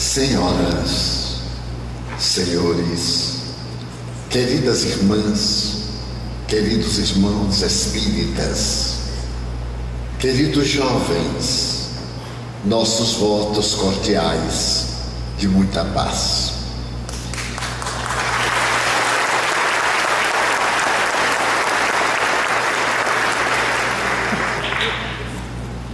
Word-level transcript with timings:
Senhoras, 0.00 1.42
senhores, 2.18 3.42
queridas 4.30 4.82
irmãs, 4.82 5.82
queridos 6.48 6.98
irmãos 6.98 7.60
espíritas, 7.60 8.94
queridos 10.18 10.68
jovens, 10.68 11.90
nossos 12.64 13.16
votos 13.16 13.74
cordiais 13.74 14.86
de 15.36 15.46
muita 15.46 15.84
paz. 15.84 16.54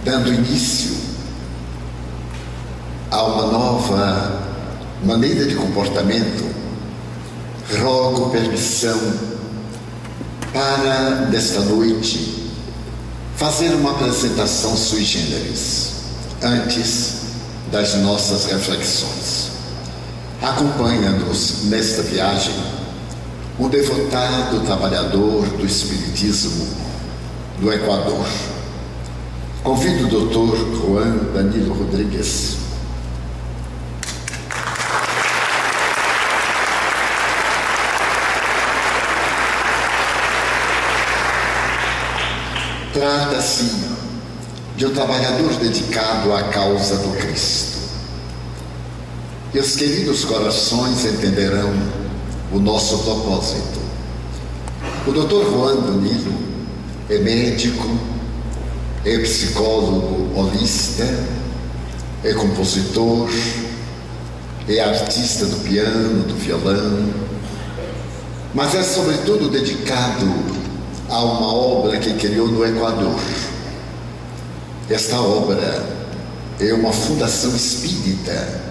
Dando 0.05 0.33
início 0.33 0.96
nova 3.87 4.41
maneira 5.03 5.45
de 5.45 5.55
comportamento, 5.55 6.43
rogo 7.81 8.29
permissão 8.31 8.99
para, 10.51 11.27
desta 11.29 11.61
noite, 11.61 12.51
fazer 13.37 13.69
uma 13.69 13.91
apresentação 13.91 14.75
sui 14.75 15.03
generis, 15.03 15.91
antes 16.41 17.21
das 17.71 17.95
nossas 17.95 18.45
reflexões. 18.45 19.51
Acompanha-nos 20.41 21.63
nesta 21.65 22.01
viagem 22.03 22.55
um 23.59 23.69
devotado 23.69 24.59
trabalhador 24.61 25.45
do 25.45 25.65
Espiritismo 25.65 26.67
do 27.59 27.71
Equador. 27.71 28.27
Convido 29.63 30.05
o 30.05 30.09
doutor 30.09 30.57
Juan 30.75 31.33
Danilo 31.33 31.73
Rodrigues 31.73 32.56
Trata-se 42.97 43.75
de 44.75 44.87
um 44.87 44.89
trabalhador 44.91 45.53
dedicado 45.57 46.33
à 46.33 46.45
causa 46.45 46.97
do 46.97 47.15
Cristo. 47.15 47.77
E 49.53 49.59
os 49.59 49.75
queridos 49.75 50.25
corações 50.25 51.05
entenderão 51.05 51.71
o 52.51 52.59
nosso 52.59 52.97
propósito. 53.03 53.79
O 55.05 55.11
Dr. 55.11 55.47
Juan 55.47 55.75
Danilo 55.75 56.33
é 57.07 57.19
médico, 57.19 57.87
é 59.05 59.19
psicólogo 59.19 60.35
holista, 60.35 61.05
é 62.23 62.33
compositor, 62.33 63.29
é 64.67 64.79
artista 64.79 65.45
do 65.45 65.57
piano, 65.57 66.23
do 66.23 66.35
violão, 66.35 67.13
mas 68.55 68.73
é 68.73 68.81
sobretudo 68.81 69.51
dedicado 69.51 70.56
a 71.09 71.23
uma 71.23 71.53
obra 71.53 71.97
que 71.97 72.13
criou 72.13 72.47
no 72.47 72.65
Equador. 72.65 73.19
Esta 74.89 75.19
obra 75.19 75.85
é 76.59 76.73
uma 76.73 76.91
fundação 76.91 77.55
espírita. 77.55 78.61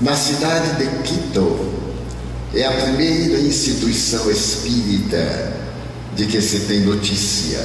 Na 0.00 0.16
cidade 0.16 0.76
de 0.76 1.02
Quito, 1.02 1.68
é 2.54 2.64
a 2.64 2.72
primeira 2.72 3.38
instituição 3.38 4.30
espírita 4.30 5.52
de 6.16 6.26
que 6.26 6.40
se 6.40 6.60
tem 6.60 6.80
notícia. 6.80 7.64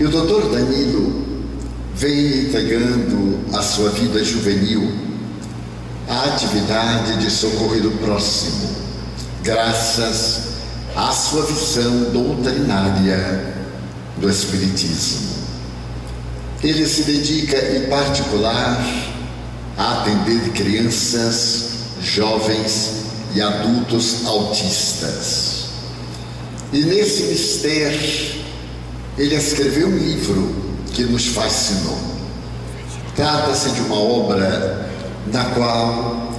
E 0.00 0.04
o 0.04 0.10
doutor 0.10 0.50
Danilo 0.50 1.24
vem 1.94 2.46
entregando 2.46 3.38
a 3.54 3.62
sua 3.62 3.90
vida 3.90 4.22
juvenil 4.24 4.90
à 6.08 6.24
atividade 6.24 7.18
de 7.18 7.30
socorrer 7.30 7.86
o 7.86 7.90
próximo, 7.92 8.68
graças 9.42 10.55
à 10.96 11.12
sua 11.12 11.44
visão 11.44 12.10
doutrinária 12.10 13.54
do 14.16 14.30
Espiritismo. 14.30 15.36
Ele 16.62 16.86
se 16.86 17.02
dedica, 17.02 17.58
em 17.76 17.90
particular, 17.90 18.82
a 19.76 20.00
atender 20.00 20.52
crianças, 20.52 21.66
jovens 22.00 23.04
e 23.34 23.42
adultos 23.42 24.24
autistas. 24.24 25.66
E 26.72 26.80
nesse 26.80 27.24
mistério, 27.24 28.40
ele 29.18 29.34
escreveu 29.34 29.88
um 29.88 29.98
livro 29.98 30.56
que 30.94 31.04
nos 31.04 31.26
fascinou. 31.26 31.98
Trata-se 33.14 33.70
de 33.72 33.82
uma 33.82 34.00
obra 34.00 34.90
na 35.30 35.44
qual 35.50 36.32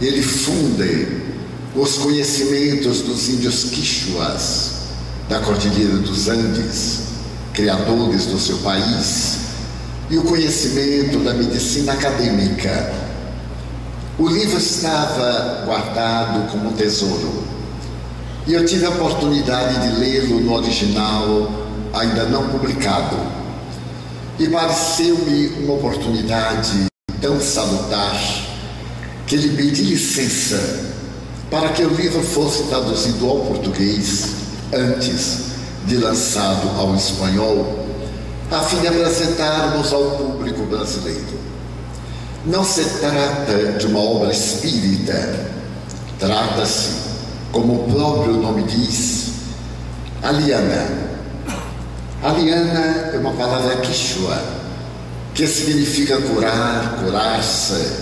ele 0.00 0.22
funde 0.22 1.21
os 1.74 1.96
conhecimentos 1.96 3.00
dos 3.00 3.28
índios 3.30 3.64
quichuas 3.64 4.72
da 5.28 5.40
Cordilheira 5.40 5.96
dos 5.98 6.28
Andes, 6.28 7.00
criadores 7.54 8.26
do 8.26 8.38
seu 8.38 8.58
país, 8.58 9.38
e 10.10 10.18
o 10.18 10.22
conhecimento 10.24 11.20
da 11.20 11.32
medicina 11.32 11.94
acadêmica. 11.94 12.92
O 14.18 14.28
livro 14.28 14.58
estava 14.58 15.62
guardado 15.64 16.50
como 16.50 16.68
um 16.68 16.72
tesouro 16.72 17.42
e 18.46 18.52
eu 18.52 18.66
tive 18.66 18.84
a 18.84 18.90
oportunidade 18.90 19.80
de 19.80 19.98
lê-lo 19.98 20.40
no 20.40 20.52
original, 20.52 21.50
ainda 21.94 22.24
não 22.24 22.48
publicado. 22.48 23.16
E 24.38 24.48
pareceu-me 24.48 25.64
uma 25.64 25.74
oportunidade 25.74 26.86
tão 27.20 27.40
salutar 27.40 28.20
que 29.26 29.36
lhe 29.36 29.56
pedi 29.56 29.82
licença 29.82 30.91
para 31.52 31.68
que 31.68 31.84
o 31.84 31.90
livro 31.90 32.22
fosse 32.22 32.62
traduzido 32.62 33.28
ao 33.28 33.40
português 33.40 34.36
antes 34.72 35.52
de 35.84 35.98
lançado 35.98 36.66
ao 36.80 36.94
espanhol, 36.94 37.86
a 38.50 38.60
fim 38.60 38.80
de 38.80 38.88
apresentarmos 38.88 39.92
ao 39.92 40.02
público 40.12 40.62
brasileiro. 40.62 41.38
Não 42.46 42.64
se 42.64 42.82
trata 43.00 43.72
de 43.78 43.86
uma 43.86 44.00
obra 44.00 44.32
espírita, 44.32 45.46
trata-se, 46.18 46.88
como 47.52 47.84
o 47.84 47.92
próprio 47.92 48.32
nome 48.32 48.62
diz, 48.62 49.32
aliana. 50.22 50.88
Aliana 52.22 53.10
é 53.12 53.18
uma 53.18 53.32
palavra 53.32 53.76
quichua, 53.76 54.42
que 55.34 55.46
significa 55.46 56.16
curar, 56.16 56.96
curar-se, 57.04 57.92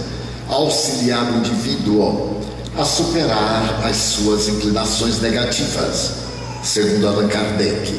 auxiliar 0.49 1.33
o 1.33 1.39
indivíduo 1.39 2.31
a 2.77 2.85
superar 2.85 3.81
as 3.85 3.97
suas 3.97 4.49
inclinações 4.49 5.21
negativas, 5.21 6.13
segundo 6.63 7.09
Allan 7.09 7.29
Kardec, 7.29 7.95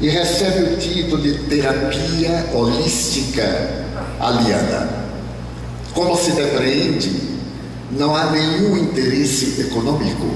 e 0.00 0.08
recebe 0.08 0.74
o 0.74 0.76
título 0.78 1.22
de 1.22 1.34
terapia 1.44 2.50
holística 2.52 3.86
aliana. 4.18 4.88
Como 5.94 6.16
se 6.16 6.32
depreende, 6.32 7.12
não 7.92 8.16
há 8.16 8.30
nenhum 8.30 8.76
interesse 8.78 9.60
econômico, 9.60 10.26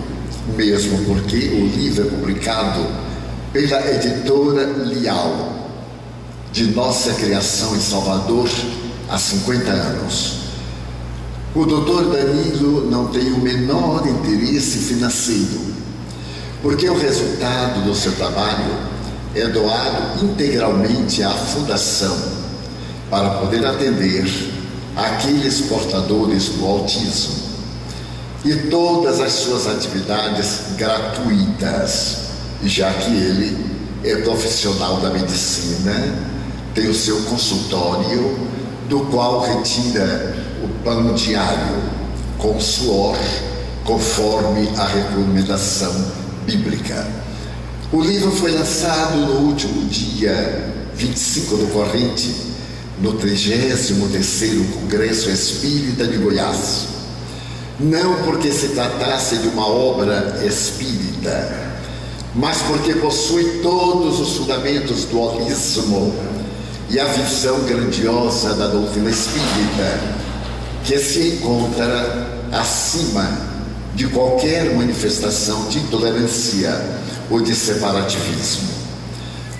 mesmo 0.54 1.04
porque 1.04 1.36
o 1.36 1.66
livro 1.66 2.06
é 2.06 2.10
publicado 2.10 2.86
pela 3.52 3.90
editora 3.90 4.64
Lial, 4.84 5.70
de 6.52 6.66
nossa 6.66 7.12
criação 7.14 7.74
em 7.74 7.80
Salvador 7.80 8.48
há 9.08 9.18
50 9.18 9.70
anos. 9.70 10.45
O 11.56 11.64
doutor 11.64 12.04
Danilo 12.10 12.90
não 12.90 13.06
tem 13.06 13.32
o 13.32 13.38
menor 13.38 14.06
interesse 14.06 14.76
financeiro, 14.76 15.58
porque 16.60 16.86
o 16.86 16.98
resultado 16.98 17.82
do 17.82 17.94
seu 17.94 18.12
trabalho 18.12 18.76
é 19.34 19.48
doado 19.48 20.22
integralmente 20.22 21.22
à 21.22 21.30
fundação 21.30 22.14
para 23.08 23.38
poder 23.38 23.64
atender 23.64 24.26
aqueles 24.94 25.62
portadores 25.62 26.50
do 26.50 26.66
autismo 26.66 27.36
e 28.44 28.54
todas 28.68 29.18
as 29.18 29.32
suas 29.32 29.66
atividades 29.66 30.60
gratuitas, 30.76 32.18
já 32.64 32.92
que 32.92 33.10
ele 33.10 33.64
é 34.04 34.16
profissional 34.16 34.98
da 35.00 35.08
medicina, 35.08 36.18
tem 36.74 36.86
o 36.86 36.94
seu 36.94 37.18
consultório, 37.22 38.44
do 38.90 39.00
qual 39.06 39.40
retira 39.40 40.45
pão 40.86 41.12
diário 41.14 41.82
com 42.38 42.60
suor, 42.60 43.18
conforme 43.84 44.68
a 44.76 44.86
recomendação 44.86 45.92
bíblica. 46.46 47.04
O 47.92 48.00
livro 48.00 48.30
foi 48.30 48.52
lançado 48.52 49.16
no 49.16 49.48
último 49.48 49.84
dia 49.86 50.72
25 50.94 51.56
do 51.56 51.66
corrente, 51.72 52.32
no 53.00 53.14
33º 53.14 54.74
Congresso 54.74 55.28
Espírita 55.28 56.06
de 56.06 56.18
Goiás. 56.18 56.86
Não 57.80 58.22
porque 58.22 58.52
se 58.52 58.68
tratasse 58.68 59.38
de 59.38 59.48
uma 59.48 59.66
obra 59.66 60.40
espírita, 60.46 61.82
mas 62.32 62.58
porque 62.62 62.94
possui 62.94 63.58
todos 63.60 64.20
os 64.20 64.36
fundamentos 64.36 65.04
do 65.06 65.20
holismo 65.20 66.14
e 66.88 67.00
a 67.00 67.06
visão 67.06 67.64
grandiosa 67.64 68.54
da 68.54 68.68
doutrina 68.68 69.10
espírita 69.10 70.25
que 70.86 70.98
se 70.98 71.34
encontra 71.34 72.26
acima 72.52 73.28
de 73.96 74.06
qualquer 74.06 74.72
manifestação 74.76 75.68
de 75.68 75.80
intolerância 75.80 76.80
ou 77.28 77.40
de 77.40 77.56
separativismo. 77.56 78.68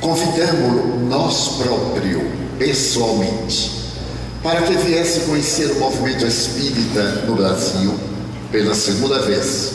Convidamos-lo 0.01 1.01
nós 1.09 1.49
próprios, 1.59 2.23
pessoalmente, 2.59 3.73
para 4.41 4.63
que 4.63 4.75
viesse 4.75 5.21
conhecer 5.21 5.73
o 5.73 5.81
movimento 5.81 6.25
espírita 6.25 7.03
no 7.27 7.35
Brasil 7.35 7.93
pela 8.53 8.75
segunda 8.75 9.21
vez 9.23 9.73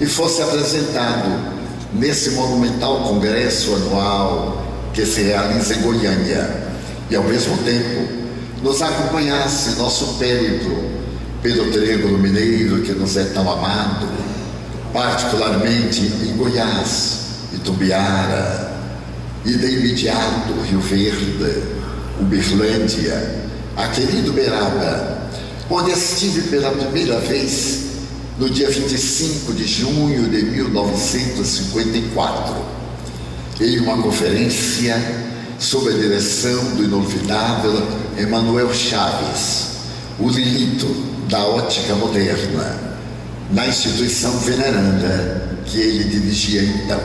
e 0.00 0.06
fosse 0.06 0.40
apresentado 0.40 1.58
nesse 1.92 2.30
monumental 2.30 3.02
congresso 3.02 3.74
anual 3.74 4.64
que 4.94 5.04
se 5.04 5.20
realiza 5.20 5.74
em 5.74 5.82
Goiânia 5.82 6.68
e, 7.10 7.16
ao 7.16 7.24
mesmo 7.24 7.58
tempo, 7.58 8.27
nos 8.62 8.80
acompanhasse 8.82 9.78
nosso 9.78 10.14
périplo 10.14 10.90
pelo 11.42 11.70
Triângulo 11.70 12.18
Mineiro 12.18 12.82
que 12.82 12.92
nos 12.92 13.16
é 13.16 13.24
tão 13.26 13.48
amado, 13.50 14.08
particularmente 14.92 16.00
em 16.00 16.36
Goiás, 16.36 17.18
Itumbiara 17.54 18.76
e 19.44 19.52
de 19.52 19.66
imediato 19.66 20.52
Rio 20.68 20.80
Verde, 20.80 21.62
Uberlândia, 22.20 23.46
a 23.76 23.86
querido 23.88 24.32
Beraba, 24.32 25.28
onde 25.70 25.92
estive 25.92 26.48
pela 26.48 26.72
primeira 26.72 27.20
vez 27.20 27.84
no 28.38 28.50
dia 28.50 28.68
25 28.68 29.52
de 29.52 29.64
junho 29.66 30.28
de 30.28 30.42
1954, 30.42 32.56
em 33.60 33.78
uma 33.80 34.00
conferência 34.02 34.96
sob 35.58 35.88
a 35.88 35.92
direção 35.92 36.76
do 36.76 36.84
inolvidável 36.84 38.07
Emanuel 38.18 38.74
Chaves, 38.74 39.66
o 40.18 40.28
Lilito 40.28 40.86
da 41.28 41.44
ótica 41.46 41.94
moderna, 41.94 42.76
na 43.52 43.66
instituição 43.66 44.36
veneranda 44.38 45.60
que 45.64 45.78
ele 45.78 46.04
dirigia 46.04 46.62
então. 46.62 47.00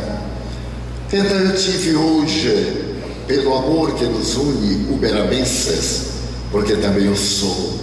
Então 1.12 1.38
eu 1.38 1.56
tive 1.56 1.96
hoje, 1.96 2.96
pelo 3.28 3.54
amor 3.56 3.94
que 3.94 4.06
nos 4.06 4.36
une, 4.36 4.92
uberabenses, 4.92 6.14
porque 6.52 6.76
também 6.78 7.06
eu 7.06 7.16
sou, 7.16 7.80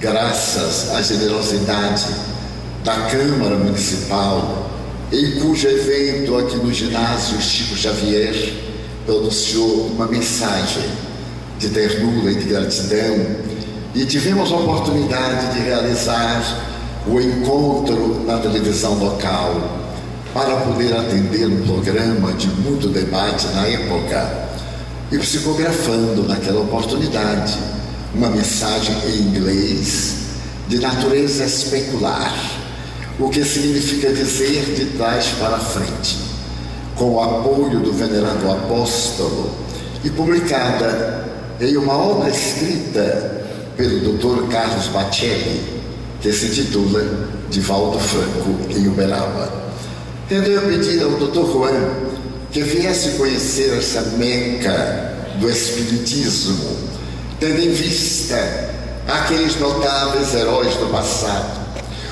graças 0.00 0.90
à 0.90 1.02
generosidade 1.02 2.06
da 2.82 2.96
Câmara 3.10 3.56
Municipal, 3.56 4.70
em 5.12 5.40
cujo 5.40 5.68
evento 5.68 6.38
aqui 6.38 6.56
no 6.56 6.72
ginásio 6.72 7.40
Chico 7.42 7.76
Xavier 7.76 8.54
pronunciou 9.04 9.88
uma 9.88 10.06
mensagem 10.06 11.09
de 11.60 11.68
ternura 11.68 12.32
e 12.32 12.36
de 12.36 12.44
gratidão 12.46 13.26
e 13.94 14.06
tivemos 14.06 14.50
a 14.50 14.56
oportunidade 14.56 15.54
de 15.54 15.60
realizar 15.60 16.42
o 17.06 17.20
encontro 17.20 18.24
na 18.26 18.38
televisão 18.38 18.94
local 18.94 19.78
para 20.32 20.56
poder 20.56 20.96
atender 20.96 21.46
um 21.46 21.62
programa 21.66 22.32
de 22.32 22.48
muito 22.48 22.88
debate 22.88 23.46
na 23.48 23.66
época. 23.66 24.50
E 25.12 25.18
psicografando 25.18 26.22
naquela 26.26 26.60
oportunidade 26.60 27.58
uma 28.14 28.30
mensagem 28.30 28.96
em 29.06 29.22
inglês 29.22 30.14
de 30.66 30.78
natureza 30.78 31.44
especular 31.44 32.32
o 33.18 33.28
que 33.28 33.44
significa 33.44 34.12
dizer 34.12 34.74
de 34.76 34.96
trás 34.96 35.26
para 35.38 35.58
frente, 35.58 36.16
com 36.96 37.16
o 37.16 37.22
apoio 37.22 37.80
do 37.80 37.92
venerado 37.92 38.50
apóstolo 38.50 39.50
e 40.02 40.08
publicada 40.08 41.29
em 41.60 41.76
uma 41.76 41.94
obra 41.94 42.30
escrita 42.30 43.44
pelo 43.76 44.00
Dr. 44.00 44.48
Carlos 44.50 44.86
Bacelli, 44.88 45.60
que 46.20 46.32
se 46.32 46.46
intitula 46.46 47.28
Divaldo 47.50 47.98
Franco 47.98 48.56
em 48.70 48.88
Uberaba. 48.88 49.52
Tendo 50.28 50.48
eu 50.48 50.62
pedir 50.62 51.02
ao 51.02 51.10
Dr. 51.10 51.52
Juan 51.52 51.90
que 52.50 52.62
viesse 52.62 53.10
conhecer 53.10 53.76
essa 53.76 54.00
meca 54.16 55.14
do 55.38 55.48
Espiritismo, 55.50 56.76
tendo 57.38 57.60
em 57.60 57.72
vista 57.72 58.70
aqueles 59.06 59.58
notáveis 59.58 60.34
heróis 60.34 60.74
do 60.76 60.90
passado, 60.90 61.60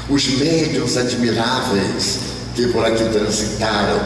os 0.08 0.26
médios 0.38 0.96
admiráveis 0.96 2.18
que 2.54 2.68
por 2.68 2.84
aqui 2.84 3.04
transitaram, 3.10 4.00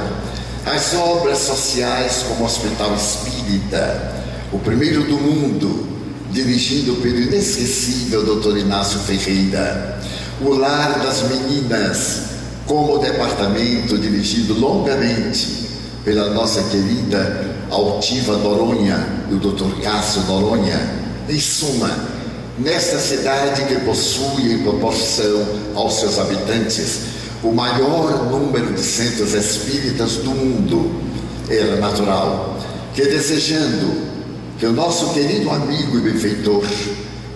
as 0.67 0.95
obras 0.95 1.39
sociais 1.39 2.25
como 2.29 2.43
o 2.43 2.47
Hospital 2.47 2.95
Espírita, 2.95 4.22
o 4.53 4.59
primeiro 4.59 5.03
do 5.05 5.17
mundo, 5.17 5.89
dirigido 6.31 6.95
pelo 6.97 7.19
inesquecível 7.19 8.23
Dr. 8.23 8.59
Inácio 8.59 9.01
Ferreira, 9.01 9.99
o 10.41 10.51
Lar 10.51 11.01
das 11.01 11.23
Meninas, 11.23 12.23
como 12.67 12.99
departamento 12.99 13.97
dirigido 13.99 14.55
longamente 14.59 15.69
pela 16.05 16.31
nossa 16.31 16.63
querida 16.65 17.51
altiva 17.71 18.37
Noronha, 18.37 19.25
o 19.31 19.37
Dr. 19.37 19.81
Cássio 19.83 20.23
Noronha. 20.23 21.03
Em 21.29 21.41
suma, 21.41 21.91
nesta 22.59 22.99
cidade 22.99 23.65
que 23.65 23.77
possui 23.81 24.53
em 24.53 24.59
proporção 24.59 25.47
aos 25.75 25.95
seus 25.95 26.19
habitantes 26.19 27.01
o 27.43 27.53
maior 27.53 28.31
número 28.31 28.73
de 28.73 28.83
centros 28.83 29.33
espíritas 29.33 30.17
do 30.17 30.31
mundo, 30.31 30.93
era 31.49 31.77
natural 31.77 32.59
que, 32.95 33.03
desejando 33.03 34.12
que 34.63 34.67
o 34.67 34.73
nosso 34.73 35.13
querido 35.13 35.51
amigo 35.51 35.99
e 35.99 36.03
benfeitor 36.03 36.65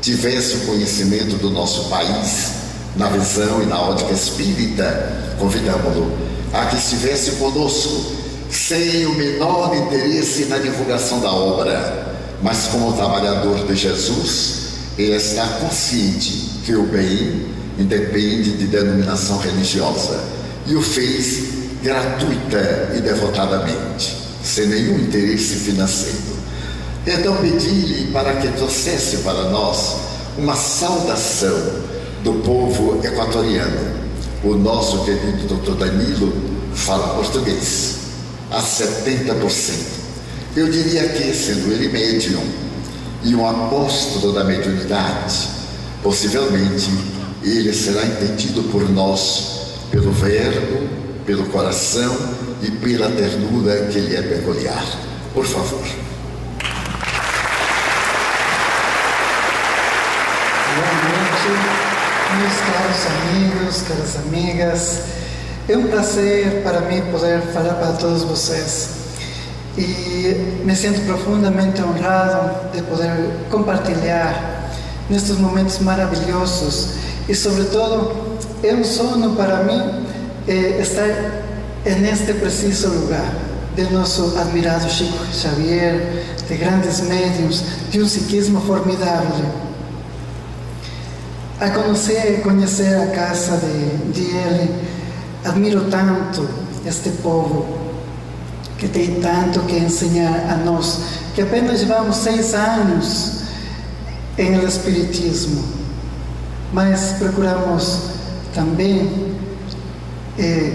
tivesse 0.00 0.58
o 0.58 0.60
conhecimento 0.60 1.34
do 1.38 1.50
nosso 1.50 1.88
país, 1.88 2.52
na 2.94 3.08
visão 3.08 3.60
e 3.60 3.66
na 3.66 3.80
ótica 3.80 4.12
espírita, 4.12 5.34
convidamos-lo 5.36 6.16
a 6.52 6.66
que 6.66 6.76
estivesse 6.76 7.32
conosco, 7.32 8.12
sem 8.48 9.06
o 9.06 9.14
menor 9.16 9.74
interesse 9.76 10.44
na 10.44 10.58
divulgação 10.58 11.18
da 11.18 11.32
obra, 11.32 12.14
mas 12.40 12.68
como 12.68 12.92
trabalhador 12.92 13.66
de 13.66 13.74
Jesus 13.74 14.68
ele 14.96 15.16
está 15.16 15.48
consciente 15.58 16.30
que 16.64 16.76
o 16.76 16.84
bem 16.84 17.44
independe 17.76 18.52
de 18.52 18.68
denominação 18.68 19.38
religiosa 19.38 20.22
e 20.64 20.76
o 20.76 20.80
fez 20.80 21.42
gratuita 21.82 22.92
e 22.96 23.00
devotadamente, 23.00 24.16
sem 24.44 24.68
nenhum 24.68 25.00
interesse 25.00 25.56
financeiro. 25.56 26.35
Então 27.06 27.36
pedi-lhe 27.36 28.10
para 28.10 28.34
que 28.36 28.48
trouxesse 28.48 29.18
para 29.18 29.50
nós 29.50 29.96
uma 30.36 30.56
saudação 30.56 31.56
do 32.24 32.32
povo 32.42 33.00
equatoriano. 33.04 33.94
O 34.42 34.54
nosso 34.54 35.04
querido 35.04 35.46
doutor 35.46 35.76
Danilo 35.76 36.32
fala 36.74 37.14
português, 37.14 37.96
a 38.50 38.60
70%. 38.60 39.96
Eu 40.56 40.68
diria 40.68 41.08
que, 41.10 41.32
sendo 41.32 41.72
ele 41.72 41.88
médium, 41.88 42.42
e 43.22 43.34
um 43.34 43.48
apóstolo 43.48 44.32
da 44.32 44.44
mediunidade, 44.44 45.48
possivelmente 46.02 46.90
ele 47.42 47.72
será 47.72 48.04
entendido 48.04 48.62
por 48.64 48.88
nós 48.90 49.56
pelo 49.90 50.10
verbo, 50.12 50.88
pelo 51.24 51.46
coração 51.46 52.16
e 52.62 52.70
pela 52.70 53.10
ternura 53.10 53.86
que 53.86 53.98
lhe 54.00 54.16
é 54.16 54.22
peculiar. 54.22 54.84
Por 55.32 55.44
favor. 55.44 55.84
Boa 60.76 60.92
noite, 60.92 61.35
meus 62.38 62.54
caros 62.60 63.06
amigos, 63.06 63.82
caras 63.82 64.16
amigas. 64.16 65.00
É 65.68 65.76
um 65.76 65.88
prazer 65.88 66.62
para 66.62 66.80
mim 66.82 67.02
poder 67.10 67.40
falar 67.52 67.74
para 67.74 67.92
todos 67.92 68.22
vocês 68.22 68.90
e 69.76 70.62
me 70.64 70.74
sinto 70.74 71.00
profundamente 71.02 71.82
honrado 71.82 72.72
de 72.72 72.82
poder 72.82 73.10
compartilhar 73.50 74.70
nestes 75.10 75.36
momentos 75.38 75.78
maravilhosos 75.80 76.94
e, 77.28 77.34
sobretudo, 77.34 78.38
é 78.62 78.72
um 78.72 78.84
sonho 78.84 79.34
para 79.36 79.64
mim 79.64 80.06
eh, 80.48 80.78
estar 80.80 81.08
neste 82.00 82.32
preciso 82.34 82.88
lugar 82.88 83.32
de 83.74 83.82
nosso 83.92 84.36
admirado 84.38 84.88
Chico 84.88 85.18
Xavier, 85.32 86.24
de 86.48 86.56
grandes 86.56 87.00
médiums, 87.02 87.62
de 87.90 88.00
um 88.00 88.06
psiquismo 88.06 88.60
formidável. 88.62 89.66
A 91.58 91.70
conhecer, 91.70 92.42
conhecer 92.42 92.94
a 92.94 93.06
casa 93.08 93.56
de, 93.56 94.12
de 94.12 94.36
ele, 94.36 94.74
admiro 95.42 95.88
tanto 95.90 96.46
este 96.84 97.10
povo 97.22 97.66
que 98.78 98.88
tem 98.88 99.20
tanto 99.20 99.60
que 99.60 99.76
ensinar 99.76 100.50
a 100.50 100.56
nós, 100.56 101.00
que 101.34 101.40
apenas 101.40 101.82
vamos 101.84 102.16
seis 102.16 102.52
anos 102.54 103.42
em 104.36 104.62
Espiritismo, 104.64 105.64
mas 106.74 107.14
procuramos 107.18 108.00
também 108.54 109.34
eh, 110.38 110.74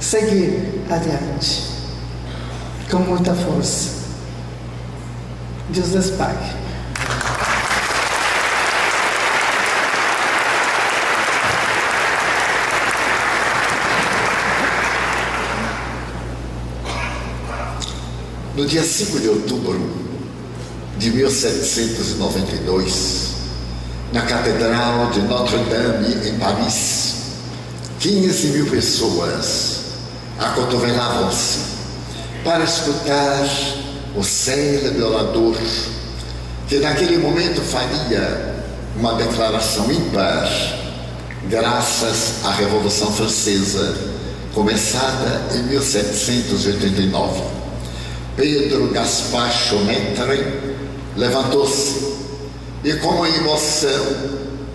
seguir 0.00 0.82
adiante 0.90 1.62
com 2.90 2.98
muita 3.00 3.34
força. 3.34 4.02
Deus 5.68 5.92
les 5.92 6.10
pague. 6.10 6.61
No 18.54 18.66
dia 18.66 18.82
5 18.82 19.18
de 19.18 19.28
outubro 19.28 19.80
de 20.98 21.10
1792, 21.10 23.32
na 24.12 24.20
Catedral 24.22 25.10
de 25.10 25.22
Notre-Dame, 25.22 26.28
em 26.28 26.38
Paris, 26.38 27.14
15 27.98 28.48
mil 28.48 28.66
pessoas 28.66 29.80
acotovelavam-se 30.38 31.60
para 32.44 32.62
escutar 32.64 33.48
o 34.14 34.22
célebre 34.22 35.02
orador 35.02 35.56
que 36.68 36.78
naquele 36.78 37.16
momento 37.18 37.62
faria 37.62 38.52
uma 38.96 39.14
declaração 39.14 39.90
ímpar, 39.90 40.46
graças 41.48 42.44
à 42.44 42.52
Revolução 42.52 43.10
Francesa, 43.12 43.96
começada 44.52 45.40
em 45.54 45.62
1789. 45.62 47.62
Pedro 48.36 48.88
Gaspar 48.88 49.52
Chometre 49.52 50.44
levantou-se 51.16 52.12
e, 52.82 52.94
com 52.94 53.22
a 53.22 53.28
emoção 53.28 54.06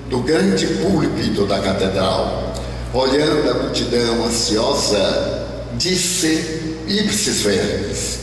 do 0.09 0.19
grande 0.19 0.67
púlpito 0.67 1.45
da 1.45 1.59
catedral, 1.59 2.53
olhando 2.93 3.49
a 3.49 3.63
multidão 3.63 4.25
ansiosa, 4.25 5.47
disse 5.73 6.77
ipsis 6.87 7.41
verbis: 7.41 8.19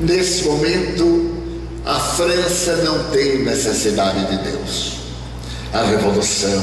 Nesse 0.00 0.44
momento, 0.44 1.32
a 1.84 2.00
França 2.00 2.76
não 2.76 3.10
tem 3.10 3.44
necessidade 3.44 4.24
de 4.34 4.50
Deus. 4.50 4.92
A 5.74 5.82
revolução 5.84 6.62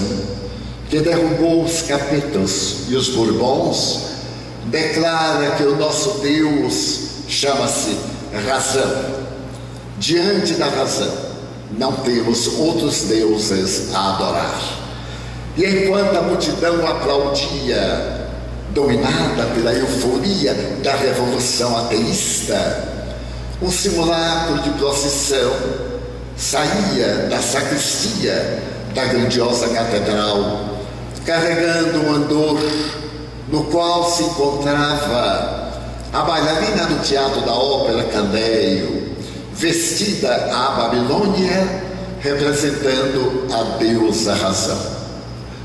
que 0.89 1.00
derrubou 1.00 1.63
os 1.63 1.84
capetos 1.84 2.89
e 2.89 2.96
os 2.96 3.10
bourbons 3.10 4.09
declara 4.66 5.51
que 5.51 5.63
o 5.63 5.75
nosso 5.75 6.20
Deus 6.20 7.00
chama-se 7.28 7.98
razão. 8.48 9.20
Diante 9.98 10.54
da 10.54 10.68
razão, 10.68 11.12
não 11.78 11.92
temos 11.94 12.48
outros 12.60 13.04
deuses 13.04 13.94
a 13.94 14.16
adorar. 14.16 14.60
E 15.58 15.66
enquanto 15.66 16.16
a 16.16 16.22
multidão 16.22 16.88
aplaudia, 16.88 18.28
dominada 18.74 19.46
pela 19.56 19.74
euforia 19.74 20.54
da 20.84 20.96
revolução 20.96 21.78
ateísta, 21.78 22.88
um 23.62 23.70
simulacro 23.72 24.60
de 24.60 24.70
procissão 24.72 25.51
saía 26.38 27.28
da 27.30 27.42
sacristia 27.42 28.63
da 28.94 29.06
grandiosa 29.06 29.68
catedral, 29.70 30.78
carregando 31.25 32.00
um 32.00 32.13
andor 32.13 32.58
no 33.51 33.63
qual 33.65 34.10
se 34.10 34.24
encontrava 34.24 35.70
a 36.13 36.22
bailarina 36.22 36.86
do 36.86 37.03
Teatro 37.03 37.41
da 37.41 37.53
Ópera 37.53 38.03
Candeio, 38.06 39.15
vestida 39.53 40.34
à 40.53 40.72
Babilônia, 40.72 41.84
representando 42.20 43.48
a 43.51 43.77
deusa 43.77 44.34
razão. 44.34 44.79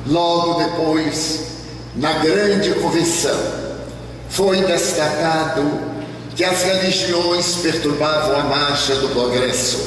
Logo 0.07 0.63
depois, 0.63 1.41
na 1.97 2.13
grande 2.15 2.75
convenção, 2.75 3.39
foi 4.29 4.63
destacado 4.65 5.95
que 6.35 6.45
as 6.45 6.63
religiões 6.63 7.57
perturbavam 7.63 8.39
a 8.39 8.45
marcha 8.45 8.97
do 8.97 9.09
progresso 9.11 9.79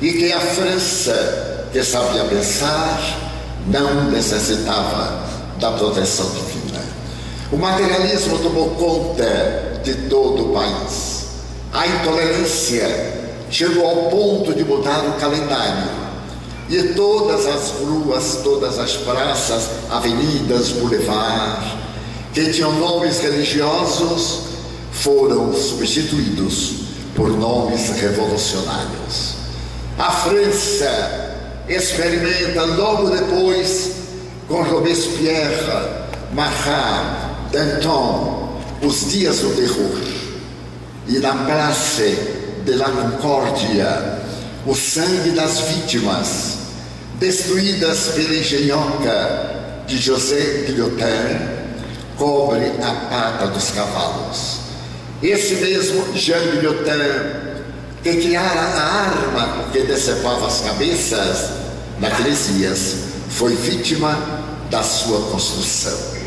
e 0.00 0.12
que 0.12 0.32
a 0.32 0.40
França, 0.40 1.68
que 1.72 1.82
sabia 1.82 2.24
pensar, 2.24 2.98
não 3.66 4.10
necessitava 4.10 5.22
da 5.58 5.70
proteção 5.72 6.28
divina. 6.30 6.49
O 7.52 7.56
materialismo 7.56 8.38
tomou 8.38 8.70
conta 8.70 9.80
de 9.82 9.94
todo 10.08 10.50
o 10.50 10.54
país. 10.54 11.26
A 11.72 11.84
intolerância 11.84 12.86
chegou 13.50 13.84
ao 13.88 14.10
ponto 14.10 14.54
de 14.54 14.64
mudar 14.64 15.04
o 15.08 15.14
calendário. 15.14 15.90
E 16.68 16.80
todas 16.94 17.46
as 17.46 17.70
ruas, 17.70 18.40
todas 18.44 18.78
as 18.78 18.96
praças, 18.98 19.68
avenidas, 19.90 20.68
boulevard, 20.70 21.76
que 22.32 22.52
tinham 22.52 22.72
nomes 22.74 23.18
religiosos, 23.18 24.42
foram 24.92 25.52
substituídos 25.52 26.74
por 27.16 27.30
nomes 27.30 27.90
revolucionários. 28.00 29.34
A 29.98 30.12
França 30.12 31.34
experimenta 31.68 32.64
logo 32.64 33.10
depois, 33.10 33.90
com 34.46 34.62
Robespierre, 34.62 36.06
Marat, 36.32 37.29
Danton, 37.52 38.60
os 38.82 39.10
dias 39.10 39.40
do 39.40 39.50
terror. 39.56 40.00
E 41.08 41.18
na 41.18 41.34
Place 41.34 42.16
de 42.64 42.72
la 42.74 42.88
Concórdia, 42.90 44.20
o 44.64 44.74
sangue 44.74 45.30
das 45.30 45.58
vítimas, 45.60 46.58
destruídas 47.18 48.12
pela 48.14 48.34
engenhoca 48.34 49.82
de 49.88 49.98
José 49.98 50.64
Guillotin, 50.66 51.60
cobre 52.16 52.66
a 52.82 52.94
pata 53.10 53.48
dos 53.48 53.70
cavalos. 53.70 54.60
Esse 55.20 55.56
mesmo 55.56 56.06
Jean 56.14 56.40
Guillotin, 56.52 57.50
que 58.04 58.16
criara 58.16 58.60
a 58.60 58.82
arma 59.06 59.64
que 59.72 59.80
decepava 59.80 60.46
as 60.46 60.60
cabeças 60.60 61.50
naqueles 61.98 62.46
dias, 62.54 62.94
foi 63.28 63.56
vítima 63.56 64.16
da 64.70 64.84
sua 64.84 65.20
construção. 65.30 66.19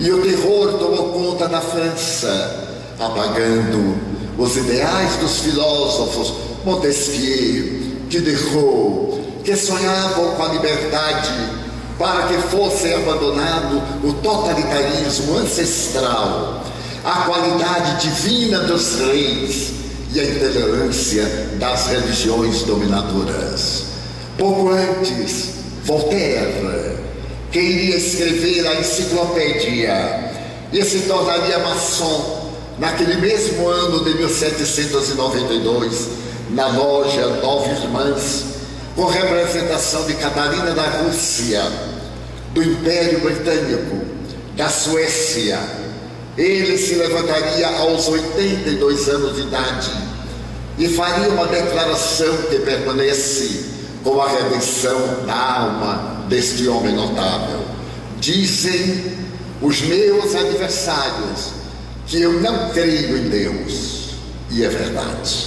E 0.00 0.10
o 0.10 0.22
terror 0.22 0.78
tomou 0.78 1.12
conta 1.12 1.46
da 1.46 1.60
França, 1.60 2.78
apagando 2.98 3.98
os 4.38 4.56
ideais 4.56 5.16
dos 5.16 5.40
filósofos 5.40 6.32
Montesquieu, 6.64 7.98
Diderot, 8.08 9.20
que 9.44 9.54
sonhavam 9.54 10.34
com 10.36 10.42
a 10.42 10.48
liberdade 10.48 11.30
para 11.98 12.28
que 12.28 12.38
fosse 12.48 12.94
abandonado 12.94 13.82
o 14.02 14.14
totalitarismo 14.14 15.36
ancestral, 15.36 16.64
a 17.04 17.16
qualidade 17.26 18.00
divina 18.00 18.60
dos 18.60 19.00
reis 19.00 19.72
e 20.14 20.20
a 20.20 20.24
intolerância 20.24 21.24
das 21.58 21.88
religiões 21.88 22.62
dominadoras. 22.62 23.84
Pouco 24.38 24.70
antes, 24.70 25.50
Voltaire, 25.84 27.09
que 27.50 27.58
iria 27.58 27.96
escrever 27.96 28.66
a 28.66 28.74
enciclopédia 28.76 30.30
e 30.72 30.84
se 30.84 31.00
tornaria 31.00 31.58
maçom 31.58 32.50
naquele 32.78 33.16
mesmo 33.16 33.68
ano 33.68 34.04
de 34.04 34.14
1792, 34.14 36.08
na 36.50 36.68
loja 36.68 37.26
Nove 37.42 37.70
Irmãs, 37.70 38.44
com 38.94 39.06
representação 39.06 40.04
de 40.06 40.14
Catarina 40.14 40.72
da 40.72 40.82
Rússia, 40.82 41.62
do 42.54 42.62
Império 42.62 43.20
Britânico, 43.20 44.04
da 44.56 44.68
Suécia. 44.68 45.58
Ele 46.38 46.78
se 46.78 46.94
levantaria 46.94 47.68
aos 47.68 48.08
82 48.08 49.08
anos 49.08 49.36
de 49.36 49.42
idade 49.42 49.90
e 50.78 50.88
faria 50.88 51.28
uma 51.28 51.46
declaração 51.46 52.34
que 52.48 52.60
permanece 52.60 53.69
com 54.02 54.20
a 54.20 54.28
redenção 54.28 55.24
da 55.26 55.34
alma 55.34 56.24
deste 56.28 56.66
homem 56.68 56.94
notável. 56.94 57.60
Dizem 58.18 59.16
os 59.60 59.82
meus 59.82 60.34
adversários 60.34 61.52
que 62.06 62.20
eu 62.20 62.40
não 62.40 62.70
creio 62.70 63.16
em 63.16 63.28
Deus, 63.28 64.10
e 64.50 64.64
é 64.64 64.68
verdade. 64.68 65.46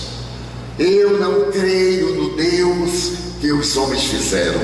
Eu 0.79 1.19
não 1.19 1.51
creio 1.51 2.15
no 2.15 2.35
Deus 2.35 3.11
que 3.41 3.51
os 3.51 3.75
homens 3.75 4.03
fizeram, 4.05 4.61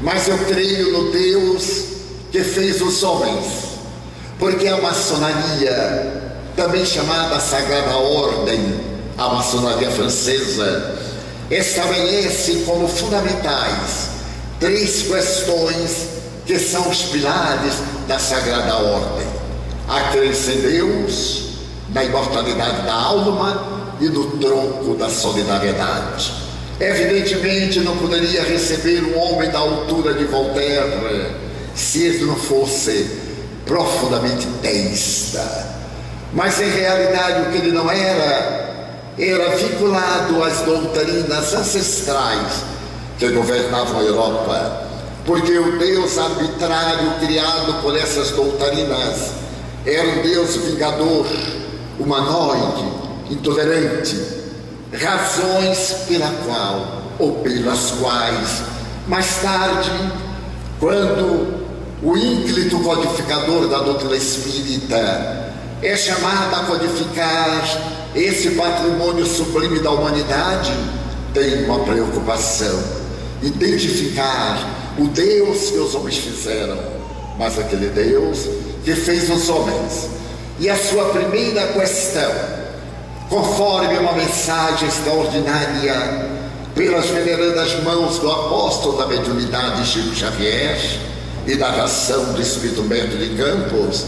mas 0.00 0.28
eu 0.28 0.38
creio 0.38 0.92
no 0.92 1.10
Deus 1.10 1.84
que 2.30 2.42
fez 2.42 2.80
os 2.82 3.02
homens, 3.02 3.46
porque 4.38 4.68
a 4.68 4.80
maçonaria, 4.80 6.34
também 6.54 6.84
chamada 6.84 7.40
Sagrada 7.40 7.96
Ordem, 7.96 8.80
a 9.16 9.28
maçonaria 9.28 9.90
francesa, 9.90 10.98
estabelece 11.50 12.64
como 12.66 12.88
fundamentais 12.88 14.16
três 14.58 15.02
questões 15.02 16.08
que 16.44 16.58
são 16.58 16.88
os 16.88 17.02
pilares 17.02 17.74
da 18.06 18.18
Sagrada 18.18 18.76
Ordem: 18.76 19.26
a 19.88 20.12
crença 20.12 20.52
em 20.52 20.60
Deus, 20.60 21.42
na 21.92 22.04
imortalidade 22.04 22.82
da 22.82 22.94
alma 22.94 23.96
e 24.00 24.06
no 24.06 24.38
tronco 24.38 24.94
da 24.94 25.08
solidariedade. 25.08 26.32
Evidentemente, 26.78 27.80
não 27.80 27.96
poderia 27.96 28.42
receber 28.42 29.02
um 29.02 29.18
homem 29.18 29.50
da 29.50 29.58
altura 29.58 30.12
de 30.12 30.24
Voltaire 30.24 31.32
se 31.74 32.02
ele 32.02 32.24
não 32.24 32.36
fosse 32.36 33.10
profundamente 33.64 34.46
teísta. 34.60 35.74
Mas 36.34 36.60
em 36.60 36.68
realidade, 36.68 37.48
o 37.48 37.52
que 37.52 37.58
ele 37.58 37.72
não 37.72 37.90
era, 37.90 38.65
era 39.18 39.56
vinculado 39.56 40.42
às 40.44 40.60
doutrinas 40.60 41.54
ancestrais 41.54 42.64
que 43.18 43.28
governavam 43.30 44.00
a 44.00 44.02
Europa, 44.02 44.82
porque 45.24 45.58
o 45.58 45.78
Deus 45.78 46.18
arbitrário 46.18 47.12
criado 47.18 47.80
por 47.82 47.96
essas 47.96 48.30
doutrinas 48.32 49.32
era 49.86 50.06
um 50.06 50.22
Deus 50.22 50.56
vingador, 50.56 51.26
humanoide, 51.98 52.84
intolerante, 53.30 54.20
razões 54.92 55.96
pela 56.06 56.30
qual 56.44 57.02
ou 57.18 57.36
pelas 57.36 57.92
quais, 57.92 58.62
mais 59.08 59.36
tarde, 59.36 59.90
quando 60.78 61.64
o 62.02 62.16
ínclito 62.16 62.78
codificador 62.80 63.66
da 63.68 63.78
doutrina 63.78 64.16
espírita 64.16 65.54
é 65.82 65.96
chamado 65.96 66.54
a 66.54 66.64
codificar 66.64 68.05
esse 68.16 68.50
patrimônio 68.50 69.26
sublime 69.26 69.78
da 69.80 69.90
humanidade, 69.90 70.72
tem 71.34 71.64
uma 71.64 71.80
preocupação: 71.80 72.82
identificar 73.42 74.94
o 74.98 75.06
Deus 75.08 75.70
que 75.70 75.78
os 75.78 75.94
homens 75.94 76.16
fizeram, 76.16 76.78
mas 77.38 77.58
aquele 77.58 77.88
Deus 77.88 78.48
que 78.84 78.94
fez 78.94 79.28
os 79.28 79.48
homens. 79.50 80.08
E 80.58 80.70
a 80.70 80.76
sua 80.76 81.10
primeira 81.10 81.66
questão, 81.66 82.32
conforme 83.28 83.98
uma 83.98 84.12
mensagem 84.12 84.88
extraordinária 84.88 86.30
pelas 86.74 87.06
venerandas 87.06 87.82
mãos 87.82 88.18
do 88.18 88.30
apóstolo 88.30 88.96
da 88.96 89.06
mediunidade 89.06 89.86
Chico 89.86 90.14
Xavier 90.14 90.78
e 91.46 91.54
da 91.56 91.70
ração 91.70 92.32
do 92.32 92.40
Espírito 92.40 92.80
Humberto 92.80 93.18
de 93.18 93.36
Campos, 93.36 94.06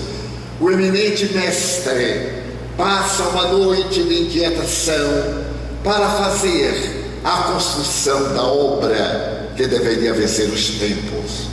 o 0.58 0.70
eminente 0.70 1.26
mestre 1.34 2.47
passa 2.78 3.24
uma 3.24 3.48
noite 3.48 4.04
de 4.04 4.22
inquietação 4.22 5.44
para 5.82 6.08
fazer 6.10 7.20
a 7.24 7.52
construção 7.52 8.32
da 8.32 8.44
obra 8.44 9.50
que 9.56 9.66
deveria 9.66 10.14
vencer 10.14 10.48
os 10.48 10.70
tempos. 10.78 11.48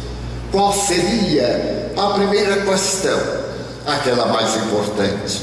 Qual 0.52 0.72
seria 0.72 1.92
a 1.98 2.10
primeira 2.12 2.62
questão? 2.62 3.20
Aquela 3.88 4.28
mais 4.28 4.56
importante. 4.56 5.42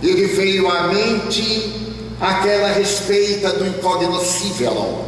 Ele 0.00 0.26
veio 0.26 0.70
à 0.70 0.86
mente 0.86 1.96
aquela 2.20 2.68
respeita 2.68 3.52
do 3.54 3.66
incognoscível. 3.66 5.04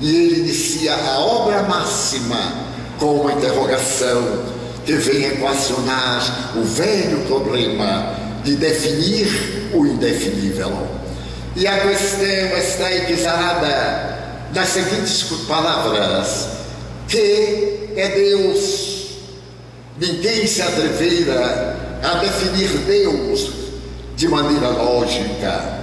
E 0.00 0.16
ele 0.16 0.40
inicia 0.40 0.94
a 0.94 1.18
obra 1.20 1.62
máxima 1.64 2.54
com 2.98 3.20
uma 3.20 3.32
interrogação 3.32 4.42
que 4.86 4.94
vem 4.94 5.24
equacionar 5.24 6.52
o 6.56 6.62
velho 6.62 7.20
problema 7.26 8.23
de 8.44 8.56
definir 8.56 9.70
o 9.72 9.86
indefinível. 9.86 10.70
E 11.56 11.66
a 11.66 11.80
questão 11.80 12.58
está 12.58 12.94
equizarada 12.94 14.48
nas 14.54 14.68
seguintes 14.68 15.24
palavras: 15.48 16.48
que 17.08 17.90
é 17.96 18.08
Deus. 18.08 18.94
Ninguém 19.98 20.46
se 20.46 20.60
atreverá 20.60 21.76
a 22.02 22.14
definir 22.18 22.68
Deus 22.86 23.50
de 24.16 24.28
maneira 24.28 24.68
lógica 24.68 25.74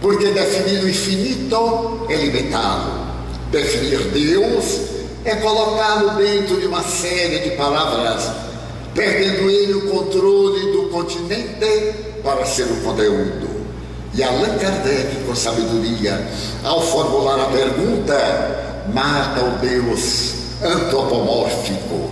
porque 0.00 0.26
definir 0.26 0.84
o 0.84 0.88
infinito 0.88 2.06
é 2.08 2.16
limitá-lo. 2.16 3.06
Definir 3.50 3.98
Deus 4.10 4.80
é 5.24 5.34
colocá-lo 5.36 6.10
dentro 6.16 6.60
de 6.60 6.66
uma 6.66 6.82
série 6.82 7.40
de 7.40 7.56
palavras, 7.56 8.30
perdendo 8.94 9.50
ele 9.50 9.74
o 9.74 9.90
controle 9.90 10.72
do 10.72 10.88
continente 10.90 12.05
para 12.26 12.44
ser 12.44 12.64
o 12.64 12.76
conteúdo. 12.82 13.48
E 14.12 14.22
Allan 14.22 14.58
Kardec, 14.58 15.24
com 15.26 15.34
sabedoria, 15.34 16.26
ao 16.64 16.82
formular 16.82 17.40
a 17.40 17.46
pergunta, 17.46 18.84
mata 18.92 19.44
o 19.44 19.58
Deus 19.58 20.34
antropomórfico. 20.62 22.10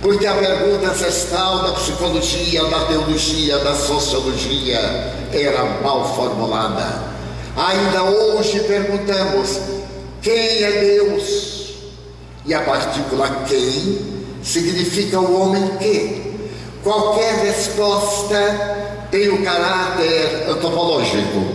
Porque 0.00 0.26
a 0.26 0.34
pergunta 0.34 0.88
ancestral 0.88 1.64
da 1.64 1.72
psicologia, 1.72 2.64
da 2.64 2.84
teologia, 2.86 3.58
da 3.58 3.74
sociologia 3.74 4.78
era 5.32 5.64
mal 5.82 6.14
formulada 6.14 7.16
Ainda 7.56 8.02
hoje 8.04 8.60
perguntamos: 8.60 9.58
quem 10.20 10.62
é 10.62 10.72
Deus? 10.72 11.72
E 12.44 12.52
a 12.52 12.60
partícula 12.60 13.44
quem 13.48 13.98
significa 14.42 15.18
o 15.18 15.40
homem 15.40 15.66
que. 15.78 16.26
Qualquer 16.84 17.46
resposta 17.46 18.36
tem 19.16 19.30
o 19.30 19.42
caráter 19.42 20.44
antropológico 20.46 21.46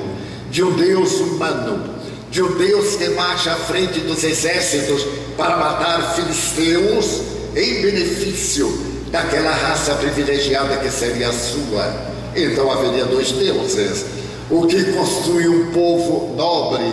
de 0.49 0.63
um 0.63 0.71
Deus 0.71 1.11
humano, 1.19 1.93
de 2.31 2.41
um 2.41 2.57
Deus 2.57 2.95
que 2.95 3.07
marcha 3.09 3.51
à 3.51 3.55
frente 3.55 3.99
dos 3.99 4.23
exércitos 4.23 5.05
para 5.37 5.57
matar 5.57 6.15
filisteus 6.15 7.21
em 7.55 7.81
benefício 7.83 8.67
daquela 9.11 9.51
raça 9.51 9.93
privilegiada 9.93 10.77
que 10.77 10.89
seria 10.89 11.29
a 11.29 11.33
sua. 11.33 11.93
Então 12.35 12.71
haveria 12.71 13.05
dois 13.05 13.31
deuses 13.31 14.05
o 14.49 14.65
que 14.65 14.83
construi 14.93 15.47
um 15.47 15.71
povo 15.71 16.33
nobre, 16.35 16.91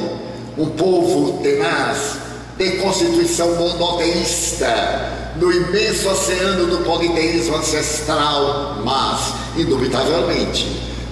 um 0.58 0.66
povo 0.66 1.42
tenaz, 1.42 2.18
de 2.58 2.72
constituição 2.72 3.54
monoteísta, 3.54 5.27
no 5.38 5.52
imenso 5.52 6.08
oceano 6.08 6.66
do 6.66 6.78
politeísmo 6.84 7.56
ancestral, 7.56 8.78
mas, 8.84 9.34
indubitavelmente, 9.56 10.66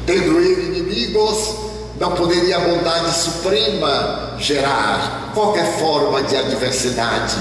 tendo 0.04 0.38
ele 0.40 0.78
inimigos, 0.78 1.54
não 1.98 2.12
poderia 2.12 2.56
a 2.56 2.60
bondade 2.60 3.14
suprema 3.14 4.34
gerar 4.38 5.32
qualquer 5.34 5.78
forma 5.78 6.22
de 6.22 6.36
adversidade. 6.36 7.36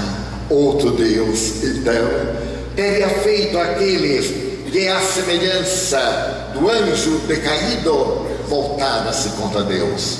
Outro 0.48 0.92
Deus, 0.92 1.62
então, 1.62 1.94
teria 2.74 3.08
feito 3.08 3.58
aqueles 3.58 4.26
que, 4.70 4.88
à 4.88 5.00
semelhança 5.00 6.50
do 6.54 6.70
anjo 6.70 7.18
decaído, 7.26 8.26
voltada-se 8.48 9.30
contra 9.30 9.62
Deus. 9.62 10.18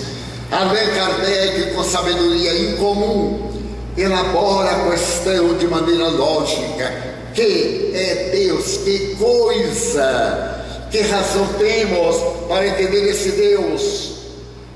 Allan 0.51 0.95
Kardec, 0.95 1.75
com 1.75 1.85
sabedoria 1.85 2.71
incomum, 2.71 3.56
elabora 3.97 4.71
a 4.71 4.91
questão 4.91 5.57
de 5.57 5.67
maneira 5.67 6.09
lógica: 6.09 6.93
que 7.35 7.93
é 7.95 8.31
Deus? 8.33 8.79
Que 8.79 9.17
coisa? 9.17 10.65
Que 10.91 11.01
razão 11.03 11.47
temos 11.59 12.17
para 12.49 12.67
entender 12.67 13.11
esse 13.11 13.31
Deus? 13.31 14.15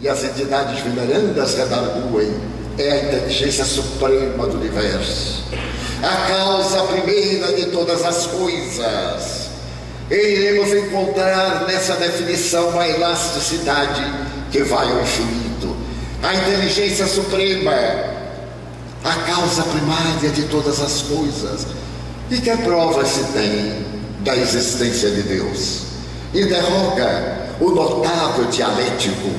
E 0.00 0.09
as 0.09 0.24
entidades 0.24 0.80
venerandas 0.80 1.54
redarguem: 1.54 2.35
é 2.78 2.90
a 2.90 2.96
inteligência 3.04 3.64
suprema 3.64 4.46
do 4.46 4.56
universo, 4.56 5.44
a 6.02 6.28
causa 6.28 6.83
primeira 6.85 7.52
de 7.52 7.66
todas 7.66 8.04
as 8.04 8.26
coisas 8.26 9.40
e 10.11 10.16
iremos 10.16 10.72
encontrar 10.72 11.66
nessa 11.68 11.94
definição 11.94 12.70
uma 12.70 12.87
elasticidade 12.87 14.02
que 14.50 14.64
vai 14.64 14.90
ao 14.90 15.00
infinito. 15.02 15.76
A 16.20 16.35
inteligência 16.35 17.06
suprema, 17.06 17.72
a 19.04 19.14
causa 19.14 19.62
primária 19.62 20.30
de 20.30 20.42
todas 20.44 20.80
as 20.80 21.02
coisas. 21.02 21.66
E 22.30 22.38
que 22.38 22.56
prova 22.58 23.04
se 23.04 23.24
tem 23.32 23.84
da 24.20 24.36
existência 24.36 25.10
de 25.10 25.22
Deus? 25.22 25.82
E 26.32 26.44
derroga 26.44 27.48
o 27.60 27.70
notável 27.70 28.44
dialético, 28.46 29.30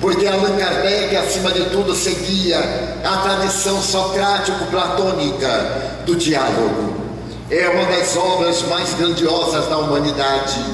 porque 0.00 0.26
Allan 0.26 0.56
Kardec, 0.56 1.16
acima 1.16 1.50
de 1.52 1.64
tudo, 1.70 1.94
seguia 1.94 2.58
a 3.02 3.16
tradição 3.18 3.80
socrático-platônica 3.80 6.02
do 6.04 6.14
diálogo 6.14 6.96
é 7.50 7.68
uma 7.68 7.84
das 7.84 8.16
obras 8.16 8.62
mais 8.62 8.92
grandiosas 8.94 9.68
da 9.68 9.78
humanidade, 9.78 10.64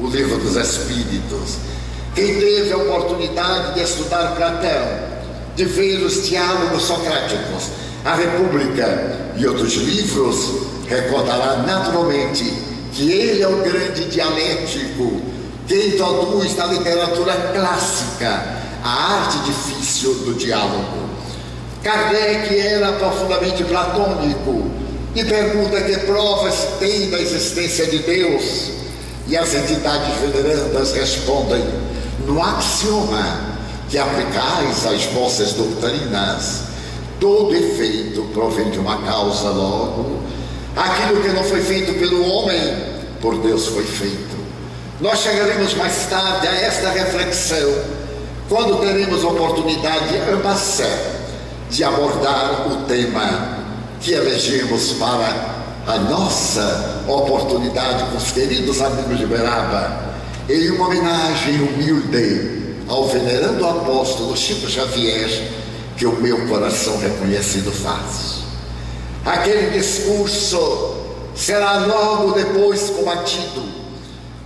o 0.00 0.08
Livro 0.08 0.38
dos 0.38 0.56
Espíritos. 0.56 1.58
Quem 2.14 2.40
teve 2.40 2.72
a 2.72 2.76
oportunidade 2.76 3.74
de 3.74 3.82
estudar 3.82 4.34
Platão, 4.34 5.07
de 5.58 6.04
os 6.04 6.28
diálogos 6.28 6.84
socráticos, 6.84 7.70
a 8.04 8.14
República 8.14 9.32
e 9.36 9.44
outros 9.44 9.74
livros, 9.74 10.68
recordará 10.86 11.56
naturalmente 11.66 12.44
que 12.92 13.10
ele 13.10 13.42
é 13.42 13.48
o 13.48 13.56
grande 13.56 14.04
dialético 14.04 15.20
que 15.66 15.88
introduz 15.88 16.54
na 16.54 16.66
literatura 16.66 17.34
clássica 17.52 18.56
a 18.84 19.14
arte 19.14 19.38
difícil 19.38 20.14
do 20.14 20.34
diálogo. 20.34 21.08
Kardec 21.82 22.56
era 22.56 22.92
profundamente 22.92 23.64
platônico 23.64 24.70
e 25.12 25.24
pergunta 25.24 25.80
que 25.80 25.98
provas 26.06 26.68
tem 26.78 27.10
da 27.10 27.20
existência 27.20 27.86
de 27.86 27.98
Deus. 27.98 28.70
E 29.26 29.36
as 29.36 29.52
entidades 29.54 30.14
venerandas 30.20 30.92
respondem: 30.92 31.64
no 32.24 32.40
axioma 32.40 33.57
que 33.88 33.98
aplicais 33.98 34.86
às 34.86 35.04
vossas 35.06 35.52
doutrinas, 35.54 36.64
todo 37.18 37.54
efeito 37.54 38.22
provém 38.34 38.70
de 38.70 38.78
uma 38.78 38.98
causa 39.02 39.48
logo. 39.48 40.20
Aquilo 40.76 41.22
que 41.22 41.28
não 41.28 41.42
foi 41.42 41.62
feito 41.62 41.98
pelo 41.98 42.22
homem, 42.30 42.60
por 43.20 43.38
Deus 43.38 43.66
foi 43.66 43.84
feito. 43.84 44.36
Nós 45.00 45.20
chegaremos 45.20 45.74
mais 45.74 46.06
tarde 46.06 46.46
a 46.46 46.54
esta 46.54 46.90
reflexão, 46.90 47.72
quando 48.48 48.80
teremos 48.80 49.24
oportunidade 49.24 50.16
ambas 50.32 50.82
de 51.70 51.84
abordar 51.84 52.68
o 52.68 52.84
tema 52.86 53.58
que 54.00 54.12
elegemos 54.12 54.92
para 54.92 55.56
a 55.86 55.98
nossa 55.98 57.04
oportunidade 57.06 58.04
com 58.10 58.16
os 58.16 58.30
queridos 58.32 58.80
amigos 58.80 59.18
de 59.18 59.26
Beraba, 59.26 60.08
em 60.48 60.70
uma 60.70 60.86
homenagem 60.86 61.60
humilde 61.60 62.67
ao 62.88 63.06
venerando 63.06 63.66
apóstolo 63.66 64.36
Chico 64.36 64.68
Xavier, 64.68 65.50
que 65.96 66.06
o 66.06 66.12
meu 66.12 66.46
coração 66.46 66.98
reconhecido 66.98 67.70
faz. 67.70 68.38
Aquele 69.24 69.70
discurso 69.78 70.94
será 71.34 71.86
logo 71.86 72.32
depois 72.32 72.90
combatido, 72.90 73.62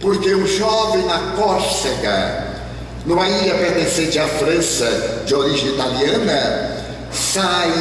porque 0.00 0.34
um 0.34 0.46
jovem 0.46 1.04
na 1.04 1.18
Córcega, 1.36 2.48
numa 3.06 3.28
ilha 3.28 3.54
pertencente 3.54 4.18
à 4.18 4.26
França, 4.26 5.22
de 5.24 5.34
origem 5.34 5.74
italiana, 5.74 6.84
sai 7.12 7.72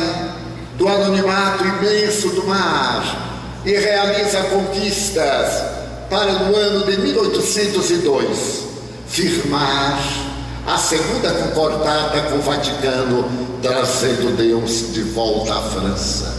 do 0.78 0.88
anonimato 0.88 1.64
imenso 1.66 2.30
do 2.30 2.46
mar 2.46 3.62
e 3.66 3.72
realiza 3.72 4.42
conquistas 4.44 5.64
para 6.10 6.34
no 6.34 6.56
ano 6.56 6.86
de 6.86 6.98
1802 6.98 8.64
firmar 9.08 10.31
a 10.72 10.78
segunda 10.78 11.30
concordata 11.32 12.22
com 12.30 12.38
o 12.38 12.42
Vaticano, 12.42 13.26
trazendo 13.62 14.38
Deus 14.38 14.94
de 14.94 15.02
volta 15.02 15.54
à 15.54 15.62
França. 15.64 16.34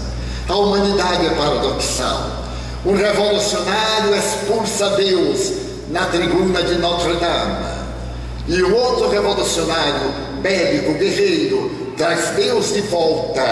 A 0.48 0.56
humanidade 0.56 1.26
é 1.26 1.30
paradoxal. 1.34 2.30
Um 2.86 2.96
revolucionário 2.96 4.14
expulsa 4.16 4.88
Deus 4.96 5.52
na 5.90 6.06
tribuna 6.06 6.62
de 6.62 6.76
Notre-Dame. 6.76 7.82
E 8.48 8.62
o 8.62 8.74
outro 8.74 9.10
revolucionário, 9.10 10.14
bélico, 10.40 10.94
guerreiro, 10.94 11.92
traz 11.98 12.30
Deus 12.30 12.72
de 12.72 12.80
volta 12.80 13.42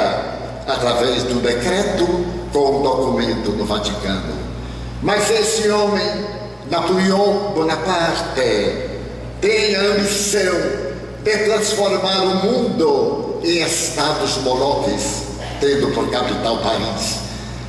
através 0.66 1.24
do 1.24 1.42
decreto 1.42 2.06
com 2.54 2.80
o 2.80 2.82
documento 2.82 3.50
no 3.50 3.66
Vaticano. 3.66 4.32
Mas 5.02 5.30
esse 5.30 5.68
homem, 5.68 6.24
Napoleão 6.70 7.52
Bonaparte, 7.54 8.89
tem 9.40 9.74
a 9.74 9.80
ambição 9.80 10.54
de 11.24 11.30
transformar 11.44 12.22
o 12.22 12.34
mundo 12.46 13.40
em 13.42 13.62
estados 13.62 14.36
moloques, 14.38 15.22
tendo 15.60 15.88
por 15.94 16.10
capital 16.10 16.58
Paris. 16.58 17.16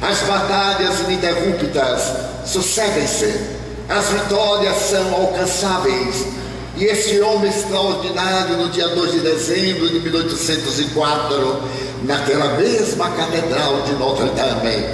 As 0.02 0.20
batalhas 0.22 1.00
ininterruptas 1.02 2.14
sucedem-se, 2.46 3.40
as 3.88 4.10
vitórias 4.10 4.76
são 4.90 5.14
alcançáveis. 5.14 6.26
E 6.78 6.86
esse 6.86 7.20
homem 7.20 7.50
extraordinário, 7.50 8.58
no 8.58 8.70
dia 8.70 8.88
2 8.88 9.12
de 9.12 9.20
dezembro 9.20 9.90
de 9.90 10.00
1804, 10.00 11.62
naquela 12.04 12.58
mesma 12.58 13.10
catedral 13.12 13.82
de 13.82 13.92
Notre-Dame, 13.94 14.86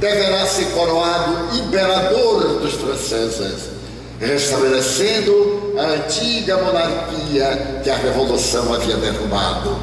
deverá 0.00 0.46
ser 0.46 0.66
coroado 0.66 1.56
imperador 1.56 2.60
dos 2.60 2.74
franceses, 2.74 3.77
restabelecendo 4.20 5.74
a 5.78 5.82
antiga 5.92 6.56
monarquia 6.58 7.80
que 7.82 7.90
a 7.90 7.96
Revolução 7.96 8.72
havia 8.74 8.96
derrubado. 8.96 9.76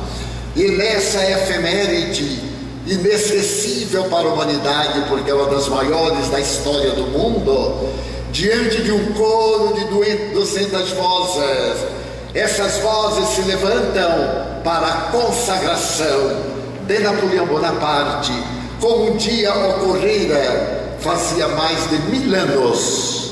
E 0.55 0.71
nessa 0.71 1.23
efeméride, 1.29 2.41
inesquecível 2.87 4.03
para 4.05 4.27
a 4.27 4.33
humanidade, 4.33 5.05
porque 5.07 5.31
é 5.31 5.33
uma 5.33 5.49
das 5.49 5.67
maiores 5.67 6.29
da 6.29 6.39
história 6.39 6.91
do 6.91 7.03
mundo, 7.07 7.89
diante 8.31 8.81
de 8.83 8.91
um 8.91 9.13
coro 9.13 9.73
de 9.73 10.33
200 10.33 10.91
vozes. 10.91 11.85
Essas 12.33 12.77
vozes 12.77 13.29
se 13.29 13.41
levantam 13.43 14.61
para 14.63 14.87
a 14.87 14.95
consagração 15.11 16.55
de 16.85 16.99
Napoleão 16.99 17.45
Bonaparte, 17.47 18.33
como 18.79 19.11
um 19.11 19.17
dia 19.17 19.53
ocorrera 19.53 20.75
fazia 21.05 21.47
mais 21.49 21.87
de 21.89 21.99
mil 22.09 22.35
anos, 22.35 23.24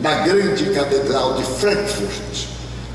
na 0.00 0.14
grande 0.22 0.70
catedral 0.70 1.34
de 1.34 1.44
Frankfurt, 1.44 2.46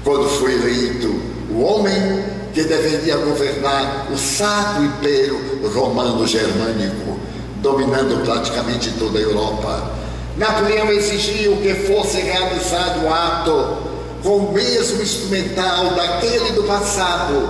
quando 0.03 0.29
foi 0.29 0.53
eleito 0.53 1.07
o 1.49 1.61
homem 1.61 2.23
que 2.53 2.63
deveria 2.63 3.17
governar 3.17 4.07
o 4.11 4.17
Sacro 4.17 4.85
Império 4.85 5.39
Romano-Germânico, 5.73 7.19
dominando 7.61 8.23
praticamente 8.23 8.91
toda 8.99 9.17
a 9.17 9.21
Europa. 9.21 9.91
Napoleão 10.37 10.91
exigiu 10.91 11.57
que 11.57 11.73
fosse 11.73 12.19
realizado 12.21 13.05
o 13.05 13.13
ato 13.13 13.77
com 14.23 14.37
o 14.37 14.53
mesmo 14.53 15.01
instrumental 15.01 15.91
daquele 15.95 16.51
do 16.53 16.63
passado, 16.63 17.49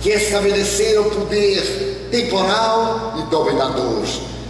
que 0.00 0.10
estabelecera 0.10 1.02
o 1.02 1.10
poder 1.10 2.08
temporal 2.10 3.14
e 3.18 3.30
dominador, 3.30 4.02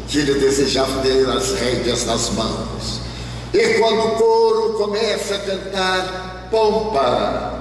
que 0.09 0.19
ele 0.19 0.35
desejava 0.35 1.01
ter 1.03 1.29
as 1.29 1.53
rédeas 1.53 2.05
nas 2.05 2.31
mãos. 2.31 3.06
E 3.57 3.79
quando 3.79 4.01
o 4.01 4.11
coro 4.17 4.75
começa 4.75 5.35
a 5.35 5.39
cantar 5.39 6.49
pompa, 6.51 7.55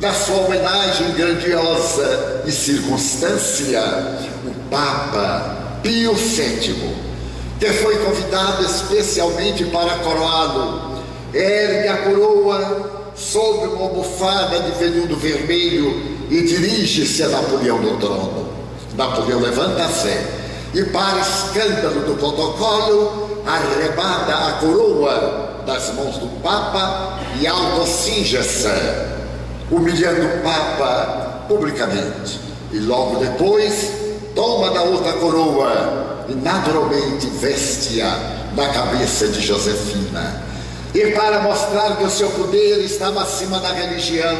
na 0.00 0.12
sua 0.12 0.38
homenagem 0.38 1.12
grandiosa 1.12 2.42
e 2.44 2.50
circunstância, 2.50 3.80
o 4.44 4.68
Papa 4.68 5.78
Pio 5.84 6.14
VII, 6.14 6.96
que 7.60 7.66
foi 7.74 7.96
convidado 7.98 8.64
especialmente 8.64 9.64
para 9.66 9.98
coroá-lo, 9.98 11.04
ergue 11.32 11.86
a 11.86 11.96
coroa 11.98 13.12
sobre 13.14 13.68
uma 13.68 13.86
almofada 13.86 14.58
de 14.58 14.72
veludo 14.72 15.16
vermelho 15.16 16.26
e 16.28 16.42
dirige-se 16.42 17.22
a 17.22 17.28
Napoleão 17.28 17.80
no 17.80 17.98
trono. 17.98 18.48
Napoleão 18.96 19.38
levanta-se 19.38 20.10
e, 20.74 20.82
para 20.86 21.20
escândalo 21.20 22.00
do 22.00 22.16
protocolo, 22.16 23.23
arrebata 23.46 24.48
a 24.48 24.52
coroa 24.60 25.62
das 25.66 25.92
mãos 25.94 26.18
do 26.18 26.28
Papa 26.42 27.20
e 27.40 27.46
autocinja-se 27.46 28.68
humilhando 29.70 30.26
o 30.26 30.42
Papa 30.42 31.44
publicamente. 31.48 32.40
E 32.72 32.78
logo 32.78 33.16
depois, 33.16 33.90
toma 34.34 34.70
da 34.70 34.82
outra 34.82 35.12
coroa 35.14 36.24
e 36.28 36.34
naturalmente 36.34 37.26
veste-a 37.38 38.18
na 38.56 38.68
cabeça 38.68 39.28
de 39.28 39.40
Josefina. 39.40 40.42
E 40.94 41.10
para 41.10 41.40
mostrar 41.40 41.96
que 41.96 42.04
o 42.04 42.10
seu 42.10 42.30
poder 42.30 42.78
estava 42.80 43.22
acima 43.22 43.58
da 43.58 43.72
religião, 43.72 44.36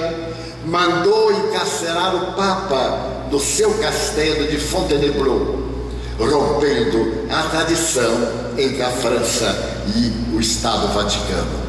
mandou 0.65 1.33
encarcerar 1.33 2.15
o 2.15 2.33
Papa 2.33 3.27
do 3.31 3.41
seu 3.41 3.75
castelo 3.75 4.47
de 4.47 4.59
Fontainebleau, 4.59 5.74
rompendo 6.19 7.27
a 7.31 7.43
tradição 7.51 8.13
entre 8.57 8.83
a 8.83 8.91
França 8.91 9.83
e 9.97 10.35
o 10.35 10.41
Estado 10.41 10.89
Vaticano. 10.95 11.65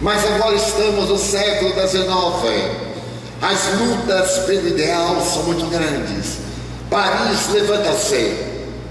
Mas 0.00 0.24
agora 0.24 0.54
estamos 0.54 1.08
no 1.08 1.18
século 1.18 1.72
XIX 1.72 2.88
as 3.40 3.78
lutas 3.78 4.38
pelo 4.46 4.66
ideal 4.66 5.20
são 5.22 5.44
muito 5.44 5.70
grandes. 5.70 6.38
Paris 6.90 7.48
levanta-se 7.52 8.36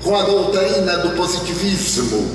com 0.02 0.16
a 0.16 0.24
doutrina 0.24 1.00
do 1.00 1.18
positivismo, 1.18 2.32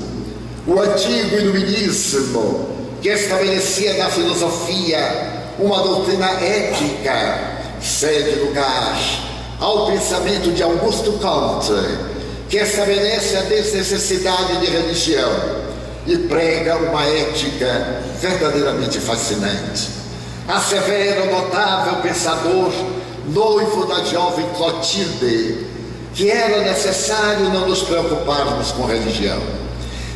o 0.67 0.79
antigo 0.79 1.35
iluminismo, 1.35 2.69
que 3.01 3.09
estabelecia 3.09 3.97
na 3.97 4.09
filosofia 4.11 5.43
uma 5.57 5.81
doutrina 5.81 6.27
ética, 6.39 7.57
cede 7.81 8.39
lugar 8.41 8.95
ao 9.59 9.87
pensamento 9.87 10.51
de 10.51 10.61
Augusto 10.61 11.13
Comte, 11.13 11.73
que 12.53 12.59
estabelece 12.59 13.35
a 13.35 13.41
desnecessidade 13.41 14.59
de 14.59 14.67
religião 14.67 15.31
e 16.05 16.15
prega 16.19 16.77
uma 16.77 17.03
ética 17.03 18.03
verdadeiramente 18.21 18.99
fascinante 18.99 19.89
assevera 20.47 21.23
o 21.23 21.31
notável 21.31 21.95
pensador, 22.03 22.71
noivo 23.25 23.87
da 23.87 24.03
jovem 24.03 24.45
Clotilde, 24.55 25.65
que 26.13 26.29
era 26.29 26.61
necessário 26.61 27.49
não 27.49 27.67
nos 27.67 27.81
preocuparmos 27.81 28.71
com 28.73 28.85
religião. 28.85 29.41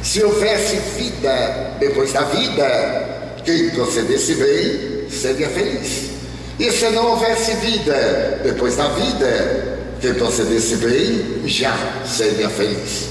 Se 0.04 0.23
houvesse 0.23 0.76
vida 0.95 1.76
depois 1.80 2.13
da 2.13 2.21
vida, 2.21 3.34
quem 3.43 3.71
procedesse 3.71 4.36
bem 4.36 5.10
seria 5.10 5.50
feliz. 5.50 6.12
E 6.60 6.71
se 6.71 6.88
não 6.89 7.08
houvesse 7.08 7.54
vida 7.54 8.41
depois 8.43 8.76
da 8.76 8.89
vida, 8.89 9.77
quem 10.00 10.14
procedesse 10.14 10.76
bem 10.78 11.42
já 11.46 11.76
seria 12.06 12.50
feliz. 12.50 13.08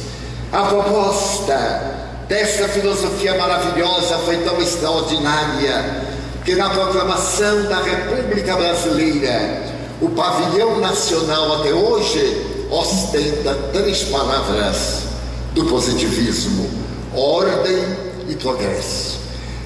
A 0.52 0.62
proposta 0.62 1.96
dessa 2.28 2.68
filosofia 2.68 3.34
maravilhosa 3.36 4.18
foi 4.18 4.36
tão 4.38 4.60
extraordinária 4.60 6.04
que 6.44 6.54
na 6.54 6.70
proclamação 6.70 7.64
da 7.64 7.82
República 7.82 8.56
Brasileira, 8.56 9.62
o 10.00 10.10
pavilhão 10.10 10.78
nacional 10.78 11.60
até 11.60 11.72
hoje 11.72 12.66
ostenta 12.70 13.54
três 13.72 14.04
palavras 14.04 15.02
do 15.54 15.64
positivismo: 15.64 16.70
ordem 17.14 17.84
e 18.28 18.34
progresso. 18.36 19.18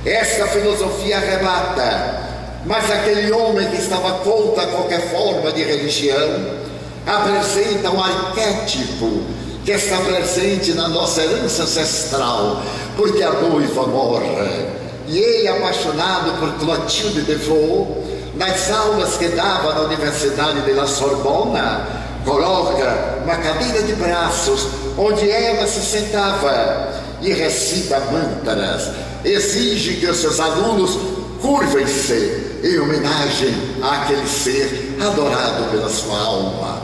Esta 0.07 0.47
filosofia 0.47 1.19
arrebata, 1.19 2.21
mas 2.65 2.91
aquele 2.91 3.31
homem 3.33 3.69
que 3.69 3.77
estava 3.77 4.13
contra 4.21 4.67
qualquer 4.69 5.11
forma 5.11 5.53
de 5.53 5.63
religião 5.63 6.70
apresenta 7.07 7.91
um 7.91 8.03
arquétipo 8.03 9.23
que 9.65 9.73
está 9.73 9.99
presente 9.99 10.73
na 10.73 10.89
nossa 10.89 11.23
herança 11.23 11.65
ancestral, 11.65 12.63
porque 12.97 13.23
a 13.23 13.33
noiva 13.33 13.87
morre 13.87 14.81
e 15.11 15.19
ele, 15.19 15.49
apaixonado 15.49 16.39
por 16.39 16.53
Clotilde 16.61 17.23
de 17.23 17.35
Vaux, 17.35 17.89
nas 18.37 18.71
aulas 18.71 19.17
que 19.17 19.27
dava 19.29 19.75
na 19.75 19.81
Universidade 19.81 20.61
de 20.61 20.73
La 20.73 20.87
Sorbona, 20.87 21.85
coloca 22.25 23.19
uma 23.25 23.37
cadeira 23.37 23.83
de 23.83 23.93
braços 23.95 24.69
onde 24.97 25.29
ela 25.29 25.67
se 25.67 25.81
sentava 25.81 26.93
e 27.21 27.33
recita 27.33 28.01
mantras, 28.13 28.91
exige 29.25 29.97
que 29.97 30.07
os 30.07 30.19
seus 30.19 30.39
alunos 30.39 30.97
curvem-se 31.43 32.61
em 32.63 32.79
homenagem 32.79 33.55
àquele 33.83 34.29
ser 34.29 34.97
adorado 35.01 35.71
pela 35.73 35.89
sua 35.89 36.19
alma. 36.19 36.80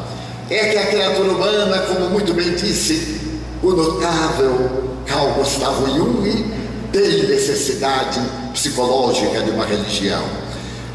É 0.48 0.68
que 0.68 0.78
a 0.78 0.86
criatura 0.86 1.32
humana, 1.32 1.78
como 1.88 2.10
muito 2.10 2.32
bem 2.32 2.54
disse 2.54 3.20
o 3.62 3.70
notável 3.72 4.86
Carl 5.04 5.32
Gustavo 5.32 5.86
Jung, 5.88 6.22
tem 6.92 7.26
necessidade 7.26 8.20
psicológica 8.52 9.42
de 9.42 9.50
uma 9.50 9.64
religião. 9.64 10.22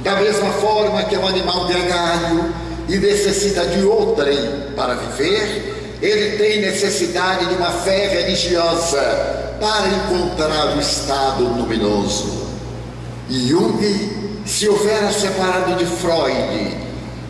Da 0.03 0.15
mesma 0.15 0.49
forma 0.53 1.03
que 1.03 1.15
é 1.15 1.19
um 1.19 1.27
animal 1.27 1.67
gregário 1.67 2.53
e 2.87 2.97
necessita 2.97 3.65
de 3.65 3.83
outrem 3.83 4.37
para 4.75 4.95
viver, 4.95 5.97
ele 6.01 6.37
tem 6.37 6.61
necessidade 6.61 7.45
de 7.45 7.55
uma 7.55 7.71
fé 7.71 8.07
religiosa 8.07 9.01
para 9.59 9.87
encontrar 9.89 10.77
o 10.77 10.79
estado 10.79 11.43
luminoso. 11.43 12.47
Jung 13.29 14.41
se 14.45 14.67
houvera 14.67 15.11
separado 15.11 15.75
de 15.75 15.85
Freud, 15.85 16.77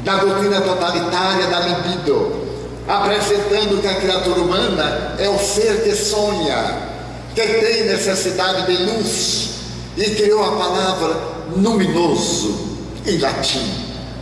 da 0.03 0.17
doutrina 0.17 0.61
totalitária 0.61 1.47
da 1.47 1.59
libido, 1.59 2.41
apresentando 2.87 3.81
que 3.81 3.87
a 3.87 3.95
criatura 3.95 4.41
humana 4.41 5.15
é 5.19 5.29
o 5.29 5.37
ser 5.37 5.83
que 5.83 5.95
sonha, 5.95 6.89
que 7.35 7.41
tem 7.41 7.85
necessidade 7.85 8.65
de 8.65 8.83
luz, 8.83 9.49
e 9.97 10.03
criou 10.11 10.43
a 10.43 10.51
palavra 10.57 11.17
luminoso, 11.55 12.77
em 13.05 13.17
latim, 13.19 13.71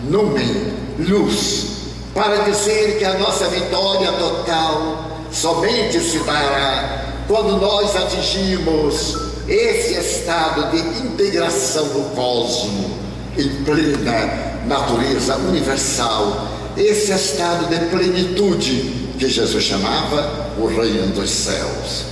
numen, 0.04 0.74
luz, 1.00 1.68
para 2.14 2.44
dizer 2.44 2.98
que 2.98 3.06
a 3.06 3.18
nossa 3.18 3.48
vitória 3.48 4.12
total 4.14 5.06
somente 5.32 6.00
se 6.00 6.20
dará 6.20 7.06
quando 7.28 7.58
nós 7.62 7.96
atingimos 7.96 9.16
esse 9.48 9.94
estado 9.94 10.72
de 10.72 10.78
integração 11.06 11.86
do 11.86 12.16
cosmo 12.16 12.99
em 13.40 13.64
plena 13.64 14.50
natureza 14.68 15.36
universal, 15.38 16.48
esse 16.78 17.12
estado 17.12 17.68
de 17.68 17.86
plenitude 17.86 19.10
que 19.18 19.28
Jesus 19.28 19.64
chamava 19.64 20.52
o 20.58 20.68
reino 20.68 21.08
dos 21.08 21.30
céus. 21.30 22.06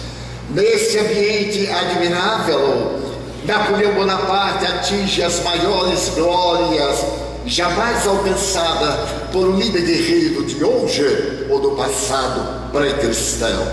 Nesse 0.49 0.97
ambiente 0.99 1.69
admirável, 1.69 2.99
Napoleão 3.45 3.93
Bonaparte 3.93 4.65
atinge 4.65 5.21
as 5.21 5.41
maiores 5.43 6.11
glórias 6.15 7.05
jamais 7.45 8.05
alcançada 8.05 9.05
por 9.31 9.47
um 9.47 9.57
líder 9.57 9.83
guerreiro 9.83 10.45
de 10.45 10.63
hoje 10.63 11.47
ou 11.49 11.59
do 11.59 11.71
passado 11.71 12.71
pré-cristão. 12.71 13.67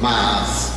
Mas, 0.00 0.70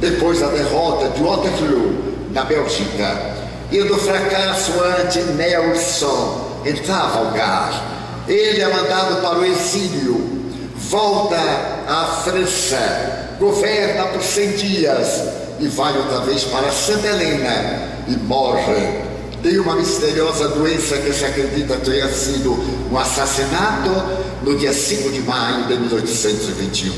depois 0.00 0.40
da 0.40 0.48
derrota 0.48 1.08
de 1.08 1.22
Waterloo, 1.22 1.94
na 2.32 2.44
Bélgica, 2.44 3.37
e 3.70 3.82
do 3.82 3.98
fracasso 3.98 4.72
ante 5.00 5.20
Nelson 5.20 6.62
em 6.64 6.74
Trafalgar, 6.74 7.98
ele 8.26 8.60
é 8.60 8.68
mandado 8.68 9.20
para 9.22 9.38
o 9.38 9.44
exílio, 9.44 10.50
volta 10.76 11.36
à 11.86 12.22
França, 12.24 13.36
governa 13.38 14.04
por 14.06 14.22
100 14.22 14.50
dias 14.52 15.22
e 15.60 15.68
vai 15.68 15.96
outra 15.96 16.20
vez 16.20 16.44
para 16.44 16.70
Santa 16.70 17.06
Helena 17.08 17.88
e 18.06 18.16
morre. 18.16 19.08
Tem 19.42 19.58
uma 19.58 19.76
misteriosa 19.76 20.48
doença 20.48 20.96
que 20.98 21.12
se 21.12 21.24
acredita 21.24 21.76
ter 21.76 22.08
sido 22.08 22.58
um 22.90 22.98
assassinato 22.98 23.90
no 24.42 24.56
dia 24.56 24.72
5 24.72 25.10
de 25.10 25.20
maio 25.20 25.64
de 25.66 25.76
1821. 25.78 26.92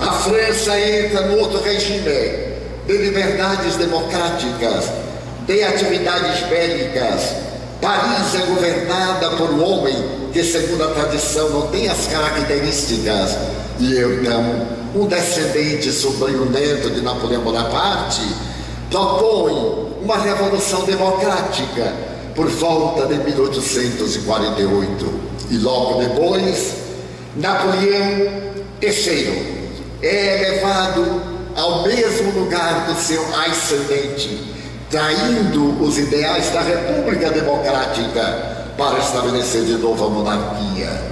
A 0.00 0.12
França 0.12 0.80
entra 0.80 1.28
no 1.28 1.38
outro 1.38 1.62
regime 1.62 2.00
de 2.86 2.98
liberdades 2.98 3.76
democráticas, 3.76 4.90
de 5.46 5.62
atividades 5.62 6.40
bélicas. 6.48 7.34
Paris 7.80 8.34
é 8.34 8.46
governada 8.46 9.30
por 9.30 9.50
um 9.50 9.64
homem 9.64 9.96
que, 10.32 10.44
segundo 10.44 10.84
a 10.84 10.88
tradição, 10.88 11.48
não 11.50 11.68
tem 11.68 11.88
as 11.88 12.06
características. 12.06 13.36
E 13.80 13.98
então, 13.98 14.66
um 14.94 15.06
descendente, 15.06 15.90
sobrinho 15.90 16.44
neto 16.46 16.90
de 16.90 17.00
Napoleão 17.00 17.42
Bonaparte, 17.42 18.22
propõe 18.90 19.90
uma 20.02 20.18
revolução 20.18 20.84
democrática 20.84 21.92
por 22.34 22.48
volta 22.48 23.06
de 23.06 23.14
1848. 23.24 25.32
E 25.50 25.58
logo 25.58 26.00
depois, 26.00 26.74
Napoleão 27.36 28.52
III 28.80 29.62
é 30.02 30.50
levado 30.50 31.22
ao 31.56 31.82
mesmo 31.82 32.40
lugar 32.40 32.86
do 32.86 32.94
seu 32.94 33.22
ascendente, 33.34 34.51
traindo 34.92 35.82
os 35.82 35.96
ideais 35.96 36.50
da 36.50 36.60
República 36.60 37.30
Democrática 37.30 38.66
para 38.76 38.98
estabelecer 38.98 39.64
de 39.64 39.78
novo 39.78 40.04
a 40.04 40.10
monarquia. 40.10 41.02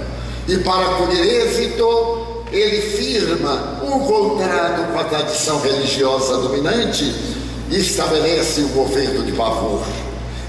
E 0.47 0.57
para 0.59 0.85
colher 0.95 1.47
êxito, 1.47 2.45
ele 2.51 2.79
firma 2.79 3.81
um 3.83 3.99
contrato 4.01 4.91
com 4.93 4.99
a 4.99 5.03
tradição 5.05 5.59
religiosa 5.61 6.37
dominante 6.37 7.11
e 7.71 7.79
estabelece 7.79 8.61
o 8.61 8.67
governo 8.67 9.25
de 9.25 9.31
pavor. 9.31 9.81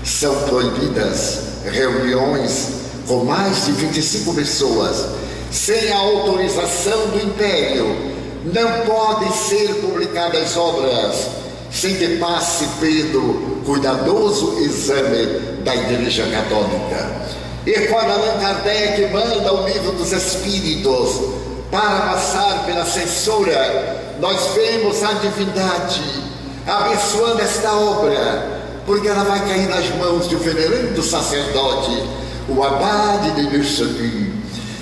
São 0.05 0.35
proibidas 0.43 1.41
reuniões 1.65 2.69
com 3.07 3.25
mais 3.25 3.65
de 3.65 3.73
25 3.73 4.35
pessoas, 4.35 5.07
sem 5.51 5.91
a 5.91 5.97
autorização 5.97 7.09
do 7.09 7.25
Império. 7.25 8.13
Não 8.45 8.85
podem 8.85 9.33
ser 9.33 9.75
publicadas 9.77 10.57
obras 10.57 11.42
sem 11.73 11.97
que 11.97 12.17
passe 12.19 12.67
pelo 12.79 13.63
cuidadoso 13.65 14.59
exame 14.59 15.27
da 15.65 15.75
Igreja 15.75 16.27
Católica. 16.27 17.23
E 17.67 17.73
quando 17.89 18.11
Allan 18.11 18.41
Kardec 18.41 19.07
manda 19.13 19.55
o 19.55 19.67
livro 19.67 19.93
dos 19.93 20.13
Espíritos 20.13 21.21
para 21.71 22.13
passar 22.13 22.67
pela 22.67 22.85
censura, 22.85 24.15
nós 24.21 24.49
vemos 24.55 25.03
a 25.03 25.15
divindade 25.15 26.03
abençoando 26.67 27.41
esta 27.41 27.73
obra, 27.73 28.63
porque 28.85 29.09
ela 29.09 29.25
vai 29.25 29.41
cair 29.49 29.69
nas 29.69 29.89
mãos 29.97 30.29
de 30.29 30.37
um 30.37 30.41
venerando 30.41 31.03
sacerdote, 31.03 32.03
o 32.49 32.63
Abade 32.63 33.31
de 33.31 33.57
Luxemburgo, 33.57 34.33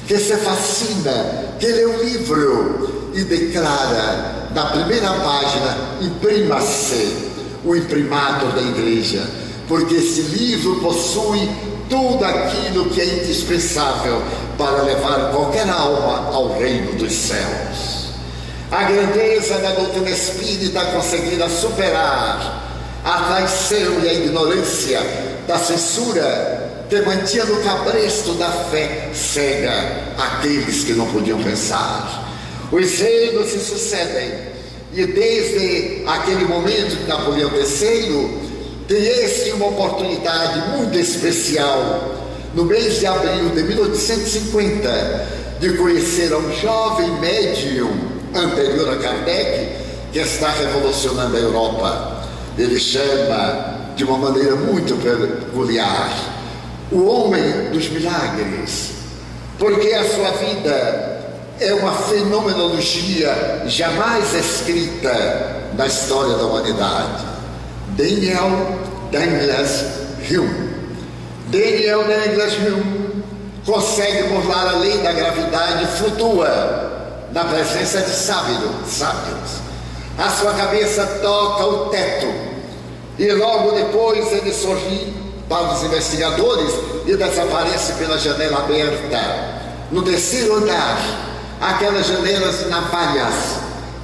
que 0.09 0.19
se 0.19 0.37
fascina, 0.39 1.55
que 1.61 1.67
lê 1.67 1.85
o 1.85 2.03
livro 2.03 3.11
e 3.15 3.23
declara 3.23 4.40
na 4.55 4.67
primeira 4.67 5.13
página: 5.15 5.77
imprima-se 6.01 7.17
o 7.65 7.77
imprimato 7.77 8.47
da 8.47 8.63
igreja, 8.63 9.23
porque 9.69 9.95
esse 9.95 10.23
livro 10.23 10.81
possui 10.81 11.49
tudo 11.89 12.25
aquilo 12.25 12.89
que 12.91 13.01
é 13.01 13.05
indispensável 13.05 14.23
para 14.57 14.83
levar 14.83 15.31
qualquer 15.33 15.69
alma 15.69 16.31
ao 16.33 16.59
reino 16.59 16.93
dos 16.93 17.13
céus. 17.13 18.11
A 18.71 18.85
grandeza 18.85 19.59
da 19.59 19.73
doutrina 19.73 20.11
espírita 20.11 20.85
conseguirá 20.87 21.49
superar 21.49 22.69
a 23.05 23.19
traição 23.23 24.01
e 24.05 24.09
a 24.09 24.15
ignorância 24.15 25.01
da 25.49 25.59
censura 25.59 26.71
que 26.89 27.01
mantinha 27.03 27.45
no 27.45 27.63
cabresto 27.63 28.35
da 28.35 28.51
fé 28.71 29.11
cega 29.13 29.73
aqueles 30.19 30.85
que 30.85 30.93
não 30.93 31.07
podiam 31.07 31.43
pensar. 31.43 32.30
Os 32.73 32.99
reinos 32.99 33.49
se 33.49 33.59
sucedem. 33.59 34.51
E 34.93 35.07
desde 35.07 36.03
aquele 36.07 36.45
momento 36.45 36.97
de 36.97 37.07
Napoleão 37.07 37.51
III 37.51 38.51
tem 38.89 39.53
uma 39.53 39.69
oportunidade 39.69 40.77
muito 40.77 40.99
especial. 40.99 42.17
No 42.55 42.65
mês 42.65 42.99
de 42.99 43.07
abril 43.07 43.51
de 43.51 43.63
1850 43.63 45.41
de 45.61 45.77
conhecer 45.77 46.35
um 46.35 46.53
jovem 46.55 47.11
médium 47.21 47.91
anterior 48.35 48.89
a 48.91 48.97
Kardec, 48.97 49.77
que 50.13 50.19
está 50.19 50.51
revolucionando 50.51 51.37
a 51.37 51.41
Europa. 51.41 52.25
Ele 52.59 52.81
chama 52.81 53.93
de 53.95 54.05
uma 54.05 54.19
maneira 54.19 54.57
muito 54.57 54.97
peculiar 54.97 56.41
o 56.91 57.05
homem 57.05 57.71
dos 57.73 57.89
milagres, 57.91 58.91
porque 59.59 59.89
a 59.93 60.05
sua 60.09 60.31
vida 60.33 61.20
é 61.61 61.75
uma 61.75 61.93
fenomenologia 61.93 63.65
jamais 63.67 64.33
escrita 64.33 65.71
na 65.75 65.87
história 65.87 66.35
da 66.37 66.45
humanidade. 66.45 67.27
Daniel 67.91 68.79
Douglas 69.13 69.85
Hume. 70.29 70.71
Daniel 71.49 72.05
Douglas 72.05 72.55
Hume 72.55 73.25
consegue 73.67 74.29
burlar 74.29 74.69
a 74.69 74.79
lei 74.79 74.99
da 74.99 75.13
gravidade 75.13 75.85
e 75.85 75.87
flutua 75.99 77.29
na 77.31 77.45
presença 77.45 78.01
de 78.01 78.11
sábios, 78.11 78.89
sábios. 78.89 79.61
A 80.19 80.31
sua 80.31 80.53
cabeça 80.55 81.07
toca 81.23 81.65
o 81.65 81.87
teto 81.87 82.27
E 83.19 83.33
logo 83.33 83.73
depois 83.73 84.33
ele 84.33 84.53
sorri 84.53 85.15
para 85.49 85.73
os 85.75 85.83
investigadores 85.83 86.73
e 87.07 87.17
desaparece 87.17 87.93
pela 87.95 88.19
janela 88.19 88.61
aberta. 88.61 89.61
No 89.91 90.03
terceiro 90.03 90.57
andar, 90.57 91.30
aquelas 91.61 92.07
janelas 92.07 92.69
navalhas, 92.69 93.35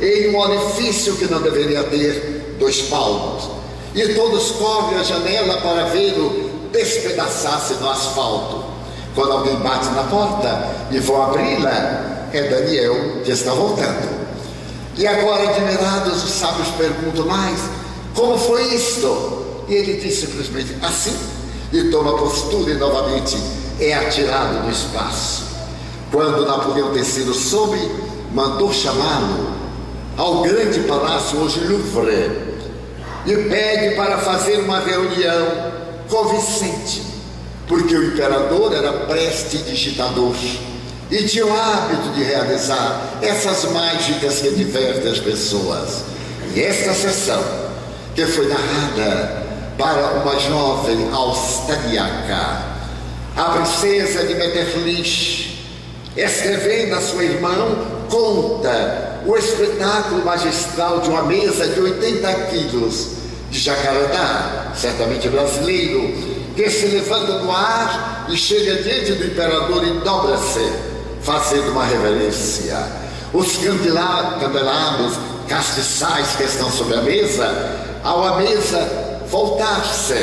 em 0.00 0.30
um 0.30 0.38
orifício 0.38 1.16
que 1.16 1.24
não 1.24 1.40
deveria 1.40 1.82
ter 1.84 2.56
dois 2.58 2.82
palmos. 2.82 3.48
E 3.94 4.14
todos 4.14 4.50
cobrem 4.52 5.00
a 5.00 5.02
janela 5.02 5.56
para 5.62 5.84
vê-lo 5.86 6.68
despedaçar-se 6.70 7.74
no 7.74 7.88
asfalto. 7.88 8.64
Quando 9.14 9.32
alguém 9.32 9.56
bate 9.56 9.86
na 9.90 10.02
porta 10.02 10.68
e 10.90 10.98
vão 10.98 11.22
abri-la, 11.22 12.28
é 12.32 12.42
Daniel 12.42 13.22
que 13.24 13.30
está 13.30 13.54
voltando. 13.54 14.26
E 14.98 15.06
agora, 15.06 15.48
admirados, 15.48 16.24
os 16.24 16.30
sábios 16.30 16.68
perguntam 16.76 17.24
mais: 17.24 17.58
como 18.14 18.36
foi 18.36 18.74
isto? 18.74 19.64
E 19.68 19.74
ele 19.74 19.94
diz 19.94 20.20
simplesmente 20.20 20.76
assim, 20.82 21.16
e 21.72 21.84
toma 21.90 22.16
postura 22.16 22.72
e 22.72 22.74
novamente 22.74 23.36
é 23.80 23.94
atirado 23.94 24.62
no 24.64 24.70
espaço. 24.70 25.55
Quando 26.10 26.46
Napoleão 26.46 26.96
III 26.96 27.34
soube, 27.34 27.78
mandou 28.32 28.72
chamá-lo 28.72 29.50
ao 30.16 30.42
grande 30.42 30.80
palácio, 30.80 31.38
hoje 31.40 31.60
Louvre, 31.60 32.56
e 33.26 33.36
pede 33.48 33.96
para 33.96 34.18
fazer 34.18 34.60
uma 34.60 34.78
reunião 34.78 35.72
com 36.08 36.24
Vicente, 36.28 37.02
porque 37.66 37.94
o 37.94 38.12
imperador 38.12 38.72
era 38.72 38.92
prestidigitador 38.92 40.34
e 41.10 41.22
tinha 41.24 41.46
o 41.46 41.56
hábito 41.56 42.08
de 42.14 42.22
realizar 42.22 43.18
essas 43.22 43.70
mágicas 43.70 44.40
que 44.40 44.50
divertem 44.50 45.10
as 45.10 45.18
pessoas. 45.18 46.04
E 46.54 46.60
esta 46.60 46.94
sessão, 46.94 47.42
que 48.14 48.24
foi 48.26 48.48
narrada 48.48 49.46
para 49.76 50.22
uma 50.22 50.38
jovem 50.38 51.10
austríaca, 51.12 52.76
a 53.36 53.44
princesa 53.44 54.24
de 54.24 54.34
Metternich, 54.34 55.55
escrevendo 56.16 56.94
a 56.94 57.00
sua 57.00 57.24
irmã, 57.24 57.54
conta 58.08 59.20
o 59.26 59.36
espetáculo 59.36 60.24
magistral 60.24 61.00
de 61.00 61.10
uma 61.10 61.22
mesa 61.22 61.66
de 61.66 61.80
80 61.80 62.34
quilos 62.46 63.08
de 63.50 63.58
jacarandá, 63.58 64.72
certamente 64.74 65.28
brasileiro, 65.28 66.12
que 66.54 66.70
se 66.70 66.86
levanta 66.86 67.38
no 67.40 67.50
ar 67.50 68.26
e 68.30 68.36
chega 68.36 68.82
diante 68.82 69.12
do 69.12 69.26
imperador 69.26 69.86
e 69.86 69.90
dobra-se, 70.00 70.72
fazendo 71.22 71.72
uma 71.72 71.84
reverência. 71.84 72.78
Os 73.32 73.56
candelabros 73.56 75.14
castiçais 75.48 76.36
que 76.36 76.44
estão 76.44 76.70
sobre 76.70 76.96
a 76.96 77.02
mesa, 77.02 78.00
ao 78.02 78.24
a 78.24 78.36
mesa 78.36 79.22
voltar-se 79.28 80.14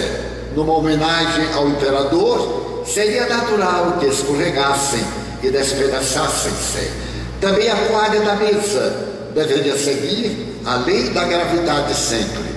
numa 0.56 0.73
homenagem 0.73 1.53
ao 1.53 1.67
imperador, 1.67 2.84
seria 2.86 3.27
natural 3.27 3.97
que 3.99 4.08
escorregassem 4.08 5.22
e 5.43 5.51
despedaçassem-se. 5.51 6.91
Também 7.39 7.69
a 7.69 7.75
toalha 7.75 8.21
da 8.21 8.36
mesa 8.36 8.95
deveria 9.36 9.77
seguir 9.77 10.60
a 10.65 10.77
lei 10.77 11.10
da 11.10 11.25
gravidade 11.25 11.93
sempre 11.93 12.53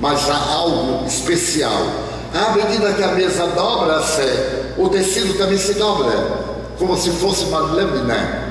mas 0.00 0.28
há 0.28 0.36
algo 0.36 1.06
especial. 1.06 1.86
À 2.34 2.52
medida 2.52 2.92
que 2.94 3.02
a 3.02 3.08
mesa 3.08 3.46
dobra-se, 3.48 4.22
o 4.78 4.88
tecido 4.88 5.36
também 5.36 5.58
se 5.58 5.74
dobra, 5.74 6.12
como 6.78 6.96
se 6.96 7.10
fosse 7.10 7.44
uma 7.44 7.60
lâmina. 7.60 8.48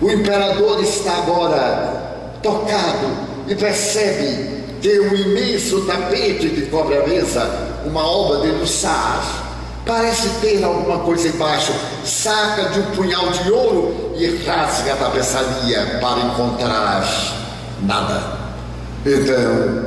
O 0.00 0.10
imperador 0.10 0.82
está 0.82 1.18
agora 1.18 2.38
tocado 2.42 3.08
e 3.46 3.54
percebe 3.54 4.58
que 4.80 4.98
o 4.98 5.14
imenso 5.14 5.82
tapete 5.82 6.48
que 6.48 6.62
cobre 6.66 6.98
a 6.98 7.06
mesa, 7.06 7.48
uma 7.84 8.04
obra 8.06 8.40
de 8.40 8.58
Lussar, 8.58 9.47
parece 9.88 10.28
ter 10.40 10.62
alguma 10.62 10.98
coisa 10.98 11.28
embaixo. 11.28 11.72
Saca 12.04 12.68
de 12.68 12.80
um 12.80 12.90
punhal 12.90 13.30
de 13.30 13.50
ouro 13.50 14.12
e 14.16 14.44
rasga 14.44 14.92
a 14.92 14.96
tapeçaria 14.96 15.98
para 15.98 16.20
encontrar 16.20 17.08
nada. 17.82 18.38
Então, 19.06 19.86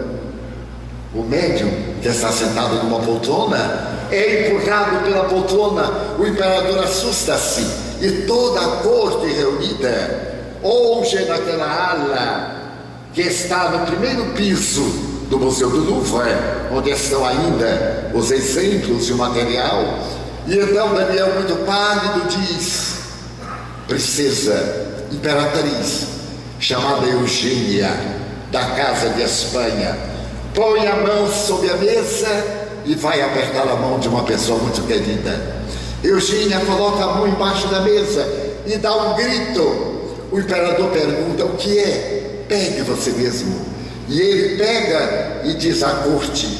o 1.13 1.21
médium, 1.21 1.69
que 2.01 2.07
está 2.07 2.31
sentado 2.31 2.83
numa 2.83 2.99
poltrona, 2.99 4.07
é 4.09 4.49
empurrado 4.49 5.03
pela 5.03 5.25
poltrona, 5.25 5.91
o 6.17 6.25
imperador 6.25 6.83
assusta-se 6.83 7.61
e 8.01 8.23
toda 8.25 8.59
a 8.59 8.77
corte 8.77 9.27
reunida 9.27 10.49
hoje 10.63 11.23
naquela 11.25 11.91
ala 11.91 12.55
que 13.13 13.21
está 13.21 13.69
no 13.69 13.85
primeiro 13.85 14.25
piso 14.33 15.10
do 15.31 15.39
Museu 15.39 15.69
do 15.69 15.89
Louvre, 15.89 16.29
onde 16.73 16.89
estão 16.91 17.25
ainda 17.25 18.11
os 18.13 18.31
exemplos 18.31 19.07
e 19.07 19.13
o 19.13 19.17
material. 19.17 19.81
E 20.45 20.57
então 20.57 20.93
Daniel, 20.93 21.35
muito 21.35 21.55
pálido, 21.65 22.27
diz: 22.27 22.97
Princesa, 23.87 25.07
imperatriz, 25.09 26.07
chamada 26.59 27.07
Eugênia, 27.07 27.89
da 28.51 28.71
Casa 28.71 29.11
de 29.11 29.21
Espanha, 29.21 29.97
põe 30.53 30.85
a 30.85 30.97
mão 30.97 31.31
sobre 31.31 31.69
a 31.69 31.77
mesa 31.77 32.27
e 32.85 32.93
vai 32.95 33.21
apertar 33.21 33.69
a 33.69 33.75
mão 33.77 33.99
de 33.99 34.09
uma 34.09 34.23
pessoa 34.23 34.59
muito 34.59 34.85
querida. 34.85 35.61
Eugênia 36.03 36.59
coloca 36.65 37.05
a 37.05 37.07
mão 37.13 37.25
embaixo 37.25 37.69
da 37.69 37.79
mesa 37.79 38.27
e 38.65 38.75
dá 38.75 38.93
um 38.93 39.15
grito. 39.15 39.61
O 40.29 40.37
imperador 40.37 40.89
pergunta: 40.89 41.45
O 41.45 41.55
que 41.55 41.79
é? 41.79 42.43
Pegue 42.49 42.81
você 42.81 43.11
mesmo. 43.11 43.70
E 44.11 44.19
ele 44.19 44.57
pega 44.57 45.41
e 45.45 45.53
diz 45.53 45.81
à 45.81 45.89
corte: 45.89 46.59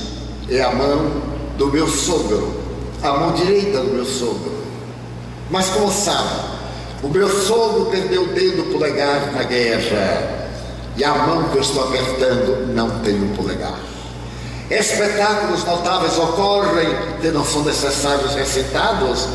É 0.50 0.62
a 0.62 0.72
mão 0.72 1.12
do 1.58 1.68
meu 1.68 1.86
sogro, 1.86 2.56
a 3.04 3.12
mão 3.12 3.34
direita 3.34 3.82
do 3.82 3.94
meu 3.94 4.06
sogro. 4.06 4.54
Mas 5.50 5.68
como 5.68 5.92
sabe, 5.92 6.46
o 7.04 7.10
meu 7.10 7.28
sogro 7.28 7.88
perdeu 7.92 8.24
o 8.24 8.28
dedo 8.28 8.72
polegar 8.72 9.34
na 9.34 9.44
guerra. 9.44 10.40
E 10.96 11.04
a 11.04 11.14
mão 11.14 11.50
que 11.50 11.58
eu 11.58 11.62
estou 11.62 11.84
apertando 11.84 12.74
não 12.74 12.90
tem 13.02 13.16
um 13.16 13.36
polegar. 13.36 13.80
Espetáculos 14.70 15.66
notáveis 15.66 16.18
ocorrem 16.18 16.88
que 17.20 17.28
não 17.32 17.44
são 17.44 17.64
necessários 17.64 18.34
recitados, 18.34 19.28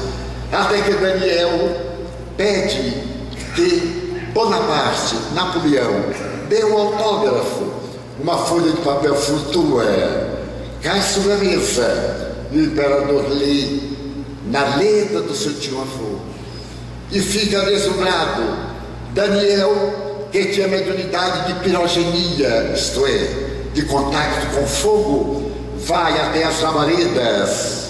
até 0.51 0.81
que 0.81 0.93
Daniel 0.93 1.77
pede 2.35 3.03
que 3.55 4.31
Bonaparte, 4.33 5.17
Napoleão, 5.35 5.93
dê 6.49 6.65
um 6.65 6.77
autógrafo. 6.79 7.76
Uma 8.19 8.39
folha 8.39 8.73
de 8.73 8.81
papel 8.81 9.15
flutua, 9.15 9.85
cai 10.83 11.03
sobre 11.03 11.33
a 11.33 11.37
mesa, 11.37 12.35
o 12.51 12.59
imperador 12.59 13.27
lê 13.29 13.79
na 14.47 14.77
letra 14.77 15.21
do 15.21 15.35
seu 15.35 15.53
triunfo 15.55 16.21
e 17.13 17.21
fica 17.21 17.61
deslumbrado. 17.63 18.67
Daniel 19.13 20.29
que 20.33 20.47
tinha 20.47 20.69
mediunidade 20.69 21.53
de 21.53 21.61
pirogenia, 21.61 22.73
isto 22.75 23.07
é, 23.07 23.29
de 23.73 23.83
contato 23.83 24.55
com 24.55 24.67
fogo, 24.67 25.53
vai 25.79 26.19
até 26.21 26.45
as 26.45 26.61
labaredas 26.61 27.87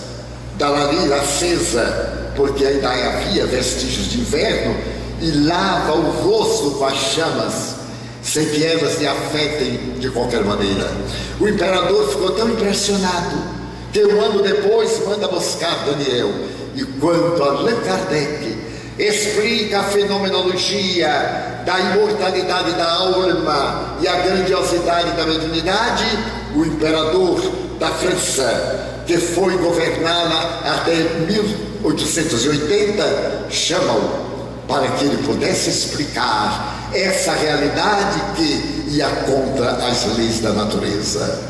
da 0.58 0.68
lareira 0.68 1.16
acesa, 1.16 2.32
porque 2.36 2.64
ainda 2.64 2.90
havia 2.90 3.46
vestígios 3.46 4.10
de 4.10 4.20
inverno, 4.20 4.76
e 5.20 5.30
lava 5.46 5.94
o 5.94 6.10
rosto 6.10 6.72
com 6.72 6.84
as 6.84 6.96
chamas, 6.96 7.75
sem 8.26 8.44
que 8.46 8.64
elas 8.64 8.98
lhe 8.98 9.06
afetem 9.06 9.78
de 10.00 10.10
qualquer 10.10 10.44
maneira. 10.44 10.90
O 11.40 11.48
imperador 11.48 12.10
ficou 12.10 12.32
tão 12.32 12.50
impressionado 12.50 13.36
que 13.92 14.04
um 14.04 14.20
ano 14.20 14.42
depois 14.42 15.00
manda 15.06 15.28
buscar 15.28 15.86
Daniel. 15.86 16.32
E 16.74 16.84
quando 17.00 17.40
Allan 17.42 17.80
Kardec 17.82 18.58
explica 18.98 19.78
a 19.78 19.84
fenomenologia 19.84 21.62
da 21.64 21.78
imortalidade 21.78 22.72
da 22.72 22.92
alma 22.92 23.96
e 24.00 24.08
a 24.08 24.16
grandiosidade 24.16 25.12
da 25.12 25.24
mediunidade, 25.24 26.04
o 26.54 26.64
imperador 26.64 27.40
da 27.78 27.90
França, 27.90 29.04
que 29.06 29.18
foi 29.18 29.56
governá-la 29.56 30.62
até 30.64 30.96
1880, 31.28 33.46
chama-o 33.50 34.26
para 34.66 34.88
que 34.88 35.04
ele 35.04 35.22
pudesse 35.22 35.70
explicar 35.70 36.75
essa 36.92 37.32
realidade 37.32 38.20
que 38.36 38.76
ia 38.88 39.08
contra 39.08 39.72
as 39.86 40.16
leis 40.16 40.40
da 40.40 40.52
natureza. 40.52 41.40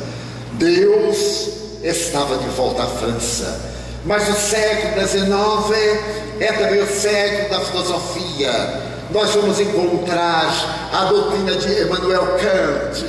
Deus 0.53 1.49
estava 1.82 2.39
de 2.39 2.49
volta 2.51 2.82
à 2.82 2.87
França, 2.87 3.61
mas 4.05 4.28
o 4.28 4.34
século 4.34 5.07
XIX 5.07 6.16
é 6.41 6.53
também 6.53 6.82
o 6.82 6.87
século 6.87 7.51
da 7.51 7.61
filosofia. 7.64 8.87
Nós 9.11 9.30
vamos 9.34 9.61
encontrar 9.61 10.91
a 10.93 11.05
doutrina 11.05 11.55
de 11.55 11.82
Emmanuel 11.82 12.39
Kant, 12.39 13.05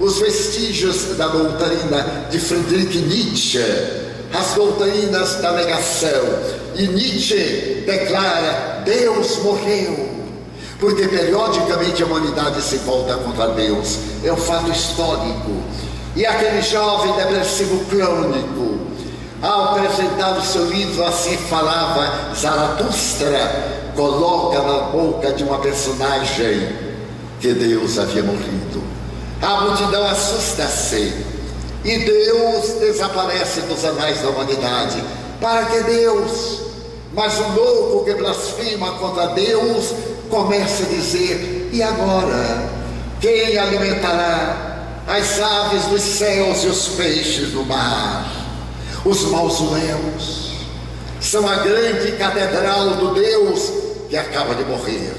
os 0.00 0.18
vestígios 0.18 1.16
da 1.16 1.28
doutrina 1.28 2.26
de 2.30 2.38
Friedrich 2.38 2.98
Nietzsche, 2.98 3.60
as 4.32 4.54
doutrinas 4.54 5.36
da 5.36 5.52
negação. 5.52 6.24
E 6.74 6.86
Nietzsche 6.88 7.84
declara: 7.86 8.82
Deus 8.84 9.38
morreu. 9.38 10.15
Porque 10.78 11.08
periodicamente 11.08 12.02
a 12.02 12.06
humanidade 12.06 12.60
se 12.62 12.76
volta 12.78 13.14
contra 13.14 13.48
Deus. 13.48 13.98
É 14.22 14.32
um 14.32 14.36
fato 14.36 14.70
histórico. 14.70 15.62
E 16.14 16.24
aquele 16.24 16.62
jovem 16.62 17.12
depressivo 17.12 17.84
crônico, 17.86 18.78
ao 19.42 19.76
apresentar 19.76 20.38
o 20.38 20.42
seu 20.42 20.64
livro, 20.66 21.04
assim 21.04 21.36
falava 21.36 22.34
Zaratustra, 22.34 23.92
coloca 23.94 24.62
na 24.62 24.78
boca 24.88 25.32
de 25.32 25.44
uma 25.44 25.58
personagem 25.58 26.68
que 27.40 27.52
Deus 27.52 27.98
havia 27.98 28.22
morrido. 28.22 28.82
A 29.42 29.60
multidão 29.60 30.06
assusta-se 30.06 31.12
e 31.84 31.98
Deus 31.98 32.80
desaparece 32.80 33.60
dos 33.62 33.84
anais 33.84 34.20
da 34.22 34.30
humanidade. 34.30 35.02
Para 35.40 35.66
que 35.66 35.82
Deus? 35.82 36.65
Mas 37.16 37.40
o 37.40 37.48
louco 37.54 38.04
que 38.04 38.14
blasfema 38.14 38.92
contra 38.98 39.28
Deus 39.28 39.94
começa 40.28 40.82
a 40.82 40.86
dizer: 40.86 41.70
e 41.72 41.82
agora? 41.82 42.76
Quem 43.18 43.56
alimentará 43.56 45.02
as 45.08 45.40
aves 45.40 45.86
dos 45.86 46.02
céus 46.02 46.62
e 46.64 46.66
os 46.66 46.88
peixes 46.88 47.48
do 47.52 47.64
mar? 47.64 48.30
Os 49.06 49.22
mausoléus 49.22 50.50
são 51.18 51.48
a 51.48 51.56
grande 51.56 52.12
catedral 52.12 52.96
do 52.96 53.14
Deus 53.14 53.72
que 54.10 54.16
acaba 54.16 54.54
de 54.54 54.64
morrer. 54.64 55.14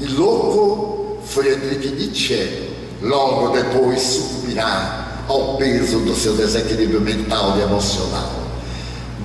E 0.00 0.06
louco, 0.06 1.18
Friedrich 1.24 1.88
Nietzsche 1.90 2.68
logo 3.00 3.50
depois 3.50 4.00
sucumbirá 4.00 5.24
ao 5.28 5.56
peso 5.56 6.00
do 6.00 6.16
seu 6.16 6.34
desequilíbrio 6.34 7.00
mental 7.00 7.56
e 7.58 7.62
emocional. 7.62 8.37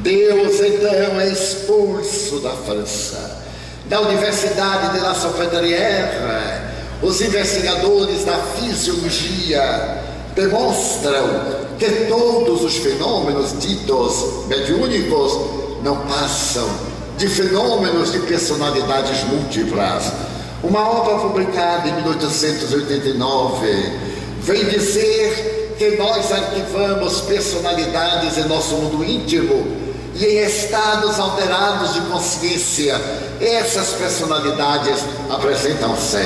Deus 0.04 0.60
então 0.60 1.20
é 1.20 1.30
expulso 1.30 2.42
da 2.42 2.52
França. 2.52 3.42
Da 3.86 4.02
Universidade 4.02 4.94
de 4.94 5.00
La 5.00 5.16
Salpêtrière, 5.16 6.62
os 7.02 7.22
investigadores 7.22 8.26
da 8.26 8.38
fisiologia 8.38 10.04
demonstram 10.36 11.26
que 11.80 11.90
todos 12.10 12.64
os 12.64 12.78
fenômenos 12.78 13.58
ditos 13.60 14.46
mediúnicos 14.48 15.40
não 15.84 15.96
passam 16.08 16.68
de 17.18 17.30
fenômenos 17.30 18.12
de 18.12 18.20
personalidades 18.20 19.24
múltiplas. 19.24 20.12
Uma 20.62 20.90
obra 20.90 21.16
publicada 21.20 21.88
em 21.88 21.94
1889 21.96 23.92
vem 24.42 24.66
dizer 24.66 25.76
que 25.78 25.96
nós 25.96 26.30
arquivamos 26.32 27.22
personalidades 27.22 28.38
em 28.38 28.48
nosso 28.48 28.76
mundo 28.76 29.04
íntimo 29.04 29.83
e 30.16 30.26
em 30.26 30.44
estados 30.44 31.20
alterados 31.20 31.94
de 31.94 32.02
consciência. 32.02 33.00
Essas 33.42 33.90
personalidades 33.94 35.00
apresentam-se. 35.30 36.18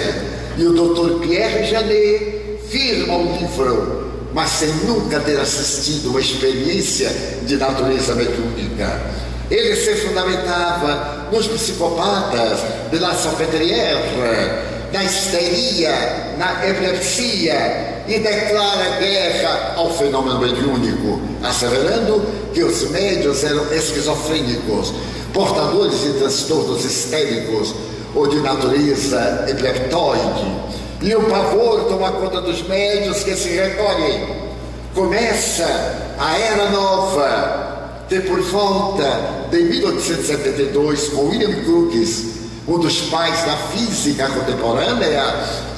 E 0.58 0.66
o 0.66 0.74
Dr. 0.74 1.20
Pierre 1.20 1.66
Janet 1.66 2.60
firma 2.70 3.16
o 3.16 3.38
livro, 3.38 4.12
mas 4.34 4.50
sem 4.50 4.70
nunca 4.86 5.20
ter 5.20 5.40
assistido 5.40 6.10
uma 6.10 6.20
experiência 6.20 7.10
de 7.44 7.56
natureza 7.58 8.16
mediúnica. 8.16 9.02
Ele 9.50 9.76
se 9.76 9.96
fundamentava 9.96 11.30
nos 11.32 11.48
psicopatas 11.48 12.60
de 12.92 13.00
La 13.00 13.14
Salpêtrière, 13.14 14.77
na 14.92 15.04
histeria, 15.04 16.36
na 16.38 16.68
epilepsia 16.68 18.04
e 18.08 18.20
declara 18.20 18.98
guerra 19.00 19.74
ao 19.76 19.94
fenômeno 19.94 20.40
mediúnico, 20.40 21.20
asseverando 21.44 22.26
que 22.54 22.64
os 22.64 22.90
médios 22.90 23.44
eram 23.44 23.72
esquizofrênicos, 23.74 24.94
portadores 25.34 26.02
de 26.02 26.14
transtornos 26.14 26.86
histéricos 26.86 27.76
ou 28.16 28.28
de 28.28 28.38
natureza 28.38 29.46
epileptoide. 29.48 30.68
E 31.02 31.14
o 31.16 31.24
pavor 31.24 31.84
toma 31.86 32.12
conta 32.14 32.42
dos 32.42 32.66
médios 32.68 33.24
que 33.24 33.36
se 33.36 33.50
recolhem. 33.50 34.48
Começa 34.96 36.16
a 36.18 36.40
era 36.40 36.70
nova, 36.72 38.06
que 38.10 38.20
por 38.22 38.42
volta 38.42 39.48
de 39.52 39.64
1872, 39.64 41.10
com 41.10 41.28
William 41.28 41.54
Crookes, 41.64 42.37
um 42.68 42.78
dos 42.80 43.02
pais 43.04 43.44
da 43.46 43.56
física 43.56 44.28
contemporânea, 44.28 45.24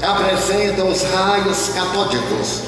apresenta 0.02 0.84
os 0.84 1.04
raios 1.04 1.70
catódicos, 1.70 2.62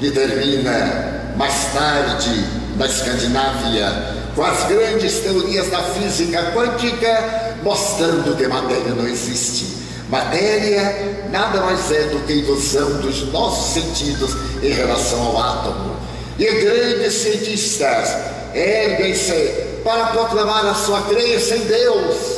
que 0.00 0.10
termina 0.10 1.32
mais 1.36 1.54
tarde 1.72 2.44
na 2.76 2.86
Escandinávia, 2.86 4.16
com 4.34 4.42
as 4.42 4.64
grandes 4.64 5.18
teorias 5.20 5.68
da 5.68 5.82
física 5.82 6.52
quântica, 6.52 7.56
mostrando 7.62 8.36
que 8.36 8.48
matéria 8.48 8.94
não 8.94 9.06
existe. 9.06 9.78
Matéria 10.08 11.28
nada 11.30 11.60
mais 11.60 11.90
é 11.92 12.04
do 12.04 12.26
que 12.26 12.32
ilusão 12.32 13.00
dos 13.00 13.30
nossos 13.32 13.74
sentidos 13.74 14.34
em 14.62 14.70
relação 14.70 15.20
ao 15.20 15.38
átomo. 15.38 15.96
E 16.38 16.46
grandes 16.46 17.12
cientistas 17.12 18.16
erguem-se 18.54 19.80
para 19.84 20.06
proclamar 20.06 20.66
a 20.66 20.74
sua 20.74 21.02
crença 21.02 21.56
em 21.56 21.60
Deus. 21.60 22.37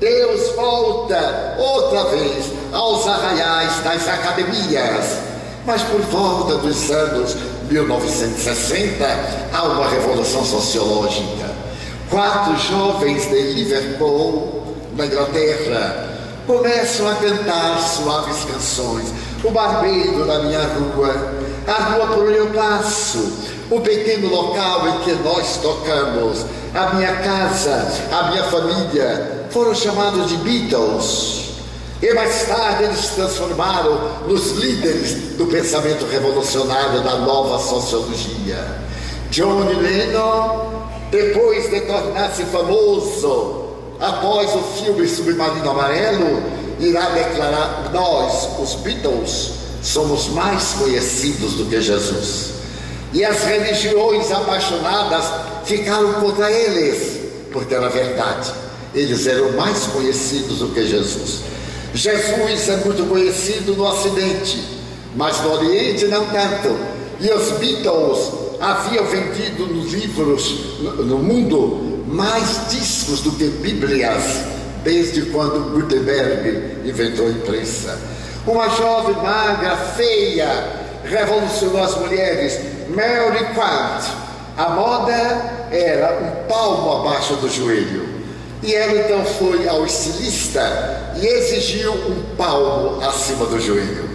Deus 0.00 0.54
volta 0.54 1.56
outra 1.58 2.04
vez 2.04 2.52
aos 2.72 3.06
arraiais 3.06 3.82
das 3.82 4.06
academias. 4.06 5.18
Mas 5.66 5.82
por 5.82 6.00
volta 6.02 6.56
dos 6.58 6.90
anos 6.90 7.36
1960 7.68 9.04
há 9.52 9.62
uma 9.64 9.88
revolução 9.88 10.44
sociológica. 10.44 11.50
Quatro 12.08 12.56
jovens 12.56 13.26
de 13.26 13.54
Liverpool, 13.54 14.76
na 14.96 15.04
Inglaterra, 15.04 16.08
começam 16.46 17.08
a 17.08 17.16
cantar 17.16 17.80
suaves 17.80 18.44
canções. 18.44 19.12
O 19.42 19.50
barbeiro 19.50 20.24
da 20.24 20.38
minha 20.44 20.62
rua, 20.62 21.32
a 21.66 21.82
rua 21.92 22.06
por 22.06 22.24
onde 22.24 22.38
eu 22.38 22.46
passo, 22.46 23.32
o 23.70 23.80
pequeno 23.80 24.28
local 24.28 24.88
em 24.88 24.98
que 25.00 25.12
nós 25.22 25.58
tocamos, 25.58 26.44
a 26.74 26.94
minha 26.94 27.14
casa, 27.16 27.86
a 28.10 28.30
minha 28.30 28.44
família, 28.44 29.46
foram 29.50 29.74
chamados 29.74 30.28
de 30.28 30.36
Beatles. 30.38 31.48
E 32.00 32.14
mais 32.14 32.46
tarde 32.46 32.84
eles 32.84 32.98
se 33.00 33.14
transformaram 33.16 34.22
nos 34.26 34.52
líderes 34.52 35.36
do 35.36 35.46
pensamento 35.46 36.06
revolucionário 36.06 37.00
da 37.02 37.16
nova 37.16 37.58
sociologia. 37.58 38.64
John 39.30 39.64
Lennon, 39.64 40.88
depois 41.10 41.68
de 41.68 41.80
tornar-se 41.80 42.44
famoso, 42.44 43.64
após 44.00 44.54
o 44.54 44.62
filme 44.80 45.08
Submarino 45.08 45.70
Amarelo, 45.70 46.42
irá 46.78 47.10
declarar: 47.10 47.90
Nós, 47.92 48.48
os 48.60 48.74
Beatles, 48.76 49.50
somos 49.82 50.28
mais 50.28 50.74
conhecidos 50.74 51.54
do 51.54 51.66
que 51.66 51.80
Jesus. 51.80 52.57
E 53.12 53.24
as 53.24 53.42
religiões 53.44 54.30
apaixonadas 54.30 55.24
ficaram 55.64 56.14
contra 56.14 56.50
eles, 56.50 57.20
porque 57.52 57.74
era 57.74 57.88
verdade. 57.88 58.52
Eles 58.94 59.26
eram 59.26 59.52
mais 59.52 59.84
conhecidos 59.86 60.58
do 60.58 60.68
que 60.68 60.86
Jesus. 60.86 61.40
Jesus 61.94 62.68
é 62.68 62.76
muito 62.84 63.08
conhecido 63.08 63.74
no 63.74 63.84
Ocidente, 63.84 64.62
mas 65.16 65.40
no 65.42 65.52
Oriente 65.52 66.06
não 66.06 66.26
tanto. 66.26 66.76
E 67.20 67.30
os 67.30 67.50
Beatles 67.58 68.30
haviam 68.60 69.04
vendido 69.06 69.66
nos 69.66 69.92
livros 69.92 70.78
no 70.80 71.18
mundo 71.18 72.04
mais 72.06 72.68
discos 72.70 73.20
do 73.20 73.32
que 73.32 73.44
Bíblias, 73.44 74.22
desde 74.82 75.22
quando 75.22 75.72
Gutenberg 75.72 76.88
inventou 76.88 77.26
a 77.26 77.30
imprensa. 77.30 77.98
Uma 78.46 78.68
jovem 78.70 79.16
magra, 79.16 79.76
feia, 79.96 80.87
revolucionou 81.08 81.82
as 81.82 81.96
mulheres, 81.96 82.58
Mary 82.88 83.44
Quant. 83.54 84.04
A 84.56 84.70
moda 84.70 85.68
era 85.70 86.18
um 86.20 86.48
palmo 86.48 86.98
abaixo 86.98 87.34
do 87.36 87.48
joelho. 87.48 88.08
E 88.62 88.74
ela 88.74 89.00
então 89.00 89.24
foi 89.24 89.68
ao 89.68 89.86
estilista 89.86 91.12
e 91.16 91.24
exigiu 91.24 91.92
um 91.92 92.36
palmo 92.36 93.00
acima 93.04 93.46
do 93.46 93.60
joelho. 93.60 94.08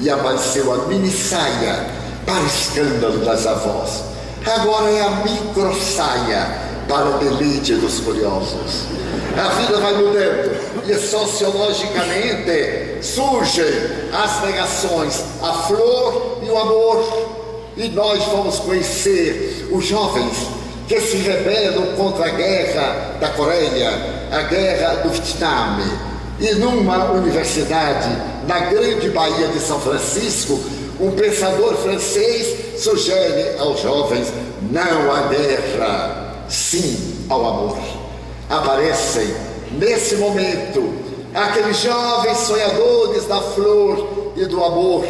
E 0.00 0.10
apareceu 0.10 0.72
a 0.72 0.78
mini 0.86 1.10
saia 1.10 1.86
para 2.26 2.42
escândalo 2.42 3.24
das 3.24 3.46
avós. 3.46 4.02
Agora 4.44 4.90
é 4.90 5.00
a 5.00 5.10
micro 5.10 5.72
saia 5.80 6.73
para 6.88 7.16
o 7.16 7.18
deleite 7.18 7.74
dos 7.74 8.00
curiosos. 8.00 8.86
A 9.36 9.48
vida 9.54 9.78
vai 9.78 9.94
mudando 9.94 10.56
e 10.86 10.94
sociologicamente 10.94 12.98
surgem 13.02 13.64
as 14.12 14.42
negações, 14.42 15.24
a 15.42 15.52
flor 15.52 16.38
e 16.42 16.50
o 16.50 16.58
amor. 16.58 17.34
E 17.76 17.88
nós 17.88 18.22
vamos 18.24 18.60
conhecer 18.60 19.68
os 19.72 19.84
jovens 19.84 20.46
que 20.86 21.00
se 21.00 21.16
rebelam 21.16 21.96
contra 21.96 22.26
a 22.26 22.30
guerra 22.30 23.16
da 23.20 23.30
Coreia, 23.30 23.90
a 24.30 24.42
guerra 24.42 25.02
do 25.02 25.08
Vietnã. 25.10 25.80
E 26.38 26.54
numa 26.54 27.10
universidade, 27.12 28.08
na 28.46 28.60
grande 28.60 29.10
Baía 29.10 29.48
de 29.48 29.58
São 29.60 29.80
Francisco, 29.80 30.60
um 31.00 31.10
pensador 31.12 31.74
francês 31.76 32.80
sugere 32.80 33.58
aos 33.58 33.80
jovens: 33.80 34.32
não 34.70 35.12
há 35.12 35.22
guerra, 35.28 36.23
sim 36.48 37.26
ao 37.28 37.46
amor. 37.46 37.78
Aparecem 38.48 39.34
nesse 39.72 40.16
momento 40.16 40.94
aqueles 41.34 41.78
jovens 41.78 42.38
sonhadores 42.38 43.26
da 43.26 43.40
flor 43.40 44.32
e 44.36 44.44
do 44.46 44.62
amor 44.62 45.04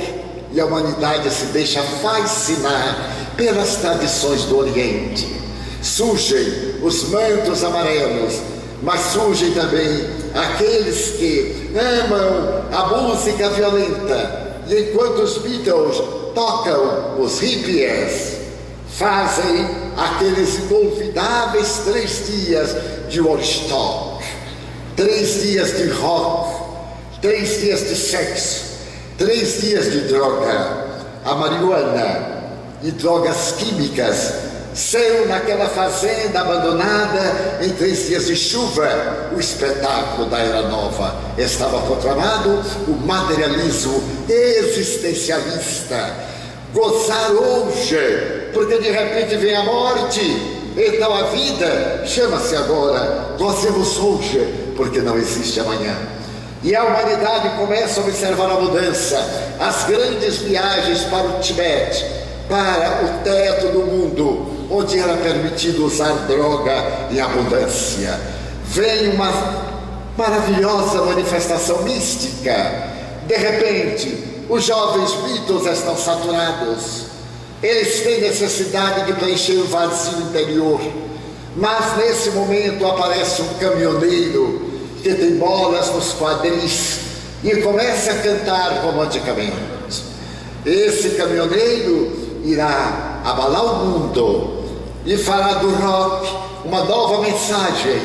e 0.53 0.61
a 0.61 0.67
humanidade 0.67 1.29
se 1.31 1.47
deixa 1.47 1.83
fascinar 1.83 3.33
pelas 3.37 3.77
tradições 3.77 4.45
do 4.45 4.59
Oriente. 4.59 5.29
Surgem 5.83 6.77
os 6.83 7.09
mantos 7.09 7.65
amarelos, 7.65 8.41
mas 8.81 9.01
surgem 9.01 9.51
também 9.53 10.09
aqueles 10.33 11.11
que 11.17 11.71
amam 11.77 12.65
a 12.73 12.87
música 12.87 13.51
violenta. 13.51 14.63
E 14.69 14.91
enquanto 14.91 15.23
os 15.23 15.39
Beatles 15.39 16.01
tocam 16.35 17.21
os 17.21 17.41
hippies, 17.41 18.34
fazem 18.99 19.67
aqueles 19.97 20.57
inolvidáveis 20.57 21.83
três 21.85 22.27
dias 22.27 22.77
de 23.09 23.21
Woodstock, 23.21 24.25
três 24.97 25.43
dias 25.43 25.77
de 25.77 25.89
rock, 25.91 26.65
três 27.21 27.61
dias 27.61 27.89
de 27.89 27.97
sexo, 27.97 28.65
três 29.19 29.63
dias 29.63 29.91
de 29.91 30.03
droga, 30.03 30.85
a 31.25 31.35
marihuana 31.35 32.45
e 32.83 32.93
drogas 32.93 33.55
químicas 33.59 34.45
são 34.75 35.27
naquela 35.27 35.69
fazenda 35.69 36.41
abandonada 36.41 37.61
em 37.63 37.71
três 37.71 38.09
dias 38.09 38.27
de 38.27 38.37
chuva. 38.37 39.31
O 39.35 39.41
espetáculo 39.41 40.29
da 40.29 40.39
Era 40.39 40.69
Nova 40.69 41.17
estava 41.39 41.81
proclamado 41.83 42.61
o 42.89 42.93
materialismo 43.07 44.03
existencialista. 44.29 46.34
Gozar 46.75 47.31
hoje, 47.31 48.51
porque 48.53 48.79
de 48.79 48.91
repente 48.91 49.37
vem 49.37 49.55
a 49.55 49.63
morte. 49.63 50.21
Então 50.77 51.15
a 51.15 51.23
vida 51.29 52.03
chama-se 52.05 52.57
agora. 52.57 53.37
Gozemos 53.39 53.97
hoje, 53.97 54.73
porque 54.77 55.01
não 55.01 55.17
existe 55.17 55.61
amanhã. 55.61 55.97
E 56.65 56.75
a 56.75 56.83
humanidade 56.83 57.51
começa 57.61 58.01
a 58.01 58.03
observar 58.03 58.51
a 58.51 58.61
mudança, 58.61 59.17
as 59.61 59.85
grandes 59.85 60.39
viagens 60.39 61.03
para 61.05 61.29
o 61.29 61.41
Tibete, 61.41 62.05
para 62.49 63.05
o 63.05 63.23
teto 63.23 63.69
do 63.69 63.83
mundo, 63.87 64.67
onde 64.69 64.99
era 64.99 65.17
permitido 65.19 65.87
usar 65.87 66.27
droga 66.27 67.07
em 67.13 67.21
abundância. 67.21 68.19
Vem 68.65 69.11
uma 69.11 69.31
maravilhosa 70.19 71.05
manifestação 71.05 71.83
mística. 71.83 72.91
De 73.29 73.37
repente, 73.37 74.34
os 74.49 74.65
jovens 74.65 75.15
mitos 75.23 75.67
estão 75.67 75.97
saturados. 75.97 77.05
Eles 77.63 78.01
têm 78.01 78.21
necessidade 78.21 79.07
de 79.07 79.15
preencher 79.15 79.57
o 79.57 79.67
vazio 79.67 80.19
interior. 80.21 80.81
Mas 81.57 81.97
nesse 81.97 82.31
momento 82.31 82.85
aparece 82.87 83.43
um 83.43 83.55
caminhoneiro 83.55 84.71
que 85.03 85.15
tem 85.15 85.37
bolas 85.37 85.91
nos 85.95 86.13
quadris 86.15 86.99
e 87.43 87.57
começa 87.57 88.11
a 88.11 88.19
cantar 88.19 88.83
romanticamente. 88.85 89.55
Esse 90.67 91.11
caminhoneiro 91.11 92.41
irá 92.45 93.21
abalar 93.25 93.65
o 93.65 93.87
mundo 93.87 94.65
e 95.07 95.17
fará 95.17 95.55
do 95.55 95.71
rock 95.75 96.29
uma 96.65 96.85
nova 96.85 97.23
mensagem. 97.23 98.01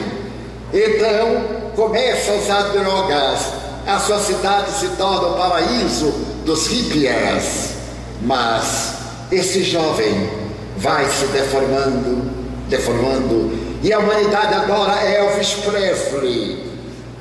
Então 0.73 1.73
começa 1.75 2.31
a 2.31 2.35
usar 2.35 2.61
drogas, 2.69 3.39
a 3.87 3.99
sua 3.99 4.19
cidade 4.19 4.71
se 4.71 4.87
torna 4.89 5.29
o 5.29 5.33
paraíso 5.37 6.28
dos 6.49 6.65
hippies. 6.67 7.75
Mas 8.23 8.93
esse 9.31 9.63
jovem 9.63 10.29
vai 10.77 11.05
se 11.05 11.25
deformando, 11.27 12.23
deformando, 12.67 13.69
e 13.83 13.93
a 13.93 13.99
humanidade 13.99 14.53
agora 14.55 14.99
é 15.03 15.19
Elvis 15.19 15.53
Presley, 15.53 16.69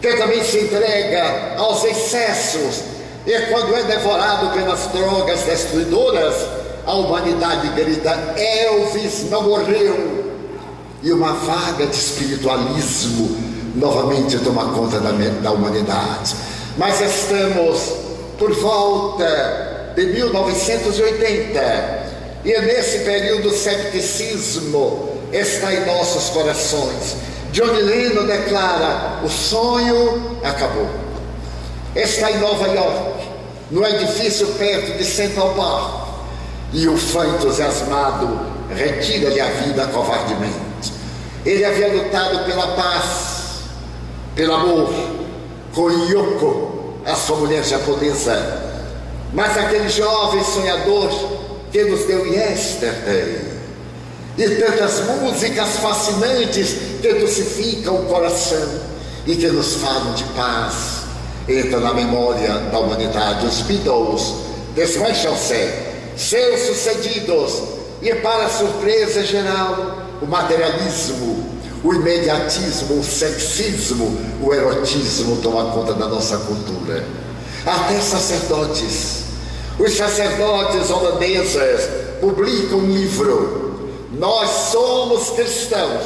que 0.01 0.13
também 0.15 0.43
se 0.43 0.61
entrega 0.61 1.55
aos 1.57 1.85
excessos, 1.85 2.83
e 3.27 3.39
quando 3.53 3.77
é 3.77 3.83
devorado 3.83 4.51
pelas 4.57 4.87
drogas 4.87 5.43
destruidoras, 5.43 6.35
a 6.87 6.95
humanidade 6.95 7.69
grita: 7.77 8.11
Elvis 8.37 9.29
não 9.31 9.43
morreu. 9.43 10.27
E 11.01 11.13
uma 11.13 11.33
vaga 11.33 11.87
de 11.87 11.95
espiritualismo 11.95 13.37
novamente 13.77 14.37
toma 14.39 14.73
conta 14.73 14.99
da, 14.99 15.13
da 15.13 15.53
humanidade. 15.53 16.35
Mas 16.77 17.01
estamos 17.01 18.08
por 18.39 18.55
volta 18.55 19.93
de 19.95 20.07
1980, 20.07 22.09
e 22.45 22.61
nesse 22.61 23.01
período 23.01 23.49
o 23.49 23.53
cepticismo 23.53 25.19
está 25.33 25.75
em 25.75 25.85
nossos 25.85 26.31
corações. 26.31 27.17
John 27.53 27.73
Lennon 27.73 28.27
declara: 28.27 29.21
o 29.25 29.29
sonho 29.29 30.39
acabou. 30.45 30.89
Está 31.97 32.31
em 32.31 32.39
Nova 32.39 32.69
York, 32.69 33.29
no 33.71 33.85
edifício 33.85 34.47
perto 34.59 34.97
de 34.97 35.05
Central 35.05 35.55
Park 35.55 36.09
e 36.73 36.87
o 36.87 36.97
fã 36.97 37.27
entusiasmado 37.27 38.41
retira-lhe 38.71 39.41
a 39.41 39.47
vida 39.47 39.87
covardemente. 39.87 40.93
Ele 41.45 41.65
havia 41.65 41.89
lutado 41.89 42.45
pela 42.45 42.69
paz, 42.69 43.63
pelo 44.35 44.55
amor, 44.55 44.93
com 45.75 45.91
Yoko, 45.91 46.78
a 47.09 47.17
sua 47.17 47.37
mulher 47.37 47.65
japonesa. 47.65 48.63
Mas 49.33 49.57
aquele 49.57 49.89
jovem 49.89 50.43
sonhador 50.45 51.11
que 51.71 51.85
nos 51.85 52.05
deu 52.07 52.27
yesterday, 52.27 53.41
e 54.39 54.49
tantas 54.51 55.01
músicas 55.05 55.77
fascinantes 55.79 56.77
que 57.03 57.13
dulcificam 57.15 57.97
o 57.97 58.07
coração 58.07 58.81
e 59.27 59.35
que 59.35 59.49
nos 59.49 59.75
falam 59.75 60.15
de 60.15 60.25
paz, 60.25 61.03
entra 61.49 61.81
na 61.81 61.93
memória 61.93 62.55
da 62.71 62.79
humanidade. 62.79 63.47
Os 63.47 63.61
Beatles 63.63 64.35
desmancham-se 64.75 65.73
seus 66.17 66.61
sucedidos, 66.61 67.63
e 68.01 68.15
para 68.17 68.49
surpresa 68.49 69.25
geral, 69.25 69.99
o 70.23 70.27
materialismo, 70.27 71.48
o 71.83 71.95
imediatismo, 71.95 72.99
o 72.99 73.05
sexismo, 73.05 74.19
o 74.43 74.53
erotismo 74.53 75.37
toma 75.43 75.71
conta 75.73 75.95
da 75.95 76.09
nossa 76.09 76.37
cultura. 76.39 77.05
Até 77.65 78.01
sacerdotes. 78.01 79.25
Os 79.79 79.95
sacerdotes 79.97 80.91
holandeses 80.91 81.89
publicam 82.21 82.79
um 82.79 82.93
livro. 82.93 83.91
Nós 84.13 84.51
somos 84.73 85.31
cristãos, 85.31 86.03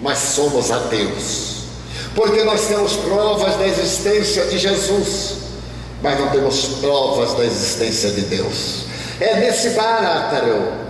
mas 0.00 0.18
somos 0.18 0.70
ateus. 0.70 1.58
Porque 2.14 2.44
nós 2.44 2.66
temos 2.66 2.94
provas 2.96 3.56
da 3.56 3.66
existência 3.66 4.44
de 4.46 4.58
Jesus, 4.58 5.34
mas 6.02 6.18
não 6.20 6.28
temos 6.28 6.64
provas 6.80 7.34
da 7.34 7.44
existência 7.44 8.10
de 8.10 8.20
Deus. 8.22 8.84
É 9.20 9.40
nesse 9.40 9.70
bártaro, 9.70 10.87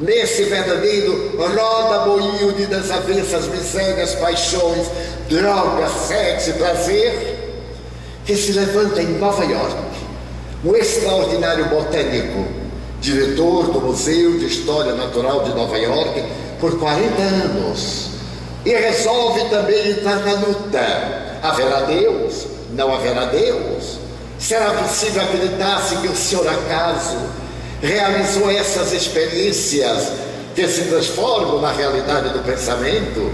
nesse 0.00 0.44
verdadeiro 0.44 1.36
roda-moinho 1.36 2.52
de 2.52 2.66
desavenças, 2.66 3.46
misérias, 3.46 4.14
paixões, 4.14 4.86
drogas, 5.28 5.90
sexo 6.06 6.50
e 6.50 6.52
prazer, 6.54 7.38
que 8.24 8.36
se 8.36 8.52
levanta 8.52 9.02
em 9.02 9.18
Nova 9.18 9.44
York 9.44 9.88
um 10.64 10.74
extraordinário 10.74 11.66
botânico, 11.66 12.46
diretor 13.00 13.68
do 13.68 13.80
Museu 13.80 14.38
de 14.38 14.46
História 14.46 14.94
Natural 14.94 15.44
de 15.44 15.54
Nova 15.54 15.78
York 15.78 16.24
por 16.60 16.78
40 16.78 17.22
anos, 17.22 18.10
e 18.64 18.70
resolve 18.70 19.44
também 19.48 19.90
entrar 19.90 20.16
na 20.16 20.32
luta. 20.32 21.38
Haverá 21.42 21.82
Deus? 21.82 22.46
Não 22.72 22.92
haverá 22.92 23.26
Deus? 23.26 23.98
Será 24.38 24.72
possível 24.72 25.22
acreditar-se 25.22 25.96
que 25.96 26.08
o 26.08 26.16
Senhor 26.16 26.46
acaso 26.46 27.16
realizou 27.82 28.50
essas 28.50 28.92
experiências 28.92 30.12
que 30.54 30.66
se 30.66 30.84
transformam 30.84 31.60
na 31.60 31.72
realidade 31.72 32.30
do 32.30 32.40
pensamento. 32.40 33.32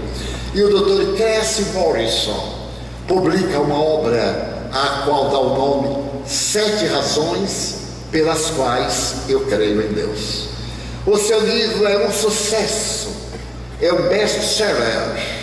E 0.53 0.61
o 0.61 0.69
Dr. 0.69 1.17
Cassie 1.17 1.65
Morrison 1.73 2.69
publica 3.07 3.59
uma 3.59 3.81
obra 3.81 4.69
a 4.71 5.03
qual 5.05 5.29
dá 5.29 5.39
o 5.39 5.55
nome 5.55 6.05
Sete 6.25 6.85
Razões 6.87 7.75
pelas 8.11 8.51
quais 8.51 9.15
eu 9.27 9.41
creio 9.47 9.81
em 9.81 9.93
Deus. 9.93 10.47
O 11.05 11.17
seu 11.17 11.39
livro 11.39 11.85
é 11.87 12.07
um 12.07 12.11
sucesso, 12.11 13.09
é 13.81 13.91
um 13.93 14.07
best-seller. 14.09 15.35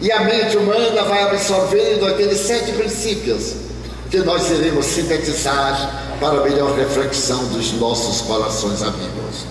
E 0.00 0.12
a 0.12 0.20
mente 0.20 0.56
humana 0.56 1.02
vai 1.04 1.22
absorvendo 1.22 2.06
aqueles 2.06 2.38
sete 2.40 2.72
princípios 2.72 3.65
que 4.10 4.18
nós 4.18 4.50
iremos 4.50 4.86
sintetizar 4.86 6.16
para 6.20 6.42
melhor 6.42 6.76
reflexão 6.76 7.44
dos 7.48 7.72
nossos 7.72 8.22
corações 8.22 8.82
amigos. 8.82 9.44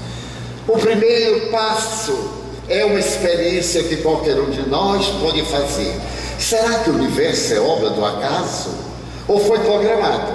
O 0.67 0.77
primeiro 0.77 1.51
passo 1.51 2.17
é 2.67 2.83
uma 2.85 2.99
experiência 2.99 3.83
que 3.83 3.97
qualquer 3.97 4.39
um 4.39 4.49
de 4.49 4.67
nós 4.67 5.05
pode 5.21 5.43
fazer. 5.43 5.95
Será 6.39 6.79
que 6.79 6.89
o 6.89 6.95
universo 6.95 7.53
é 7.53 7.59
obra 7.59 7.89
do 7.91 8.03
acaso? 8.03 8.69
Ou 9.27 9.39
foi 9.39 9.59
programado? 9.59 10.33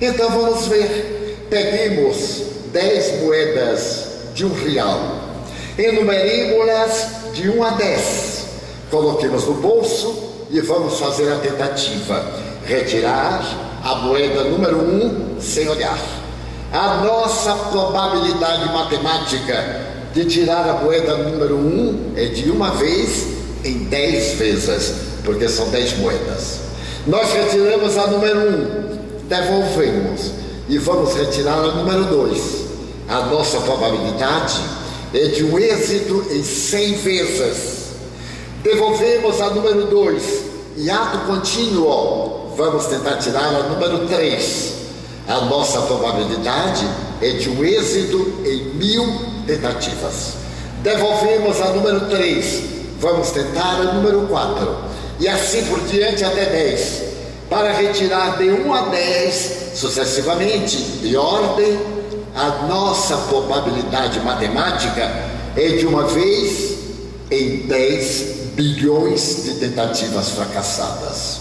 Então 0.00 0.30
vamos 0.30 0.66
ver. 0.66 1.46
Peguemos 1.50 2.42
dez 2.72 3.20
moedas 3.22 4.06
de 4.34 4.44
um 4.44 4.52
real, 4.52 4.98
enumeremos-las 5.78 7.06
de 7.32 7.48
um 7.48 7.62
a 7.62 7.70
dez, 7.70 8.46
coloquemos 8.90 9.44
no 9.44 9.54
bolso 9.54 10.32
e 10.50 10.60
vamos 10.60 10.98
fazer 10.98 11.32
a 11.32 11.38
tentativa. 11.38 12.53
Retirar 12.66 13.44
a 13.82 13.94
moeda 13.96 14.44
número 14.44 14.78
um 14.78 15.40
sem 15.40 15.68
olhar. 15.68 15.98
a 16.72 17.04
nossa 17.04 17.54
probabilidade 17.54 18.72
matemática 18.72 19.94
de 20.14 20.24
tirar 20.24 20.68
a 20.68 20.74
moeda 20.74 21.16
número 21.18 21.56
1 21.56 21.58
um 21.58 22.12
é 22.16 22.26
de 22.26 22.50
uma 22.50 22.70
vez 22.70 23.26
em 23.64 23.84
10 23.84 24.34
vezes, 24.34 24.94
porque 25.24 25.48
são 25.48 25.68
10 25.68 25.98
moedas. 25.98 26.60
Nós 27.06 27.32
retiramos 27.32 27.98
a 27.98 28.06
número 28.06 28.40
1, 28.40 28.42
um, 28.42 28.98
devolvemos 29.28 30.32
e 30.68 30.78
vamos 30.78 31.14
retirar 31.14 31.58
a 31.58 31.72
número 31.72 32.04
2. 32.04 32.64
A 33.08 33.20
nossa 33.26 33.60
probabilidade 33.60 34.60
é 35.12 35.26
de 35.28 35.44
um 35.44 35.58
êxito 35.58 36.26
em 36.30 36.42
100 36.42 36.94
vezes. 36.94 37.84
Devolvemos 38.62 39.40
a 39.40 39.50
número 39.50 39.86
2 39.86 40.44
e 40.76 40.90
ato 40.90 41.18
contínuo, 41.26 42.43
vamos 42.56 42.86
tentar 42.86 43.16
tirar 43.16 43.54
a 43.54 43.62
número 43.64 44.06
3. 44.06 44.74
A 45.28 45.40
nossa 45.42 45.80
probabilidade 45.82 46.86
é 47.20 47.30
de 47.30 47.50
um 47.50 47.64
êxito 47.64 48.42
em 48.44 48.74
mil 48.74 49.20
tentativas. 49.46 50.34
Devolvemos 50.82 51.60
a 51.60 51.70
número 51.70 52.08
3, 52.08 52.62
vamos 53.00 53.30
tentar 53.30 53.80
a 53.80 53.92
número 53.94 54.26
4. 54.26 54.76
E 55.20 55.28
assim 55.28 55.64
por 55.66 55.80
diante 55.80 56.24
até 56.24 56.46
10. 56.46 57.02
Para 57.48 57.72
retirar 57.72 58.36
de 58.38 58.50
1 58.50 58.74
a 58.74 58.80
10, 58.88 59.72
sucessivamente, 59.74 60.76
de 60.76 61.16
ordem, 61.16 61.78
a 62.34 62.66
nossa 62.66 63.16
probabilidade 63.28 64.18
matemática 64.20 65.02
é 65.56 65.68
de 65.68 65.86
uma 65.86 66.04
vez 66.08 66.78
em 67.30 67.66
10 67.66 68.22
bilhões 68.54 69.44
de 69.44 69.54
tentativas 69.54 70.30
fracassadas. 70.30 71.33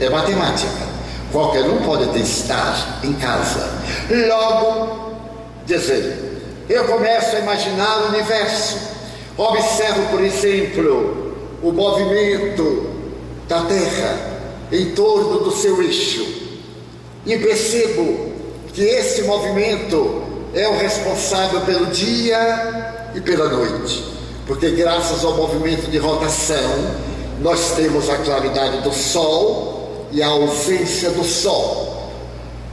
É 0.00 0.08
matemática. 0.08 0.86
Qualquer 1.32 1.64
um 1.64 1.82
pode 1.82 2.06
testar 2.12 3.00
em 3.04 3.12
casa. 3.14 3.70
Logo, 4.28 5.12
dizer, 5.66 6.66
eu 6.68 6.84
começo 6.84 7.36
a 7.36 7.40
imaginar 7.40 8.02
o 8.02 8.08
universo. 8.08 8.78
Observo, 9.36 10.08
por 10.10 10.22
exemplo, 10.22 11.34
o 11.62 11.72
movimento 11.72 12.90
da 13.48 13.62
Terra 13.62 14.38
em 14.70 14.90
torno 14.92 15.40
do 15.40 15.50
seu 15.50 15.82
eixo 15.82 16.26
e 17.24 17.36
percebo 17.38 18.32
que 18.72 18.82
esse 18.82 19.22
movimento 19.22 20.22
é 20.54 20.68
o 20.68 20.78
responsável 20.78 21.60
pelo 21.62 21.86
dia 21.86 23.10
e 23.14 23.20
pela 23.20 23.48
noite, 23.48 24.04
porque 24.46 24.70
graças 24.70 25.24
ao 25.24 25.34
movimento 25.34 25.90
de 25.90 25.98
rotação 25.98 26.96
nós 27.40 27.72
temos 27.72 28.08
a 28.08 28.16
claridade 28.16 28.80
do 28.82 28.92
Sol 28.92 29.77
e 30.12 30.22
a 30.22 30.28
ausência 30.28 31.10
do 31.10 31.24
sol. 31.24 32.12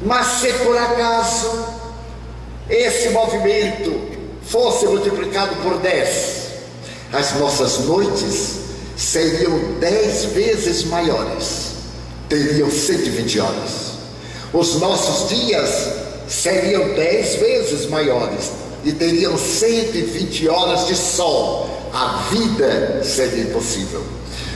Mas 0.02 0.42
se 0.42 0.54
por 0.54 0.78
acaso 0.78 1.66
esse 2.70 3.10
movimento 3.10 3.94
fosse 4.44 4.86
multiplicado 4.86 5.56
por 5.58 5.78
10, 5.78 6.46
as 7.14 7.34
nossas 7.36 7.80
noites 7.80 8.60
seriam 8.98 9.80
10 9.80 10.26
vezes 10.26 10.84
maiores, 10.86 11.72
teriam 12.30 12.70
120 12.70 13.40
horas. 13.40 13.96
Os 14.54 14.76
nossos 14.76 15.30
dias 15.30 15.90
seriam 16.28 16.94
10 16.94 17.36
vezes 17.36 17.90
maiores 17.90 18.52
e 18.84 18.92
teriam 18.92 19.38
120 19.38 20.48
horas 20.48 20.88
de 20.88 20.96
sol. 20.96 21.70
A 21.94 22.28
vida 22.30 23.02
seria 23.04 23.44
impossível 23.44 24.15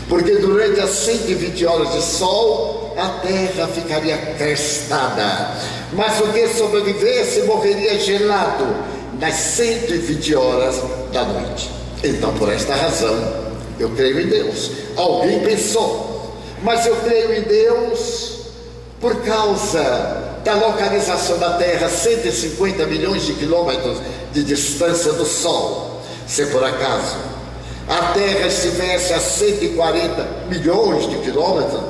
porque 0.09 0.37
durante 0.37 0.79
as 0.81 0.89
120 0.89 1.65
horas 1.67 1.93
de 1.93 2.01
sol 2.01 2.95
a 2.97 3.07
terra 3.21 3.67
ficaria 3.67 4.17
crestada, 4.37 5.55
mas 5.93 6.19
o 6.19 6.33
que 6.33 6.47
sobrevivesse 6.49 7.43
morreria 7.43 7.97
gelado 7.99 8.65
nas 9.19 9.35
120 9.35 10.35
horas 10.35 10.81
da 11.13 11.23
noite. 11.23 11.69
Então, 12.03 12.33
por 12.33 12.51
esta 12.51 12.75
razão, 12.75 13.15
eu 13.79 13.89
creio 13.91 14.19
em 14.19 14.27
Deus. 14.27 14.71
Alguém 14.97 15.39
pensou, 15.41 16.33
mas 16.63 16.85
eu 16.85 16.95
creio 16.97 17.35
em 17.35 17.41
Deus 17.43 18.39
por 18.99 19.15
causa 19.21 20.39
da 20.43 20.55
localização 20.55 21.37
da 21.37 21.51
Terra, 21.51 21.87
150 21.87 22.85
milhões 22.87 23.25
de 23.25 23.33
quilômetros 23.33 23.99
de 24.33 24.43
distância 24.43 25.13
do 25.13 25.25
Sol. 25.25 26.01
Se 26.27 26.45
por 26.47 26.63
acaso 26.63 27.38
a 27.89 28.13
Terra 28.13 28.45
estivesse 28.45 29.13
a 29.13 29.19
140 29.19 30.27
milhões 30.47 31.09
de 31.09 31.17
quilômetros, 31.17 31.81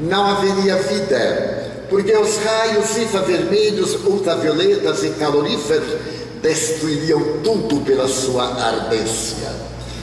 não 0.00 0.26
haveria 0.26 0.76
vida, 0.76 1.86
porque 1.88 2.12
os 2.16 2.36
raios 2.38 2.98
infravermelhos, 2.98 3.94
ultravioletas 4.04 5.04
e 5.04 5.10
caloríferos 5.10 5.96
destruiriam 6.42 7.38
tudo 7.44 7.80
pela 7.84 8.08
sua 8.08 8.44
ardência. 8.60 9.48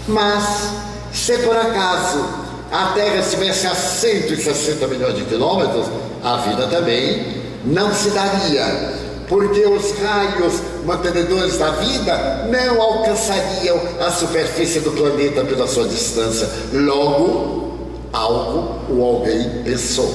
Mas, 0.07 0.69
se 1.11 1.37
por 1.39 1.57
acaso 1.57 2.25
a 2.71 2.93
Terra 2.93 3.17
estivesse 3.17 3.67
a 3.67 3.75
160 3.75 4.87
milhões 4.87 5.15
de 5.15 5.25
quilômetros, 5.25 5.85
a 6.23 6.37
vida 6.37 6.67
também 6.67 7.41
não 7.65 7.93
se 7.93 8.09
daria, 8.11 9.00
porque 9.31 9.65
os 9.65 9.97
raios 9.97 10.55
mantenedores 10.85 11.57
da 11.57 11.71
vida 11.71 12.49
não 12.49 12.81
alcançariam 12.81 13.79
a 14.05 14.11
superfície 14.11 14.81
do 14.81 14.91
planeta 14.91 15.45
pela 15.45 15.65
sua 15.69 15.87
distância. 15.87 16.49
Logo, 16.73 17.79
algo 18.11 18.81
ou 18.89 19.01
alguém 19.01 19.63
pensou. 19.63 20.13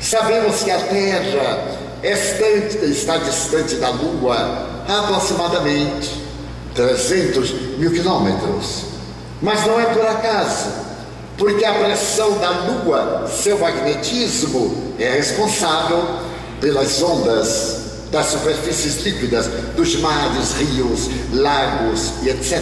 Sabemos 0.00 0.64
que 0.64 0.70
a 0.72 0.80
Terra 0.80 1.78
está 2.02 3.18
distante 3.18 3.76
da 3.76 3.90
Lua 3.90 4.66
aproximadamente 4.88 6.10
300 6.74 7.52
mil 7.78 7.92
quilômetros. 7.92 8.82
Mas 9.40 9.64
não 9.64 9.78
é 9.78 9.84
por 9.94 10.04
acaso, 10.04 10.70
porque 11.38 11.64
a 11.64 11.74
pressão 11.74 12.36
da 12.38 12.50
Lua, 12.50 13.28
seu 13.28 13.60
magnetismo, 13.60 14.92
é 14.98 15.08
responsável 15.08 16.04
pelas 16.60 17.00
ondas 17.00 17.79
das 18.10 18.26
superfícies 18.26 19.02
líquidas, 19.04 19.46
dos 19.76 19.96
mares, 19.96 20.52
rios, 20.54 21.08
lagos 21.32 22.12
e 22.22 22.30
etc. 22.30 22.60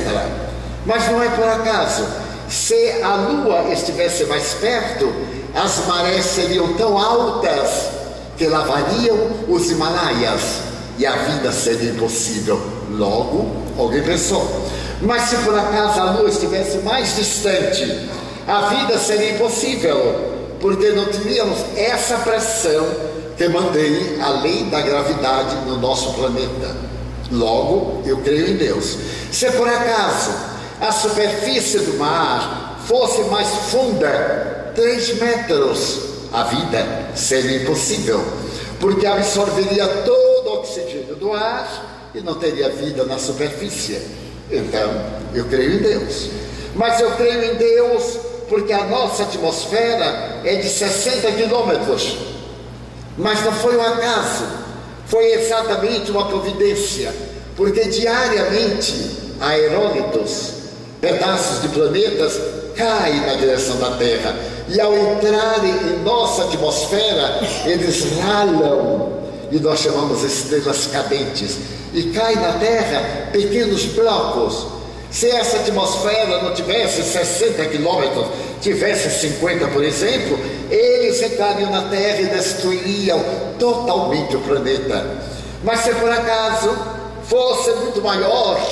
Mas 0.84 1.10
não 1.10 1.22
é 1.22 1.28
por 1.30 1.48
acaso. 1.48 2.06
Se 2.48 3.02
a 3.02 3.14
Lua 3.14 3.72
estivesse 3.72 4.24
mais 4.24 4.54
perto, 4.54 5.12
as 5.54 5.86
marés 5.86 6.24
seriam 6.24 6.74
tão 6.74 6.98
altas 6.98 7.88
que 8.36 8.46
lavariam 8.46 9.16
os 9.48 9.70
Himalaias 9.70 10.40
e 10.98 11.06
a 11.06 11.12
vida 11.12 11.52
seria 11.52 11.90
impossível. 11.90 12.60
Logo, 12.90 13.50
alguém 13.78 14.02
pensou. 14.02 14.46
Mas 15.00 15.22
se 15.22 15.36
por 15.38 15.58
acaso 15.58 16.00
a 16.00 16.10
Lua 16.12 16.28
estivesse 16.28 16.78
mais 16.78 17.16
distante, 17.16 18.08
a 18.46 18.68
vida 18.68 18.98
seria 18.98 19.32
impossível, 19.32 20.56
porque 20.60 20.90
não 20.90 21.06
teríamos 21.06 21.58
essa 21.76 22.16
pressão 22.18 22.86
que 23.38 23.48
mantém 23.48 24.20
a 24.20 24.30
lei 24.40 24.64
da 24.64 24.80
gravidade 24.80 25.54
no 25.64 25.78
nosso 25.78 26.12
planeta. 26.14 26.76
Logo, 27.30 28.02
eu 28.04 28.16
creio 28.18 28.48
em 28.48 28.56
Deus. 28.56 28.98
Se 29.30 29.48
por 29.52 29.68
acaso 29.68 30.32
a 30.80 30.90
superfície 30.90 31.78
do 31.78 31.98
mar 31.98 32.80
fosse 32.86 33.22
mais 33.24 33.48
funda, 33.70 34.72
3 34.74 35.20
metros, 35.20 36.00
a 36.32 36.42
vida 36.44 37.10
seria 37.14 37.62
impossível, 37.62 38.20
porque 38.80 39.06
absorveria 39.06 39.86
todo 39.86 40.48
o 40.48 40.54
oxigênio 40.58 41.14
do 41.14 41.32
ar 41.32 42.10
e 42.14 42.20
não 42.20 42.34
teria 42.34 42.70
vida 42.70 43.04
na 43.04 43.18
superfície. 43.18 44.00
Então, 44.50 44.90
eu 45.32 45.44
creio 45.44 45.74
em 45.74 45.78
Deus. 45.78 46.28
Mas 46.74 47.00
eu 47.00 47.12
creio 47.12 47.52
em 47.52 47.54
Deus 47.54 48.18
porque 48.48 48.72
a 48.72 48.84
nossa 48.86 49.24
atmosfera 49.24 50.40
é 50.44 50.56
de 50.56 50.68
60 50.68 51.30
quilômetros 51.32 52.37
mas 53.18 53.44
não 53.44 53.52
foi 53.52 53.76
um 53.76 53.82
acaso, 53.82 54.44
foi 55.06 55.32
exatamente 55.32 56.10
uma 56.10 56.26
providência, 56.26 57.12
porque 57.56 57.84
diariamente 57.84 59.34
aerôlitos, 59.40 60.52
pedaços 61.00 61.62
de 61.62 61.68
planetas, 61.68 62.40
caem 62.76 63.20
na 63.26 63.34
direção 63.34 63.76
da 63.78 63.90
Terra. 63.96 64.36
E 64.68 64.80
ao 64.80 64.94
entrarem 64.94 65.70
em 65.70 66.02
nossa 66.04 66.44
atmosfera, 66.44 67.40
eles 67.64 68.04
ralam. 68.20 69.18
E 69.50 69.58
nós 69.58 69.80
chamamos 69.80 70.22
estrelas 70.22 70.86
cadentes. 70.86 71.56
E 71.92 72.04
caem 72.10 72.36
na 72.36 72.52
Terra 72.52 73.30
pequenos 73.32 73.84
blocos 73.86 74.77
se 75.18 75.28
essa 75.28 75.56
atmosfera 75.56 76.40
não 76.40 76.54
tivesse 76.54 77.02
60 77.02 77.64
quilômetros, 77.70 78.24
tivesse 78.60 79.10
50, 79.10 79.66
por 79.66 79.82
exemplo, 79.82 80.38
eles 80.70 81.20
entrariam 81.20 81.72
na 81.72 81.88
Terra 81.88 82.20
e 82.20 82.26
destruiriam 82.26 83.20
totalmente 83.58 84.36
o 84.36 84.40
planeta. 84.40 85.04
Mas 85.64 85.80
se 85.80 85.92
por 85.94 86.08
acaso 86.08 86.70
fosse 87.24 87.68
muito 87.80 88.00
maior, 88.00 88.64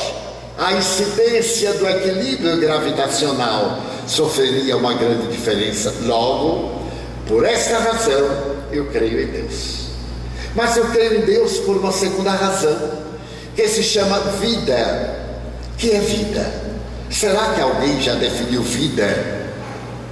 a 0.57 0.72
incidência 0.74 1.72
do 1.72 1.88
equilíbrio 1.88 2.61
gravitacional 2.61 3.80
sofreria 4.07 4.76
uma 4.76 4.94
grande 4.94 5.26
diferença. 5.26 5.92
Logo, 6.03 6.80
por 7.26 7.44
esta 7.44 7.76
razão, 7.80 8.55
eu 8.70 8.86
creio 8.86 9.20
em 9.20 9.26
Deus. 9.26 9.86
Mas 10.55 10.76
eu 10.76 10.84
creio 10.92 11.22
em 11.22 11.22
Deus 11.22 11.59
por 11.59 11.76
uma 11.76 11.90
segunda 11.90 12.30
razão, 12.30 12.92
que 13.57 13.66
se 13.66 13.82
chama 13.82 14.20
vida. 14.38 15.25
Que 15.78 15.90
é 15.90 16.00
vida? 16.00 16.50
Será 17.10 17.54
que 17.54 17.60
alguém 17.60 18.00
já 18.00 18.14
definiu 18.14 18.62
vida? 18.62 19.46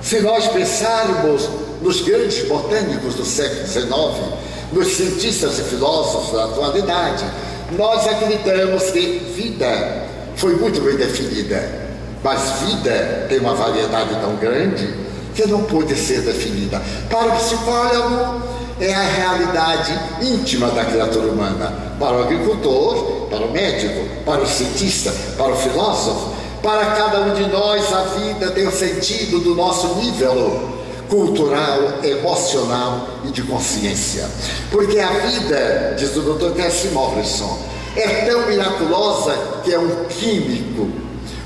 Se 0.02 0.20
nós 0.20 0.46
pensarmos 0.48 1.48
nos 1.80 2.02
grandes 2.02 2.46
botânicos 2.46 3.14
do 3.14 3.24
século 3.24 3.66
XIX, 3.66 4.34
nos 4.72 4.88
cientistas 4.88 5.58
e 5.58 5.62
filósofos 5.62 6.32
da 6.32 6.44
atualidade, 6.44 7.24
nós 7.72 8.06
acreditamos 8.06 8.90
que 8.90 9.18
vida 9.34 10.04
foi 10.36 10.56
muito 10.56 10.80
bem 10.82 10.96
definida. 10.96 11.84
Mas 12.22 12.60
vida 12.66 13.26
tem 13.28 13.38
uma 13.38 13.54
variedade 13.54 14.14
tão 14.20 14.36
grande 14.36 14.88
que 15.34 15.46
não 15.46 15.64
pode 15.64 15.94
ser 15.96 16.20
definida. 16.20 16.80
Para 17.10 17.28
o 17.28 17.36
psicólogo, 17.36 18.42
é 18.80 18.92
a 18.92 19.02
realidade 19.02 19.98
íntima 20.22 20.68
da 20.68 20.84
criatura 20.84 21.28
humana. 21.28 21.72
Para 21.98 22.16
o 22.16 22.22
agricultor, 22.22 23.26
para 23.30 23.46
o 23.46 23.52
médico, 23.52 24.06
para 24.24 24.42
o 24.42 24.46
cientista, 24.46 25.12
para 25.36 25.52
o 25.52 25.56
filósofo, 25.56 26.34
para 26.62 26.86
cada 26.86 27.20
um 27.20 27.34
de 27.34 27.46
nós, 27.46 27.92
a 27.92 28.02
vida 28.04 28.50
tem 28.50 28.66
o 28.66 28.72
sentido 28.72 29.38
do 29.40 29.54
nosso 29.54 29.94
nível 29.96 30.74
cultural, 31.08 31.98
emocional 32.02 33.06
e 33.24 33.28
de 33.28 33.42
consciência. 33.42 34.26
Porque 34.70 34.98
a 34.98 35.10
vida, 35.10 35.94
diz 35.96 36.16
o 36.16 36.22
Dr. 36.22 36.56
Cassie 36.56 36.90
Morrison, 36.90 37.58
é 37.94 38.26
tão 38.26 38.46
miraculosa 38.46 39.36
que 39.62 39.72
é 39.72 39.78
um 39.78 40.06
químico, 40.06 40.90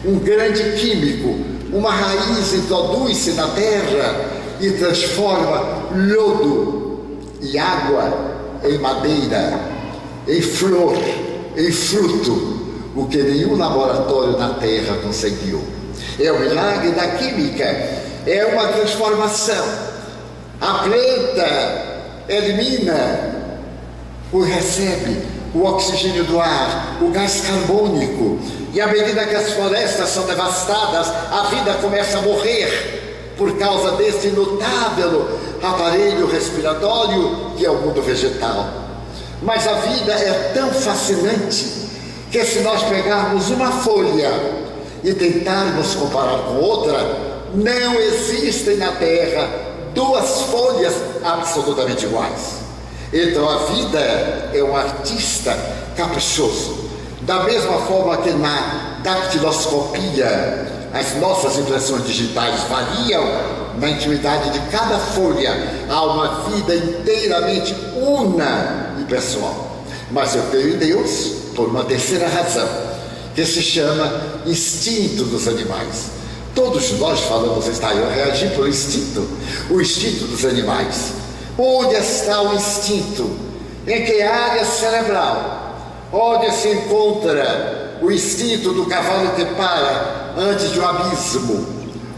um 0.04 0.18
grande 0.18 0.62
químico. 0.78 1.36
Uma 1.70 1.90
raiz 1.90 2.54
introduz-se 2.54 3.32
na 3.32 3.48
terra 3.48 4.24
e 4.58 4.70
transforma 4.70 5.82
lodo 5.92 6.87
e 7.40 7.58
água 7.58 8.12
em 8.64 8.78
madeira, 8.78 9.60
em 10.26 10.42
flor, 10.42 10.96
em 11.56 11.72
fruto, 11.72 12.58
o 12.96 13.06
que 13.06 13.18
nenhum 13.18 13.56
laboratório 13.56 14.36
na 14.38 14.54
terra 14.54 14.96
conseguiu. 15.02 15.62
É 16.18 16.32
o 16.32 16.40
milagre 16.40 16.90
da 16.90 17.06
química, 17.08 17.64
é 18.26 18.50
uma 18.52 18.68
transformação. 18.68 19.64
A 20.60 20.74
planta 20.84 22.24
elimina 22.28 23.36
o 24.32 24.42
recebe 24.42 25.22
o 25.54 25.64
oxigênio 25.64 26.24
do 26.24 26.38
ar, 26.40 26.98
o 27.00 27.10
gás 27.10 27.40
carbônico. 27.40 28.38
E 28.74 28.80
à 28.80 28.86
medida 28.86 29.24
que 29.24 29.34
as 29.34 29.52
florestas 29.52 30.10
são 30.10 30.26
devastadas, 30.26 31.08
a 31.08 31.48
vida 31.50 31.74
começa 31.80 32.18
a 32.18 32.22
morrer 32.22 33.07
por 33.38 33.56
causa 33.56 33.92
desse 33.92 34.28
notável 34.28 35.38
aparelho 35.62 36.26
respiratório 36.26 37.52
que 37.56 37.64
é 37.64 37.70
o 37.70 37.76
mundo 37.76 38.02
vegetal. 38.02 38.68
Mas 39.40 39.66
a 39.66 39.74
vida 39.74 40.12
é 40.12 40.50
tão 40.52 40.68
fascinante 40.72 41.88
que 42.30 42.44
se 42.44 42.58
nós 42.60 42.82
pegarmos 42.82 43.48
uma 43.50 43.70
folha 43.70 44.30
e 45.02 45.14
tentarmos 45.14 45.94
comparar 45.94 46.38
com 46.40 46.56
outra, 46.56 46.98
não 47.54 47.94
existem 47.94 48.76
na 48.76 48.92
Terra 48.92 49.48
duas 49.94 50.42
folhas 50.42 50.94
absolutamente 51.24 52.04
iguais. 52.04 52.58
Então 53.12 53.48
a 53.48 53.58
vida 53.72 54.50
é 54.52 54.62
um 54.62 54.76
artista 54.76 55.56
caprichoso. 55.96 56.88
Da 57.22 57.44
mesma 57.44 57.78
forma 57.82 58.16
que 58.18 58.30
na 58.30 58.98
dactiloscopia 59.02 60.77
as 60.92 61.16
nossas 61.16 61.58
impressões 61.58 62.06
digitais 62.06 62.62
variam, 62.62 63.22
na 63.78 63.90
intimidade 63.90 64.50
de 64.50 64.58
cada 64.70 64.98
folha 64.98 65.52
há 65.88 66.02
uma 66.04 66.50
vida 66.50 66.74
inteiramente 66.74 67.74
una 67.96 68.96
e 69.00 69.04
pessoal. 69.04 69.84
Mas 70.10 70.34
eu 70.34 70.42
creio 70.50 70.74
em 70.74 70.78
Deus 70.78 71.32
por 71.54 71.68
uma 71.68 71.84
terceira 71.84 72.28
razão, 72.28 72.68
que 73.34 73.44
se 73.44 73.62
chama 73.62 74.40
instinto 74.46 75.24
dos 75.24 75.46
animais. 75.46 76.10
Todos 76.54 76.90
nós 76.98 77.20
falamos, 77.20 77.68
está, 77.68 77.94
eu 77.94 78.08
reagi 78.10 78.48
por 78.48 78.68
instinto, 78.68 79.28
o 79.70 79.80
instinto 79.80 80.24
dos 80.24 80.44
animais. 80.44 81.12
Onde 81.56 81.94
está 81.94 82.42
o 82.42 82.54
instinto? 82.54 83.30
Em 83.86 84.04
que 84.04 84.22
área 84.22 84.64
cerebral? 84.64 85.76
Onde 86.12 86.50
se 86.52 86.68
encontra 86.68 87.87
o 88.00 88.10
instinto 88.10 88.72
do 88.72 88.86
cavalo 88.86 89.30
que 89.34 89.44
para 89.44 90.34
antes 90.36 90.72
de 90.72 90.80
um 90.80 90.86
abismo? 90.86 91.66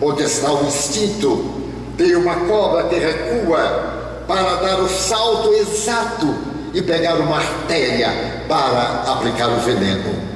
Onde 0.01 0.23
está 0.23 0.53
o 0.53 0.67
instinto 0.67 1.61
de 1.97 2.15
uma 2.17 2.35
cobra 2.47 2.85
que 2.85 2.97
recua 2.99 4.25
para 4.27 4.57
dar 4.57 4.81
o 4.81 4.89
salto 4.89 5.53
exato 5.53 6.35
e 6.73 6.81
pegar 6.81 7.17
uma 7.17 7.37
artéria 7.37 8.45
para 8.49 9.05
aplicar 9.07 9.49
o 9.49 9.61
veneno? 9.61 10.31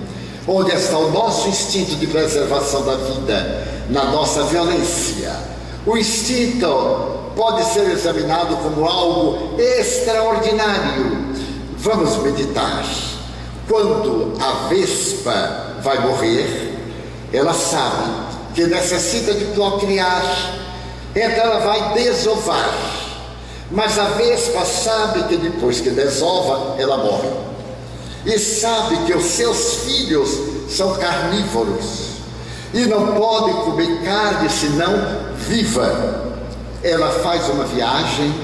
Onde 0.47 0.73
está 0.73 0.99
o 0.99 1.11
nosso 1.11 1.49
instinto 1.49 1.97
de 1.97 2.07
preservação 2.07 2.85
da 2.85 2.97
vida? 2.97 3.67
Na 3.89 4.05
nossa 4.05 4.43
violência. 4.45 5.33
O 5.87 5.97
instinto 5.97 6.67
pode 7.37 7.65
ser 7.73 7.91
examinado 7.91 8.57
como 8.57 8.87
algo 8.87 9.59
extraordinário. 9.59 11.35
Vamos 11.79 12.17
meditar. 12.19 12.85
Quando 13.69 14.35
a 14.41 14.69
vespa 14.69 15.79
vai 15.83 15.99
morrer, 16.01 16.79
ela 17.33 17.53
sabe 17.53 18.11
que 18.55 18.67
necessita 18.67 19.35
de 19.35 19.47
procriar, 19.47 20.23
então 21.15 21.45
ela 21.45 21.61
vai 21.61 21.95
desovar. 21.95 22.71
Mas 23.71 23.99
a 23.99 24.05
vespa 24.11 24.65
sabe 24.65 25.25
que 25.25 25.37
depois 25.37 25.81
que 25.81 25.91
desova, 25.91 26.81
ela 26.81 26.99
morre. 26.99 27.31
E 28.27 28.39
sabe 28.39 28.99
que 29.07 29.15
os 29.15 29.25
seus 29.25 29.75
filhos 29.85 30.31
são 30.69 30.95
carnívoros 30.95 32.15
e 32.73 32.87
não 32.87 33.15
pode 33.15 33.53
comer 33.53 34.03
carne 34.03 34.49
senão 34.49 34.93
viva 35.37 36.25
ela 36.85 37.11
faz 37.11 37.49
uma 37.49 37.65
viagem 37.65 38.35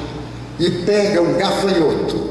e 0.58 0.70
pega 0.70 1.20
um 1.20 1.34
gafanhoto, 1.34 2.30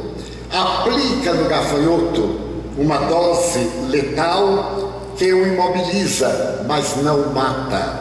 aplica 0.52 1.34
no 1.34 1.48
gafanhoto 1.48 2.49
uma 2.80 2.98
dose 2.98 3.60
letal 3.90 4.94
que 5.18 5.34
o 5.34 5.46
imobiliza, 5.46 6.64
mas 6.66 6.96
não 6.98 7.34
mata. 7.34 8.00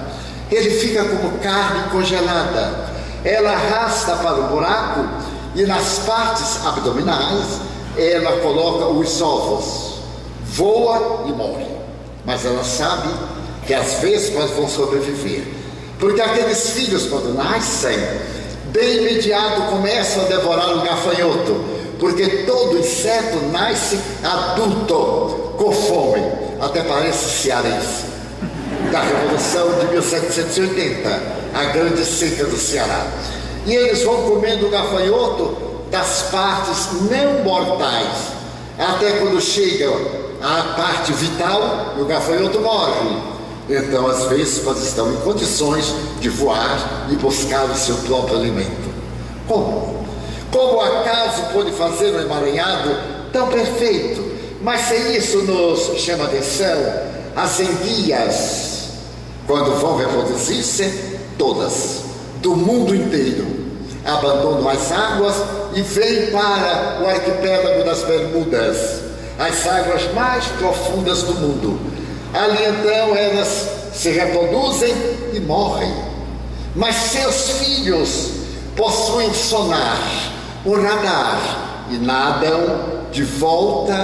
Ele 0.51 0.71
fica 0.71 1.05
como 1.05 1.39
carne 1.39 1.91
congelada. 1.91 2.89
Ela 3.25 3.53
arrasta 3.53 4.15
para 4.17 4.39
o 4.39 4.43
buraco 4.45 5.05
e 5.55 5.65
nas 5.65 5.99
partes 6.07 6.65
abdominais 6.65 7.61
ela 7.97 8.41
coloca 8.41 8.87
os 8.87 9.21
ovos. 9.21 9.99
Voa 10.45 11.25
e 11.27 11.33
morre. 11.33 11.67
Mas 12.25 12.47
ela 12.47 12.63
sabe 12.63 13.09
que 13.67 13.75
as 13.75 13.95
vespas 13.95 14.51
vão 14.51 14.69
sobreviver. 14.69 15.43
Porque 15.99 16.21
aqueles 16.21 16.71
filhos, 16.71 17.07
quando 17.07 17.35
nascem, 17.35 17.99
de 18.71 18.99
imediato 18.99 19.63
começam 19.63 20.25
a 20.25 20.29
devorar 20.29 20.77
o 20.77 20.83
gafanhoto, 20.83 21.65
porque 21.99 22.27
todo 22.47 22.79
inseto 22.79 23.39
nasce 23.51 23.99
adulto, 24.23 25.55
com 25.57 25.73
fome, 25.73 26.23
até 26.61 26.83
parece 26.83 27.43
cearense, 27.43 28.05
da 28.93 29.03
Revolução 29.03 29.79
de 29.81 29.87
1780, 29.87 31.23
a 31.55 31.65
grande 31.65 32.05
seca 32.05 32.45
do 32.45 32.57
Ceará. 32.57 33.07
E 33.67 33.75
eles 33.75 34.03
vão 34.03 34.23
comendo 34.23 34.67
o 34.67 34.71
gafanhoto 34.71 35.57
das 35.91 36.23
partes 36.31 36.89
não 37.11 37.43
mortais, 37.43 38.29
até 38.79 39.13
quando 39.19 39.41
chegam 39.41 39.95
à 40.41 40.75
parte 40.77 41.13
vital, 41.13 41.95
o 41.99 42.05
gafanhoto 42.05 42.61
morre. 42.61 43.39
Então 43.69 44.07
as 44.07 44.25
vespas 44.25 44.83
estão 44.83 45.13
em 45.13 45.17
condições 45.17 45.93
de 46.21 46.29
voar 46.31 47.07
e 47.11 47.17
buscar 47.17 47.65
o 47.65 47.75
seu 47.75 47.97
próprio 47.97 48.39
alimento. 48.39 48.89
Como? 49.47 49.98
Como 50.51 50.81
acaso 50.81 51.43
pode 51.53 51.73
fazer 51.73 52.15
um 52.15 52.21
emaranhado 52.21 52.97
tão 53.33 53.49
perfeito? 53.49 54.23
Mas 54.63 54.83
se 54.83 54.95
isso 55.17 55.39
nos 55.43 56.01
chama 56.01 56.25
atenção, 56.25 56.77
as 57.37 57.61
enguias, 57.61 58.89
quando 59.47 59.79
vão 59.81 59.97
reproduzir-se, 59.97 61.19
todas, 61.37 62.03
do 62.43 62.57
mundo 62.57 62.95
inteiro, 62.95 63.47
abandonam 64.05 64.69
as 64.69 64.91
águas 64.91 65.35
e 65.75 65.83
vêm 65.83 66.31
para 66.31 67.01
o 67.03 67.07
arquipélago 67.07 67.85
das 67.85 68.03
Bermudas, 68.03 69.01
as 69.39 69.67
águas 69.67 70.13
mais 70.15 70.45
profundas 70.59 71.23
do 71.23 71.35
mundo 71.35 71.99
Ali 72.33 72.59
então 72.63 73.17
elas 73.17 73.69
se 73.95 74.11
reproduzem 74.11 74.95
e 75.33 75.41
morrem. 75.41 75.93
Mas 76.75 76.95
seus 76.95 77.51
filhos 77.53 78.31
possuem 78.77 79.33
sonar, 79.33 79.99
o 80.69 80.75
radar 80.75 81.87
e 81.91 81.97
nadam 81.97 83.07
de 83.11 83.25
volta 83.25 83.95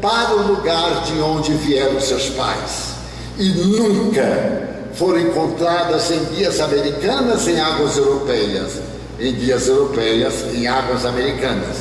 para 0.00 0.34
o 0.34 0.48
lugar 0.48 1.04
de 1.04 1.20
onde 1.20 1.54
vieram 1.54 2.00
seus 2.00 2.28
pais. 2.30 2.94
E 3.38 3.48
nunca 3.50 4.68
foram 4.94 5.20
encontradas 5.20 6.10
em 6.10 6.24
guias 6.34 6.60
americanas 6.60 7.46
em 7.46 7.60
águas 7.60 7.96
europeias, 7.96 8.80
em 9.20 9.32
guias 9.32 9.68
europeias 9.68 10.44
em 10.52 10.66
águas 10.66 11.06
americanas. 11.06 11.76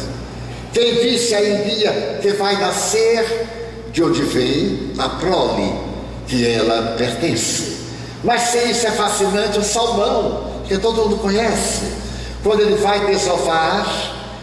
Quem 0.71 1.01
disse 1.01 1.33
aí 1.33 1.53
um 1.53 1.75
dia 1.75 2.19
que 2.21 2.33
vai 2.33 2.55
nascer 2.57 3.47
de 3.91 4.03
onde 4.03 4.21
vem 4.21 4.93
a 4.99 5.09
prole 5.09 5.73
que 6.27 6.47
ela 6.47 6.95
pertence. 6.95 7.77
Mas 8.23 8.41
se 8.43 8.69
isso 8.69 8.85
é 8.85 8.91
fascinante, 8.91 9.57
o 9.57 9.63
salmão, 9.63 10.61
que 10.67 10.77
todo 10.77 11.01
mundo 11.01 11.17
conhece, 11.17 12.01
quando 12.43 12.61
ele 12.61 12.75
vai 12.75 13.05
desovar, 13.05 13.85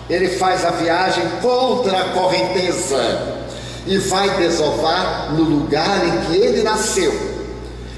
ele 0.09 0.28
faz 0.28 0.64
a 0.64 0.70
viagem 0.70 1.24
contra 1.42 1.99
a 1.99 2.05
correnteza 2.11 3.38
e 3.86 3.99
vai 3.99 4.28
desovar 4.36 5.32
no 5.32 5.42
lugar 5.42 6.07
em 6.07 6.26
que 6.26 6.36
ele 6.36 6.62
nasceu. 6.62 7.12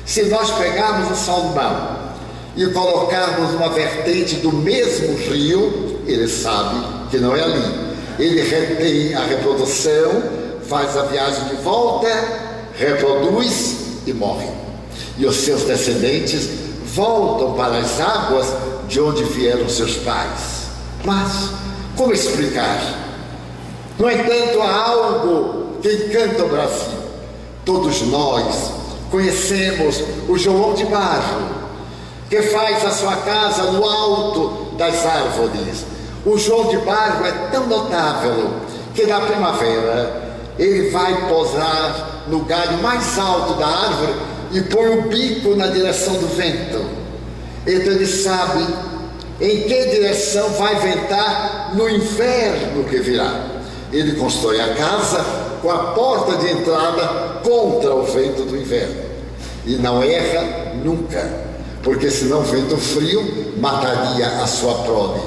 Se 0.07 0.23
nós 0.25 0.51
pegarmos 0.53 1.11
o 1.11 1.25
salmão 1.25 1.99
e 2.57 2.67
colocarmos 2.69 3.55
uma 3.55 3.69
vertente 3.69 4.37
do 4.37 4.53
mesmo 4.53 5.15
rio, 5.17 6.01
ele 6.07 6.29
sabe 6.29 6.81
que 7.11 7.19
não 7.19 7.37
é 7.37 7.43
ali. 7.43 7.91
Ele 8.19 8.43
retém 8.43 9.15
a 9.15 9.25
reprodução, 9.25 10.23
faz 10.69 10.97
a 10.97 11.03
viagem 11.03 11.45
de 11.45 11.57
volta, 11.57 12.09
reproduz 12.75 13.77
e 14.07 14.13
morre. 14.13 14.49
E 15.19 15.27
os 15.27 15.37
seus 15.37 15.63
descendentes 15.63 16.49
voltam 16.95 17.53
para 17.53 17.79
as 17.79 18.01
águas 18.01 18.47
de 18.91 19.01
onde 19.01 19.23
vieram 19.23 19.69
seus 19.69 19.97
pais. 19.99 20.67
Mas 21.05 21.51
como 21.97 22.13
explicar? 22.13 22.79
No 23.99 24.11
entanto, 24.11 24.61
há 24.61 24.89
algo 24.89 25.79
que 25.81 25.89
encanta 25.89 26.45
o 26.45 26.49
Brasil. 26.49 26.99
Todos 27.65 28.03
nós 28.03 28.73
conhecemos 29.11 30.03
o 30.29 30.37
João 30.37 30.75
de 30.75 30.85
Barro, 30.87 31.49
que 32.29 32.43
faz 32.43 32.85
a 32.85 32.91
sua 32.91 33.17
casa 33.17 33.71
no 33.71 33.85
alto 33.85 34.75
das 34.77 35.07
árvores. 35.07 35.87
O 36.27 36.37
João 36.37 36.69
de 36.69 36.79
Barro 36.79 37.25
é 37.25 37.33
tão 37.53 37.67
notável 37.67 38.51
que 38.95 39.07
na 39.07 39.21
primavera 39.21 40.31
ele 40.59 40.91
vai 40.91 41.29
posar 41.29 42.25
no 42.27 42.41
galho 42.41 42.83
mais 42.83 43.19
alto 43.19 43.55
da 43.55 43.67
árvore 43.67 44.15
e 44.53 44.61
põe 44.63 44.99
o 44.99 45.03
bico 45.03 45.55
na 45.55 45.69
direção 45.69 46.15
do 46.15 46.27
vento. 46.37 47.00
Então 47.67 47.93
ele 47.93 48.07
sabe 48.07 48.67
em 49.41 49.63
que 49.63 49.87
direção 49.87 50.51
vai 50.51 50.77
ventar 50.77 51.73
no 51.75 51.89
inverno 51.89 52.85
que 52.85 52.99
virá. 52.99 53.47
Ele 53.93 54.13
constrói 54.17 54.61
a 54.61 54.75
casa 54.75 55.25
com 55.61 55.71
a 55.71 55.79
porta 55.93 56.37
de 56.37 56.51
entrada 56.53 57.41
contra 57.43 57.95
o 57.95 58.05
vento 58.05 58.45
do 58.45 58.57
inverno. 58.57 59.11
E 59.67 59.77
não 59.77 60.03
erra 60.03 60.75
nunca, 60.83 61.29
porque 61.83 62.11
senão 62.11 62.41
o 62.41 62.45
vento 62.45 62.77
frio 62.77 63.55
mataria 63.59 64.27
a 64.27 64.47
sua 64.47 64.75
prole. 64.85 65.21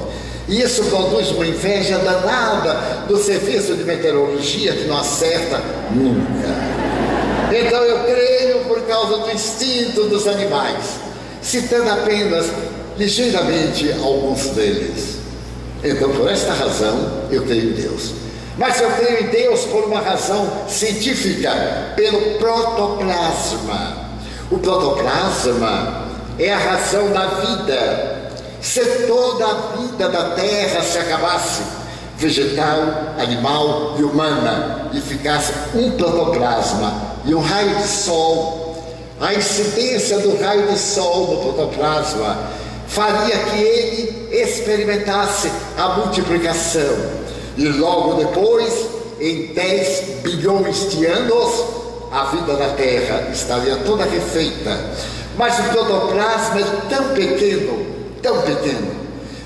E 0.48 0.60
isso 0.60 0.84
produz 0.84 1.30
uma 1.30 1.46
inveja 1.46 1.98
danada 1.98 3.06
do 3.08 3.16
serviço 3.16 3.74
de 3.74 3.84
meteorologia 3.84 4.72
que 4.72 4.84
não 4.84 4.98
acerta 4.98 5.60
nunca. 5.90 6.74
Então 7.50 7.82
eu 7.82 8.04
creio 8.04 8.64
por 8.64 8.82
causa 8.82 9.18
do 9.18 9.30
instinto 9.30 10.04
dos 10.04 10.26
animais, 10.26 10.96
citando 11.44 11.90
apenas 11.90 12.46
ligeiramente 12.98 13.92
alguns 14.02 14.46
deles. 14.48 15.18
Então, 15.84 16.10
por 16.10 16.28
esta 16.28 16.52
razão, 16.52 17.26
eu 17.30 17.42
creio 17.42 17.70
em 17.70 17.74
Deus. 17.74 18.12
Mas 18.58 18.80
eu 18.80 18.90
creio 18.92 19.24
em 19.24 19.28
Deus 19.28 19.64
por 19.66 19.84
uma 19.84 20.00
razão 20.00 20.50
científica, 20.66 21.92
pelo 21.94 22.38
protoplasma. 22.38 24.08
O 24.50 24.58
protoplasma 24.58 26.08
é 26.38 26.52
a 26.52 26.58
razão 26.58 27.12
da 27.12 27.26
vida 27.26 28.14
se 28.64 28.80
toda 29.06 29.44
a 29.44 29.76
vida 29.76 30.08
da 30.08 30.30
terra 30.30 30.82
se 30.82 30.96
acabasse, 30.96 31.62
vegetal, 32.16 32.78
animal 33.18 33.94
e 33.98 34.02
humana, 34.02 34.88
e 34.94 35.00
ficasse 35.02 35.52
um 35.74 35.90
protoplasma 35.90 36.94
e 37.26 37.34
um 37.34 37.40
raio 37.40 37.76
de 37.76 37.86
sol, 37.86 38.63
a 39.24 39.34
incidência 39.34 40.18
do 40.18 40.38
raio 40.38 40.68
de 40.68 40.78
sol 40.78 41.28
no 41.28 41.52
protoplasma 41.52 42.50
faria 42.86 43.38
que 43.38 43.62
ele 43.62 44.28
experimentasse 44.30 45.50
a 45.78 45.88
multiplicação. 45.96 47.24
E 47.56 47.66
logo 47.68 48.14
depois, 48.14 48.86
em 49.18 49.46
10 49.54 50.20
bilhões 50.22 50.90
de 50.90 51.06
anos, 51.06 51.64
a 52.12 52.24
vida 52.24 52.54
da 52.54 52.68
Terra 52.74 53.30
estaria 53.32 53.76
toda 53.76 54.04
refeita. 54.04 54.78
Mas 55.36 55.58
o 55.58 55.62
protoplasma 55.64 56.60
é 56.60 56.64
tão 56.90 57.08
pequeno 57.14 57.94
tão 58.24 58.40
pequeno. 58.40 58.90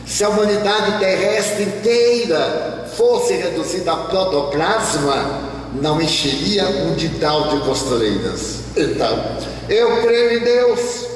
Se 0.07 0.25
a 0.25 0.31
humanidade 0.31 0.99
terrestre 1.01 1.65
inteira 1.65 2.87
fosse 2.97 3.35
reduzida 3.35 3.93
a 3.93 3.97
protoplasma, 3.97 5.41
não 5.83 6.01
encheria 6.01 6.65
um 6.65 6.95
didal 6.95 7.49
de 7.49 7.61
costureiras. 7.65 8.61
Então, 8.75 9.19
eu 9.69 10.03
creio 10.03 10.39
em 10.39 10.45
Deus. 10.45 11.07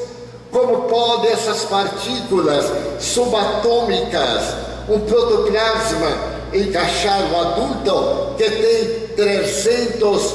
Como 0.50 0.82
podem 0.82 1.30
essas 1.30 1.64
partículas 1.64 2.70
subatômicas, 3.00 4.54
um 4.88 5.00
protoplasma, 5.00 6.08
encaixar 6.52 7.22
um 7.32 7.40
adulto 7.40 8.34
que 8.36 8.50
tem 8.50 9.16
300 9.16 10.34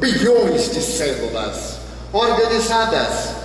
bilhões 0.00 0.72
de 0.72 0.80
células 0.80 1.74
organizadas? 2.12 3.36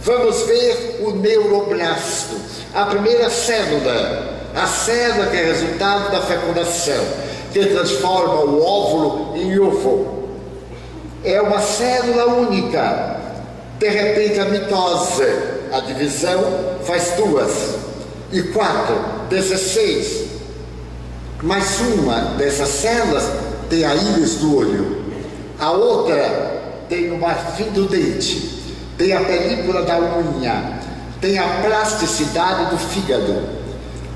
Vamos 0.00 0.42
ver 0.42 1.00
o 1.04 1.12
neuroblasto 1.12 2.36
a 2.74 2.86
primeira 2.86 3.28
célula, 3.28 4.48
a 4.54 4.66
célula 4.66 5.26
que 5.26 5.36
é 5.36 5.44
resultado 5.44 6.10
da 6.10 6.22
fecundação, 6.22 7.04
que 7.52 7.66
transforma 7.66 8.40
o 8.40 8.64
óvulo 8.64 9.36
em 9.36 9.58
ovo. 9.58 10.22
É 11.22 11.40
uma 11.40 11.60
célula 11.60 12.26
única. 12.34 13.20
De 13.82 13.88
repente, 13.88 14.38
a 14.38 14.44
mitose, 14.44 15.26
a 15.72 15.80
divisão, 15.80 16.40
faz 16.84 17.14
duas. 17.16 17.50
E 18.30 18.40
quatro, 18.44 18.94
dezesseis. 19.28 20.26
Mais 21.42 21.80
uma 21.80 22.36
dessas 22.36 22.68
células 22.68 23.28
tem 23.68 23.84
a 23.84 23.92
íris 23.92 24.36
do 24.36 24.56
olho. 24.56 25.02
A 25.58 25.72
outra 25.72 26.84
tem 26.88 27.10
o 27.10 27.18
marfim 27.18 27.70
do 27.70 27.88
dente. 27.88 28.62
Tem 28.96 29.14
a 29.14 29.24
película 29.24 29.82
da 29.82 29.98
unha 29.98 30.80
tem 31.20 31.38
a 31.38 31.62
plasticidade 31.62 32.70
do 32.70 32.78
fígado, 32.78 33.42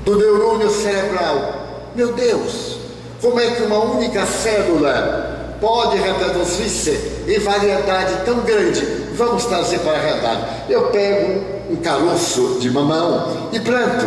do 0.03 0.17
neurônio 0.17 0.69
cerebral. 0.69 1.89
Meu 1.93 2.13
Deus, 2.13 2.77
como 3.21 3.39
é 3.39 3.51
que 3.51 3.63
uma 3.63 3.79
única 3.79 4.25
célula 4.25 5.36
pode 5.59 5.97
reproduzir-se 5.97 6.91
em 7.27 7.39
variedade 7.39 8.25
tão 8.25 8.39
grande? 8.41 8.85
Vamos 9.13 9.45
trazer 9.45 9.79
para 9.79 9.97
a 9.97 10.01
realidade. 10.01 10.41
Eu 10.69 10.89
pego 10.89 11.43
um 11.71 11.75
caroço 11.77 12.57
de 12.59 12.69
mamão 12.69 13.49
e 13.51 13.59
planto, 13.59 14.05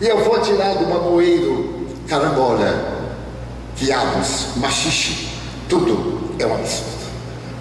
e 0.00 0.06
eu 0.06 0.24
vou 0.24 0.38
tirar 0.40 0.74
do 0.74 0.86
mamoeiro 0.86 1.86
carambola, 2.08 2.72
quiabos, 3.76 4.46
machixe, 4.56 5.28
tudo 5.68 6.34
é 6.38 6.46
um 6.46 6.54
absurdo. 6.54 6.98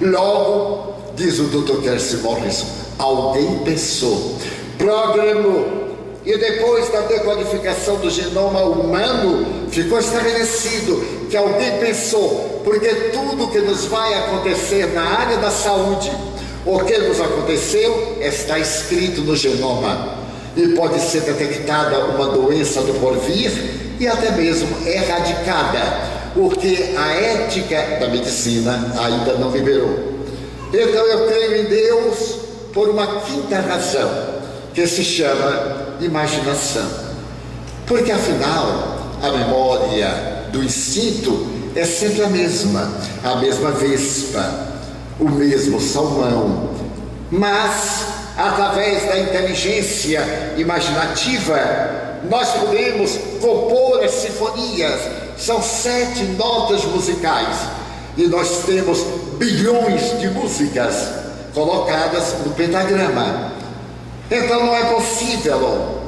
Logo, 0.02 0.94
diz 1.16 1.40
o 1.40 1.46
Dr. 1.46 1.82
Kersi 1.82 2.18
Morrison, 2.18 2.68
alguém 2.98 3.60
pensou 3.60 4.38
programou. 4.78 5.87
E 6.28 6.38
depois 6.38 6.90
da 6.90 7.00
decodificação 7.04 7.96
do 7.96 8.10
genoma 8.10 8.60
humano, 8.60 9.70
ficou 9.72 9.98
estabelecido 9.98 11.02
que 11.30 11.38
alguém 11.38 11.80
pensou, 11.80 12.62
porque 12.66 12.90
tudo 13.14 13.48
que 13.48 13.60
nos 13.60 13.86
vai 13.86 14.14
acontecer 14.14 14.88
na 14.88 15.04
área 15.04 15.38
da 15.38 15.50
saúde, 15.50 16.12
o 16.66 16.80
que 16.80 16.98
nos 16.98 17.22
aconteceu, 17.22 18.18
está 18.20 18.60
escrito 18.60 19.22
no 19.22 19.38
genoma. 19.38 20.18
E 20.58 20.68
pode 20.76 21.00
ser 21.00 21.22
detectada 21.22 21.98
uma 22.08 22.28
doença 22.28 22.82
do 22.82 23.00
porvir 23.00 23.50
e 23.98 24.06
até 24.06 24.32
mesmo 24.32 24.68
erradicada, 24.86 25.80
porque 26.34 26.94
a 26.98 27.14
ética 27.14 28.00
da 28.02 28.10
medicina 28.10 28.94
ainda 29.02 29.36
não 29.36 29.50
liberou. 29.50 29.98
Então 30.74 31.06
eu 31.06 31.26
creio 31.28 31.62
em 31.62 31.66
Deus 31.70 32.36
por 32.74 32.90
uma 32.90 33.22
quinta 33.22 33.62
razão 33.62 34.12
que 34.74 34.86
se 34.86 35.06
chama 35.06 35.87
imaginação. 36.00 36.88
Porque 37.86 38.12
afinal, 38.12 38.98
a 39.22 39.32
memória 39.32 40.48
do 40.52 40.64
instinto 40.64 41.48
é 41.76 41.86
sempre 41.86 42.24
a 42.24 42.30
mesma, 42.30 42.92
a 43.24 43.36
mesma 43.36 43.72
vespa, 43.72 44.68
o 45.20 45.30
mesmo 45.30 45.80
salmão. 45.80 46.70
Mas, 47.32 48.06
através 48.38 49.06
da 49.06 49.20
inteligência 49.20 50.54
imaginativa, 50.58 51.60
nós 52.30 52.50
podemos 52.50 53.18
compor 53.42 54.04
as 54.04 54.12
sinfonias. 54.12 55.00
São 55.38 55.62
sete 55.62 56.24
notas 56.24 56.84
musicais 56.86 57.58
e 58.18 58.28
nós 58.28 58.64
temos 58.66 59.00
bilhões 59.38 60.20
de 60.20 60.30
músicas 60.30 61.10
colocadas 61.54 62.34
no 62.46 62.52
pentagrama. 62.54 63.57
Então 64.30 64.66
não 64.66 64.76
é 64.76 64.94
possível 64.94 66.02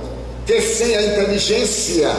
que 0.45 0.61
sem 0.61 0.95
a 0.95 1.01
inteligência 1.03 2.09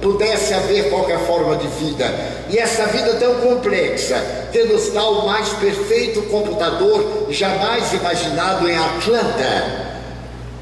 pudesse 0.00 0.52
haver 0.52 0.90
qualquer 0.90 1.18
forma 1.20 1.56
de 1.56 1.66
vida. 1.68 2.04
E 2.50 2.58
essa 2.58 2.86
vida 2.86 3.14
tão 3.14 3.34
complexa, 3.36 4.22
que 4.52 4.64
nos 4.64 4.90
dá 4.90 5.02
o 5.02 5.26
mais 5.26 5.48
perfeito 5.50 6.22
computador 6.22 7.26
jamais 7.30 7.92
imaginado 7.92 8.68
em 8.68 8.76
Atlanta, 8.76 9.94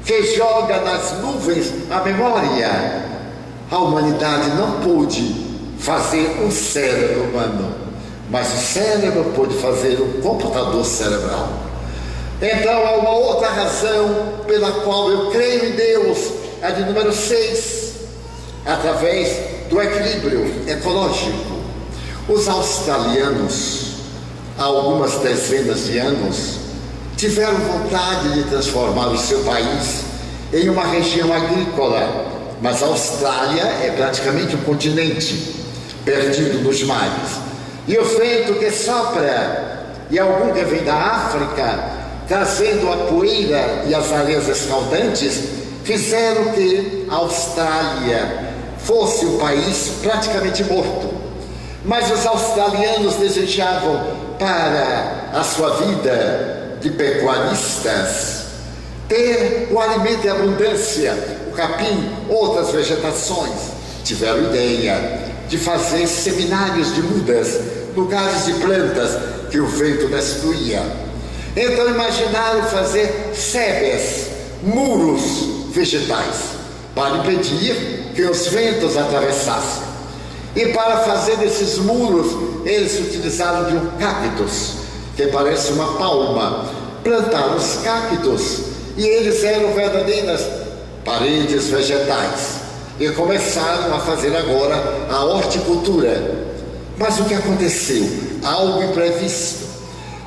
que 0.05 0.35
joga 0.35 0.79
nas 0.81 1.19
nuvens 1.19 1.73
a 1.89 1.99
memória. 1.99 3.03
A 3.69 3.77
humanidade 3.77 4.49
não 4.51 4.81
pôde 4.81 5.35
fazer 5.79 6.39
um 6.41 6.51
cérebro 6.51 7.23
humano, 7.23 7.73
mas 8.29 8.47
o 8.53 8.57
cérebro 8.57 9.25
pôde 9.35 9.55
fazer 9.55 9.99
um 10.01 10.21
computador 10.21 10.85
cerebral. 10.85 11.49
Então 12.45 12.85
há 12.85 12.97
uma 12.97 13.11
outra 13.11 13.47
razão 13.47 14.33
pela 14.45 14.69
qual 14.81 15.09
eu 15.09 15.31
creio 15.31 15.69
em 15.69 15.71
Deus, 15.77 16.27
a 16.61 16.71
de 16.71 16.83
número 16.83 17.13
6 17.13 17.93
através 18.65 19.29
do 19.69 19.81
equilíbrio 19.81 20.53
ecológico. 20.67 21.63
Os 22.27 22.49
australianos, 22.49 23.93
há 24.59 24.63
algumas 24.63 25.13
dezenas 25.19 25.85
de 25.85 25.97
anos, 25.99 26.57
tiveram 27.15 27.55
vontade 27.59 28.33
de 28.33 28.43
transformar 28.49 29.07
o 29.07 29.17
seu 29.17 29.39
país 29.45 30.03
em 30.51 30.67
uma 30.67 30.85
região 30.85 31.31
agrícola, 31.31 32.25
mas 32.61 32.83
a 32.83 32.87
Austrália 32.87 33.63
é 33.63 33.93
praticamente 33.95 34.53
um 34.57 34.63
continente 34.63 35.63
perdido 36.03 36.61
nos 36.61 36.83
mares. 36.83 37.39
E 37.87 37.97
o 37.97 38.03
vento 38.03 38.55
que 38.55 38.69
sopra, 38.69 39.85
e 40.11 40.19
algum 40.19 40.51
que 40.51 40.65
vem 40.65 40.83
da 40.83 40.93
África, 40.93 42.02
trazendo 42.27 42.91
a 42.91 42.97
poeira 43.07 43.83
e 43.87 43.93
as 43.93 44.11
areias 44.11 44.47
escaldantes, 44.47 45.41
fizeram 45.83 46.51
que 46.53 47.05
a 47.09 47.15
Austrália 47.15 48.53
fosse 48.79 49.25
o 49.25 49.37
país 49.37 49.93
praticamente 50.01 50.63
morto. 50.63 51.13
Mas 51.85 52.11
os 52.11 52.25
australianos 52.25 53.15
desejavam 53.15 54.01
para 54.39 55.29
a 55.33 55.43
sua 55.43 55.69
vida 55.77 56.77
de 56.81 56.89
pecuaristas 56.91 58.43
ter 59.07 59.69
o 59.71 59.79
alimento 59.79 60.25
em 60.25 60.29
abundância, 60.29 61.13
o 61.51 61.51
capim, 61.51 62.09
outras 62.29 62.71
vegetações. 62.71 63.73
Tiveram 64.03 64.45
ideia 64.45 65.19
de 65.47 65.57
fazer 65.57 66.07
seminários 66.07 66.93
de 66.95 67.01
mudas, 67.01 67.59
lugares 67.95 68.45
de 68.45 68.53
plantas 68.53 69.11
que 69.49 69.59
o 69.59 69.67
vento 69.67 70.07
destruía. 70.07 70.81
Então 71.55 71.87
imaginaram 71.87 72.63
fazer 72.63 73.31
sebes, 73.35 74.27
muros 74.63 75.21
vegetais, 75.71 76.35
para 76.95 77.17
impedir 77.17 78.11
que 78.15 78.23
os 78.23 78.47
ventos 78.47 78.97
atravessassem. 78.97 79.83
E 80.55 80.67
para 80.67 80.97
fazer 80.97 81.43
esses 81.43 81.77
muros, 81.77 82.63
eles 82.65 82.99
utilizaram 82.99 83.69
de 83.69 83.75
um 83.75 83.91
cactus, 83.97 84.73
que 85.15 85.27
parece 85.27 85.73
uma 85.73 85.97
palma. 85.97 86.65
Plantaram 87.03 87.55
os 87.55 87.77
cactos 87.83 88.59
e 88.95 89.05
eles 89.05 89.43
eram 89.43 89.73
verdadeiras 89.73 90.41
paredes 91.03 91.67
vegetais. 91.67 92.61
E 92.99 93.09
começaram 93.09 93.93
a 93.95 93.99
fazer 93.99 94.35
agora 94.35 95.07
a 95.09 95.25
horticultura. 95.25 96.45
Mas 96.97 97.19
o 97.19 97.25
que 97.25 97.33
aconteceu? 97.33 98.07
Algo 98.43 98.83
imprevisto. 98.83 99.62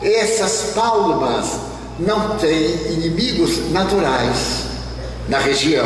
Essas 0.06 0.70
palmas 0.72 1.46
não 1.98 2.36
têm 2.36 2.92
inimigos 2.92 3.72
naturais 3.72 4.62
na 5.28 5.40
região. 5.40 5.84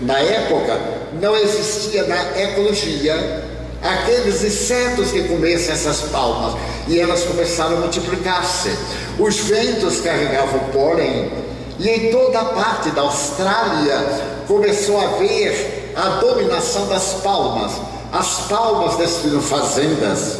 Na 0.00 0.20
época, 0.20 0.80
não 1.20 1.36
existia 1.36 2.04
na 2.04 2.40
ecologia 2.40 3.42
aqueles 3.82 4.44
insetos 4.44 5.10
que 5.10 5.24
começam 5.24 5.74
essas 5.74 6.02
palmas 6.02 6.54
e 6.86 7.00
elas 7.00 7.24
começaram 7.24 7.78
a 7.78 7.80
multiplicar-se. 7.80 8.70
Os 9.18 9.36
ventos 9.38 10.00
carregavam 10.00 10.60
pólen 10.72 11.32
e 11.80 11.88
em 11.88 12.12
toda 12.12 12.42
a 12.42 12.44
parte 12.44 12.90
da 12.90 13.02
Austrália 13.02 13.98
começou 14.46 15.00
a 15.00 15.04
haver 15.16 15.92
a 15.96 16.20
dominação 16.20 16.86
das 16.86 17.14
palmas. 17.24 17.72
As 18.12 18.46
palmas 18.48 18.96
destruíram 18.98 19.42
fazendas, 19.42 20.38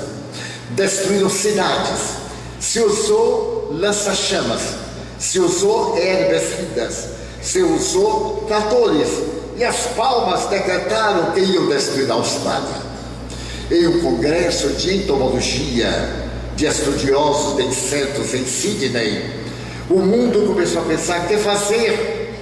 destruíram 0.70 1.28
cidades, 1.28 2.21
se 2.62 2.78
usou 2.78 3.70
lança-chamas, 3.72 4.60
se 5.18 5.40
usou 5.40 5.98
herbicidas, 5.98 7.08
se 7.42 7.60
usou 7.60 8.44
tratores 8.46 9.08
e 9.56 9.64
as 9.64 9.86
palmas 9.96 10.46
decretaram 10.46 11.32
que 11.32 11.40
iam 11.40 11.66
destruir 11.66 12.08
a 12.08 12.14
Austrália. 12.14 12.92
Em 13.68 13.88
um 13.88 14.00
congresso 14.00 14.68
de 14.70 14.98
entomologia 14.98 15.90
de 16.54 16.66
estudiosos 16.66 17.56
de 17.56 17.64
insetos 17.64 18.32
em 18.32 18.46
Sydney, 18.46 19.42
o 19.90 19.98
mundo 19.98 20.46
começou 20.46 20.82
a 20.82 20.84
pensar 20.84 21.26
que 21.26 21.36
fazer. 21.38 22.32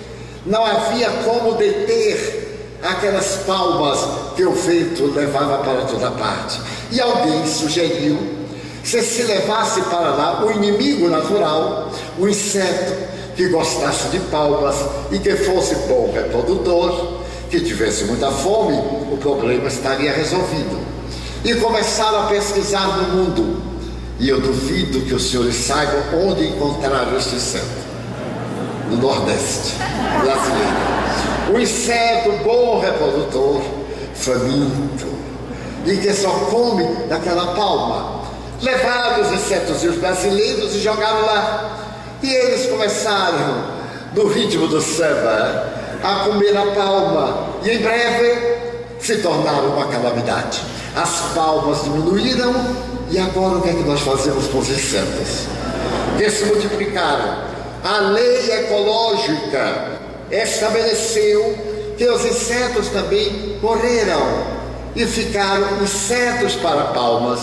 Não 0.45 0.65
havia 0.65 1.09
como 1.25 1.55
deter 1.55 2.79
aquelas 2.83 3.37
palmas 3.47 4.35
que 4.37 4.45
o 4.45 4.53
vento 4.53 5.07
levava 5.15 5.65
para 5.65 5.83
toda 5.87 6.11
parte. 6.11 6.61
E 6.93 7.01
alguém 7.01 7.47
sugeriu 7.47 8.40
se 8.83 9.03
se 9.03 9.23
levasse 9.23 9.83
para 9.83 10.11
lá 10.11 10.45
o 10.45 10.51
inimigo 10.51 11.09
natural, 11.09 11.91
o 12.19 12.29
inseto, 12.29 13.11
que 13.37 13.49
gostasse 13.49 14.09
de 14.09 14.19
palmas 14.21 14.77
e 15.11 15.19
que 15.19 15.35
fosse 15.37 15.75
bom 15.89 16.13
reprodutor, 16.13 17.21
que 17.49 17.61
tivesse 17.61 18.05
muita 18.05 18.31
fome, 18.31 18.77
o 19.11 19.17
problema 19.19 19.69
estaria 19.69 20.13
resolvido. 20.13 20.79
E 21.45 21.55
começaram 21.55 22.25
a 22.25 22.27
pesquisar 22.27 22.99
no 22.99 23.17
mundo. 23.17 23.63
E 24.19 24.29
eu 24.29 24.41
duvido 24.41 25.01
que 25.01 25.15
os 25.15 25.31
senhores 25.31 25.55
saibam 25.55 26.29
onde 26.29 26.47
encontrar 26.47 27.11
este 27.17 27.37
inseto. 27.37 27.65
No 28.91 28.97
Nordeste 28.99 29.77
brasileiro. 30.23 31.55
O 31.55 31.59
inseto 31.59 32.45
bom 32.45 32.81
reprodutor, 32.81 33.63
faminto, 34.15 35.07
e 35.87 35.97
que 35.97 36.13
só 36.13 36.31
come 36.51 36.85
daquela 37.09 37.55
palma. 37.55 38.20
Levaram 38.63 39.23
os 39.23 39.33
insetos 39.33 39.83
e 39.83 39.89
os 39.89 39.97
brasileiros 39.97 40.75
e 40.75 40.81
jogaram 40.81 41.25
lá. 41.25 41.79
E 42.23 42.31
eles 42.31 42.67
começaram, 42.67 43.65
no 44.15 44.29
ritmo 44.29 44.69
do 44.69 44.81
samba, 44.81 45.73
a 46.03 46.25
comer 46.25 46.57
a 46.57 46.67
palma. 46.75 47.49
E 47.63 47.71
em 47.71 47.79
breve 47.79 48.59
se 49.01 49.17
tornaram 49.17 49.71
uma 49.71 49.87
calamidade. 49.87 50.61
As 50.95 51.33
palmas 51.35 51.85
diminuíram 51.85 52.53
e 53.11 53.19
agora 53.19 53.59
o 53.59 53.63
que 53.63 53.71
é 53.71 53.73
que 53.73 53.83
nós 53.85 54.01
fazemos 54.01 54.47
com 54.49 54.59
os 54.59 54.69
insetos? 54.69 55.47
Que 56.19 56.31
se 56.31 56.45
multiplicaram. 56.45 57.51
A 57.83 57.99
lei 58.11 58.53
ecológica 58.53 59.99
estabeleceu 60.31 61.95
que 61.97 62.07
os 62.07 62.25
insetos 62.27 62.89
também 62.89 63.59
morreram 63.63 64.21
e 64.95 65.07
ficaram 65.07 65.83
insetos 65.83 66.57
para 66.57 66.85
palmas 66.87 67.41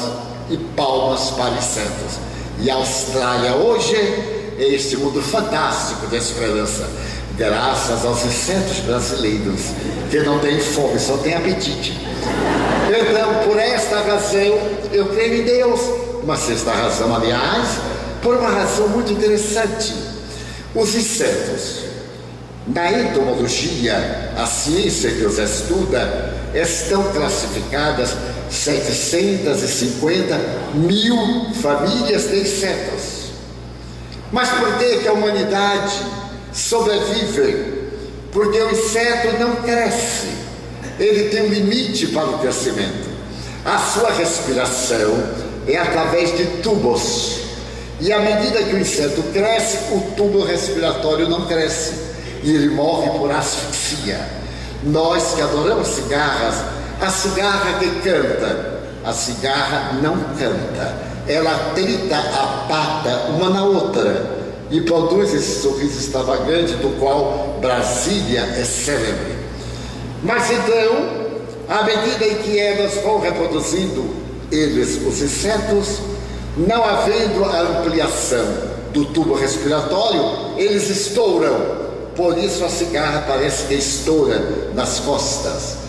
e 0.50 0.58
palmas 0.58 1.32
para 1.32 1.52
insetos. 1.52 2.20
E 2.60 2.70
a 2.72 2.76
Austrália 2.76 3.56
hoje 3.56 4.36
este 4.60 4.98
mundo 4.98 5.22
fantástico 5.22 6.08
da 6.08 6.18
esperança, 6.18 6.89
graças 7.38 8.04
aos 8.04 8.26
insetos 8.26 8.80
brasileiros, 8.80 9.62
que 10.10 10.20
não 10.22 10.39
têm 10.39 10.60
fome, 10.60 11.00
só 11.00 11.18
têm 11.18 11.36
apetite. 11.36 11.93
Então, 12.89 13.43
por 13.45 13.60
esta 13.60 14.00
razão, 14.02 14.58
eu 14.91 15.10
creio 15.10 15.41
em 15.41 15.45
Deus. 15.45 15.80
Uma 16.24 16.36
sexta 16.36 16.72
razão, 16.72 17.16
aliás, 17.16 17.68
por 18.22 18.36
uma 18.38 18.50
razão 18.50 18.88
muito 18.88 19.14
interessante. 19.14 19.93
Os 20.74 20.95
insetos, 20.95 21.84
na 22.66 22.91
entomologia, 22.91 24.34
a 24.36 24.45
ciência 24.48 25.12
que 25.12 25.24
os 25.24 25.38
estuda, 25.38 26.34
estão 26.54 27.04
classificadas 27.14 28.16
750 28.50 30.39
mil 30.76 31.54
famílias 31.62 32.30
de 32.30 32.39
insetos. 32.39 33.18
Mas 34.32 34.50
por 34.50 34.78
que, 34.78 34.98
que 35.00 35.08
a 35.08 35.14
humanidade 35.14 35.93
sobrevive? 36.54 37.78
Porque 38.32 38.60
o 38.62 38.72
inseto 38.72 39.38
não 39.39 39.56
cresce, 39.58 40.28
ele 41.00 41.30
tem 41.30 41.43
um 41.43 41.50
limite 41.50 42.08
para 42.08 42.30
o 42.30 42.39
crescimento. 42.39 43.08
A 43.64 43.80
sua 43.80 44.12
respiração 44.12 45.24
é 45.68 45.78
através 45.78 46.36
de 46.38 46.45
tubos. 46.62 47.38
E 48.00 48.14
à 48.14 48.20
medida 48.20 48.64
que 48.64 48.76
o 48.76 48.80
inseto 48.80 49.24
cresce, 49.34 49.78
o 49.91 50.00
tubo 50.16 50.43
respiratório 50.43 51.28
não 51.28 51.48
cresce 51.48 51.93
e 52.43 52.52
ele 52.52 52.70
morre 52.70 53.10
por 53.18 53.32
asfixia. 53.32 54.20
Nós 54.84 55.34
que 55.34 55.41
adoramos 55.41 55.88
cigarras, 55.88 56.56
a 57.02 57.10
cigarra 57.10 57.80
que 57.80 57.89
canta, 58.02 58.80
a 59.04 59.14
cigarra 59.14 59.93
não 60.02 60.18
canta 60.38 61.08
ela 61.28 61.74
tenta 61.76 62.18
a 62.18 62.66
pata 62.68 63.32
uma 63.32 63.50
na 63.50 63.64
outra 63.64 64.38
e 64.72 64.82
produz 64.82 65.34
esse 65.34 65.62
sorriso 65.62 66.00
extravagante 66.00 66.74
do 66.76 66.98
qual 67.00 67.58
Brasília 67.62 68.41
é 68.41 68.64
célebre. 68.64 69.36
Mas 70.24 70.50
então, 70.50 71.38
à 71.70 71.84
medida 71.84 72.26
em 72.26 72.36
que 72.36 72.60
elas 72.60 72.95
vão 73.04 73.20
reproduzindo 73.20 74.10
eles, 74.52 75.02
os 75.06 75.22
insetos, 75.22 76.00
não 76.56 76.84
havendo 76.84 77.43
a 77.43 77.62
ampliação 77.62 78.45
do 78.93 79.06
tubo 79.06 79.36
respiratório, 79.36 80.58
eles 80.58 80.89
estouram. 80.89 81.88
Por 82.16 82.38
isso 82.38 82.66
a 82.66 82.70
cigarra 82.70 83.26
parece 83.28 83.68
que 83.68 83.76
estoura 83.76 84.72
nas 84.74 85.00
costas. 85.00 85.86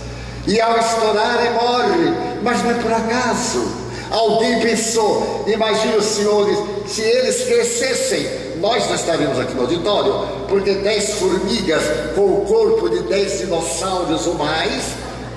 E 0.48 0.60
ao 0.60 0.78
estourar, 0.78 1.44
ele 1.44 1.50
morre. 1.50 2.38
Mas 2.42 2.62
não 2.64 2.70
é 2.70 2.74
por 2.74 2.92
acaso. 2.92 3.68
Alguém 4.10 4.58
pensou, 4.60 5.44
imagine 5.46 5.96
os 5.96 6.04
senhores, 6.06 6.58
se 6.86 7.02
eles 7.02 7.44
crescessem, 7.44 8.26
nós 8.58 8.86
não 8.86 8.94
estaríamos 8.94 9.38
aqui 9.38 9.52
no 9.52 9.60
auditório, 9.60 10.26
porque 10.48 10.76
dez 10.76 11.10
formigas 11.14 11.82
com 12.14 12.22
o 12.22 12.46
corpo 12.46 12.88
de 12.88 13.00
dez 13.00 13.40
dinossauros 13.40 14.26
ou 14.26 14.34
mais 14.34 14.82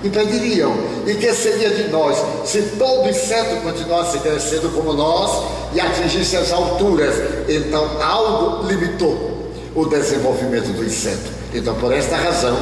impediriam. 0.06 0.74
E 1.06 1.16
que 1.16 1.34
seria 1.34 1.70
de 1.72 1.90
nós 1.90 2.16
se 2.46 2.62
todo 2.80 3.10
inseto 3.10 3.58
continuasse 3.58 4.20
crescendo 4.20 4.70
como 4.74 4.94
nós 4.94 5.44
e 5.74 5.82
atingisse 5.82 6.38
as 6.38 6.54
alturas? 6.54 7.14
Então 7.50 8.02
algo 8.02 8.66
limitou 8.66 9.52
o 9.76 9.86
desenvolvimento 9.86 10.72
do 10.74 10.86
inseto. 10.86 11.30
Então, 11.54 11.76
por 11.76 11.92
esta 11.92 12.16
razão, 12.16 12.58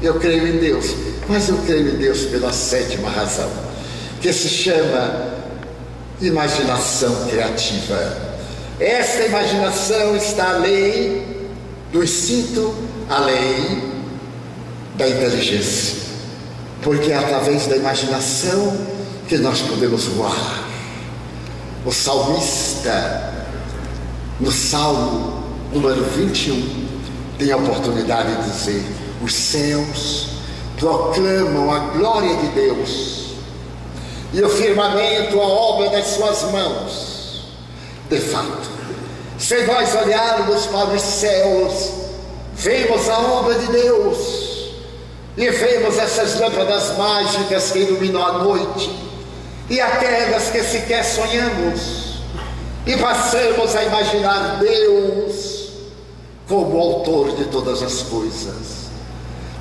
eu 0.00 0.14
creio 0.14 0.46
em 0.46 0.58
Deus. 0.58 1.11
Mas 1.32 1.48
eu 1.48 1.56
creio 1.64 1.94
em 1.94 1.96
Deus 1.96 2.26
pela 2.26 2.52
sétima 2.52 3.08
razão, 3.08 3.50
que 4.20 4.30
se 4.34 4.50
chama 4.50 5.32
imaginação 6.20 7.26
criativa. 7.26 8.18
Esta 8.78 9.24
imaginação 9.24 10.14
está 10.14 10.50
além 10.50 11.22
do 11.90 12.04
instinto, 12.04 12.74
além 13.08 13.82
da 14.98 15.08
inteligência. 15.08 16.02
Porque 16.82 17.10
é 17.10 17.16
através 17.16 17.66
da 17.66 17.76
imaginação 17.76 18.76
que 19.26 19.38
nós 19.38 19.62
podemos 19.62 20.04
voar. 20.08 20.68
O 21.86 21.90
salmista, 21.90 23.32
no 24.38 24.52
Salmo 24.52 25.42
número 25.72 26.04
21, 26.14 26.88
tem 27.38 27.50
a 27.52 27.56
oportunidade 27.56 28.36
de 28.36 28.50
dizer: 28.50 28.84
os 29.22 29.32
céus 29.32 30.31
proclamam 30.82 31.72
a 31.72 31.78
glória 31.96 32.36
de 32.38 32.48
Deus 32.48 33.36
e 34.32 34.42
o 34.42 34.48
firmamento 34.48 35.40
a 35.40 35.46
obra 35.46 35.90
das 35.90 36.06
suas 36.08 36.42
mãos. 36.50 37.44
De 38.10 38.18
fato, 38.18 38.68
se 39.38 39.64
nós 39.64 39.94
olharmos 39.94 40.66
para 40.66 40.90
os 40.90 41.00
céus, 41.00 41.90
vemos 42.54 43.08
a 43.08 43.18
obra 43.20 43.54
de 43.54 43.66
Deus 43.68 44.72
e 45.36 45.48
vemos 45.50 45.96
essas 45.98 46.40
lâmpadas 46.40 46.98
mágicas 46.98 47.70
que 47.70 47.78
iluminam 47.78 48.24
a 48.24 48.32
noite 48.38 48.90
e 49.70 49.80
aquelas 49.80 50.50
que 50.50 50.64
sequer 50.64 51.04
sonhamos 51.04 52.22
e 52.84 52.96
passamos 52.96 53.76
a 53.76 53.84
imaginar 53.84 54.58
Deus 54.58 55.68
como 56.48 56.76
autor 56.76 57.36
de 57.36 57.44
todas 57.44 57.82
as 57.84 58.02
coisas. 58.02 58.81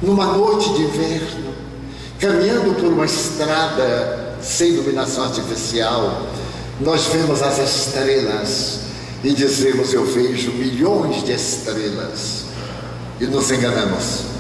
Numa 0.02 0.26
noite 0.26 0.74
de 0.74 0.82
inverno, 0.84 1.54
caminhando 2.20 2.74
por 2.76 2.92
uma 2.92 3.06
estrada 3.06 4.36
sem 4.42 4.70
iluminação 4.70 5.26
artificial, 5.26 6.28
nós 6.80 7.06
vemos 7.08 7.42
as 7.42 7.60
estrelas 7.60 8.80
e 9.24 9.34
dizemos: 9.34 9.94
Eu 9.94 10.06
vejo 10.06 10.52
milhões 10.54 11.24
de 11.24 11.34
estrelas. 11.34 12.42
E 13.20 13.26
nos 13.26 13.52
enganamos 13.52 14.32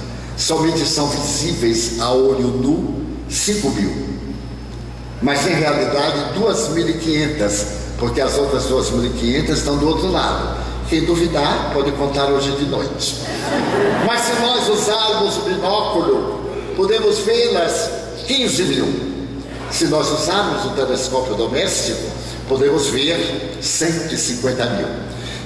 somente 0.42 0.86
são 0.86 1.08
visíveis 1.08 2.00
a 2.00 2.12
olho 2.12 2.48
nu 2.48 3.06
5 3.30 3.70
mil. 3.70 4.12
Mas 5.22 5.46
em 5.46 5.54
realidade 5.54 6.40
2.500, 6.40 7.66
porque 8.00 8.20
as 8.20 8.38
outras 8.38 8.66
2.500 8.66 9.50
estão 9.50 9.78
do 9.78 9.88
outro 9.88 10.12
lado. 10.12 10.61
Quem 10.92 11.06
duvidar 11.06 11.72
pode 11.74 11.90
contar 11.94 12.26
hoje 12.26 12.52
de 12.52 12.66
noite. 12.66 13.16
Mas 14.06 14.24
se 14.24 14.34
nós 14.42 14.68
usarmos 14.68 15.38
o 15.38 15.42
binóculo, 15.44 16.42
podemos 16.76 17.20
vê-las 17.20 17.90
15 18.28 18.64
mil. 18.64 18.88
Se 19.72 19.86
nós 19.86 20.12
usarmos 20.12 20.66
o 20.66 20.70
telescópio 20.72 21.36
doméstico, 21.36 22.02
podemos 22.50 22.88
ver 22.88 23.58
150 23.62 24.66
mil. 24.66 24.88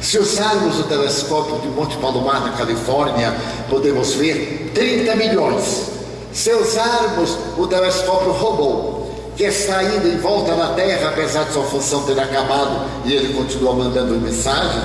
Se 0.02 0.18
usarmos 0.18 0.80
o 0.80 0.84
telescópio 0.86 1.60
de 1.60 1.68
Monte 1.68 1.96
Palomar, 1.98 2.41
na 2.41 2.54
Califórnia, 2.54 3.32
podemos 3.70 4.16
ver 4.16 4.72
30 4.74 5.16
milhões. 5.16 5.91
Se 6.34 6.52
usarmos 6.56 7.38
o 7.56 7.68
telescópio 7.68 8.32
Hubble, 8.32 9.06
que 9.38 9.43
está 9.43 9.78
ainda 9.78 10.08
em 10.08 10.18
volta 10.18 10.56
da 10.56 10.70
Terra, 10.70 11.10
apesar 11.10 11.43
de 11.43 11.54
sua 11.54 11.66
função 11.66 12.02
ter 12.02 12.20
acabado 12.20 12.89
e 13.06 13.14
ele 13.14 13.32
continua 13.36 13.76
mandando 13.76 14.20
mensagem, 14.20 14.82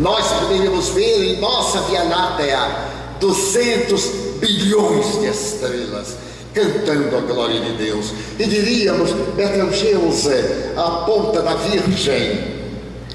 nós 0.00 0.26
poderíamos 0.40 0.88
ver 0.90 1.34
em 1.34 1.40
nossa 1.40 1.80
Via 1.82 2.04
Láctea 2.04 2.88
200 3.20 4.04
bilhões 4.40 5.20
de 5.20 5.26
estrelas 5.26 6.28
cantando 6.54 7.16
a 7.16 7.20
glória 7.20 7.60
de 7.60 7.72
Deus. 7.72 8.12
E 8.38 8.44
diríamos, 8.44 9.12
Betelgeuse, 9.36 10.44
a 10.76 11.04
ponta 11.06 11.42
da 11.42 11.54
Virgem, 11.54 12.58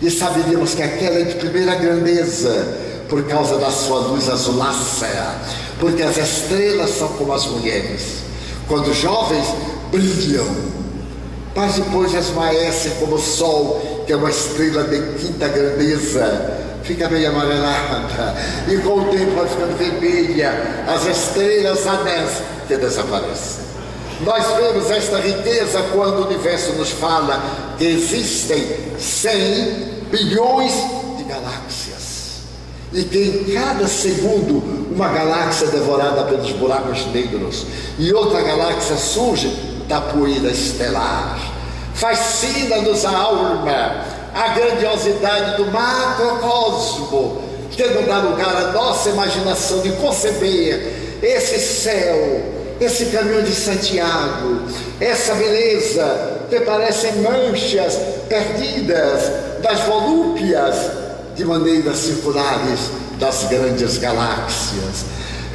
e 0.01 0.09
saberíamos 0.09 0.73
que 0.75 0.81
aquela 0.81 1.19
é 1.19 1.23
de 1.23 1.35
primeira 1.35 1.75
grandeza, 1.75 2.67
por 3.09 3.23
causa 3.23 3.57
da 3.57 3.69
sua 3.69 3.99
luz 3.99 4.29
azulácea, 4.29 5.35
porque 5.79 6.01
as 6.01 6.17
estrelas 6.17 6.91
são 6.91 7.07
como 7.09 7.33
as 7.33 7.45
mulheres, 7.45 8.23
quando 8.67 8.93
jovens 8.93 9.45
brilham, 9.91 10.47
mas 11.55 11.75
depois 11.75 12.13
esmaecem 12.13 12.93
como 12.99 13.15
o 13.15 13.19
sol, 13.19 14.03
que 14.05 14.13
é 14.13 14.15
uma 14.15 14.29
estrela 14.29 14.83
de 14.85 14.99
quinta 15.19 15.47
grandeza, 15.47 16.62
fica 16.83 17.09
meio 17.09 17.29
amarelada, 17.29 18.35
e 18.67 18.77
com 18.77 18.99
o 18.99 19.05
tempo 19.05 19.31
vai 19.31 19.47
ficando 19.47 19.77
vermelha, 19.77 20.85
as 20.87 21.05
estrelas 21.05 21.87
anãs 21.87 22.41
que 22.67 22.77
desaparecem. 22.77 23.63
Nós 24.21 24.45
vemos 24.55 24.89
esta 24.89 25.19
riqueza 25.19 25.83
quando 25.91 26.19
o 26.19 26.25
universo 26.27 26.73
nos 26.73 26.91
fala 26.91 27.41
que 27.77 27.85
existem 27.85 28.63
100 28.97 30.03
bilhões 30.11 30.73
de 31.17 31.23
galáxias. 31.23 32.03
E 32.93 33.03
que 33.03 33.17
em 33.17 33.53
cada 33.53 33.87
segundo 33.87 34.93
uma 34.93 35.09
galáxia 35.09 35.65
é 35.65 35.71
devorada 35.71 36.23
pelos 36.25 36.51
buracos 36.51 37.05
negros 37.07 37.65
e 37.97 38.13
outra 38.13 38.41
galáxia 38.43 38.95
surge 38.95 39.47
da 39.87 39.99
poeira 39.99 40.51
estelar. 40.51 41.39
Fascina-nos 41.95 43.03
a 43.05 43.17
alma 43.17 44.05
a 44.33 44.49
grandiosidade 44.49 45.57
do 45.57 45.71
macrocosmo, 45.71 47.41
que 47.69 47.85
não 47.87 48.03
dá 48.03 48.17
lugar 48.19 48.55
à 48.55 48.71
nossa 48.71 49.09
imaginação 49.09 49.81
de 49.81 49.91
conceber 49.93 51.19
esse 51.21 51.59
céu, 51.59 52.41
esse 52.81 53.07
caminho 53.07 53.43
de 53.43 53.53
Santiago, 53.53 54.61
essa 54.99 55.35
beleza 55.35 56.41
que 56.49 56.59
parecem 56.61 57.13
manchas 57.17 57.97
perdidas 58.27 59.31
das 59.61 59.79
volúpias 59.81 60.75
de 61.35 61.45
maneiras 61.45 61.97
circulares 61.97 62.79
das 63.19 63.43
grandes 63.45 63.97
galáxias. 63.97 65.05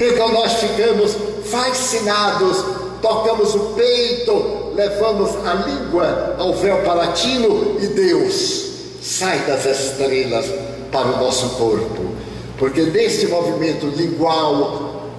Então 0.00 0.32
nós 0.32 0.54
ficamos 0.54 1.16
fascinados, 1.50 2.64
tocamos 3.02 3.54
o 3.54 3.58
peito, 3.74 4.72
levamos 4.74 5.30
a 5.44 5.54
língua 5.54 6.36
ao 6.38 6.54
véu 6.54 6.82
palatino 6.82 7.76
e 7.80 7.86
Deus 7.88 8.67
sai 9.00 9.38
das 9.40 9.64
estrelas 9.64 10.46
para 10.90 11.08
o 11.08 11.24
nosso 11.24 11.50
corpo. 11.50 12.12
Porque 12.58 12.86
deste 12.86 13.26
movimento 13.28 13.86
lingual, 13.86 15.10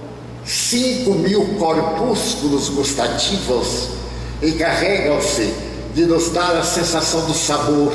cinco 0.44 1.12
mil 1.12 1.54
corpúsculos 1.58 2.68
gustativos 2.68 3.88
encarregam-se 4.42 5.54
de 5.94 6.04
nos 6.04 6.30
dar 6.30 6.56
a 6.56 6.62
sensação 6.62 7.26
do 7.26 7.34
sabor 7.34 7.92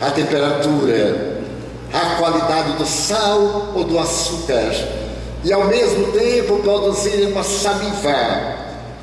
a 0.00 0.10
temperatura, 0.10 1.40
a 1.92 2.16
qualidade 2.16 2.72
do 2.72 2.86
sal 2.86 3.72
ou 3.74 3.84
do 3.84 3.98
açúcar, 3.98 4.72
e 5.44 5.52
ao 5.52 5.66
mesmo 5.66 6.12
tempo 6.12 6.58
produzir 6.58 7.26
uma 7.26 7.42
saliva. 7.42 8.56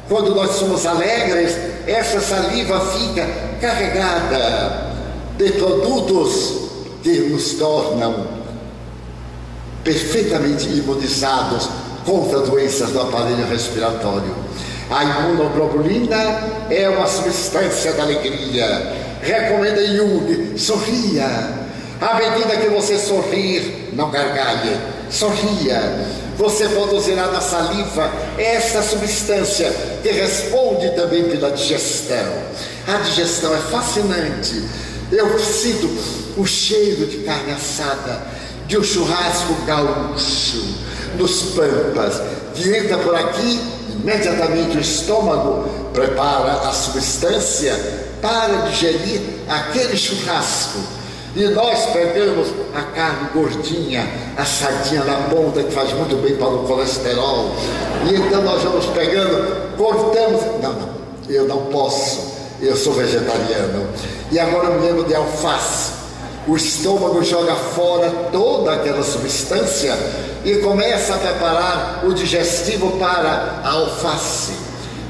Quando 0.07 0.35
nós 0.35 0.51
somos 0.51 0.85
alegres, 0.85 1.57
essa 1.87 2.19
saliva 2.19 2.79
fica 2.79 3.25
carregada 3.59 4.92
de 5.38 5.51
produtos 5.53 6.53
que 7.01 7.19
nos 7.30 7.53
tornam 7.53 8.27
perfeitamente 9.84 10.68
imunizados 10.69 11.69
contra 12.05 12.39
doenças 12.41 12.91
do 12.91 13.01
aparelho 13.01 13.45
respiratório. 13.47 14.35
A 14.89 15.03
imunoglobulina 15.03 16.15
é 16.69 16.88
uma 16.89 17.07
substância 17.07 17.93
da 17.93 18.03
alegria 18.03 19.03
recomenda 19.23 19.85
Jung, 19.88 20.57
sorria. 20.57 21.64
À 22.01 22.15
medida 22.15 22.57
que 22.57 22.68
você 22.68 22.99
sorrir, 22.99 23.91
não 23.93 24.11
gargalhe, 24.11 24.77
sorria. 25.10 25.80
Você 26.38 26.68
produzirá 26.68 27.27
na 27.27 27.39
saliva 27.39 28.11
essa 28.38 28.81
substância 28.81 29.72
que 30.01 30.10
responde 30.10 30.89
também 30.95 31.23
pela 31.23 31.51
digestão. 31.51 32.34
A 32.88 32.97
digestão 32.97 33.53
é 33.53 33.60
fascinante. 33.60 34.61
Eu 35.15 35.38
sinto 35.38 35.88
o 36.35 36.44
cheiro 36.44 37.06
de 37.06 37.18
carne 37.19 37.52
assada, 37.52 38.26
de 38.65 38.80
um 38.80 38.84
churrasco 38.84 39.53
gaúcho, 39.64 40.65
nos 41.19 41.52
pampas, 41.52 42.19
que 42.56 42.76
entra 42.76 42.98
por 42.98 43.14
aqui, 43.14 43.60
imediatamente 43.91 44.76
o 44.76 44.81
estômago 44.81 45.69
prepara 45.94 46.68
a 46.68 46.72
substância 46.72 47.76
para 48.19 48.69
digerir 48.69 49.22
aquele 49.48 49.95
churrasco. 49.95 50.80
E 51.35 51.44
nós 51.45 51.91
pegamos 51.91 52.48
a 52.73 52.81
carne 52.81 53.30
gordinha, 53.35 54.07
assadinha 54.35 55.03
na 55.03 55.30
ponta, 55.30 55.61
que 55.61 55.72
faz 55.72 55.94
muito 55.94 56.15
bem 56.23 56.35
para 56.38 56.48
o 56.48 56.64
colesterol. 56.65 57.56
E 58.10 58.15
então 58.15 58.41
nós 58.41 58.64
vamos 58.64 58.88
pegando, 58.88 59.77
cortamos. 59.77 60.41
Não, 60.60 60.73
não, 60.73 60.90
eu 61.30 61.48
não 61.48 61.65
posso, 61.65 62.32
eu 62.65 62.76
sou 62.76 62.94
vegetariano. 62.94 63.88
E 64.31 64.40
agora 64.40 64.69
eu 64.69 64.80
me 64.80 64.88
lembro 64.88 65.03
de 65.03 65.15
alface. 65.15 65.91
O 66.48 66.56
estômago 66.56 67.23
joga 67.23 67.56
fora 67.56 68.10
toda 68.31 68.73
aquela 68.73 69.02
substância 69.02 69.98
e 70.44 70.56
começa 70.57 71.15
a 71.15 71.18
preparar 71.18 72.02
o 72.03 72.14
digestivo 72.14 72.98
para 72.98 73.61
a 73.64 73.72
alface, 73.72 74.53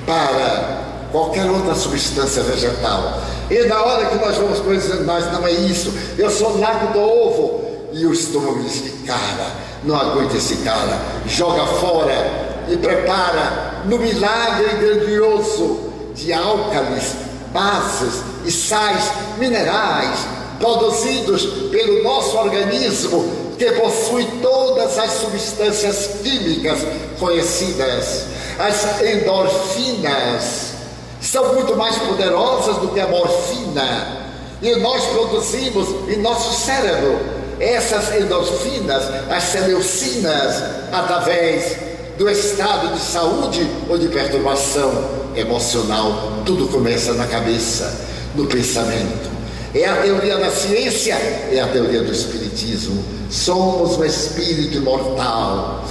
para 0.06 0.84
qualquer 1.12 1.50
outra 1.50 1.74
substância 1.74 2.44
vegetal. 2.44 3.20
E 3.50 3.66
na 3.66 3.84
hora 3.84 4.06
que 4.06 4.16
nós 4.16 4.38
vamos 4.38 4.60
coisas, 4.60 5.06
nós 5.06 5.32
não 5.32 5.46
é 5.48 5.52
isso, 5.52 5.92
eu 6.18 6.30
sou 6.30 6.58
naco 6.60 6.94
do 6.94 7.00
ovo. 7.00 7.64
E 7.94 8.06
o 8.06 8.14
estômago 8.14 8.60
diz 8.64 8.82
que 8.82 9.04
cara, 9.06 9.52
não 9.84 9.96
aguenta 9.96 10.38
esse 10.38 10.58
cara, 10.58 11.00
joga 11.28 11.66
fora 11.66 12.64
e 12.68 12.78
prepara 12.78 13.84
no 13.86 13.98
milagre 14.00 14.68
grandioso 14.80 15.80
de 16.16 16.32
álcalis, 16.32 17.14
bases 17.54 18.22
e 18.44 18.52
sais 18.52 19.12
minerais 19.38 20.20
produzidos 20.60 21.46
pelo 21.70 22.04
nosso 22.04 22.38
organismo, 22.38 23.54
que 23.58 23.72
possui 23.74 24.26
todas 24.42 24.98
as 24.98 25.12
substâncias 25.12 26.10
químicas 26.24 26.80
conhecidas, 27.20 28.26
as 28.58 29.02
endorfinas, 29.02 30.74
são 31.22 31.54
muito 31.54 31.76
mais 31.76 31.98
poderosas 31.98 32.78
do 32.78 32.90
que 32.90 33.00
a 33.00 33.08
morfina. 33.08 34.24
E 34.62 34.76
nós 34.78 35.04
produzimos 35.06 36.10
em 36.10 36.18
nosso 36.22 36.66
cérebro 36.66 37.20
essas 37.60 38.14
endorfinas, 38.16 39.04
as 39.30 39.44
celeucinas, 39.44 40.64
através 40.92 41.78
do 42.18 42.30
estado 42.30 42.94
de 42.94 43.00
saúde 43.00 43.70
ou 43.90 43.98
de 43.98 44.08
perturbação 44.08 45.23
emocional. 45.36 46.42
Tudo 46.46 46.68
começa 46.68 47.14
na 47.14 47.26
cabeça, 47.28 48.08
no 48.36 48.46
pensamento. 48.48 49.32
É 49.74 49.86
a 49.86 49.96
teoria 49.96 50.38
da 50.38 50.52
ciência, 50.52 51.16
é 51.16 51.60
a 51.60 51.68
teoria 51.68 52.04
do 52.04 52.12
espiritismo. 52.12 53.04
Somos 53.30 53.98
um 53.98 54.06
espírito 54.06 54.78
imortal. 54.78 55.84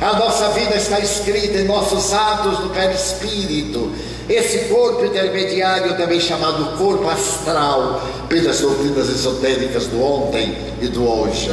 A 0.00 0.18
nossa 0.18 0.48
vida 0.50 0.76
está 0.76 0.98
escrita 0.98 1.58
em 1.58 1.64
nossos 1.64 2.12
atos 2.12 2.58
do 2.58 2.70
perispírito. 2.70 3.92
Esse 4.28 4.66
corpo 4.66 5.04
intermediário, 5.04 5.96
também 5.96 6.20
chamado 6.20 6.78
corpo 6.78 7.08
astral, 7.08 8.02
pelas 8.28 8.60
doutrinas 8.60 9.08
esotéricas 9.08 9.86
do 9.86 10.02
ontem 10.02 10.56
e 10.80 10.86
do 10.86 11.06
hoje. 11.06 11.50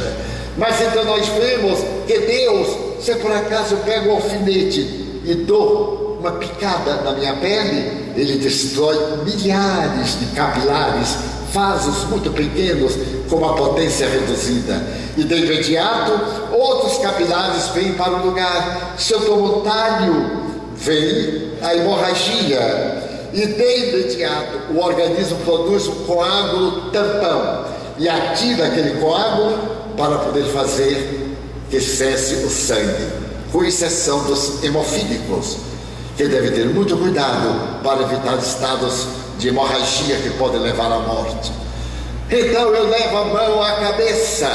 Mas 0.56 0.80
então 0.80 1.04
nós 1.04 1.26
vemos 1.28 1.78
que 2.06 2.18
Deus, 2.18 2.68
se 3.00 3.14
por 3.16 3.32
acaso 3.32 3.74
eu 3.74 3.78
pego 3.78 4.10
um 4.10 4.16
alfinete 4.16 4.80
e 5.24 5.34
dou 5.46 6.07
uma 6.18 6.32
picada 6.32 7.02
na 7.02 7.12
minha 7.12 7.34
pele, 7.34 8.12
ele 8.16 8.38
destrói 8.38 8.96
milhares 9.24 10.18
de 10.18 10.26
capilares 10.34 11.16
vasos 11.52 12.04
muito 12.10 12.30
pequenos 12.30 12.94
com 13.28 13.36
uma 13.36 13.54
potência 13.54 14.08
reduzida. 14.08 14.82
E 15.16 15.24
de 15.24 15.34
imediato, 15.34 16.12
outros 16.52 16.98
capilares 16.98 17.68
vêm 17.68 17.92
para 17.94 18.12
o 18.12 18.26
lugar. 18.26 18.94
Se 18.98 19.12
eu 19.12 19.20
tomo 19.24 19.60
talho, 19.62 20.48
vem 20.76 21.52
a 21.62 21.74
hemorragia. 21.74 23.08
E 23.32 23.46
de 23.46 23.88
imediato, 23.88 24.72
o 24.72 24.80
organismo 24.80 25.38
produz 25.44 25.86
um 25.86 26.04
coágulo 26.04 26.90
tampão 26.90 27.64
e 27.98 28.08
atira 28.08 28.66
aquele 28.66 29.00
coágulo 29.00 29.58
para 29.96 30.18
poder 30.18 30.44
fazer 30.44 31.36
que 31.70 31.80
cesse 31.80 32.36
o 32.36 32.48
sangue, 32.48 33.08
com 33.52 33.64
exceção 33.64 34.24
dos 34.24 34.62
hemofílicos, 34.64 35.58
que 36.18 36.26
deve 36.26 36.50
ter 36.50 36.66
muito 36.66 36.96
cuidado 36.96 37.80
para 37.80 38.02
evitar 38.02 38.36
estados 38.38 39.06
de 39.38 39.48
hemorragia 39.48 40.16
que 40.16 40.30
podem 40.30 40.58
levar 40.58 40.90
à 40.90 40.98
morte. 40.98 41.52
Então 42.28 42.74
eu 42.74 42.90
levo 42.90 43.16
a 43.18 43.24
mão 43.26 43.62
à 43.62 43.76
cabeça 43.76 44.50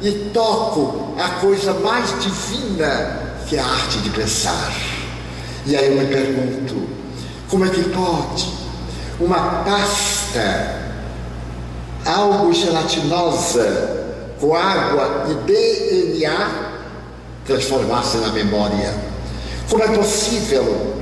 e 0.00 0.12
toco 0.32 1.16
a 1.18 1.28
coisa 1.40 1.74
mais 1.74 2.08
divina 2.22 3.20
que 3.48 3.56
é 3.56 3.58
a 3.58 3.66
arte 3.66 3.98
de 3.98 4.10
pensar. 4.10 4.72
E 5.66 5.74
aí 5.74 5.88
eu 5.88 6.00
me 6.00 6.06
pergunto: 6.06 6.88
como 7.50 7.64
é 7.66 7.68
que 7.68 7.82
pode 7.82 8.48
uma 9.18 9.64
pasta, 9.64 10.92
algo 12.06 12.52
gelatinosa, 12.52 14.04
com 14.40 14.54
água 14.54 15.26
e 15.28 15.34
DNA, 15.50 16.48
transformar-se 17.44 18.18
na 18.18 18.28
memória? 18.28 19.11
Como 19.68 19.82
é 19.82 19.88
possível? 19.88 20.96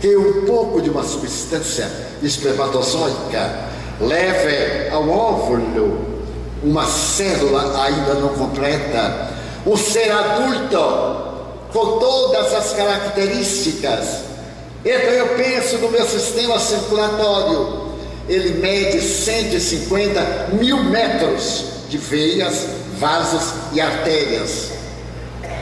Que 0.00 0.16
um 0.16 0.44
pouco 0.46 0.80
de 0.80 0.90
uma 0.90 1.02
substância 1.02 1.90
espermatozoica. 2.22 3.68
Leve 4.00 4.90
ao 4.90 5.08
óvulo. 5.08 6.18
Uma 6.62 6.86
célula 6.86 7.84
ainda 7.84 8.14
não 8.14 8.30
completa, 8.30 9.30
o 9.64 9.76
ser 9.76 10.10
adulto 10.10 11.28
com 11.72 11.98
todas 11.98 12.52
as 12.52 12.72
características. 12.72 14.22
Então 14.84 15.10
eu 15.10 15.28
penso 15.36 15.78
no 15.78 15.90
meu 15.90 16.04
sistema 16.04 16.58
circulatório, 16.58 17.92
ele 18.28 18.60
mede 18.60 19.00
150 19.00 20.48
mil 20.54 20.82
metros 20.84 21.64
de 21.88 21.98
veias, 21.98 22.66
vasos 22.98 23.54
e 23.72 23.80
artérias, 23.80 24.70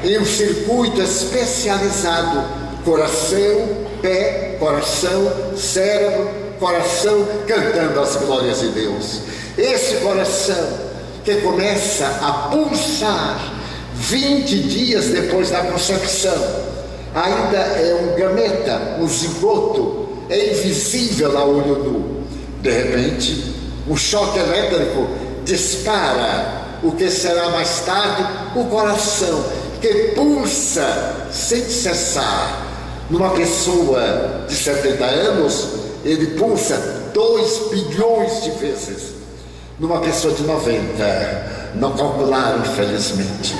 em 0.04 0.18
um 0.18 0.24
circuito 0.24 1.00
especializado, 1.00 2.44
coração, 2.84 3.86
pé, 4.02 4.56
coração, 4.58 5.32
cérebro, 5.56 6.30
coração, 6.58 7.26
cantando 7.46 8.00
as 8.00 8.16
glórias 8.16 8.60
de 8.60 8.68
Deus. 8.68 9.20
Esse 9.58 9.96
coração 9.96 10.86
que 11.24 11.36
começa 11.36 12.06
a 12.06 12.50
pulsar 12.50 13.52
20 13.94 14.58
dias 14.62 15.06
depois 15.06 15.50
da 15.50 15.60
concepção, 15.62 16.36
ainda 17.14 17.56
é 17.56 17.94
um 17.94 18.16
gameta, 18.16 18.98
um 19.00 19.08
zigoto, 19.08 20.06
é 20.28 20.52
invisível 20.52 21.36
a 21.36 21.44
olho 21.44 21.78
nu. 21.78 22.24
De 22.60 22.70
repente, 22.70 23.54
um 23.88 23.96
choque 23.96 24.38
elétrico 24.38 25.08
dispara 25.44 26.66
o 26.82 26.92
que 26.92 27.10
será 27.10 27.48
mais 27.50 27.80
tarde 27.80 28.24
o 28.54 28.64
coração, 28.64 29.44
que 29.86 30.12
pulsa 30.14 31.28
sem 31.30 31.62
cessar. 31.62 32.66
Numa 33.08 33.30
pessoa 33.30 34.44
de 34.48 34.54
70 34.54 35.04
anos, 35.04 35.68
ele 36.04 36.38
pulsa 36.38 36.76
2 37.14 37.58
bilhões 37.70 38.42
de 38.42 38.50
vezes. 38.52 39.14
Numa 39.78 40.00
pessoa 40.00 40.34
de 40.34 40.42
90, 40.42 41.72
não 41.76 41.92
calcularam, 41.92 42.60
infelizmente. 42.60 43.54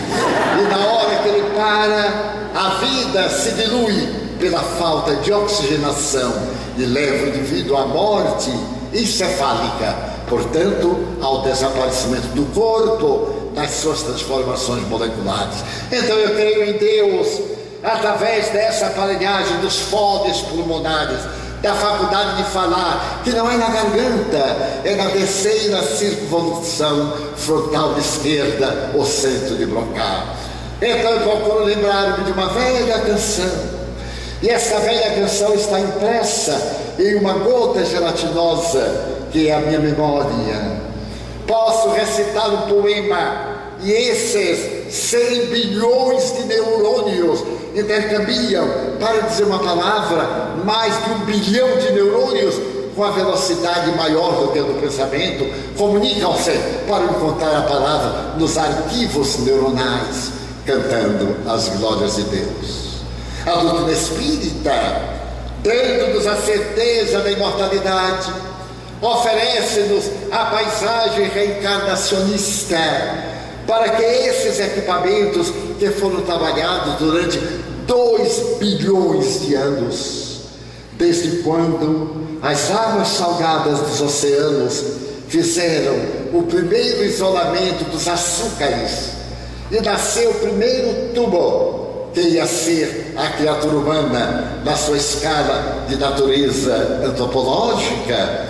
E 0.58 0.62
na 0.68 0.86
hora 0.86 1.16
que 1.22 1.28
ele 1.28 1.50
para, 1.54 2.50
a 2.54 2.68
vida 2.80 3.28
se 3.28 3.52
dilui 3.52 4.26
pela 4.40 4.60
falta 4.60 5.14
de 5.16 5.32
oxigenação 5.32 6.32
e 6.76 6.82
leva 6.82 7.24
o 7.24 7.28
indivíduo 7.28 7.76
à 7.76 7.86
morte 7.86 8.50
encefálica, 8.92 9.94
portanto, 10.28 10.98
ao 11.22 11.42
desaparecimento 11.42 12.28
do 12.28 12.46
corpo 12.52 13.35
nas 13.56 13.70
suas 13.70 14.02
transformações 14.02 14.86
moleculares. 14.86 15.64
Então 15.90 16.16
eu 16.16 16.34
creio 16.36 16.62
em 16.64 16.72
Deus 16.74 17.40
através 17.82 18.50
dessa 18.50 18.86
aparelhagem 18.86 19.56
dos 19.60 19.78
fodes 19.78 20.42
pulmonares 20.42 21.20
da 21.62 21.74
faculdade 21.74 22.36
de 22.36 22.50
falar, 22.50 23.22
que 23.24 23.30
não 23.30 23.50
é 23.50 23.56
na 23.56 23.68
garganta, 23.68 24.82
é 24.84 24.94
na 24.94 25.10
terceira 25.10 25.82
circunvolução 25.82 27.14
frontal 27.36 27.96
esquerda, 27.98 28.90
o 28.94 29.04
centro 29.04 29.56
de 29.56 29.64
Broca. 29.64 30.24
Então 30.80 31.10
eu 31.12 31.20
procuro 31.20 31.64
lembrar-me 31.64 32.24
de 32.24 32.32
uma 32.32 32.48
velha 32.50 32.98
canção, 33.00 33.50
e 34.42 34.50
essa 34.50 34.78
velha 34.80 35.14
canção 35.14 35.54
está 35.54 35.80
impressa 35.80 36.60
em 36.98 37.16
uma 37.16 37.32
gota 37.32 37.84
gelatinosa, 37.84 39.24
que 39.32 39.48
é 39.48 39.54
a 39.54 39.60
minha 39.60 39.78
memória. 39.78 40.85
Posso 41.46 41.90
recitar 41.90 42.50
um 42.50 42.68
poema, 42.68 43.56
e 43.82 43.92
esses 43.92 44.92
100 44.92 45.46
bilhões 45.46 46.36
de 46.36 46.44
neurônios 46.44 47.40
intercambiam, 47.74 48.66
para 48.98 49.20
dizer 49.20 49.44
uma 49.44 49.58
palavra, 49.58 50.54
mais 50.64 50.94
de 51.04 51.10
um 51.10 51.18
bilhão 51.20 51.78
de 51.78 51.92
neurônios 51.92 52.54
com 52.96 53.04
a 53.04 53.10
velocidade 53.10 53.94
maior 53.94 54.40
do 54.40 54.52
que 54.52 54.58
do 54.58 54.80
pensamento, 54.80 55.46
comunicam-se 55.76 56.52
para 56.88 57.04
encontrar 57.04 57.58
a 57.58 57.62
palavra 57.62 58.34
nos 58.38 58.56
arquivos 58.56 59.38
neuronais, 59.40 60.32
cantando 60.64 61.36
as 61.46 61.68
glórias 61.76 62.16
de 62.16 62.22
Deus. 62.22 62.86
A 63.44 63.54
doutrina 63.56 63.92
espírita, 63.92 64.72
dando-nos 65.62 66.26
a 66.26 66.36
certeza 66.36 67.20
da 67.20 67.30
imortalidade, 67.30 68.32
oferece-nos 69.00 70.04
a 70.30 70.46
paisagem 70.46 71.28
reencarnacionista, 71.28 72.76
para 73.66 73.90
que 73.90 74.02
esses 74.02 74.60
equipamentos 74.60 75.52
que 75.78 75.90
foram 75.90 76.20
trabalhados 76.22 76.94
durante 76.96 77.38
dois 77.86 78.58
bilhões 78.58 79.42
de 79.42 79.54
anos, 79.54 80.40
desde 80.92 81.42
quando 81.42 82.38
as 82.42 82.70
águas 82.70 83.08
salgadas 83.08 83.80
dos 83.80 84.00
oceanos 84.00 84.84
fizeram 85.28 85.94
o 86.32 86.42
primeiro 86.44 87.04
isolamento 87.04 87.84
dos 87.90 88.06
açúcares 88.06 89.10
e 89.70 89.80
nasceu 89.80 90.30
o 90.30 90.34
primeiro 90.34 91.12
tubo 91.12 91.86
que 92.14 92.20
ia 92.20 92.46
ser 92.46 93.12
a 93.16 93.28
criatura 93.28 93.76
humana 93.76 94.62
na 94.64 94.76
sua 94.76 94.96
escala 94.96 95.84
de 95.88 95.96
natureza 95.96 97.02
antropológica, 97.04 98.46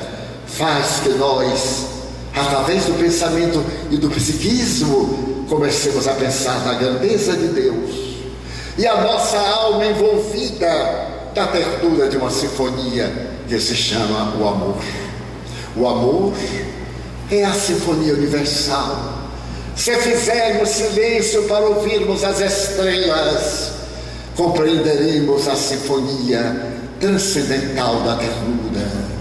faz 0.46 1.00
que 1.02 1.10
nós, 1.10 1.86
através 2.34 2.84
do 2.84 2.94
pensamento 2.98 3.64
e 3.90 3.96
do 3.96 4.08
psiquismo, 4.10 5.44
comecemos 5.48 6.06
a 6.08 6.12
pensar 6.14 6.64
na 6.64 6.74
grandeza 6.74 7.36
de 7.36 7.48
Deus 7.48 8.06
e 8.78 8.86
a 8.86 9.00
nossa 9.00 9.38
alma 9.38 9.86
envolvida 9.86 10.68
da 11.34 11.46
ternura 11.46 12.08
de 12.08 12.16
uma 12.16 12.30
sinfonia 12.30 13.30
que 13.48 13.58
se 13.58 13.74
chama 13.74 14.36
o 14.38 14.46
amor. 14.46 14.76
O 15.76 15.86
amor 15.86 16.32
é 17.30 17.44
a 17.44 17.52
sinfonia 17.52 18.14
universal. 18.14 19.28
Se 19.74 19.94
fizermos 19.96 20.70
silêncio 20.70 21.44
para 21.44 21.64
ouvirmos 21.64 22.24
as 22.24 22.40
estrelas, 22.40 23.72
compreenderemos 24.34 25.46
a 25.48 25.54
sinfonia 25.54 26.74
transcendental 26.98 28.00
da 28.00 28.16
ternura. 28.16 29.15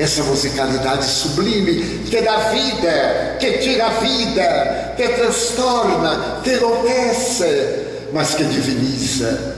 Essa 0.00 0.22
musicalidade 0.22 1.04
sublime 1.04 2.04
que 2.08 2.22
dá 2.22 2.38
vida, 2.48 3.36
que 3.38 3.58
tira 3.58 3.84
a 3.86 3.90
vida, 3.90 4.94
que 4.96 5.06
transtorna, 5.08 6.40
que 6.42 6.54
enlouquece, 6.54 8.06
mas 8.10 8.34
que 8.34 8.44
diviniza. 8.44 9.56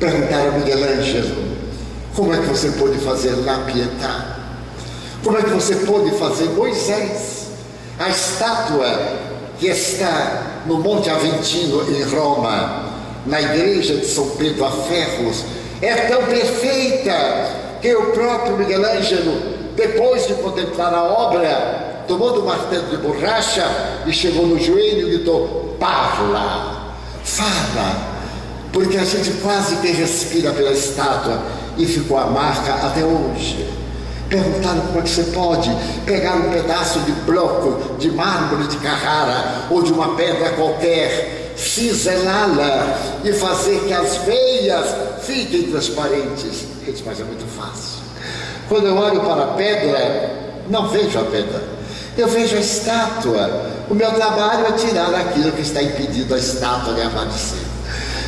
Perguntaram 0.00 0.48
a 0.48 0.58
Miguel 0.58 0.82
Ângelo, 0.98 1.36
como 2.12 2.34
é 2.34 2.38
que 2.38 2.46
você 2.46 2.70
pôde 2.70 2.98
fazer 2.98 3.36
La 3.44 3.58
Pietà? 3.58 4.34
Como 5.22 5.38
é 5.38 5.42
que 5.42 5.50
você 5.50 5.76
pôde 5.76 6.10
fazer 6.18 6.46
Moisés? 6.50 7.46
A 7.96 8.08
estátua 8.08 8.98
que 9.60 9.68
está 9.68 10.62
no 10.66 10.80
Monte 10.80 11.08
Aventino, 11.08 11.88
em 11.88 12.02
Roma, 12.02 12.94
na 13.26 13.40
igreja 13.40 13.94
de 13.94 14.06
São 14.06 14.30
Pedro 14.30 14.64
a 14.64 14.72
Ferros, 14.72 15.44
é 15.80 15.94
tão 16.08 16.24
perfeita 16.24 17.76
que 17.80 17.94
o 17.94 18.06
próprio 18.06 18.56
Miguel 18.56 18.84
Ângelo, 18.84 19.63
depois 19.76 20.26
de 20.26 20.34
contemplar 20.34 20.92
a 20.94 21.02
obra, 21.02 22.04
tomou 22.06 22.32
do 22.32 22.42
martelo 22.42 22.88
de 22.88 22.96
borracha 22.98 23.64
e 24.06 24.12
chegou 24.12 24.46
no 24.46 24.58
joelho 24.58 25.08
e 25.08 25.16
gritou: 25.16 25.76
Parla! 25.78 26.94
Fala, 27.24 27.96
porque 28.72 28.98
a 28.98 29.04
gente 29.04 29.30
quase 29.40 29.76
que 29.76 29.88
respira 29.88 30.52
pela 30.52 30.72
estátua 30.72 31.40
e 31.78 31.86
ficou 31.86 32.18
a 32.18 32.26
marca 32.26 32.74
até 32.86 33.02
hoje. 33.02 33.66
Perguntaram 34.28 34.80
como 34.82 34.98
é 34.98 35.02
que 35.02 35.08
você 35.08 35.24
pode 35.24 35.70
pegar 36.04 36.34
um 36.34 36.50
pedaço 36.50 36.98
de 37.00 37.12
bloco 37.12 37.94
de 37.98 38.10
mármore 38.10 38.68
de 38.68 38.76
Carrara 38.78 39.66
ou 39.70 39.82
de 39.82 39.92
uma 39.92 40.16
pedra 40.16 40.50
qualquer, 40.50 41.54
ciselá-la 41.56 42.98
e 43.24 43.32
fazer 43.32 43.80
que 43.86 43.92
as 43.92 44.16
veias 44.18 44.86
fiquem 45.22 45.70
transparentes. 45.70 46.66
Gente, 46.84 47.02
mas 47.06 47.20
é 47.20 47.24
muito 47.24 47.46
fácil. 47.46 47.93
Quando 48.68 48.86
eu 48.86 48.96
olho 48.96 49.20
para 49.20 49.44
a 49.44 49.46
pedra, 49.48 50.30
não 50.68 50.88
vejo 50.88 51.18
a 51.18 51.24
pedra, 51.24 51.62
eu 52.16 52.28
vejo 52.28 52.56
a 52.56 52.60
estátua. 52.60 53.70
O 53.90 53.94
meu 53.94 54.10
trabalho 54.12 54.66
é 54.66 54.72
tirar 54.72 55.14
aquilo 55.14 55.52
que 55.52 55.62
está 55.62 55.82
impedindo 55.82 56.34
a 56.34 56.38
estátua 56.38 56.94
de 56.94 57.02
aparecer. 57.02 57.58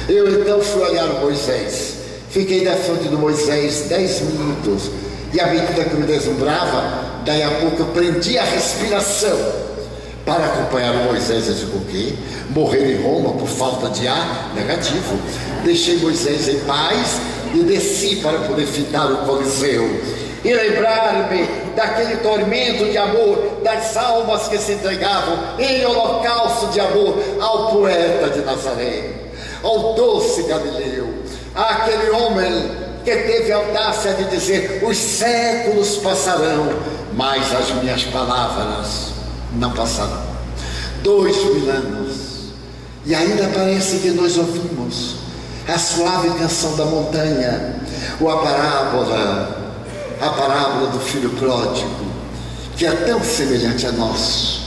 Eu 0.08 0.40
então 0.40 0.60
fui 0.60 0.82
olhar 0.82 1.06
Moisés. 1.20 1.94
Fiquei 2.30 2.64
na 2.64 2.76
frente 2.76 3.08
do 3.08 3.18
Moisés 3.18 3.86
dez 3.88 4.20
minutos. 4.20 4.90
E 5.32 5.40
à 5.40 5.46
medida 5.46 5.84
que 5.84 5.96
me 5.96 6.06
deslumbrava, 6.06 7.22
daí 7.24 7.42
a 7.42 7.50
pouco 7.50 7.82
eu 7.82 7.86
prendi 7.86 8.38
a 8.38 8.44
respiração 8.44 9.36
para 10.24 10.44
acompanhar 10.44 10.94
o 10.94 11.04
Moisés. 11.04 11.48
Eu 11.48 11.54
digo 11.54 11.78
o 11.78 11.84
quê? 11.86 12.14
Morrer 12.50 12.92
em 12.92 13.02
Roma 13.02 13.32
por 13.32 13.48
falta 13.48 13.88
de 13.88 14.06
ar? 14.06 14.52
Negativo. 14.54 15.18
Deixei 15.64 15.96
Moisés 15.98 16.48
em 16.48 16.58
paz 16.60 17.20
e 17.54 17.62
desci 17.62 18.16
para 18.16 18.40
poder 18.40 18.66
fitar 18.66 19.06
o 19.06 19.18
Coliseu 19.26 19.88
e 20.46 20.54
lembrar-me 20.54 21.44
daquele 21.74 22.18
tormento 22.18 22.84
de 22.84 22.96
amor 22.96 23.62
das 23.64 23.96
almas 23.96 24.46
que 24.46 24.56
se 24.58 24.74
entregavam 24.74 25.36
em 25.58 25.84
holocausto 25.84 26.68
de 26.68 26.78
amor 26.78 27.18
ao 27.40 27.72
poeta 27.72 28.30
de 28.30 28.42
Nazaré, 28.42 29.10
ao 29.64 29.94
doce 29.94 30.44
Galileu, 30.44 31.12
àquele 31.52 32.10
homem 32.10 32.70
que 33.04 33.16
teve 33.16 33.50
a 33.50 33.56
audácia 33.56 34.14
de 34.14 34.24
dizer: 34.26 34.84
os 34.84 34.96
séculos 34.96 35.96
passarão, 35.96 36.68
mas 37.14 37.52
as 37.52 37.72
minhas 37.82 38.04
palavras 38.04 39.14
não 39.54 39.72
passarão. 39.72 40.26
Dois 41.02 41.36
mil 41.36 41.68
anos, 41.68 42.52
e 43.04 43.12
ainda 43.16 43.50
parece 43.52 43.98
que 43.98 44.10
nós 44.10 44.38
ouvimos 44.38 45.16
a 45.66 45.76
suave 45.76 46.30
canção 46.38 46.76
da 46.76 46.84
montanha, 46.84 47.80
ou 48.20 48.30
a 48.30 48.38
parábola 48.38 49.65
a 50.20 50.30
parábola 50.30 50.88
do 50.88 51.00
filho 51.00 51.30
pródigo, 51.30 52.06
que 52.76 52.86
é 52.86 52.92
tão 52.92 53.22
semelhante 53.22 53.86
a 53.86 53.92
nós, 53.92 54.62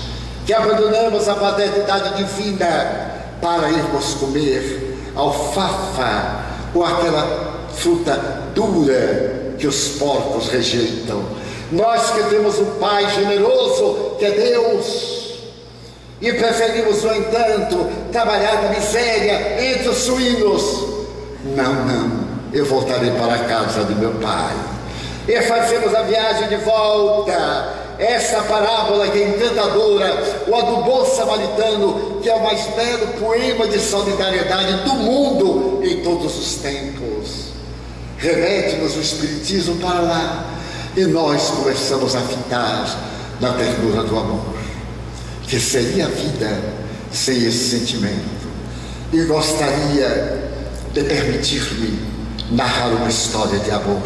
que 0.46 0.54
abandonamos 0.54 1.28
a 1.28 1.36
paternidade 1.36 2.18
divina 2.18 3.12
para 3.42 3.70
irmos 3.70 4.14
comer 4.16 5.12
alfafa 5.16 6.46
ou 6.74 6.84
aquela 6.84 7.68
fruta 7.74 8.16
dura 8.54 9.56
que 9.58 9.68
os 9.68 9.90
porcos 9.98 10.50
rejeitam. 10.50 11.24
Nós 11.72 12.12
que 12.12 12.24
temos 12.24 12.58
um 12.60 12.80
Pai 12.80 13.10
generoso, 13.12 14.16
que 14.18 14.26
é 14.26 14.32
Deus, 14.32 15.20
e 16.22 16.34
preferimos, 16.34 17.04
no 17.04 17.16
entanto, 17.16 17.88
trabalhar 18.12 18.64
na 18.64 18.70
miséria 18.70 19.72
entre 19.72 19.90
os 19.90 19.98
suínos. 19.98 20.64
Não, 21.56 21.86
não, 21.86 22.20
eu 22.52 22.66
voltarei 22.66 23.12
para 23.12 23.36
a 23.36 23.40
casa 23.46 23.84
de 23.86 23.96
meu 23.96 24.12
Pai 24.16 24.69
e 25.30 25.42
fazemos 25.44 25.94
a 25.94 26.02
viagem 26.02 26.50
de 26.50 26.56
volta. 26.56 27.78
Essa 28.00 28.42
parábola 28.44 29.10
que 29.10 29.20
é 29.20 29.28
encantadora, 29.28 30.44
o 30.48 30.56
a 30.56 30.62
do 30.62 30.78
bom 30.78 31.06
samaritano, 31.06 32.20
que 32.22 32.30
é 32.30 32.34
o 32.34 32.42
mais 32.42 32.66
belo 32.68 33.08
poema 33.20 33.68
de 33.68 33.78
solidariedade 33.78 34.86
do 34.86 34.94
mundo 34.94 35.82
em 35.84 36.02
todos 36.02 36.36
os 36.40 36.56
tempos. 36.56 37.50
Remete-nos 38.18 38.96
o 38.96 39.02
Espiritismo 39.02 39.76
para 39.76 40.00
lá 40.00 40.46
e 40.98 41.02
nós 41.06 41.50
começamos 41.50 42.16
a 42.16 42.22
fitar 42.22 42.98
na 43.40 43.54
ternura 43.54 44.04
do 44.04 44.18
amor. 44.18 44.56
Que 45.44 45.60
seria 45.60 46.06
a 46.06 46.10
vida 46.10 46.60
sem 47.12 47.36
esse 47.46 47.78
sentimento? 47.78 48.50
E 49.14 49.24
gostaria 49.26 50.50
de 50.94 51.04
permitir-me 51.04 52.00
narrar 52.52 52.88
uma 52.88 53.10
história 53.10 53.60
de 53.60 53.72
amor 53.72 54.02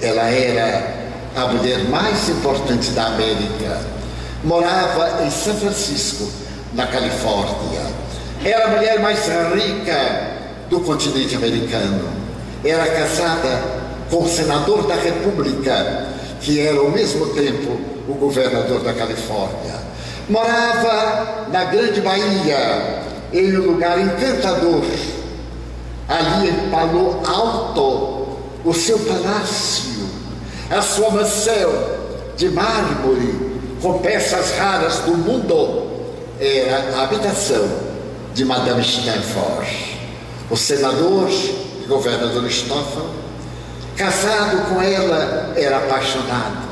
ela 0.00 0.22
era 0.28 1.04
a 1.36 1.46
mulher 1.48 1.84
mais 1.88 2.28
importante 2.28 2.90
da 2.90 3.06
América. 3.06 3.80
Morava 4.44 5.24
em 5.24 5.30
São 5.30 5.54
Francisco, 5.56 6.28
na 6.74 6.86
Califórnia. 6.86 7.80
Era 8.44 8.66
a 8.66 8.68
mulher 8.68 9.00
mais 9.00 9.26
rica 9.54 10.34
do 10.68 10.80
continente 10.80 11.34
americano. 11.34 12.08
Era 12.64 12.86
casada 12.86 13.62
com 14.10 14.22
o 14.22 14.28
senador 14.28 14.86
da 14.86 14.94
República, 14.94 16.08
que 16.40 16.60
era 16.60 16.78
ao 16.78 16.90
mesmo 16.90 17.26
tempo 17.28 17.78
o 18.08 18.14
governador 18.14 18.80
da 18.80 18.92
Califórnia. 18.92 19.74
Morava 20.28 21.46
na 21.50 21.64
Grande 21.64 22.00
Bahia, 22.00 23.02
em 23.32 23.56
um 23.56 23.72
lugar 23.72 23.98
encantador, 23.98 24.82
ali 26.08 26.48
em 26.48 26.70
Palo 26.70 27.20
Alto, 27.26 28.13
o 28.64 28.72
seu 28.72 28.98
palácio 28.98 29.94
a 30.70 30.80
sua 30.80 31.10
mansão 31.10 31.72
de 32.36 32.48
mármore 32.48 33.52
com 33.82 33.98
peças 33.98 34.52
raras 34.56 34.98
do 35.00 35.14
mundo 35.14 35.90
era 36.40 36.96
a 36.96 37.04
habitação 37.04 37.68
de 38.34 38.44
Madame 38.44 38.80
Stanford. 38.80 39.98
O 40.50 40.56
senador 40.56 41.28
e 41.30 41.86
governador 41.86 42.50
Stoffel, 42.50 43.06
casado 43.96 44.68
com 44.68 44.80
ela, 44.80 45.52
era 45.56 45.78
apaixonado, 45.78 46.68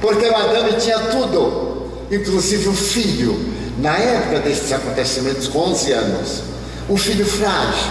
porque 0.00 0.30
Madame 0.30 0.74
tinha 0.74 0.98
tudo, 0.98 1.86
inclusive 2.10 2.68
um 2.68 2.74
filho, 2.74 3.38
na 3.78 3.96
época 3.96 4.40
desses 4.40 4.70
acontecimentos, 4.70 5.48
com 5.48 5.58
11 5.70 5.92
anos, 5.92 6.42
um 6.88 6.96
filho 6.96 7.26
frágil, 7.26 7.90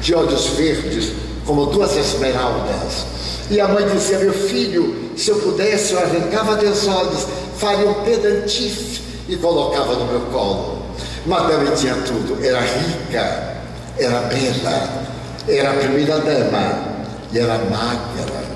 de 0.00 0.14
olhos 0.14 0.46
verdes, 0.48 1.12
como 1.48 1.64
duas 1.66 1.96
esmeraldas. 1.96 3.06
E 3.50 3.58
a 3.58 3.66
mãe 3.66 3.88
dizia: 3.88 4.18
Meu 4.18 4.34
filho, 4.34 5.12
se 5.16 5.30
eu 5.30 5.36
pudesse, 5.36 5.94
eu 5.94 6.00
arrancava 6.00 6.58
teus 6.58 6.86
olhos, 6.86 7.26
faria 7.56 7.88
um 7.88 8.04
pedantif 8.04 9.00
e 9.26 9.34
colocava 9.36 9.94
no 9.94 10.04
meu 10.04 10.20
colo. 10.30 10.82
Madame 11.26 11.70
tinha 11.74 11.94
tudo, 11.94 12.38
era 12.44 12.60
rica, 12.60 13.56
era 13.98 14.20
bela, 14.20 15.06
era 15.48 15.70
a 15.70 15.74
primeira 15.74 16.18
dama 16.18 16.98
e 17.32 17.38
era 17.38 17.54
magra. 17.54 18.48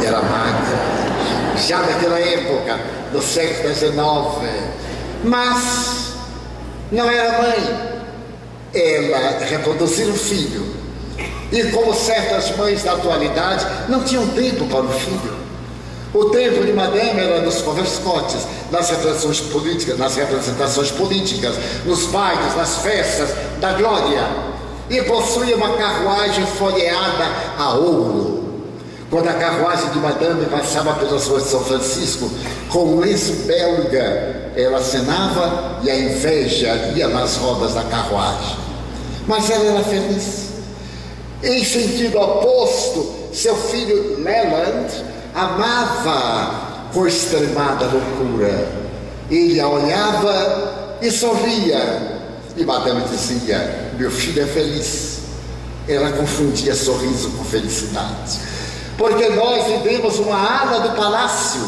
Era 0.00 0.22
magra. 0.22 0.78
Já 1.56 1.78
naquela 1.80 2.20
época, 2.20 2.78
do 3.12 3.20
século 3.20 3.74
XIX. 3.74 3.94
Mas 5.24 6.12
não 6.92 7.10
era 7.10 7.42
mãe. 7.42 7.88
Ela 8.72 9.44
reproduziu 9.44 10.10
o 10.10 10.14
filho. 10.14 10.77
E 11.50 11.64
como 11.64 11.94
certas 11.94 12.54
mães 12.56 12.82
da 12.82 12.92
atualidade 12.92 13.66
não 13.88 14.04
tinham 14.04 14.26
tempo 14.28 14.66
para 14.66 14.82
o 14.82 14.88
filho. 14.88 15.38
O 16.12 16.26
tempo 16.26 16.64
de 16.64 16.72
Madame 16.72 17.20
era 17.20 17.40
nos 17.42 17.60
converscotes, 17.60 18.46
nas 18.70 18.88
representações 18.88 19.40
políticas, 19.40 19.98
nas 19.98 20.16
representações 20.16 20.90
políticas, 20.90 21.54
nos 21.84 22.06
bailes, 22.06 22.56
nas 22.56 22.76
festas 22.78 23.30
da 23.60 23.72
glória. 23.72 24.26
E 24.88 25.02
possuía 25.02 25.54
uma 25.56 25.76
carruagem 25.76 26.46
folheada 26.46 27.26
a 27.58 27.74
ouro. 27.74 28.38
Quando 29.10 29.28
a 29.28 29.34
carruagem 29.34 29.90
de 29.90 29.98
Madame 29.98 30.46
passava 30.46 30.94
pelas 30.94 31.26
ruas 31.26 31.44
de 31.44 31.50
São 31.50 31.64
Francisco, 31.64 32.30
com 32.70 32.84
um 32.84 33.00
lenço 33.00 33.32
belga, 33.46 34.52
ela 34.54 34.78
acenava 34.78 35.78
e 35.82 35.90
a 35.90 35.98
inveja 35.98 36.92
ia 36.94 37.08
nas 37.08 37.36
rodas 37.36 37.74
da 37.74 37.82
carruagem. 37.84 38.56
Mas 39.26 39.50
ela 39.50 39.64
era 39.64 39.84
feliz. 39.84 40.47
Em 41.42 41.64
sentido 41.64 42.18
oposto, 42.18 43.14
seu 43.32 43.54
filho 43.56 44.20
Leland 44.22 44.92
amava 45.34 46.88
com 46.92 47.06
extremada 47.06 47.86
loucura. 47.86 48.68
Ele 49.30 49.60
a 49.60 49.68
olhava 49.68 50.98
e 51.00 51.10
sorria. 51.10 52.18
E 52.56 52.64
Madame 52.64 53.02
dizia: 53.02 53.92
Meu 53.96 54.10
filho 54.10 54.42
é 54.42 54.46
feliz. 54.46 55.18
Ela 55.88 56.10
confundia 56.12 56.74
sorriso 56.74 57.30
com 57.30 57.44
felicidade. 57.44 58.40
Porque 58.96 59.28
nós 59.28 59.64
vivemos 59.66 60.18
uma 60.18 60.36
ala 60.36 60.80
do 60.80 60.96
palácio. 60.96 61.60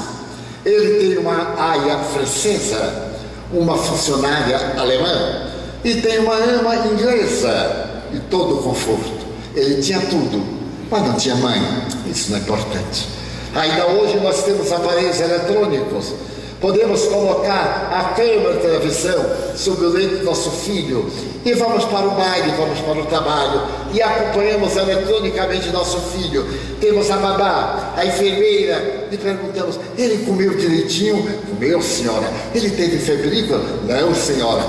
Ele 0.65 1.15
tem 1.15 1.19
uma 1.19 1.55
aia 1.57 1.99
francesa, 2.13 3.13
uma 3.53 3.79
funcionária 3.79 4.75
alemã 4.79 5.51
e 5.85 5.95
tem 6.03 6.19
uma 6.19 6.35
ama 6.35 6.77
inglesa 6.89 7.89
e 8.13 8.19
todo 8.19 8.59
o 8.59 8.63
conforto. 8.63 9.20
Ele 9.55 9.83
tinha 9.83 10.01
tudo, 10.01 10.43
mas 10.91 11.03
não 11.03 11.15
tinha 11.15 11.35
mãe. 11.37 11.61
Isso 12.07 12.31
não 12.31 12.39
é 12.39 12.41
importante. 12.41 13.09
Ainda 13.55 13.87
hoje 13.87 14.19
nós 14.21 14.45
temos 14.45 14.71
aparelhos 14.71 15.21
eletrônicos. 15.21 16.15
Podemos 16.61 17.07
colocar 17.07 17.91
a 17.91 18.15
câmera 18.15 18.53
de 18.53 18.61
televisão 18.61 19.25
sobre 19.57 19.87
o 19.87 19.89
leito 19.89 20.19
do 20.19 20.25
nosso 20.25 20.51
filho 20.51 21.11
e 21.43 21.55
vamos 21.55 21.87
para 21.87 22.07
o 22.07 22.11
baile, 22.11 22.53
vamos 22.55 22.79
para 22.81 23.01
o 23.01 23.07
trabalho 23.07 23.63
e 23.95 24.03
acompanhamos 24.03 24.77
eletronicamente 24.77 25.71
nosso 25.71 25.99
filho. 26.13 26.47
Temos 26.79 27.11
a 27.11 27.17
babá, 27.17 27.95
a 27.97 28.05
enfermeira 28.05 29.09
e 29.11 29.17
perguntamos: 29.17 29.81
ele 29.97 30.19
comeu 30.27 30.55
direitinho? 30.55 31.27
Comeu, 31.49 31.81
senhora. 31.81 32.31
Ele 32.55 32.69
teve 32.69 32.99
febrícula? 32.99 33.63
Não, 33.89 34.15
senhora. 34.15 34.65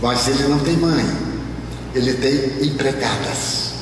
Mas 0.00 0.26
ele 0.28 0.48
não 0.48 0.58
tem 0.60 0.74
mãe, 0.78 1.04
ele 1.94 2.14
tem 2.14 2.66
empregadas, 2.66 3.72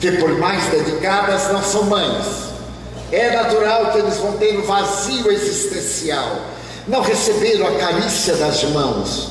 que 0.00 0.12
por 0.12 0.38
mais 0.38 0.64
dedicadas 0.66 1.52
não 1.52 1.62
são 1.62 1.84
mães. 1.84 2.46
É 3.10 3.30
natural 3.36 3.92
que 3.92 3.98
eles 3.98 4.16
vão 4.18 4.32
ter 4.32 4.58
um 4.58 4.62
vazio 4.62 5.30
existencial, 5.30 6.40
não 6.86 7.02
receberam 7.02 7.66
a 7.66 7.72
carícia 7.72 8.34
das 8.34 8.64
mãos, 8.64 9.30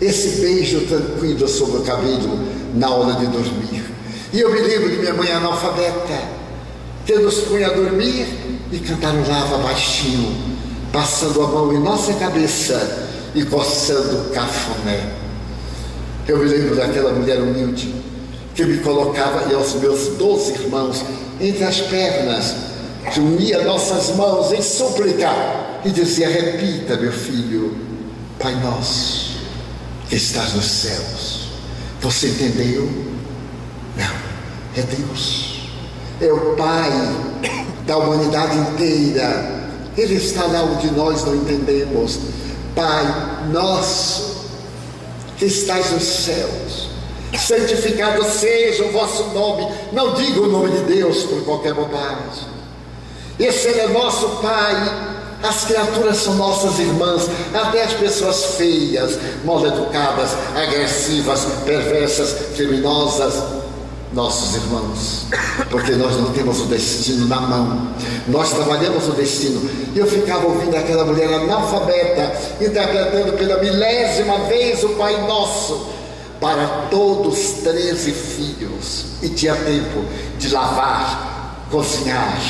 esse 0.00 0.40
beijo 0.40 0.86
tranquilo 0.86 1.46
sobre 1.46 1.78
o 1.78 1.82
cabelo 1.82 2.38
na 2.74 2.90
hora 2.90 3.14
de 3.14 3.26
dormir. 3.26 3.84
E 4.32 4.40
eu 4.40 4.50
me 4.50 4.60
lembro 4.60 4.90
de 4.90 4.96
minha 4.98 5.12
mãe 5.12 5.30
analfabeta, 5.32 6.22
que 7.04 7.14
nos 7.18 7.40
punha 7.40 7.68
a 7.68 7.72
dormir 7.72 8.26
e 8.72 8.78
cantarolava 8.78 9.58
baixinho, 9.58 10.34
passando 10.92 11.42
a 11.42 11.48
mão 11.48 11.72
em 11.72 11.80
nossa 11.80 12.12
cabeça 12.14 13.08
e 13.34 13.44
coçando 13.44 14.18
o 14.18 14.30
cafuné. 14.30 15.19
Eu 16.30 16.38
me 16.38 16.44
lembro 16.44 16.76
daquela 16.76 17.12
mulher 17.12 17.40
humilde 17.40 17.92
que 18.54 18.64
me 18.64 18.78
colocava 18.78 19.50
e 19.50 19.54
aos 19.54 19.74
meus 19.74 20.16
doze 20.16 20.52
irmãos 20.52 21.02
entre 21.40 21.64
as 21.64 21.80
pernas 21.80 22.54
unia 23.18 23.64
nossas 23.64 24.14
mãos 24.14 24.52
em 24.52 24.62
súplica 24.62 25.28
e 25.84 25.90
dizia: 25.90 26.28
Repita, 26.28 26.96
meu 26.98 27.10
filho, 27.10 27.76
Pai 28.38 28.54
nosso 28.62 29.40
que 30.08 30.14
estás 30.14 30.54
nos 30.54 30.66
céus. 30.66 31.48
Você 32.00 32.28
entendeu? 32.28 32.88
Não, 33.96 34.14
é 34.76 34.82
Deus, 34.82 35.68
é 36.20 36.32
o 36.32 36.54
Pai 36.54 36.92
da 37.88 37.96
humanidade 37.98 38.56
inteira. 38.56 39.68
Ele 39.98 40.14
está 40.14 40.46
lá 40.46 40.62
onde 40.62 40.92
nós 40.92 41.24
não 41.24 41.34
entendemos. 41.34 42.20
Pai 42.76 43.48
nosso 43.50 44.29
que 45.40 45.46
estás 45.46 45.90
nos 45.90 46.02
céus. 46.02 46.90
Santificado 47.36 48.22
seja 48.24 48.84
o 48.84 48.92
vosso 48.92 49.24
nome. 49.32 49.66
Não 49.90 50.12
diga 50.12 50.42
o 50.42 50.48
nome 50.48 50.70
de 50.70 50.84
Deus 50.94 51.24
por 51.24 51.42
qualquer 51.44 51.72
bobagem. 51.72 52.46
Esse 53.38 53.68
Ele 53.68 53.80
é 53.80 53.88
nosso 53.88 54.28
Pai. 54.42 55.10
As 55.42 55.64
criaturas 55.64 56.18
são 56.18 56.34
nossas 56.34 56.78
irmãs, 56.78 57.26
até 57.54 57.82
as 57.84 57.94
pessoas 57.94 58.56
feias, 58.56 59.18
mal 59.42 59.66
educadas, 59.66 60.32
agressivas, 60.54 61.46
perversas, 61.64 62.54
criminosas, 62.54 63.42
nossos 64.12 64.56
irmãos, 64.56 65.26
porque 65.70 65.92
nós 65.92 66.16
não 66.16 66.32
temos 66.32 66.60
o 66.60 66.64
destino 66.64 67.28
na 67.28 67.40
mão, 67.40 67.94
nós 68.26 68.52
trabalhamos 68.52 69.08
o 69.08 69.12
destino. 69.12 69.60
E 69.94 69.98
eu 69.98 70.06
ficava 70.06 70.46
ouvindo 70.46 70.76
aquela 70.76 71.04
mulher 71.04 71.32
analfabeta, 71.32 72.32
interpretando 72.60 73.36
pela 73.36 73.60
milésima 73.60 74.38
vez 74.48 74.82
o 74.82 74.90
Pai 74.90 75.26
Nosso 75.26 75.88
para 76.40 76.88
todos 76.90 77.38
treze 77.62 78.12
filhos, 78.12 79.04
e 79.22 79.28
tinha 79.28 79.54
tempo 79.54 80.04
de 80.38 80.48
lavar, 80.48 81.66
cozinhar, 81.70 82.40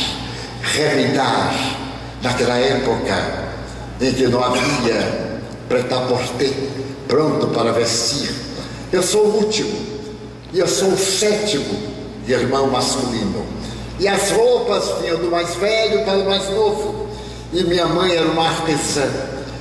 remendar, 0.62 1.52
naquela 2.22 2.56
época 2.56 3.50
em 4.00 4.12
que 4.12 4.26
não 4.28 4.42
havia 4.42 5.40
preta-porter 5.68 6.52
pronto 7.08 7.48
para 7.48 7.72
vestir. 7.72 8.32
Eu 8.92 9.02
sou 9.02 9.26
o 9.26 9.36
último 9.38 9.89
e 10.52 10.58
eu 10.58 10.66
sou 10.66 10.90
o 10.90 10.98
sétimo 10.98 11.90
irmão 12.26 12.68
masculino. 12.68 13.44
E 13.98 14.08
as 14.08 14.30
roupas 14.30 15.00
vinham 15.00 15.18
do 15.18 15.30
mais 15.30 15.54
velho 15.56 16.04
para 16.04 16.18
o 16.18 16.24
mais 16.24 16.48
novo. 16.50 17.08
E 17.52 17.62
minha 17.64 17.86
mãe 17.86 18.16
era 18.16 18.26
uma 18.26 18.48
artesã. 18.48 19.06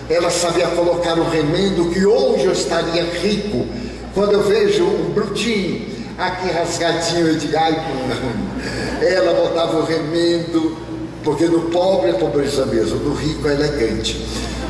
Ela 0.09 0.29
sabia 0.29 0.67
colocar 0.67 1.17
o 1.19 1.29
remendo 1.29 1.89
que 1.91 2.05
hoje 2.05 2.45
eu 2.45 2.51
estaria 2.51 3.03
rico. 3.03 3.67
Quando 4.13 4.33
eu 4.33 4.43
vejo 4.43 4.83
um 4.83 5.11
brutinho 5.11 5.87
aqui 6.17 6.49
rasgadinho, 6.51 7.27
eu 7.27 7.35
digo, 7.35 7.57
ai 7.57 7.71
não. 7.71 9.07
Ela 9.07 9.33
botava 9.33 9.77
o 9.77 9.85
remendo 9.85 10.77
porque 11.23 11.45
no 11.45 11.61
pobre 11.69 12.11
é 12.11 12.13
pobreza 12.13 12.65
mesmo, 12.65 12.97
no 12.97 13.13
rico 13.13 13.47
é 13.47 13.53
elegante. 13.53 14.25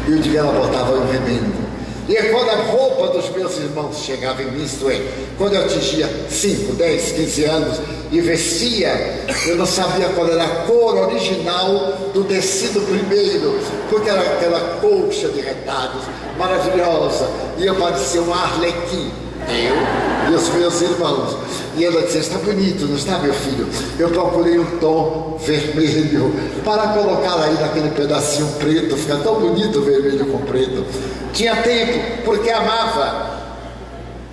E 0.08 0.12
o 0.12 0.20
dia 0.20 0.40
ela 0.40 0.52
botava 0.52 0.94
um 0.94 1.12
remendo. 1.12 1.69
E 2.10 2.16
quando 2.32 2.50
a 2.50 2.56
roupa 2.56 3.10
dos 3.10 3.30
meus 3.30 3.56
irmãos 3.60 4.00
chegava 4.00 4.42
em 4.42 4.50
mim, 4.50 4.64
isto 4.64 4.90
é, 4.90 5.00
quando 5.38 5.54
eu 5.54 5.62
atingia 5.64 6.10
5, 6.28 6.74
10, 6.74 7.12
15 7.12 7.46
anos 7.46 7.82
e 8.12 8.20
vestia, 8.20 9.26
eu 9.46 9.56
não 9.56 9.66
sabia 9.68 10.10
qual 10.10 10.28
era 10.28 10.44
a 10.44 10.50
cor 10.66 10.98
original 10.98 12.10
do 12.12 12.24
tecido 12.24 12.82
primeiro, 12.82 13.60
porque 13.92 14.10
era 14.10 14.22
aquela 14.22 14.80
colcha 14.82 15.30
de 15.30 15.40
retalhos 15.40 16.04
maravilhosa, 16.36 17.30
e 17.60 17.68
eu 17.68 17.76
parecia 17.76 18.24
um 18.24 18.34
arlequim. 18.34 19.12
Eu 19.52 20.32
e 20.32 20.36
os 20.36 20.50
meus 20.50 20.82
irmãos. 20.82 21.38
E 21.76 21.86
ela 21.86 22.02
disse: 22.04 22.20
Está 22.20 22.38
bonito, 22.38 22.86
não 22.86 22.96
está, 22.96 23.20
meu 23.20 23.34
filho? 23.34 23.68
Eu 23.98 24.10
procurei 24.10 24.60
um 24.60 24.78
tom 24.80 25.40
vermelho 25.44 26.34
para 26.64 26.90
colocar 26.90 27.42
aí 27.42 27.54
naquele 27.54 27.90
pedacinho 27.92 28.48
preto, 28.60 28.96
fica 28.98 29.18
tão 29.18 29.36
bonito 29.40 29.82
vermelho 29.82 30.26
com 30.28 30.40
preto. 30.40 30.86
Tinha 31.34 31.56
tempo, 31.58 32.24
porque 32.26 32.50
amava. 32.50 33.40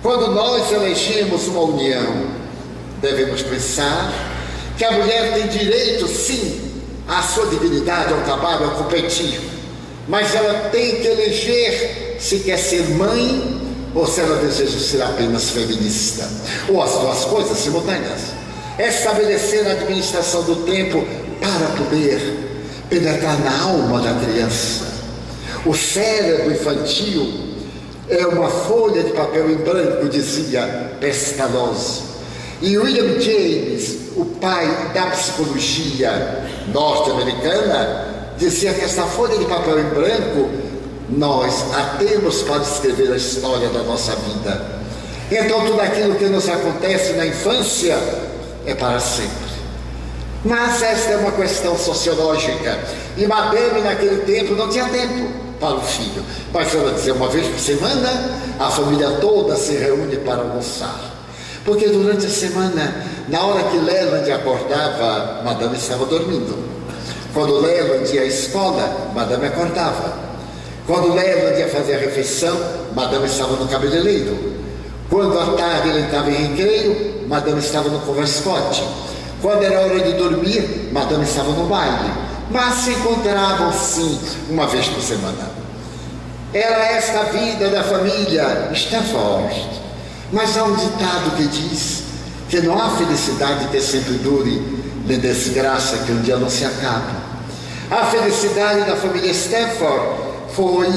Quando 0.01 0.31
nós 0.31 0.71
elegemos 0.71 1.47
uma 1.47 1.61
união, 1.61 2.27
devemos 3.01 3.41
pensar 3.41 4.13
que 4.77 4.85
a 4.85 4.91
mulher 4.91 5.33
tem 5.33 5.47
direito, 5.47 6.07
sim, 6.07 6.71
à 7.07 7.21
sua 7.21 7.47
dignidade, 7.47 8.13
ao 8.13 8.21
trabalho, 8.21 8.65
ao 8.65 8.71
competir, 8.71 9.39
mas 10.07 10.35
ela 10.35 10.69
tem 10.69 10.97
que 10.97 11.07
eleger 11.07 12.17
se 12.19 12.39
quer 12.39 12.57
ser 12.57 12.89
mãe 12.91 13.66
ou 13.97 14.05
se 14.05 14.21
ela 14.21 14.37
deseja 14.37 14.77
ser 14.77 15.01
apenas 15.01 15.49
feminista, 15.49 16.29
ou 16.69 16.83
as 16.83 16.91
duas 16.91 17.25
coisas 17.25 17.57
simultâneas. 17.57 18.21
Estabelecer 18.77 19.65
a 19.67 19.71
administração 19.71 20.43
do 20.43 20.57
tempo 20.57 21.03
para 21.41 21.83
poder 21.83 22.19
penetrar 22.87 23.39
na 23.39 23.63
alma 23.63 23.99
da 23.99 24.13
criança. 24.23 24.85
O 25.65 25.73
cérebro 25.73 26.51
infantil 26.51 27.47
é 28.07 28.27
uma 28.27 28.47
folha 28.49 29.01
de 29.01 29.13
papel 29.13 29.49
em 29.49 29.55
branco, 29.55 30.07
dizia 30.07 30.91
Pestalozzi. 31.01 32.03
E 32.61 32.77
William 32.77 33.19
James, 33.19 34.11
o 34.15 34.25
pai 34.25 34.91
da 34.93 35.07
psicologia 35.07 36.45
norte-americana, 36.71 38.33
dizia 38.37 38.75
que 38.75 38.85
essa 38.85 39.03
folha 39.03 39.39
de 39.39 39.45
papel 39.45 39.79
em 39.79 39.89
branco 39.89 40.66
nós 41.09 41.65
a 41.73 41.97
temos 41.97 42.41
para 42.41 42.61
escrever 42.61 43.11
a 43.11 43.15
história 43.15 43.69
da 43.69 43.83
nossa 43.83 44.15
vida. 44.15 44.77
Então, 45.31 45.65
tudo 45.65 45.81
aquilo 45.81 46.15
que 46.15 46.25
nos 46.25 46.47
acontece 46.47 47.13
na 47.13 47.25
infância 47.25 47.97
é 48.65 48.73
para 48.73 48.99
sempre. 48.99 49.47
Mas 50.45 50.81
esta 50.81 51.11
é 51.11 51.17
uma 51.17 51.31
questão 51.31 51.77
sociológica. 51.77 52.79
E 53.17 53.25
Madame, 53.25 53.81
naquele 53.81 54.21
tempo, 54.21 54.55
não 54.55 54.69
tinha 54.69 54.85
tempo 54.85 55.29
para 55.59 55.75
o 55.75 55.81
filho. 55.81 56.23
Mas 56.53 56.73
ela 56.73 56.93
dizia, 56.93 57.13
uma 57.13 57.27
vez 57.27 57.47
por 57.47 57.59
semana, 57.59 58.31
a 58.59 58.69
família 58.69 59.11
toda 59.19 59.55
se 59.55 59.75
reúne 59.75 60.17
para 60.17 60.41
almoçar. 60.41 60.99
Porque 61.65 61.89
durante 61.89 62.25
a 62.25 62.29
semana, 62.29 63.05
na 63.27 63.41
hora 63.41 63.63
que 63.63 63.77
Leland 63.77 64.31
acordava, 64.31 65.41
Madame 65.43 65.75
estava 65.75 66.05
dormindo. 66.05 66.57
Quando 67.33 67.59
Leland 67.59 68.09
ia 68.15 68.21
à 68.21 68.25
escola, 68.25 69.11
Madame 69.13 69.47
acordava. 69.47 70.26
Quando 70.87 71.13
Leland 71.13 71.59
ia 71.59 71.67
fazer 71.67 71.95
a 71.95 71.99
refeição, 71.99 72.57
Madame 72.95 73.25
estava 73.25 73.57
no 73.57 73.67
cabeleireiro. 73.67 74.55
Quando 75.09 75.37
à 75.37 75.47
tarde 75.57 75.89
ele 75.89 76.05
estava 76.05 76.31
em 76.31 76.55
recreio, 76.55 77.27
Madame 77.27 77.59
estava 77.59 77.89
no 77.89 77.99
converscote. 77.99 78.85
Quando 79.41 79.63
era 79.63 79.81
hora 79.81 79.99
de 79.99 80.13
dormir, 80.13 80.89
Madame 80.93 81.25
estava 81.25 81.51
no 81.51 81.67
baile. 81.67 82.09
Mas 82.49 82.75
se 82.75 82.91
encontravam 82.91 83.73
sim 83.73 84.17
uma 84.49 84.65
vez 84.65 84.87
por 84.87 85.01
semana. 85.01 85.51
Era 86.53 86.85
esta 86.93 87.19
a 87.19 87.23
vida 87.23 87.67
da 87.67 87.83
família 87.83 88.69
Stafford. 88.71 89.69
Mas 90.31 90.57
há 90.57 90.63
um 90.63 90.73
ditado 90.73 91.35
que 91.35 91.47
diz 91.47 92.03
que 92.49 92.61
não 92.61 92.81
há 92.81 92.91
felicidade 92.91 93.67
que 93.67 93.81
sempre 93.81 94.13
dure, 94.19 94.61
nem 95.05 95.19
desgraça 95.19 95.97
que 95.97 96.13
um 96.13 96.21
dia 96.21 96.37
não 96.37 96.49
se 96.49 96.63
acabe. 96.63 97.11
A 97.91 98.05
felicidade 98.05 98.85
da 98.85 98.95
família 98.95 99.31
Stafford 99.31 100.26
foi 100.57 100.91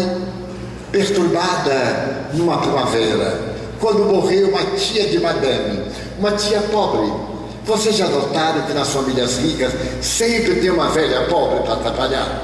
perturbada 0.91 2.31
numa 2.32 2.57
primavera, 2.59 3.55
quando 3.78 4.07
morreu 4.07 4.49
uma 4.49 4.65
tia 4.77 5.07
de 5.07 5.20
madame, 5.20 5.82
uma 6.19 6.32
tia 6.32 6.62
pobre. 6.73 7.12
Vocês 7.66 7.95
já 7.95 8.09
notaram 8.09 8.62
que 8.62 8.73
nas 8.73 8.89
famílias 8.89 9.37
ricas 9.37 9.70
sempre 10.01 10.57
tem 10.57 10.70
uma 10.70 10.89
velha 10.89 11.27
pobre 11.27 11.61
para 11.61 11.74
atrapalhar? 11.74 12.43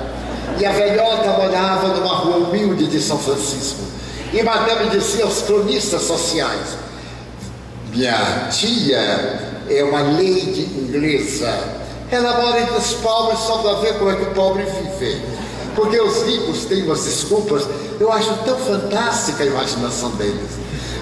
E 0.61 0.67
a 0.67 0.73
velhota 0.73 1.31
morava 1.31 1.89
numa 1.89 2.17
rua 2.17 2.37
humilde 2.37 2.87
de 2.87 3.01
São 3.01 3.19
Francisco. 3.19 3.81
E 4.33 4.43
madame 4.43 4.91
dizia 4.91 5.25
aos 5.25 5.41
cronistas 5.41 6.03
sociais: 6.03 6.77
Minha 7.95 8.49
tia 8.51 9.65
é 9.71 9.83
uma 9.83 10.03
lady 10.03 10.69
inglesa. 10.77 11.51
Ela 12.11 12.43
mora 12.43 12.61
entre 12.61 12.77
os 12.77 12.93
pobres 12.95 13.39
só 13.39 13.59
para 13.59 13.81
ver 13.81 13.95
como 13.95 14.11
é 14.11 14.17
que 14.17 14.23
o 14.23 14.35
pobre 14.35 14.65
vive 14.65 15.46
porque 15.77 16.01
os 16.01 16.23
ricos 16.23 16.65
têm 16.65 16.83
umas 16.83 17.05
desculpas, 17.05 17.65
eu 18.01 18.11
acho 18.11 18.33
tão 18.45 18.57
fantástica 18.57 19.45
a 19.45 19.47
imaginação 19.47 20.11
deles. 20.13 20.51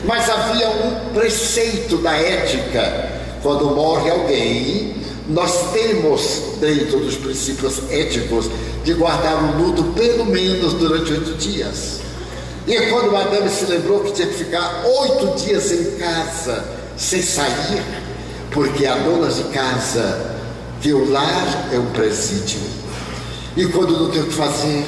Mas 0.05 0.29
havia 0.29 0.69
um 0.69 1.15
preceito 1.15 1.97
da 1.99 2.13
ética: 2.15 3.23
quando 3.43 3.67
morre 3.67 4.11
alguém, 4.11 4.97
nós 5.29 5.73
temos, 5.73 6.43
dentro 6.61 6.99
dos 6.99 7.17
princípios 7.17 7.81
éticos, 7.89 8.51
de 8.85 8.93
guardar 8.95 9.43
o 9.43 9.63
luto 9.63 9.83
pelo 9.95 10.27
menos 10.27 10.75
durante 10.75 11.13
oito 11.13 11.35
dias. 11.35 12.01
E 12.67 12.77
quando 12.91 13.13
Madame 13.13 13.49
se 13.49 13.67
lembrou 13.67 14.01
que 14.01 14.13
tinha 14.13 14.29
que 14.29 14.35
ficar 14.35 14.85
oito 15.01 15.45
dias 15.45 15.71
em 15.71 15.99
casa, 15.99 16.65
sem 16.97 17.23
sair, 17.23 17.83
porque 18.51 18.87
a 18.87 18.97
dona 18.97 19.29
de 19.29 19.45
casa, 19.45 20.35
que 20.81 20.93
o 20.93 21.11
lar 21.11 21.69
é 21.73 21.79
um 21.79 21.87
presídio, 21.87 22.61
e 23.56 23.66
quando 23.66 23.98
não 23.98 24.10
tem 24.10 24.20
o 24.20 24.26
que 24.26 24.32
fazer, 24.32 24.85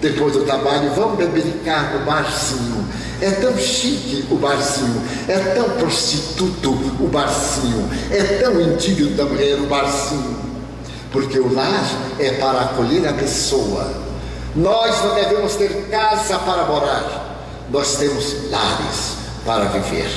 depois 0.00 0.32
do 0.32 0.44
trabalho, 0.44 0.90
vamos 0.94 1.18
bebericar 1.18 1.92
no 1.94 2.04
barzinho. 2.04 2.86
É 3.20 3.30
tão 3.30 3.56
chique 3.56 4.26
o 4.30 4.36
barzinho, 4.36 5.02
é 5.26 5.38
tão 5.54 5.70
prostituto 5.70 6.70
o 7.00 7.08
barzinho, 7.08 7.88
é 8.10 8.22
tão 8.42 8.60
indigno 8.60 9.10
da 9.16 9.24
mulher 9.24 9.58
o 9.58 9.66
barzinho. 9.66 10.36
Porque 11.10 11.38
o 11.38 11.52
lar 11.52 11.84
é 12.18 12.32
para 12.32 12.60
acolher 12.60 13.08
a 13.08 13.14
pessoa. 13.14 13.90
Nós 14.54 15.02
não 15.02 15.14
devemos 15.14 15.54
ter 15.54 15.88
casa 15.90 16.38
para 16.38 16.64
morar, 16.64 17.42
nós 17.70 17.96
temos 17.96 18.50
lares 18.50 19.14
para 19.44 19.64
viver. 19.64 20.10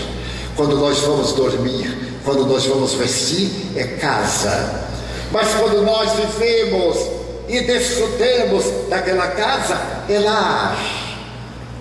Quando 0.56 0.78
nós 0.78 1.00
vamos 1.00 1.34
dormir, 1.34 2.20
quando 2.24 2.46
nós 2.46 2.66
vamos 2.66 2.94
vestir, 2.94 3.50
é 3.76 3.84
casa. 3.84 4.88
Mas 5.32 5.56
quando 5.56 5.82
nós 5.84 6.12
vivemos 6.14 7.19
e 7.50 7.62
desfrutemos 7.62 8.64
daquela 8.90 9.28
casa, 9.30 9.76
é 10.08 10.20
lar. 10.20 10.78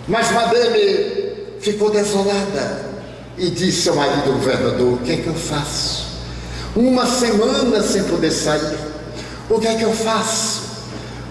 Mas 0.08 0.30
Madame 0.32 1.32
ficou 1.60 1.90
desolada 1.90 2.86
e 3.36 3.50
disse 3.50 3.88
ao 3.90 3.96
marido 3.96 4.32
governador: 4.32 4.94
O 4.94 4.98
que 4.98 5.12
é 5.12 5.16
que 5.16 5.26
eu 5.26 5.34
faço? 5.34 6.08
Uma 6.74 7.06
semana 7.06 7.82
sem 7.82 8.02
poder 8.04 8.30
sair, 8.30 8.78
o 9.50 9.58
que 9.58 9.66
é 9.66 9.74
que 9.74 9.82
eu 9.82 9.92
faço? 9.92 10.68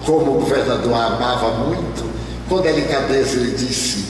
Como 0.06 0.36
o 0.36 0.40
governador 0.40 0.94
a 0.94 1.06
amava 1.06 1.50
muito, 1.64 2.08
com 2.48 2.60
delicadeza 2.60 3.36
ele 3.36 3.56
disse: 3.56 4.04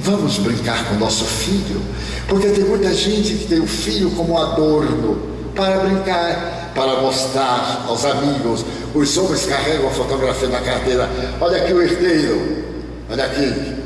Vamos 0.00 0.36
brincar 0.38 0.86
com 0.88 0.96
nosso 0.96 1.24
filho, 1.24 1.80
porque 2.28 2.48
tem 2.48 2.64
muita 2.64 2.92
gente 2.92 3.34
que 3.34 3.46
tem 3.46 3.60
o 3.60 3.66
filho 3.66 4.10
como 4.10 4.36
adorno 4.36 5.32
para 5.54 5.78
brincar, 5.78 6.61
para 6.74 7.00
mostrar 7.00 7.84
aos 7.86 8.04
amigos. 8.04 8.64
Os 8.94 9.16
homens 9.16 9.46
carregam 9.46 9.88
a 9.88 9.90
fotografia 9.90 10.48
na 10.48 10.60
carteira. 10.60 11.08
Olha 11.40 11.62
aqui 11.62 11.72
o 11.72 11.82
herdeiro, 11.82 12.64
olha 13.10 13.24
aqui. 13.24 13.76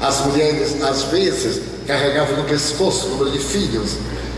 As 0.00 0.24
mulheres, 0.26 0.82
às 0.82 1.02
vezes, 1.04 1.62
carregavam 1.86 2.36
no 2.36 2.44
pescoço 2.44 3.06
o 3.06 3.10
número 3.10 3.30
de 3.30 3.38
filhos. 3.38 3.96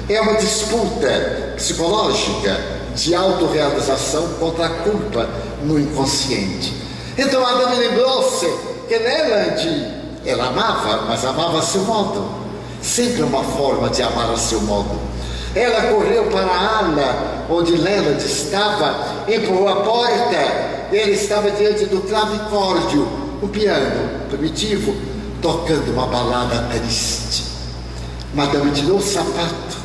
É 0.09 0.21
uma 0.21 0.35
disputa 0.35 1.55
psicológica 1.57 2.61
de 2.95 3.15
autorrealização 3.15 4.29
contra 4.41 4.67
a 4.67 4.69
culpa 4.69 5.29
no 5.63 5.79
inconsciente. 5.79 6.75
Então 7.17 7.47
Adão 7.47 7.79
lembrou-se 7.79 8.47
que 8.89 8.97
Leland, 8.97 10.03
ela 10.27 10.49
amava, 10.49 11.03
mas 11.09 11.25
amava 11.25 11.59
a 11.59 11.63
seu 11.63 11.83
modo. 11.83 12.43
Sempre 12.83 13.23
uma 13.23 13.45
forma 13.45 13.89
de 13.91 14.03
amar 14.03 14.31
a 14.33 14.37
seu 14.37 14.61
modo. 14.63 14.99
Ela 15.55 15.93
correu 15.93 16.25
para 16.27 16.47
a 16.47 16.79
onde 17.49 17.77
Leland 17.77 18.25
estava, 18.25 19.25
empurrou 19.29 19.69
a 19.69 19.77
porta. 19.77 20.91
Ele 20.93 21.13
estava 21.13 21.51
diante 21.51 21.87
do 21.87 22.01
clavicórdio, 22.03 23.09
o 23.41 23.49
piano 23.49 24.29
primitivo, 24.29 24.95
tocando 25.41 25.93
uma 25.93 26.07
balada 26.07 26.69
triste. 26.71 27.45
Madame 28.35 28.71
tirou 28.73 28.99
o 28.99 29.03
sapato, 29.03 29.77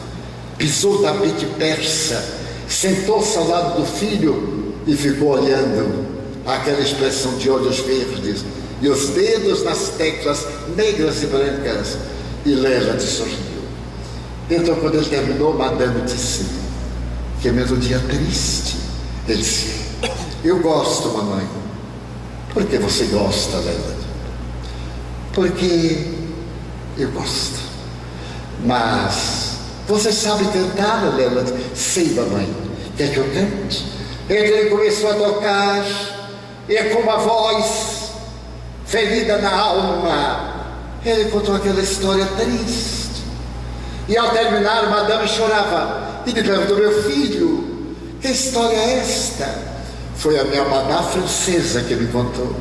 pisou 0.58 0.96
o 0.96 1.02
tapete 1.02 1.46
persa, 1.58 2.24
sentou-se 2.68 3.38
ao 3.38 3.48
lado 3.48 3.80
do 3.80 3.86
filho 3.86 4.74
e 4.86 4.96
ficou 4.96 5.30
olhando 5.30 6.06
aquela 6.46 6.80
expressão 6.80 7.36
de 7.38 7.50
olhos 7.50 7.80
verdes 7.80 8.46
e 8.82 8.88
os 8.88 9.10
dedos 9.10 9.64
nas 9.64 9.90
teclas 9.98 10.46
negras 10.76 11.24
e 11.24 11.28
brancas. 11.28 11.98
E 12.46 12.52
Leland 12.52 13.02
sorriu. 13.02 13.36
Então, 14.50 14.76
quando 14.76 14.96
ele 14.96 15.06
terminou, 15.06 15.54
Madame 15.54 16.02
disse 16.02 16.46
que 17.42 17.50
é 17.50 17.52
melodia 17.52 18.00
triste. 18.00 18.78
Ele 19.28 19.38
disse: 19.38 19.86
Eu 20.44 20.60
gosto, 20.60 21.10
mamãe. 21.10 21.48
Por 22.54 22.66
que 22.66 22.78
você 22.78 23.06
gosta, 23.06 23.58
Leila? 23.58 23.96
Porque 25.34 26.14
eu 26.98 27.12
gosto. 27.12 27.60
Mas 28.66 29.58
você 29.88 30.12
sabe 30.12 30.46
cantar, 30.46 31.16
Leila? 31.16 31.46
Sei, 31.76 32.14
mamãe. 32.14 32.52
Quer 32.98 33.14
que 33.14 33.18
eu 33.18 33.26
cante? 33.32 33.86
Ele 34.30 34.70
começou 34.70 35.12
a 35.12 35.14
tocar, 35.14 35.86
e 36.68 36.76
é 36.76 36.90
com 36.90 37.00
uma 37.00 37.18
voz 37.18 38.12
ferida 38.86 39.38
na 39.38 39.54
alma, 39.54 40.56
ele 41.06 41.30
contou 41.30 41.56
aquela 41.56 41.80
história 41.82 42.26
triste 42.38 43.24
E 44.08 44.18
ao 44.18 44.30
terminar, 44.32 44.90
Madame 44.90 45.28
chorava 45.28 46.07
e 46.30 46.34
me 46.34 46.44
perguntou: 46.44 46.78
Meu 46.78 47.04
filho, 47.04 47.96
que 48.22 48.28
história 48.28 48.76
é 48.76 49.00
esta? 49.00 49.78
Foi 50.16 50.38
a 50.40 50.44
minha 50.44 50.66
babá 50.66 51.04
francesa 51.04 51.82
que 51.82 51.96
me 51.96 52.08
contou. 52.08 52.56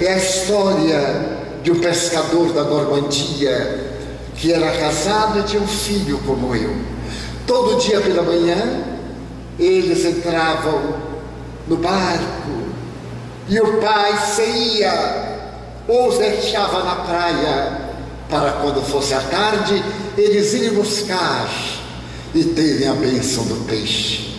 É 0.00 0.12
a 0.12 0.16
história 0.16 1.38
de 1.62 1.72
um 1.72 1.80
pescador 1.80 2.52
da 2.52 2.64
Normandia 2.64 3.92
que 4.36 4.52
era 4.52 4.70
casado 4.72 5.40
e 5.40 5.42
tinha 5.42 5.62
um 5.62 5.66
filho 5.66 6.18
como 6.26 6.54
eu. 6.54 6.74
Todo 7.46 7.80
dia 7.80 8.00
pela 8.00 8.22
manhã, 8.22 8.82
eles 9.58 10.04
entravam 10.04 10.94
no 11.68 11.76
barco 11.76 12.64
e 13.48 13.60
o 13.60 13.80
pai 13.80 14.16
saía 14.18 15.52
ou 15.86 16.08
os 16.08 16.18
deixava 16.18 16.82
na 16.82 16.96
praia 16.96 17.80
para 18.28 18.52
quando 18.52 18.82
fosse 18.82 19.14
a 19.14 19.20
tarde 19.20 19.82
eles 20.16 20.54
irem 20.54 20.70
buscar 20.70 21.48
e 22.34 22.44
terem 22.44 22.88
a 22.88 22.94
bênção 22.94 23.44
do 23.44 23.64
peixe. 23.66 24.34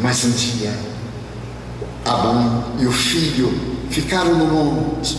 Mas 0.00 0.24
um 0.24 0.30
dia, 0.30 0.72
a 2.04 2.16
mãe 2.18 2.64
e 2.80 2.86
o 2.86 2.92
filho 2.92 3.52
ficaram 3.90 4.34
no 4.34 4.46
monte 4.46 5.18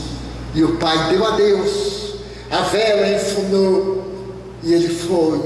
e 0.53 0.63
o 0.63 0.77
pai 0.77 1.09
deu 1.09 1.25
adeus, 1.25 2.15
a 2.51 2.61
vela 2.61 3.15
enfunou 3.15 4.07
e 4.63 4.73
ele 4.73 4.89
foi, 4.89 5.41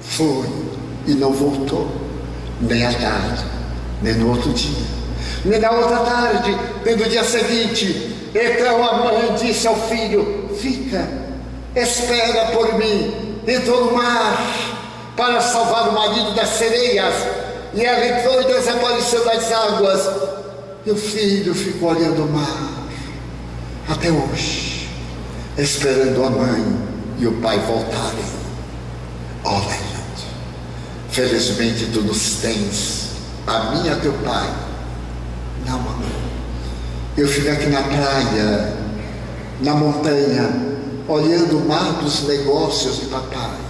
foi 0.00 0.46
e 1.06 1.12
não 1.12 1.32
voltou, 1.32 1.88
nem 2.60 2.86
à 2.86 2.92
tarde, 2.92 3.44
nem 4.02 4.14
no 4.14 4.30
outro 4.30 4.52
dia, 4.52 4.86
nem 5.44 5.60
na 5.60 5.70
outra 5.70 5.98
tarde, 5.98 6.56
nem 6.84 6.96
no 6.96 7.08
dia 7.08 7.24
seguinte. 7.24 8.14
Então 8.34 8.84
a 8.84 8.98
mãe 8.98 9.34
disse 9.40 9.66
ao 9.66 9.76
filho: 9.88 10.50
Fica, 10.60 11.08
espera 11.74 12.52
por 12.52 12.78
mim. 12.78 13.26
Entrou 13.46 13.86
no 13.86 13.92
mar 13.96 14.67
para 15.18 15.40
salvar 15.40 15.88
o 15.88 15.92
marido 15.92 16.32
das 16.32 16.50
sereias. 16.50 17.14
E 17.74 17.84
ela 17.84 18.06
entrou 18.06 18.40
e 18.40 18.44
desapareceu 18.44 19.24
das 19.24 19.52
águas. 19.52 20.08
E 20.86 20.90
o 20.92 20.96
filho 20.96 21.52
ficou 21.54 21.90
olhando 21.90 22.24
o 22.24 22.32
mar 22.32 22.86
até 23.88 24.10
hoje, 24.10 24.88
esperando 25.58 26.24
a 26.24 26.30
mãe 26.30 26.78
e 27.18 27.26
o 27.26 27.32
pai 27.40 27.58
voltarem. 27.58 28.38
Olha, 29.44 29.78
felizmente 31.10 31.86
tu 31.92 32.02
nos 32.02 32.36
tens, 32.36 33.08
a 33.46 33.70
mim 33.70 33.86
e 33.86 33.90
a 33.90 33.96
teu 33.96 34.12
pai. 34.24 34.48
Não, 35.66 35.78
mamãe. 35.80 36.08
Eu 37.16 37.26
fico 37.26 37.50
aqui 37.50 37.66
na 37.66 37.82
praia, 37.82 38.76
na 39.60 39.74
montanha, 39.74 40.78
olhando 41.08 41.58
o 41.58 41.68
mar 41.68 41.94
dos 41.94 42.22
negócios 42.22 43.00
de 43.00 43.06
papai. 43.06 43.67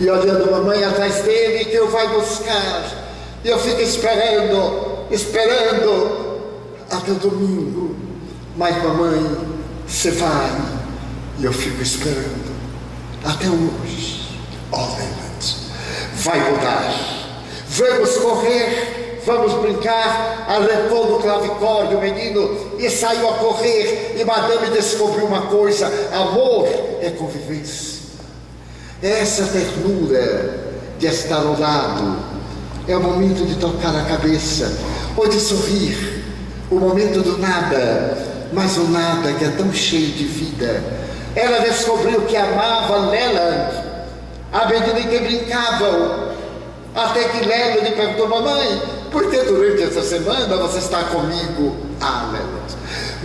E 0.00 0.08
olhando 0.08 0.50
mamãe 0.50 0.84
atrás 0.84 1.22
dele 1.22 1.64
que 1.64 1.74
eu 1.74 1.88
vai 1.90 2.08
buscar. 2.08 3.08
E 3.44 3.48
eu 3.48 3.58
fico 3.58 3.80
esperando, 3.80 5.06
esperando 5.10 6.40
até 6.90 7.12
domingo. 7.12 7.96
Mas 8.56 8.80
mamãe, 8.82 9.36
você 9.86 10.10
vai. 10.12 10.50
E 11.38 11.44
eu 11.44 11.52
fico 11.52 11.82
esperando 11.82 12.54
até 13.24 13.46
hoje. 13.46 14.38
Ó, 14.70 14.82
oh, 14.82 15.18
vai 16.22 16.50
mudar. 16.50 17.18
Vamos 17.68 18.16
correr, 18.18 19.20
vamos 19.24 19.52
brincar. 19.54 20.46
Arrancou 20.48 21.10
no 21.10 21.18
clavicórdio 21.20 21.98
o 21.98 22.00
menino 22.00 22.76
e 22.78 22.88
saiu 22.88 23.28
a 23.28 23.34
correr. 23.34 24.16
E 24.18 24.24
madame 24.24 24.70
descobriu 24.70 25.26
uma 25.26 25.42
coisa: 25.42 25.86
amor 26.12 26.68
é 27.00 27.10
convivência. 27.10 27.97
Essa 29.02 29.44
ternura 29.46 30.58
de 30.98 31.06
estar 31.06 31.36
ao 31.36 31.58
lado 31.58 32.16
é 32.86 32.96
o 32.96 33.02
momento 33.02 33.46
de 33.46 33.54
tocar 33.56 33.94
a 33.94 34.04
cabeça 34.04 34.72
ou 35.16 35.28
de 35.28 35.38
sorrir, 35.38 36.24
o 36.70 36.76
momento 36.76 37.22
do 37.22 37.38
nada 37.38 38.28
mas 38.52 38.76
o 38.76 38.84
nada 38.84 39.32
que 39.32 39.44
é 39.44 39.50
tão 39.50 39.72
cheio 39.72 40.12
de 40.12 40.24
vida. 40.24 40.82
Ela 41.34 41.60
descobriu 41.60 42.22
que 42.22 42.36
amava 42.36 43.10
Leland 43.10 43.84
à 44.52 44.66
medida 44.66 45.00
que 45.00 45.18
brincavam. 45.18 46.28
Até 46.94 47.28
que 47.28 47.44
Leland 47.44 47.80
lhe 47.84 47.92
perguntou, 47.92 48.28
mamãe, 48.28 48.82
por 49.12 49.30
que 49.30 49.42
durante 49.42 49.82
essa 49.82 50.02
semana 50.02 50.56
você 50.56 50.78
está 50.78 51.04
comigo? 51.04 51.76
Ah, 52.00 52.30
Leland, 52.32 52.74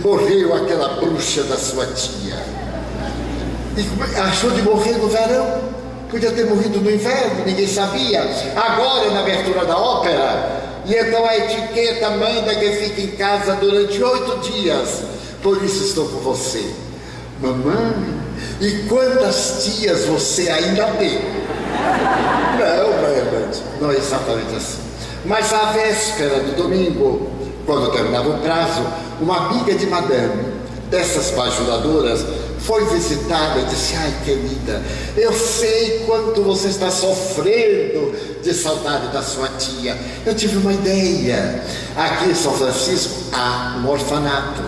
morreu 0.00 0.54
aquela 0.54 1.00
bruxa 1.00 1.42
da 1.44 1.56
sua 1.56 1.86
tia. 1.86 2.53
E 3.76 4.20
achou 4.20 4.50
de 4.50 4.62
morrer 4.62 4.92
no 4.98 5.08
verão? 5.08 5.74
Podia 6.10 6.30
ter 6.30 6.46
morrido 6.46 6.80
no 6.80 6.90
inverno, 6.90 7.44
ninguém 7.44 7.66
sabia. 7.66 8.22
Agora, 8.54 9.10
na 9.10 9.20
abertura 9.20 9.64
da 9.64 9.76
ópera, 9.76 10.62
e 10.86 10.94
então 10.94 11.24
a 11.24 11.36
etiqueta 11.36 12.10
manda 12.10 12.54
que 12.54 12.70
fique 12.72 13.02
em 13.02 13.16
casa 13.16 13.54
durante 13.56 14.02
oito 14.02 14.38
dias. 14.38 15.02
Por 15.42 15.62
isso 15.64 15.84
estou 15.84 16.06
com 16.06 16.18
você. 16.18 16.72
Mamãe, 17.40 18.14
e 18.60 18.86
quantas 18.88 19.64
tias 19.64 20.04
você 20.04 20.48
ainda 20.48 20.86
tem? 20.98 21.18
Não, 22.58 22.92
Bernard, 23.00 23.62
não 23.80 23.90
é 23.90 23.96
exatamente 23.96 24.54
assim. 24.54 24.78
Mas 25.24 25.52
à 25.52 25.72
véspera 25.72 26.40
do 26.40 26.56
domingo, 26.56 27.28
quando 27.66 27.90
terminava 27.90 28.28
o 28.28 28.38
prazo, 28.38 28.82
uma 29.20 29.48
amiga 29.48 29.74
de 29.74 29.86
madame, 29.86 30.52
dessas 30.90 31.30
bajudadoras, 31.30 32.24
foi 32.64 32.84
visitada 32.86 33.60
e 33.60 33.64
disse: 33.66 33.94
Ai, 33.96 34.12
querida, 34.24 34.82
eu 35.16 35.32
sei 35.32 36.04
quanto 36.06 36.42
você 36.42 36.68
está 36.68 36.90
sofrendo 36.90 38.14
de 38.42 38.52
saudade 38.52 39.08
da 39.08 39.22
sua 39.22 39.48
tia. 39.48 39.96
Eu 40.24 40.34
tive 40.34 40.56
uma 40.56 40.72
ideia. 40.72 41.62
Aqui 41.96 42.30
em 42.30 42.34
São 42.34 42.52
Francisco 42.54 43.14
há 43.32 43.78
um 43.78 43.88
orfanato. 43.88 44.62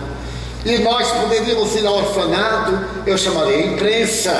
E 0.65 0.79
nós 0.79 1.09
poderíamos 1.11 1.75
ir 1.75 1.85
ao 1.85 1.97
orfanato, 1.97 2.77
eu 3.05 3.17
chamarei 3.17 3.63
a 3.63 3.67
imprensa 3.67 4.31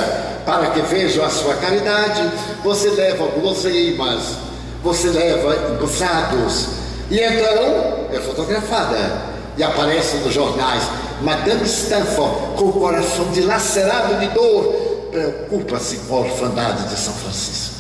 para 0.45 0.67
que 0.71 0.81
vejam 0.81 1.23
a 1.23 1.29
sua 1.29 1.55
caridade. 1.55 2.29
Você 2.63 2.89
leva 2.89 3.25
guloseimas, 3.27 4.35
você 4.83 5.07
leva 5.07 5.73
embuçados, 5.73 6.67
e 7.09 7.19
então 7.19 8.07
é 8.11 8.19
fotografada 8.19 9.37
e 9.57 9.63
aparece 9.63 10.17
nos 10.17 10.33
jornais. 10.33 10.83
Madame 11.21 11.63
Stanford, 11.63 12.57
com 12.57 12.65
o 12.65 12.73
coração 12.73 13.31
dilacerado 13.31 14.19
de 14.19 14.27
dor, 14.29 15.09
preocupa-se 15.11 15.97
com 16.07 16.17
a 16.17 16.19
orfandade 16.19 16.89
de 16.89 16.99
São 16.99 17.13
Francisco. 17.13 17.75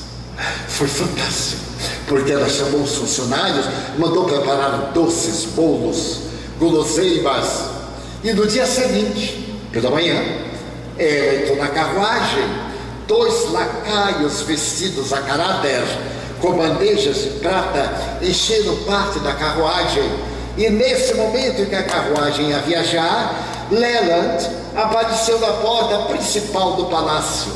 Foi 0.67 0.87
fantástico, 0.87 1.61
porque 2.07 2.31
ela 2.31 2.49
chamou 2.49 2.81
os 2.81 2.95
funcionários, 2.95 3.65
mandou 3.97 4.25
preparar 4.25 4.91
doces, 4.93 5.45
bolos, 5.45 6.21
guloseimas 6.59 7.77
e 8.23 8.33
no 8.33 8.47
dia 8.47 8.65
seguinte, 8.65 9.57
pela 9.71 9.91
manhã, 9.91 10.19
ela 10.97 11.35
entrou 11.35 11.57
na 11.57 11.67
carruagem, 11.67 12.43
dois 13.07 13.51
lacaios 13.51 14.41
vestidos 14.41 15.13
a 15.13 15.21
caráter, 15.21 15.83
com 16.41 16.53
bandejas 16.53 17.17
de 17.17 17.29
prata, 17.39 18.17
encheram 18.21 18.75
parte 18.85 19.19
da 19.19 19.33
carruagem. 19.33 20.03
E 20.57 20.69
nesse 20.69 21.13
momento 21.13 21.61
em 21.61 21.65
que 21.65 21.75
a 21.75 21.83
carruagem 21.83 22.49
ia 22.49 22.59
viajar, 22.59 23.67
Leland 23.71 24.49
apareceu 24.75 25.39
na 25.39 25.53
porta 25.53 25.99
principal 26.13 26.73
do 26.73 26.85
palácio. 26.85 27.51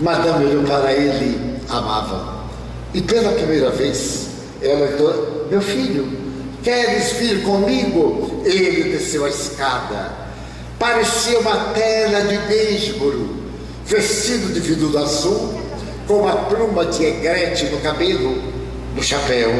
Madame 0.00 0.46
olhou 0.46 0.64
para 0.64 0.92
ele, 0.92 1.58
amava. 1.68 2.34
E 2.92 3.00
pela 3.00 3.32
primeira 3.32 3.70
vez, 3.70 4.28
ela 4.62 4.86
entrou, 4.86 5.46
meu 5.50 5.62
filho, 5.62 6.24
Queres 6.64 7.12
vir 7.18 7.42
comigo? 7.42 8.42
Ele 8.42 8.96
desceu 8.96 9.26
a 9.26 9.28
escada. 9.28 10.12
Parecia 10.78 11.38
uma 11.38 11.56
tela 11.74 12.22
de 12.22 12.38
beisbolo, 12.38 13.36
vestido 13.84 14.50
de 14.50 14.60
veludo 14.60 14.96
azul, 14.96 15.60
com 16.06 16.20
uma 16.20 16.36
pluma 16.46 16.86
de 16.86 17.04
egrete 17.04 17.66
no 17.66 17.80
cabelo, 17.80 18.42
no 18.96 19.02
chapéu. 19.02 19.50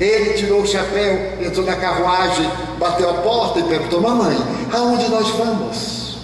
Ele 0.00 0.34
tirou 0.34 0.62
o 0.62 0.66
chapéu, 0.66 1.38
entrou 1.40 1.64
na 1.64 1.76
carruagem, 1.76 2.50
bateu 2.78 3.10
a 3.10 3.14
porta 3.14 3.60
e 3.60 3.62
perguntou: 3.64 4.00
Mamãe, 4.00 4.36
aonde 4.72 5.08
nós 5.08 5.28
vamos? 5.30 6.18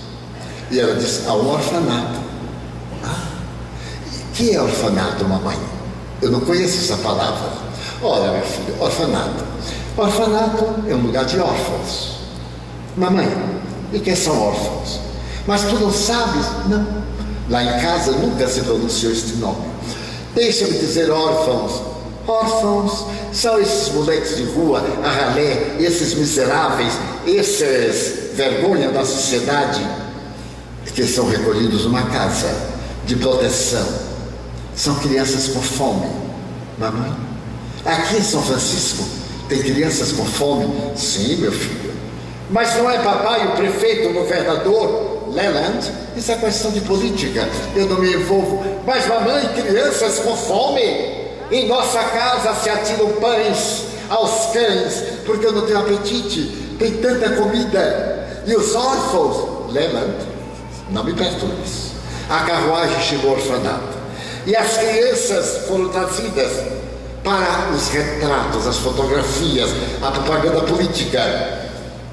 E 0.70 0.80
ela 0.80 0.94
disse: 0.94 1.26
A 1.28 1.34
um 1.34 1.52
orfanato. 1.52 2.18
Ah, 3.04 3.28
que 4.34 4.54
é 4.54 4.60
orfanato, 4.60 5.24
mamãe? 5.24 5.56
Eu 6.20 6.30
não 6.30 6.40
conheço 6.40 6.78
essa 6.78 7.02
palavra. 7.02 7.50
Olha, 8.02 8.32
meu 8.32 8.42
filho, 8.42 8.74
orfanato 8.80 9.50
Orfanato 9.96 10.64
é 10.88 10.94
um 10.94 11.02
lugar 11.02 11.24
de 11.24 11.38
órfãos. 11.38 12.12
Mamãe, 12.96 13.28
e 13.92 13.98
que 13.98 14.16
são 14.16 14.48
órfãos? 14.48 15.00
Mas 15.46 15.62
tu 15.62 15.74
não 15.74 15.92
sabes? 15.92 16.46
Não. 16.68 16.86
Lá 17.50 17.62
em 17.62 17.80
casa 17.80 18.12
nunca 18.12 18.46
se 18.46 18.60
pronunciou 18.60 19.12
este 19.12 19.34
nome. 19.34 19.62
Deixa-me 20.34 20.78
dizer 20.78 21.10
órfãos. 21.10 21.89
Órfãos 22.26 23.06
são 23.32 23.60
esses 23.60 23.92
moleques 23.92 24.36
de 24.36 24.44
rua, 24.44 24.84
a 25.02 25.10
ralé, 25.10 25.76
esses 25.78 26.14
miseráveis, 26.14 26.92
esses 27.26 28.34
vergonha 28.34 28.90
da 28.90 29.04
sociedade, 29.04 29.86
que 30.94 31.06
são 31.06 31.28
recolhidos 31.28 31.84
numa 31.84 32.02
casa 32.04 32.48
de 33.04 33.16
proteção. 33.16 33.86
São 34.74 34.94
crianças 34.96 35.48
com 35.48 35.60
fome. 35.60 36.06
Mamãe? 36.78 37.14
Aqui 37.84 38.16
em 38.16 38.22
São 38.22 38.42
Francisco 38.42 39.04
tem 39.48 39.62
crianças 39.62 40.12
com 40.12 40.24
fome? 40.24 40.68
Sim, 40.96 41.36
meu 41.36 41.52
filho. 41.52 41.92
Mas 42.50 42.76
não 42.76 42.90
é 42.90 42.98
papai 42.98 43.46
o 43.46 43.52
prefeito, 43.52 44.08
o 44.08 44.12
governador, 44.12 45.28
Leland? 45.32 45.90
Isso 46.16 46.32
é 46.32 46.36
questão 46.36 46.70
de 46.70 46.80
política. 46.80 47.48
Eu 47.76 47.86
não 47.86 47.98
me 47.98 48.12
envolvo. 48.12 48.62
Mas 48.86 49.06
mamãe, 49.06 49.48
crianças 49.54 50.18
com 50.20 50.36
fome? 50.36 51.19
Em 51.50 51.66
nossa 51.66 52.02
casa 52.04 52.54
se 52.54 52.70
atiram 52.70 53.12
pães 53.14 53.86
aos 54.08 54.52
cães, 54.52 55.02
porque 55.26 55.46
eu 55.46 55.52
não 55.52 55.66
tenho 55.66 55.80
apetite. 55.80 56.76
Tem 56.78 56.92
tanta 56.98 57.30
comida. 57.30 58.42
E 58.46 58.54
os 58.54 58.74
órfãos, 58.74 59.72
Leland, 59.72 60.14
não 60.90 61.04
me 61.04 61.12
perturbes. 61.12 61.90
A 62.28 62.40
carruagem 62.40 63.00
chegou 63.00 63.30
ao 63.30 63.36
orfanato. 63.36 63.98
E 64.46 64.56
as 64.56 64.78
crianças 64.78 65.66
foram 65.66 65.88
trazidas 65.88 66.50
para 67.22 67.70
os 67.74 67.88
retratos, 67.88 68.66
as 68.66 68.78
fotografias, 68.78 69.70
a 70.00 70.10
propaganda 70.10 70.62
política. 70.62 71.20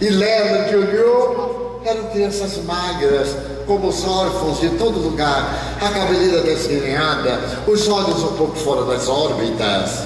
E 0.01 0.09
Leland 0.09 0.75
olhou, 0.75 1.81
eram 1.85 2.03
crianças 2.07 2.57
magras, 2.63 3.29
como 3.67 3.89
os 3.89 4.07
órfãos 4.07 4.61
de 4.61 4.69
todo 4.69 4.97
lugar, 4.97 5.77
a 5.81 5.89
cabeleira 5.89 6.41
desgrenhada, 6.41 7.61
os 7.67 7.87
olhos 7.89 8.23
um 8.23 8.37
pouco 8.37 8.55
fora 8.55 8.85
das 8.85 9.09
órbitas, 9.09 10.03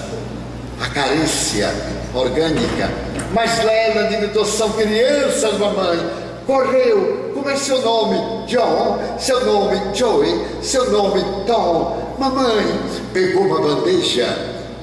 a 0.82 0.88
carícia 0.88 1.72
orgânica. 2.14 2.90
Mas 3.32 3.64
Leland 3.64 4.18
gritou: 4.18 4.44
são 4.44 4.72
crianças, 4.72 5.58
mamãe. 5.60 6.00
Correu, 6.48 7.32
como 7.36 7.48
é 7.50 7.56
seu 7.56 7.82
nome? 7.82 8.48
John, 8.48 9.00
seu 9.20 9.46
nome 9.46 9.80
Joey, 9.94 10.44
seu 10.64 10.92
nome 10.92 11.24
Tom. 11.46 12.16
Mamãe 12.18 12.66
pegou 13.14 13.44
uma 13.44 13.62
bandeja 13.62 14.28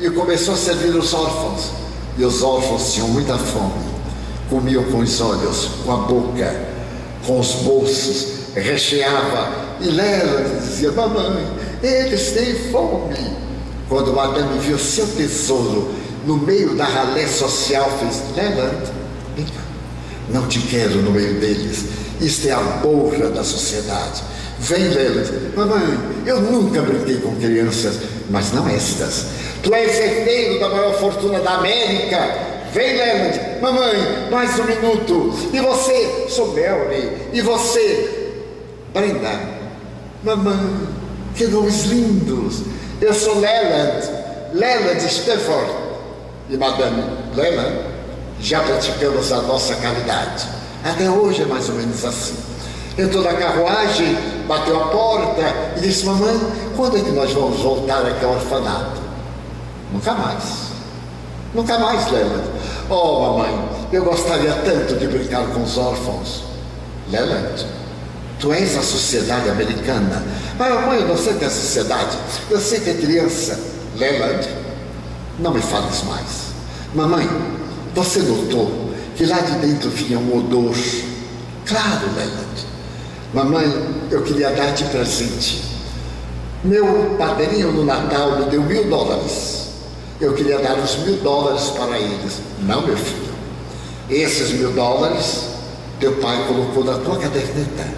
e 0.00 0.08
começou 0.10 0.54
a 0.54 0.56
servir 0.56 0.94
os 0.94 1.12
órfãos. 1.12 1.72
E 2.16 2.24
os 2.24 2.42
órfãos 2.42 2.92
tinham 2.92 3.08
muita 3.08 3.36
fome. 3.36 3.88
Comiam 4.48 4.84
com 4.84 4.98
os 4.98 5.20
olhos, 5.20 5.68
com 5.84 5.92
a 5.92 5.96
boca, 5.96 6.56
com 7.26 7.38
os 7.38 7.52
bolsos, 7.56 8.37
recheava. 8.54 9.68
E 9.80 9.88
Lela 9.88 10.58
dizia: 10.60 10.92
Mamãe, 10.92 11.46
eles 11.82 12.32
têm 12.32 12.54
fome. 12.70 13.16
Quando 13.88 14.12
Madame 14.12 14.58
viu 14.58 14.78
seu 14.78 15.06
tesouro 15.06 15.94
no 16.26 16.36
meio 16.36 16.74
da 16.74 16.84
ralé 16.84 17.26
social, 17.26 17.90
fez: 17.98 18.22
Lela, 18.36 18.82
vem 19.36 19.46
cá, 19.46 19.62
não 20.30 20.46
te 20.46 20.60
quero 20.60 21.02
no 21.02 21.10
meio 21.10 21.40
deles. 21.40 21.84
Isto 22.20 22.48
é 22.48 22.52
a 22.52 22.60
borra 22.82 23.30
da 23.30 23.44
sociedade. 23.44 24.22
Vem, 24.60 24.88
Leland. 24.88 25.30
Mamãe, 25.54 25.98
eu 26.26 26.40
nunca 26.40 26.82
brinquei 26.82 27.18
com 27.18 27.34
crianças, 27.36 28.00
mas 28.28 28.52
não 28.52 28.68
estas. 28.68 29.26
Tu 29.62 29.72
és 29.72 29.98
herdeiro 29.98 30.58
da 30.58 30.68
maior 30.68 30.94
fortuna 30.98 31.38
da 31.38 31.52
América. 31.52 32.18
Vem, 32.72 32.96
Leland. 32.96 33.60
Mamãe, 33.62 34.28
mais 34.30 34.58
um 34.58 34.64
minuto. 34.64 35.32
E 35.52 35.60
você? 35.60 36.26
Sou 36.28 36.52
Melanie. 36.54 37.08
E 37.32 37.40
você? 37.40 38.17
Brenda. 38.92 39.58
Mamãe, 40.22 40.88
que 41.34 41.46
nomes 41.46 41.84
lindos. 41.84 42.62
Eu 43.00 43.14
sou 43.14 43.38
Leland. 43.38 44.08
Leland 44.52 45.04
Stafford. 45.06 45.70
E 46.50 46.56
Madame 46.56 47.02
Leland, 47.34 47.78
já 48.40 48.60
praticamos 48.60 49.30
a 49.32 49.42
nossa 49.42 49.74
caridade. 49.76 50.46
Até 50.84 51.10
hoje 51.10 51.42
é 51.42 51.44
mais 51.44 51.68
ou 51.68 51.74
menos 51.74 52.04
assim. 52.04 52.36
Entrou 52.96 53.22
na 53.22 53.34
carruagem, 53.34 54.16
bateu 54.46 54.82
a 54.82 54.88
porta 54.88 55.42
e 55.76 55.80
disse: 55.80 56.06
Mamãe, 56.06 56.40
quando 56.74 56.96
é 56.96 57.00
que 57.00 57.10
nós 57.10 57.32
vamos 57.32 57.60
voltar 57.60 58.04
aqui 58.06 58.24
ao 58.24 58.32
orfanato? 58.32 59.00
Nunca 59.92 60.14
mais. 60.14 60.68
Nunca 61.54 61.78
mais, 61.78 62.10
Leland. 62.10 62.48
Oh, 62.90 63.20
mamãe, 63.20 63.68
eu 63.92 64.04
gostaria 64.04 64.52
tanto 64.64 64.96
de 64.96 65.06
brincar 65.06 65.46
com 65.48 65.62
os 65.62 65.76
órfãos. 65.76 66.44
Leland, 67.10 67.66
tu 68.38 68.52
és 68.52 68.76
a 68.76 68.82
sociedade 68.82 69.48
americana. 69.50 70.22
Mas, 70.58 70.72
mamãe, 70.72 71.00
eu 71.00 71.08
não 71.08 71.16
sei 71.16 71.36
é 71.40 71.48
sociedade. 71.48 72.16
Eu 72.50 72.60
sei 72.60 72.80
que 72.80 72.90
é 72.90 72.94
criança. 72.94 73.58
Leland, 73.96 74.48
não 75.38 75.52
me 75.52 75.60
fales 75.60 76.02
mais. 76.04 76.48
Mamãe, 76.94 77.28
você 77.94 78.20
notou 78.20 78.92
que 79.16 79.26
lá 79.26 79.40
de 79.40 79.52
dentro 79.58 79.90
vinha 79.90 80.18
um 80.18 80.36
odor? 80.36 80.76
Claro, 81.66 82.06
Leland. 82.16 82.66
Mamãe, 83.34 83.66
eu 84.10 84.22
queria 84.22 84.50
dar 84.50 84.72
de 84.72 84.84
presente. 84.84 85.64
Meu 86.64 87.16
padrinho 87.18 87.72
no 87.72 87.84
Natal 87.84 88.38
me 88.38 88.50
deu 88.50 88.62
mil 88.62 88.84
dólares. 88.88 89.68
Eu 90.20 90.32
queria 90.34 90.58
dar 90.58 90.76
os 90.78 90.96
mil 90.98 91.16
dólares 91.18 91.70
para 91.70 91.98
eles. 91.98 92.40
Não, 92.62 92.82
meu 92.82 92.96
filho. 92.96 93.28
Esses 94.08 94.50
mil 94.52 94.72
dólares, 94.72 95.44
teu 96.00 96.16
pai 96.16 96.46
colocou 96.48 96.84
na 96.84 96.98
tua 96.98 97.18
caderneta 97.18 97.97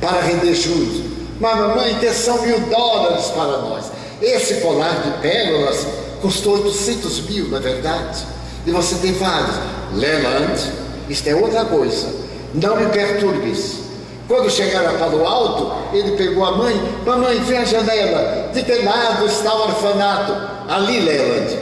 para 0.00 0.20
render 0.20 0.54
juros. 0.54 1.02
Mas, 1.40 1.56
mamãe, 1.58 1.94
que 1.98 2.10
são 2.12 2.42
mil 2.42 2.60
dólares 2.60 3.26
para 3.26 3.58
nós? 3.58 3.86
Esse 4.20 4.56
colar 4.56 5.02
de 5.02 5.10
pérolas 5.22 5.86
custou 6.20 6.62
800 6.62 7.20
mil, 7.22 7.48
não 7.48 7.58
é 7.58 7.60
verdade? 7.60 8.24
E 8.66 8.70
você 8.70 8.96
tem 8.96 9.12
vários. 9.14 9.56
Leland, 9.94 10.60
isto 11.08 11.28
é 11.28 11.34
outra 11.34 11.64
coisa. 11.64 12.08
Não 12.54 12.76
me 12.76 12.86
perturbes. 12.86 13.80
Quando 14.28 14.48
chegaram 14.48 14.96
para 14.96 15.16
o 15.16 15.26
alto, 15.26 15.96
ele 15.96 16.12
pegou 16.12 16.44
a 16.44 16.56
mãe, 16.56 16.80
mamãe, 17.04 17.40
vem 17.40 17.58
à 17.58 17.64
janela, 17.64 18.50
de 18.52 18.62
que 18.62 18.74
lado 18.82 19.26
está 19.26 19.52
o 19.52 19.62
orfanato? 19.62 20.32
Ali, 20.68 21.00
Leland. 21.00 21.58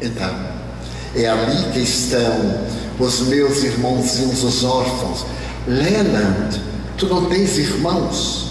Então, 0.00 0.34
é 1.14 1.28
ali 1.28 1.72
que 1.72 1.80
estão 1.80 2.58
os 2.98 3.20
meus 3.22 3.62
irmãozinhos, 3.64 4.42
os 4.44 4.64
órfãos. 4.64 5.26
Leland, 5.66 6.58
tu 6.96 7.06
não 7.06 7.26
tens 7.26 7.58
irmãos? 7.58 8.46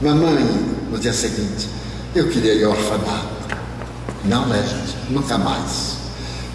Mamãe, 0.00 0.44
no 0.90 0.98
dia 0.98 1.12
seguinte, 1.12 1.68
eu 2.14 2.28
queria 2.28 2.54
ir 2.54 2.64
ao 2.64 2.72
orfanato. 2.72 3.34
Não, 4.24 4.48
Leland, 4.48 4.96
nunca 5.10 5.38
mais. 5.38 5.96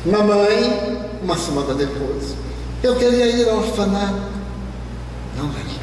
Mamãe, 0.06 1.00
uma 1.22 1.38
semana 1.38 1.74
depois, 1.74 2.36
eu 2.84 2.96
queria 2.96 3.28
ir 3.28 3.48
ao 3.50 3.58
orfanato. 3.58 4.22
Não, 5.38 5.46
Leland, 5.46 5.80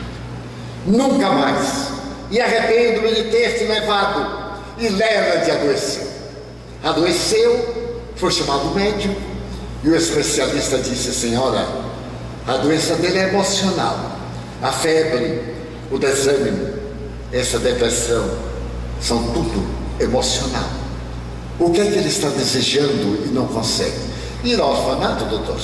nunca 0.87 1.31
mais. 1.31 1.89
E 2.31 2.41
arrependo-me 2.41 3.15
de 3.15 3.31
ter 3.31 3.59
te 3.59 3.65
levado. 3.65 4.47
E 4.79 4.89
Leland 4.89 5.51
adoeceu. 5.51 6.07
Adoeceu, 6.83 7.95
foi 8.17 8.31
chamado 8.31 8.75
médico, 8.75 9.15
e 9.83 9.89
o 9.89 9.97
especialista 9.97 10.79
disse: 10.79 11.15
Senhora, 11.15 11.67
a 12.47 12.57
doença 12.59 12.97
dele 12.97 13.19
é 13.19 13.29
emocional. 13.29 14.16
A 14.63 14.73
febre, 14.73 15.43
o 15.91 15.99
desânimo, 15.99 16.69
essa 17.33 17.59
depressão, 17.59 18.29
são 19.01 19.23
tudo 19.33 19.65
emocional. 20.01 20.69
O 21.59 21.71
que 21.71 21.81
é 21.81 21.85
que 21.87 21.99
ele 21.99 22.09
está 22.09 22.29
desejando 22.29 23.25
e 23.27 23.31
não 23.33 23.47
consegue? 23.47 23.99
Ir 24.45 24.61
ao 24.61 24.71
orfanato, 24.71 25.25
doutor. 25.27 25.57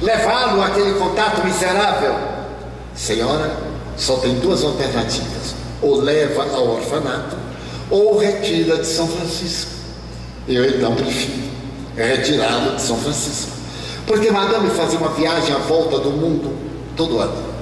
Levá-lo 0.00 0.62
àquele 0.62 0.94
contato 0.94 1.44
miserável. 1.44 2.14
Senhora, 2.94 3.56
só 3.96 4.16
tem 4.16 4.34
duas 4.38 4.62
alternativas: 4.62 5.54
ou 5.82 6.00
leva 6.00 6.44
ao 6.54 6.76
orfanato, 6.76 7.36
ou 7.90 8.18
retira 8.18 8.78
de 8.78 8.86
São 8.86 9.06
Francisco. 9.08 9.70
Eu 10.46 10.64
então 10.66 10.94
prefiro 10.94 11.44
retirá-lo 11.96 12.76
de 12.76 12.82
São 12.82 12.98
Francisco. 12.98 13.52
Porque 14.06 14.30
Madame 14.30 14.70
fazia 14.70 14.98
uma 14.98 15.10
viagem 15.10 15.54
à 15.54 15.58
volta 15.58 15.98
do 15.98 16.10
mundo 16.10 16.54
todo 16.96 17.18
ano. 17.18 17.53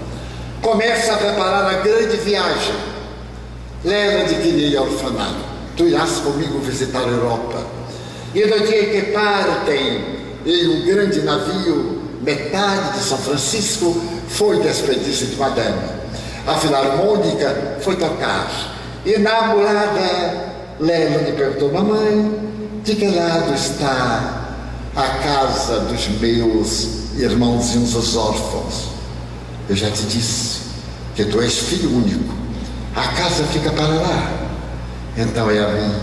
Começa 0.62 1.14
a 1.14 1.16
preparar 1.16 1.66
a 1.66 1.78
grande 1.80 2.16
viagem. 2.18 2.76
Leva 3.84 4.28
de 4.28 4.36
querer 4.36 4.76
ao 4.76 4.84
orfanato. 4.84 5.44
Tu 5.76 5.89
irás 5.89 6.20
comigo 6.20 6.60
visitar 6.60 7.01
a 7.01 7.09
Europa. 7.09 7.66
E 8.32 8.47
no 8.47 8.64
dia 8.64 8.90
que 8.90 9.10
partem 9.10 10.05
em 10.47 10.68
um 10.68 10.86
grande 10.86 11.20
navio, 11.22 12.02
metade 12.22 12.97
de 12.97 13.05
São 13.05 13.18
Francisco 13.18 14.01
foi 14.28 14.60
despedir-se 14.60 15.26
de 15.26 15.36
Madame. 15.36 15.82
A 16.47 16.55
filarmônica 16.55 17.78
foi 17.80 17.97
tocar. 17.97 18.48
E 19.05 19.18
na 19.18 19.48
morada, 19.48 20.52
Lela 20.78 21.22
lhe 21.22 21.32
perguntou: 21.32 21.72
Mamãe, 21.72 22.39
de 22.84 22.94
que 22.94 23.09
lado 23.09 23.52
está 23.52 24.59
a 24.94 25.09
casa 25.24 25.80
dos 25.80 26.06
meus 26.20 26.89
irmãozinhos 27.18 27.97
os 27.97 28.16
órfãos? 28.16 28.91
Eu 29.68 29.76
já 29.76 29.90
te 29.90 30.02
disse 30.05 30.60
que 31.14 31.24
tu 31.24 31.40
és 31.40 31.59
filho 31.59 31.90
único. 31.90 32.34
A 32.94 33.09
casa 33.09 33.44
fica 33.44 33.70
para 33.70 33.86
lá. 33.86 34.32
Então 35.16 35.51
é 35.51 35.59
ali 35.59 35.94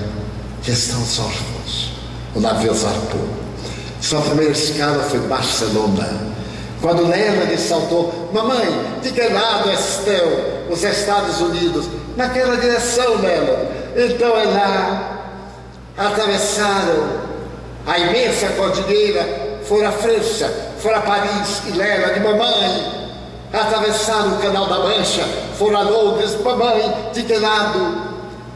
que 0.63 0.71
estão 0.71 1.01
os 1.01 1.19
órfãos. 1.19 1.93
O 2.35 2.39
navio 2.39 2.73
zarpou. 2.73 3.27
Sua 4.01 4.21
primeira 4.21 4.51
escala 4.51 5.03
foi 5.03 5.19
Barcelona. 5.19 6.29
Quando 6.81 7.07
Lela 7.07 7.43
lhe 7.45 7.57
saltou, 7.57 8.29
mamãe, 8.33 8.99
de 9.01 9.11
que 9.11 9.21
lado 9.21 9.69
estão 9.71 10.69
os 10.69 10.83
Estados 10.83 11.41
Unidos? 11.41 11.85
Naquela 12.15 12.55
direção, 12.55 13.15
Lela. 13.21 13.69
Então 13.95 14.37
é 14.37 14.45
lá, 14.45 15.19
atravessaram 15.97 17.29
a 17.85 17.99
imensa 17.99 18.47
cordilheira, 18.55 19.59
fora 19.63 19.91
França, 19.91 20.49
fora 20.79 21.01
Paris 21.01 21.61
e 21.67 21.71
Lela 21.71 22.13
de 22.13 22.19
mamãe, 22.21 23.08
atravessaram 23.51 24.35
o 24.35 24.39
canal 24.39 24.67
da 24.67 24.79
Mancha, 24.79 25.23
fora 25.57 25.81
Londres, 25.81 26.37
mamãe, 26.43 27.11
de 27.13 27.23
que 27.23 27.35
lado? 27.37 28.09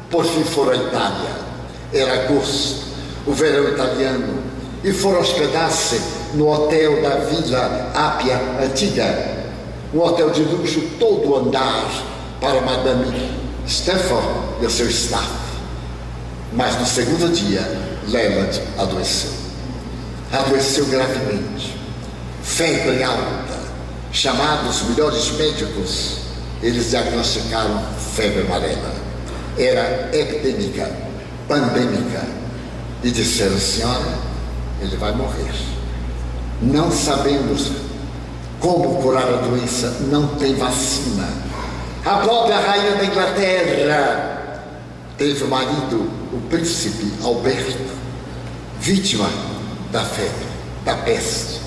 Por 0.10 0.26
fim 0.26 0.44
foram 0.44 0.72
à 0.72 0.76
Itália. 0.76 1.44
Era 1.94 2.14
agosto, 2.26 2.86
o 3.26 3.34
verão 3.34 3.70
italiano, 3.70 4.44
e 4.84 4.92
foram 4.92 5.22
hospedar-se 5.22 6.02
no 6.34 6.52
hotel 6.52 7.02
da 7.02 7.16
Vila 7.26 7.92
Ápia 7.94 8.40
Antiga, 8.62 9.46
um 9.94 10.02
hotel 10.02 10.30
de 10.32 10.44
luxo 10.44 10.82
todo 11.00 11.36
andar 11.38 11.90
para 12.42 12.62
Madame 12.62 13.32
Stafford 13.68 14.28
e 14.62 14.66
o 14.66 14.70
seu 14.70 14.88
staff. 14.90 15.30
Mas 16.52 16.80
no 16.80 16.86
segundo 16.86 17.32
dia, 17.34 17.62
Leland 18.08 18.62
adoeceu. 18.78 19.32
Adoeceu 20.32 20.86
gravemente. 20.86 21.78
Febre 22.44 23.04
alta. 23.04 23.43
Chamados 24.14 24.84
os 24.84 24.90
melhores 24.90 25.32
médicos, 25.32 26.18
eles 26.62 26.92
diagnosticaram 26.92 27.84
febre 28.16 28.42
amarela. 28.42 28.94
Era 29.58 30.16
epidêmica, 30.16 30.88
pandêmica. 31.48 32.24
E 33.04 33.10
disseram, 33.10 33.58
senhora, 33.58 34.20
ele 34.80 34.96
vai 34.98 35.14
morrer. 35.14 35.52
Não 36.62 36.92
sabemos 36.92 37.72
como 38.60 39.02
curar 39.02 39.28
a 39.28 39.38
doença, 39.38 39.98
não 40.02 40.28
tem 40.36 40.54
vacina. 40.56 41.28
A 42.06 42.18
própria 42.18 42.60
rainha 42.60 42.96
da 42.96 43.06
Inglaterra 43.06 44.68
teve 45.18 45.44
o 45.44 45.48
marido, 45.48 46.10
o 46.32 46.40
príncipe 46.52 47.12
Alberto, 47.24 47.92
vítima 48.80 49.28
da 49.92 50.06
febre, 50.06 50.46
da 50.86 50.94
peste. 50.98 51.62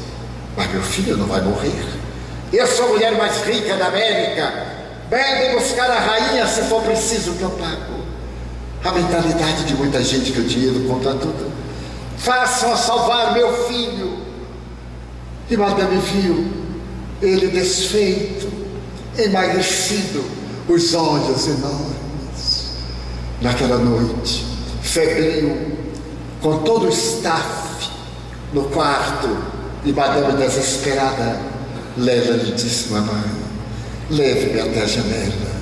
Mas 0.57 0.71
meu 0.71 0.83
filho 0.83 1.17
não 1.17 1.27
vai 1.27 1.41
morrer. 1.43 2.06
Eu 2.53 2.67
sou 2.67 2.87
a 2.87 2.89
mulher 2.89 3.17
mais 3.17 3.43
rica 3.45 3.77
da 3.77 3.87
América. 3.87 4.67
Bebe 5.09 5.57
buscar 5.57 5.91
a 5.91 5.99
rainha 5.99 6.47
se 6.47 6.63
for 6.63 6.83
preciso 6.83 7.33
que 7.35 7.43
eu 7.43 7.51
pago. 7.51 7.97
A 8.85 8.93
mentalidade 8.93 9.65
de 9.65 9.75
muita 9.75 10.03
gente 10.03 10.33
que 10.33 10.41
o 10.41 10.45
dinheiro 10.45 10.89
conta 10.89 11.15
tudo. 11.15 11.53
Façam 12.19 12.77
salvar 12.77 13.33
meu 13.35 13.67
filho. 13.67 14.19
E 15.49 15.57
Madame 15.57 15.99
viu 15.99 16.67
ele 17.23 17.49
desfeito, 17.49 18.49
emagrecido, 19.17 20.25
os 20.69 20.95
olhos 20.95 21.47
enormes. 21.47 22.71
Naquela 23.41 23.79
noite, 23.79 24.47
febril, 24.83 25.77
com 26.43 26.59
todo 26.59 26.87
o 26.87 26.91
staff 26.91 27.91
no 28.53 28.65
quarto, 28.65 29.29
e 29.85 29.93
Madame 29.93 30.37
desesperada, 30.37 31.41
leva-lhe 31.97 32.53
disse, 32.53 32.93
mamãe, 32.93 33.31
leve-me 34.11 34.61
até 34.61 34.83
a 34.83 34.87
janela. 34.87 35.57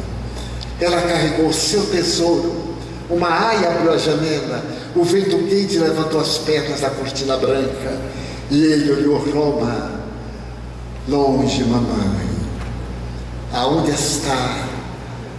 Ela 0.80 1.00
carregou 1.02 1.52
seu 1.52 1.86
tesouro, 1.86 2.74
uma 3.08 3.28
aia 3.28 3.70
abriu 3.70 3.92
a 3.92 3.98
janela, 3.98 4.62
o 4.94 5.04
vento 5.04 5.38
quente 5.48 5.78
levantou 5.78 6.20
as 6.20 6.38
pernas 6.38 6.80
da 6.80 6.90
cortina 6.90 7.36
branca, 7.36 7.98
e 8.50 8.62
ele 8.64 8.92
olhou 8.92 9.18
Roma, 9.18 10.00
longe, 11.08 11.64
mamãe. 11.64 12.34
Aonde 13.52 13.92
está 13.92 14.66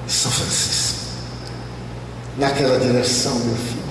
São 0.08 0.32
Francisco? 0.32 0.96
Naquela 2.38 2.80
direção, 2.80 3.36
meu 3.40 3.56
filho. 3.56 3.86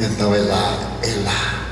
Então 0.00 0.34
é 0.34 0.38
lá, 0.38 0.78
é 1.02 1.14
lá, 1.24 1.66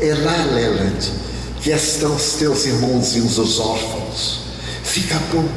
é 0.00 0.14
lá, 0.14 0.44
Leland, 0.52 1.23
que 1.64 1.70
estão 1.70 2.14
os 2.14 2.34
teus 2.34 2.66
irmãozinhos, 2.66 3.38
os 3.38 3.58
órfãos. 3.58 4.40
Fica 4.82 5.18
bom, 5.32 5.48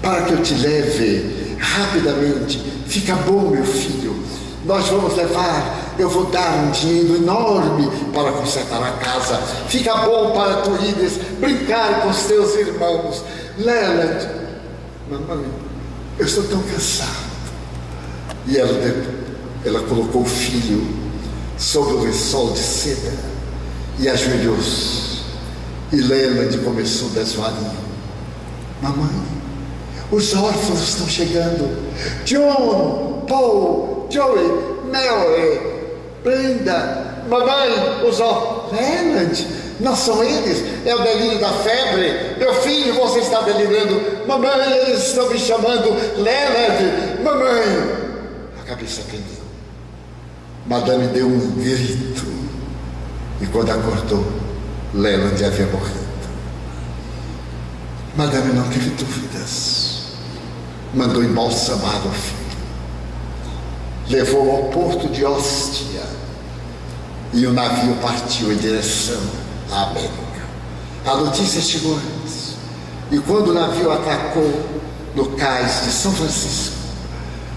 para 0.00 0.22
que 0.22 0.32
eu 0.32 0.42
te 0.42 0.54
leve 0.54 1.56
rapidamente. 1.60 2.58
Fica 2.86 3.14
bom, 3.16 3.50
meu 3.50 3.64
filho. 3.64 4.16
Nós 4.64 4.88
vamos 4.88 5.14
levar 5.14 5.82
eu 5.98 6.08
vou 6.08 6.24
dar 6.26 6.64
um 6.64 6.70
dinheiro 6.70 7.16
enorme 7.16 7.90
para 8.14 8.32
consertar 8.32 8.82
a 8.82 8.92
casa. 8.92 9.36
Fica 9.68 9.94
bom 9.96 10.32
para 10.32 10.62
tu 10.62 10.70
ires 10.84 11.18
brincar 11.38 12.00
com 12.00 12.08
os 12.08 12.22
teus 12.22 12.54
irmãos. 12.56 13.22
Leland, 13.58 14.26
mamãe, 15.10 15.44
eu 16.18 16.24
estou 16.24 16.44
tão 16.44 16.62
cansado. 16.62 17.30
E 18.46 18.56
ela, 18.56 18.72
ela 19.66 19.80
colocou 19.82 20.22
o 20.22 20.26
filho 20.26 20.82
sobre 21.58 21.92
o 21.92 22.00
lençol 22.00 22.52
de 22.52 22.58
seda 22.58 23.12
e 23.98 24.08
ajoelhou-se. 24.08 25.11
E 25.92 25.96
Leland 25.96 26.56
começou 26.58 27.10
desvario. 27.10 27.70
Mamãe, 28.80 29.22
os 30.10 30.34
órfãos 30.34 30.80
estão 30.80 31.06
chegando. 31.06 31.92
John, 32.24 33.24
Paul, 33.28 34.06
Joey, 34.10 34.48
Mary, 34.90 35.72
Prenda, 36.22 37.24
mamãe, 37.28 38.06
os 38.08 38.20
Leonard, 38.72 39.46
não 39.80 39.96
são 39.96 40.22
eles, 40.22 40.62
é 40.86 40.94
o 40.94 41.02
delírio 41.02 41.40
da 41.40 41.50
febre. 41.50 42.36
Meu 42.38 42.54
filho, 42.54 42.94
você 42.94 43.18
está 43.18 43.40
delirando. 43.42 44.26
Mamãe, 44.26 44.72
eles 44.86 45.08
estão 45.08 45.28
me 45.28 45.38
chamando 45.38 45.90
Leonard, 46.16 47.22
mamãe. 47.22 48.02
A 48.60 48.64
cabeça 48.64 49.02
pendeu. 49.10 49.42
Madame 50.66 51.08
deu 51.08 51.26
um 51.26 51.50
grito. 51.56 52.24
E 53.40 53.46
quando 53.46 53.70
acordou, 53.70 54.24
Leonard 54.94 55.44
havia 55.44 55.66
morrido. 55.66 56.12
Madame 58.16 58.52
não 58.52 58.68
teve 58.68 58.90
dúvidas. 58.90 60.02
Mandou 60.94 61.24
embalsamar 61.24 62.06
o 62.06 62.10
filho 62.10 62.42
levou 64.12 64.50
ao 64.50 64.62
porto 64.64 65.08
de 65.08 65.24
Ostia 65.24 66.02
e 67.32 67.46
o 67.46 67.52
navio 67.52 67.96
partiu 67.96 68.52
em 68.52 68.56
direção 68.56 69.20
à 69.70 69.84
América. 69.84 70.12
A 71.06 71.16
notícia 71.16 71.60
chegou 71.60 71.94
antes. 71.96 72.52
E 73.10 73.18
quando 73.18 73.48
o 73.48 73.54
navio 73.54 73.90
atacou 73.90 74.52
no 75.14 75.30
cais 75.36 75.84
de 75.84 75.92
São 75.92 76.12
Francisco, 76.12 76.76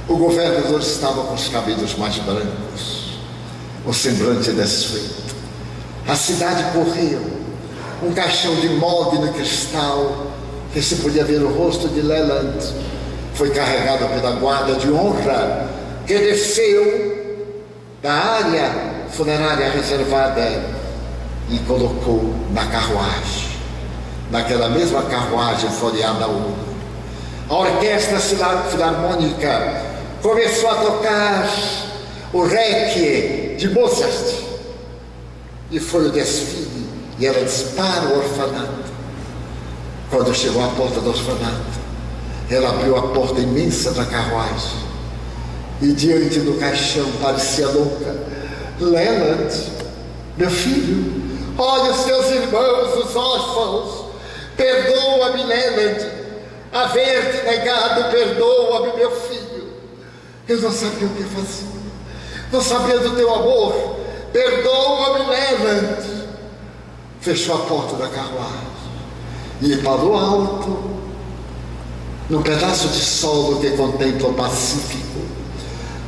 o 0.07 0.15
governador 0.17 0.79
estava 0.79 1.23
com 1.23 1.33
os 1.33 1.47
cabelos 1.49 1.95
mais 1.97 2.17
brancos, 2.19 3.19
o 3.85 3.93
semblante 3.93 4.51
desfeito. 4.51 5.24
A 6.07 6.15
cidade 6.15 6.63
correu, 6.71 7.19
um 8.03 8.13
caixão 8.13 8.53
de 8.55 8.69
mogno 8.69 9.33
cristal, 9.33 10.27
que 10.71 10.79
se 10.79 10.97
podia 10.97 11.23
ver 11.23 11.41
o 11.41 11.51
rosto 11.51 11.87
de 11.87 12.01
Leland, 12.01 12.63
foi 13.33 13.49
carregado 13.49 14.05
pela 14.09 14.33
guarda 14.33 14.75
de 14.75 14.91
honra 14.91 15.67
que 16.05 16.15
desceu 16.15 17.43
da 18.03 18.13
área 18.13 18.71
funerária 19.09 19.71
reservada 19.71 20.63
e 21.49 21.57
colocou 21.67 22.35
na 22.51 22.67
carruagem, 22.67 23.49
naquela 24.29 24.69
mesma 24.69 25.01
carruagem 25.03 25.71
folheada 25.71 26.25
a 26.25 26.27
ouro. 26.27 26.55
A 27.49 27.55
orquestra 27.55 28.19
filarmônica 28.19 29.81
começou 30.21 30.69
a 30.69 30.75
tocar 30.75 31.49
o 32.31 32.43
requiem 32.43 33.55
de 33.57 33.69
Mozart 33.69 34.44
e 35.75 35.79
foi 35.79 36.07
o 36.07 36.09
desfile 36.09 36.87
e 37.19 37.25
ela 37.25 37.43
dispara 37.43 38.07
o 38.07 38.17
orfanato. 38.17 38.85
Quando 40.09 40.33
chegou 40.33 40.63
à 40.63 40.69
porta 40.69 41.01
do 41.01 41.09
orfanato, 41.09 41.79
ela 42.49 42.69
abriu 42.69 42.95
a 42.95 43.09
porta 43.09 43.41
imensa 43.41 43.91
da 43.91 44.05
carruagem 44.05 44.79
e 45.81 45.91
diante 45.91 46.39
do 46.39 46.57
caixão 46.57 47.05
parecia 47.21 47.67
louca. 47.67 48.15
Leland, 48.79 49.53
meu 50.37 50.49
filho, 50.49 51.13
olha 51.57 51.91
os 51.91 52.05
teus 52.05 52.25
irmãos, 52.27 53.05
os 53.05 53.13
órfãos, 53.13 54.05
perdoa-me, 54.55 55.43
Leland, 55.43 56.09
haver-te 56.71 57.45
negado, 57.45 58.11
perdoa-me, 58.11 58.95
meu 58.95 59.11
filho. 59.11 59.73
Eu 60.47 60.61
não 60.61 60.71
sabia 60.71 61.07
o 61.07 61.09
que 61.09 61.23
fazer, 61.23 61.67
não 62.49 62.61
sabia 62.61 62.99
do 62.99 63.13
teu 63.17 63.33
amor, 63.33 64.04
perdoa-me, 64.35 65.25
Leland. 65.29 66.25
Fechou 67.21 67.55
a 67.55 67.59
porta 67.59 67.95
da 67.95 68.07
carruagem 68.09 68.65
e 69.61 69.77
parou 69.77 70.15
alto, 70.15 70.77
num 72.29 72.41
pedaço 72.41 72.89
de 72.89 72.99
solo 72.99 73.59
que 73.61 73.71
contempla 73.71 74.29
o 74.29 74.33
Pacífico 74.33 75.15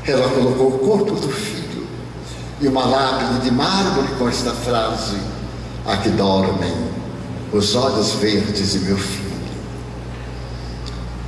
ela 0.07 0.29
colocou 0.29 0.67
o 0.67 0.79
corpo 0.79 1.15
do 1.19 1.27
filho 1.27 1.85
e 2.61 2.67
uma 2.67 2.85
lápide 2.85 3.41
de 3.41 3.51
mármore 3.51 4.07
com 4.17 4.29
esta 4.29 4.51
frase: 4.51 5.17
Aqui 5.85 6.09
dormem 6.09 6.73
os 7.51 7.75
olhos 7.75 8.13
verdes 8.13 8.71
de 8.71 8.79
meu 8.79 8.97
filho. 8.97 9.27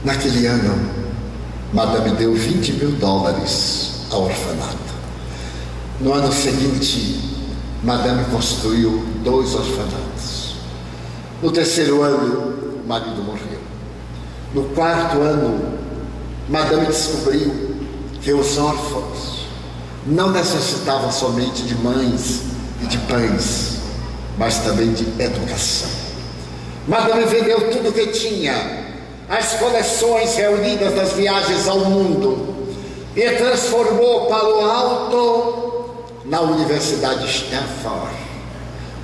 Naquele 0.04 0.48
ano, 0.48 0.90
Madame 1.74 2.12
deu 2.12 2.34
20 2.34 2.72
mil 2.74 2.92
dólares 2.92 4.06
ao 4.12 4.24
orfanato. 4.24 4.89
No 6.02 6.14
ano 6.14 6.32
seguinte, 6.32 7.20
Madame 7.84 8.24
construiu 8.32 9.04
dois 9.22 9.54
orfanatos. 9.54 10.56
No 11.42 11.52
terceiro 11.52 12.02
ano, 12.02 12.82
o 12.82 12.88
marido 12.88 13.22
morreu. 13.22 13.60
No 14.54 14.64
quarto 14.70 15.20
ano, 15.22 15.78
Madame 16.48 16.86
descobriu 16.86 17.76
que 18.22 18.32
os 18.32 18.58
órfãos 18.58 19.46
não 20.06 20.32
necessitavam 20.32 21.12
somente 21.12 21.64
de 21.64 21.76
mães 21.76 22.44
e 22.82 22.86
de 22.86 22.98
pães, 23.00 23.80
mas 24.38 24.60
também 24.60 24.94
de 24.94 25.04
educação. 25.22 25.90
Madame 26.88 27.26
vendeu 27.26 27.72
tudo 27.72 27.90
o 27.90 27.94
que 27.94 28.08
tinha, 28.08 28.86
as 29.28 29.56
coleções 29.56 30.34
reunidas 30.38 30.94
das 30.96 31.12
viagens 31.12 31.68
ao 31.68 31.80
mundo, 31.80 32.56
e 33.18 33.30
transformou 33.32 34.28
Palo 34.28 34.62
Alto 34.62 35.69
na 36.30 36.42
Universidade 36.42 37.26
Stanford, 37.28 38.16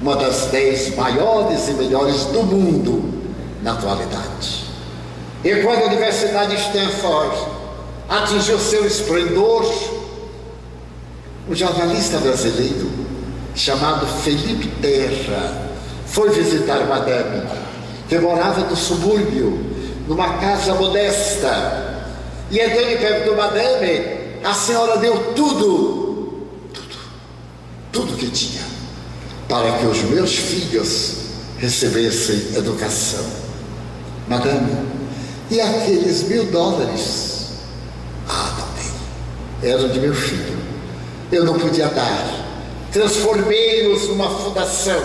uma 0.01 0.15
das 0.15 0.45
dez 0.51 0.95
maiores 0.95 1.67
e 1.67 1.73
melhores 1.73 2.25
do 2.25 2.43
mundo 2.43 3.13
na 3.61 3.73
atualidade. 3.73 4.65
E 5.43 5.55
quando 5.55 5.83
a 5.83 5.85
Universidade 5.87 6.55
Stanford 6.55 7.35
atingiu 8.07 8.57
seu 8.59 8.85
esplendor, 8.85 9.65
um 11.49 11.53
jornalista 11.55 12.17
brasileiro 12.19 12.89
chamado 13.53 14.05
Felipe 14.23 14.67
Terra 14.81 15.69
foi 16.05 16.29
visitar 16.29 16.85
Madame, 16.87 17.47
que 18.07 18.17
morava 18.19 18.61
no 18.61 18.75
subúrbio, 18.75 19.59
numa 20.07 20.37
casa 20.37 20.75
modesta 20.75 21.85
e 22.51 22.59
então 22.59 22.77
ele 22.77 22.97
perguntou, 22.97 23.35
madame, 23.35 24.39
a 24.43 24.53
senhora 24.53 24.97
deu 24.97 25.33
tudo, 25.33 26.04
tudo, 26.04 26.04
tudo 27.95 28.17
que 28.17 28.29
tinha, 28.29 28.61
para 29.47 29.77
que 29.77 29.85
os 29.85 30.01
meus 30.03 30.35
filhos 30.35 31.13
recebessem 31.57 32.57
educação. 32.57 33.25
Madame, 34.27 34.69
e 35.49 35.61
aqueles 35.61 36.23
mil 36.23 36.45
dólares? 36.47 37.51
Ah, 38.27 38.53
também, 38.57 39.71
eram 39.71 39.87
de 39.87 39.99
meu 39.99 40.13
filho. 40.13 40.57
Eu 41.31 41.45
não 41.45 41.57
podia 41.57 41.87
dar. 41.87 42.45
Transformei-os 42.91 44.09
numa 44.09 44.29
fundação. 44.29 45.01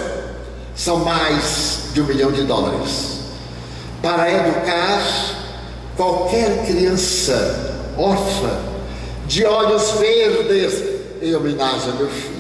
São 0.75 0.99
mais 0.99 1.79
de 1.95 2.01
um 2.01 2.07
milhão 2.07 2.33
de 2.33 2.43
dólares. 2.43 3.21
Para 4.03 4.31
educar 4.33 5.03
qualquer 5.97 6.67
criança 6.67 7.93
órfã, 7.97 8.59
de 9.27 9.45
olhos 9.45 9.91
verdes, 9.93 10.83
em 11.23 11.35
homenagem 11.35 11.91
ao 11.91 11.97
meu 11.97 12.09
filho. 12.09 12.40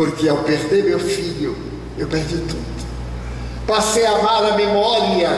Porque 0.00 0.30
ao 0.30 0.38
perder 0.38 0.84
meu 0.84 0.98
filho, 0.98 1.54
eu 1.98 2.08
perdi 2.08 2.38
tudo. 2.38 2.86
Passei 3.66 4.06
a 4.06 4.12
amar 4.12 4.44
a 4.46 4.56
memória, 4.56 5.28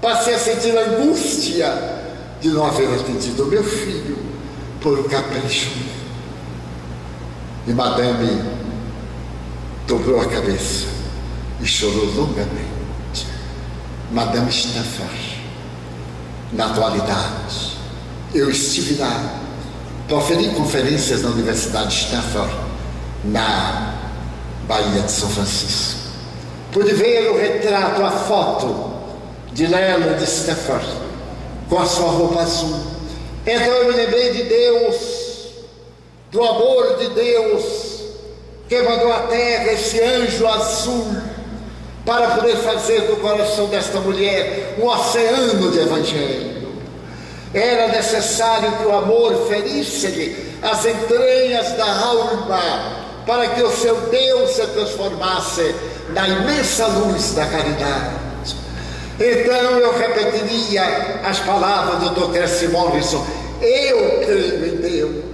passei 0.00 0.32
a 0.34 0.38
sentir 0.38 0.78
a 0.78 0.82
angústia 0.82 1.66
de 2.40 2.50
não 2.50 2.64
haver 2.64 2.88
atendido 2.94 3.46
meu 3.46 3.64
filho 3.64 4.16
por 4.80 5.00
um 5.00 5.02
capricho 5.02 5.72
E 7.66 7.72
Madame 7.72 8.44
dobrou 9.88 10.20
a 10.20 10.26
cabeça 10.26 10.86
e 11.60 11.66
chorou 11.66 12.14
longamente. 12.14 13.26
Madame 14.12 14.50
Stafford 14.50 15.42
na 16.52 16.66
atualidade. 16.66 17.76
Eu 18.32 18.48
estive 18.48 18.94
lá, 19.00 19.40
proferi 20.06 20.50
conferências 20.50 21.22
na 21.22 21.30
Universidade 21.30 21.88
de 21.88 22.04
Stanford, 22.04 22.63
na 23.24 23.94
Bahia 24.66 25.02
de 25.02 25.10
São 25.10 25.28
Francisco. 25.28 26.00
Pude 26.72 26.94
ver 26.94 27.30
o 27.30 27.38
retrato, 27.38 28.02
a 28.02 28.10
foto 28.10 28.94
de 29.52 29.66
Lela 29.66 30.14
de 30.14 30.24
Stanford, 30.24 30.86
com 31.68 31.78
a 31.78 31.86
sua 31.86 32.10
roupa 32.10 32.40
azul. 32.40 32.76
Então 33.46 33.66
eu 33.66 33.92
me 33.92 33.96
lembrei 33.96 34.32
de 34.32 34.42
Deus, 34.44 34.96
do 36.32 36.42
amor 36.42 36.96
de 36.98 37.08
Deus, 37.10 37.64
que 38.68 38.82
mandou 38.82 39.12
à 39.12 39.20
terra 39.28 39.72
esse 39.72 40.00
anjo 40.00 40.46
azul 40.48 41.16
para 42.04 42.28
poder 42.28 42.56
fazer 42.56 43.02
do 43.02 43.16
coração 43.16 43.66
desta 43.66 44.00
mulher 44.00 44.74
um 44.78 44.86
oceano 44.86 45.70
de 45.70 45.78
evangelho. 45.78 46.54
Era 47.52 47.88
necessário 47.88 48.72
que 48.78 48.84
o 48.84 48.96
amor 48.96 49.46
ferisse-lhe 49.48 50.58
as 50.60 50.84
entranhas 50.84 51.72
da 51.72 51.86
alma, 51.86 53.03
para 53.26 53.48
que 53.48 53.62
o 53.62 53.70
seu 53.70 53.96
Deus 54.10 54.50
se 54.50 54.66
transformasse 54.66 55.74
na 56.10 56.28
imensa 56.28 56.86
luz 56.86 57.32
da 57.32 57.46
caridade. 57.46 58.24
Então 59.18 59.78
eu 59.78 59.96
repetiria 59.96 61.20
as 61.24 61.38
palavras 61.40 62.10
do 62.10 62.26
Dr. 62.26 62.70
Morrison: 62.72 63.24
Eu 63.62 64.20
creio 64.24 64.74
em 64.74 64.76
Deus, 64.76 65.24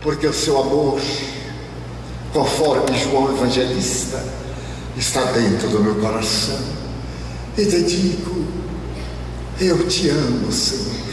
porque 0.00 0.26
o 0.26 0.32
seu 0.32 0.58
amor, 0.58 1.00
conforme 2.32 2.98
João 2.98 3.34
Evangelista, 3.34 4.24
está 4.96 5.22
dentro 5.32 5.68
do 5.68 5.80
meu 5.80 5.94
coração. 5.96 6.58
E 7.56 7.66
te 7.66 7.82
digo, 7.82 8.46
eu 9.60 9.86
te 9.86 10.08
amo, 10.08 10.50
Senhor, 10.50 11.12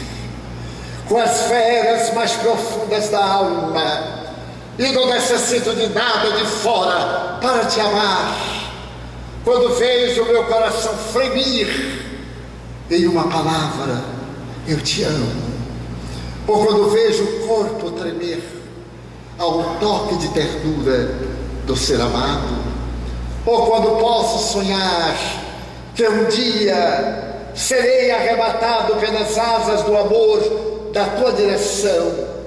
com 1.06 1.18
as 1.18 1.42
feras 1.42 2.14
mais 2.14 2.32
profundas 2.32 3.10
da 3.10 3.22
alma, 3.22 4.19
e 4.80 4.92
não 4.92 5.06
necessito 5.06 5.74
de 5.74 5.88
nada 5.90 6.32
de 6.32 6.46
fora 6.46 7.36
para 7.38 7.66
te 7.66 7.78
amar. 7.78 8.34
Quando 9.44 9.74
vejo 9.76 10.22
o 10.22 10.26
meu 10.26 10.44
coração 10.44 10.94
fremir 11.12 11.68
em 12.90 13.06
uma 13.06 13.28
palavra, 13.28 14.02
eu 14.66 14.80
te 14.80 15.02
amo. 15.02 15.50
Ou 16.48 16.64
quando 16.64 16.88
vejo 16.88 17.22
o 17.22 17.46
corpo 17.46 17.90
tremer 17.90 18.42
ao 19.38 19.76
toque 19.78 20.16
de 20.16 20.28
ternura 20.28 21.14
do 21.66 21.76
ser 21.76 22.00
amado, 22.00 22.48
ou 23.44 23.66
quando 23.66 24.00
posso 24.00 24.54
sonhar 24.54 25.14
que 25.94 26.08
um 26.08 26.24
dia 26.24 27.50
serei 27.54 28.10
arrebatado 28.12 28.96
pelas 28.96 29.36
asas 29.36 29.82
do 29.82 29.94
amor 29.94 30.90
da 30.94 31.04
tua 31.04 31.32
direção 31.32 32.39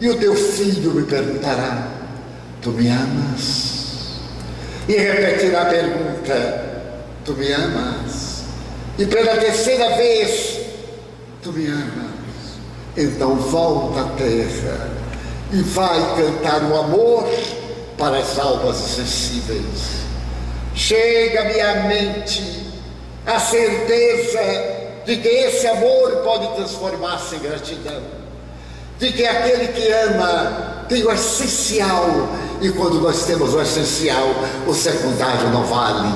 e 0.00 0.08
o 0.08 0.18
teu 0.18 0.34
filho 0.34 0.92
me 0.92 1.04
perguntará: 1.04 1.88
Tu 2.62 2.70
me 2.70 2.88
amas? 2.88 4.20
E 4.88 4.92
repetirá 4.96 5.62
a 5.62 5.66
pergunta: 5.66 6.64
Tu 7.24 7.32
me 7.34 7.52
amas? 7.52 8.44
E 8.98 9.06
pela 9.06 9.36
terceira 9.36 9.96
vez: 9.96 10.60
Tu 11.42 11.52
me 11.52 11.66
amas? 11.66 12.10
Então 12.96 13.36
volta 13.36 14.00
à 14.00 14.08
terra 14.16 14.90
e 15.52 15.62
vai 15.62 15.98
cantar 16.16 16.62
o 16.64 16.76
amor 16.76 17.28
para 17.96 18.18
as 18.18 18.38
almas 18.38 18.76
sensíveis 18.76 20.00
Chega-me 20.74 21.60
à 21.60 21.74
mente 21.84 22.66
a 23.26 23.38
certeza 23.38 24.40
de 25.04 25.16
que 25.16 25.28
esse 25.28 25.66
amor 25.66 26.22
pode 26.24 26.54
transformar-se 26.56 27.36
em 27.36 27.40
gratidão, 27.40 28.02
de 29.00 29.10
que 29.12 29.24
aquele 29.24 29.68
que 29.68 29.90
ama 29.90 30.84
tem 30.86 31.02
o 31.02 31.10
essencial, 31.10 32.28
e 32.60 32.68
quando 32.70 33.00
nós 33.00 33.24
temos 33.24 33.54
o 33.54 33.60
essencial, 33.60 34.28
o 34.66 34.74
secundário 34.74 35.48
não 35.48 35.64
vale, 35.64 36.12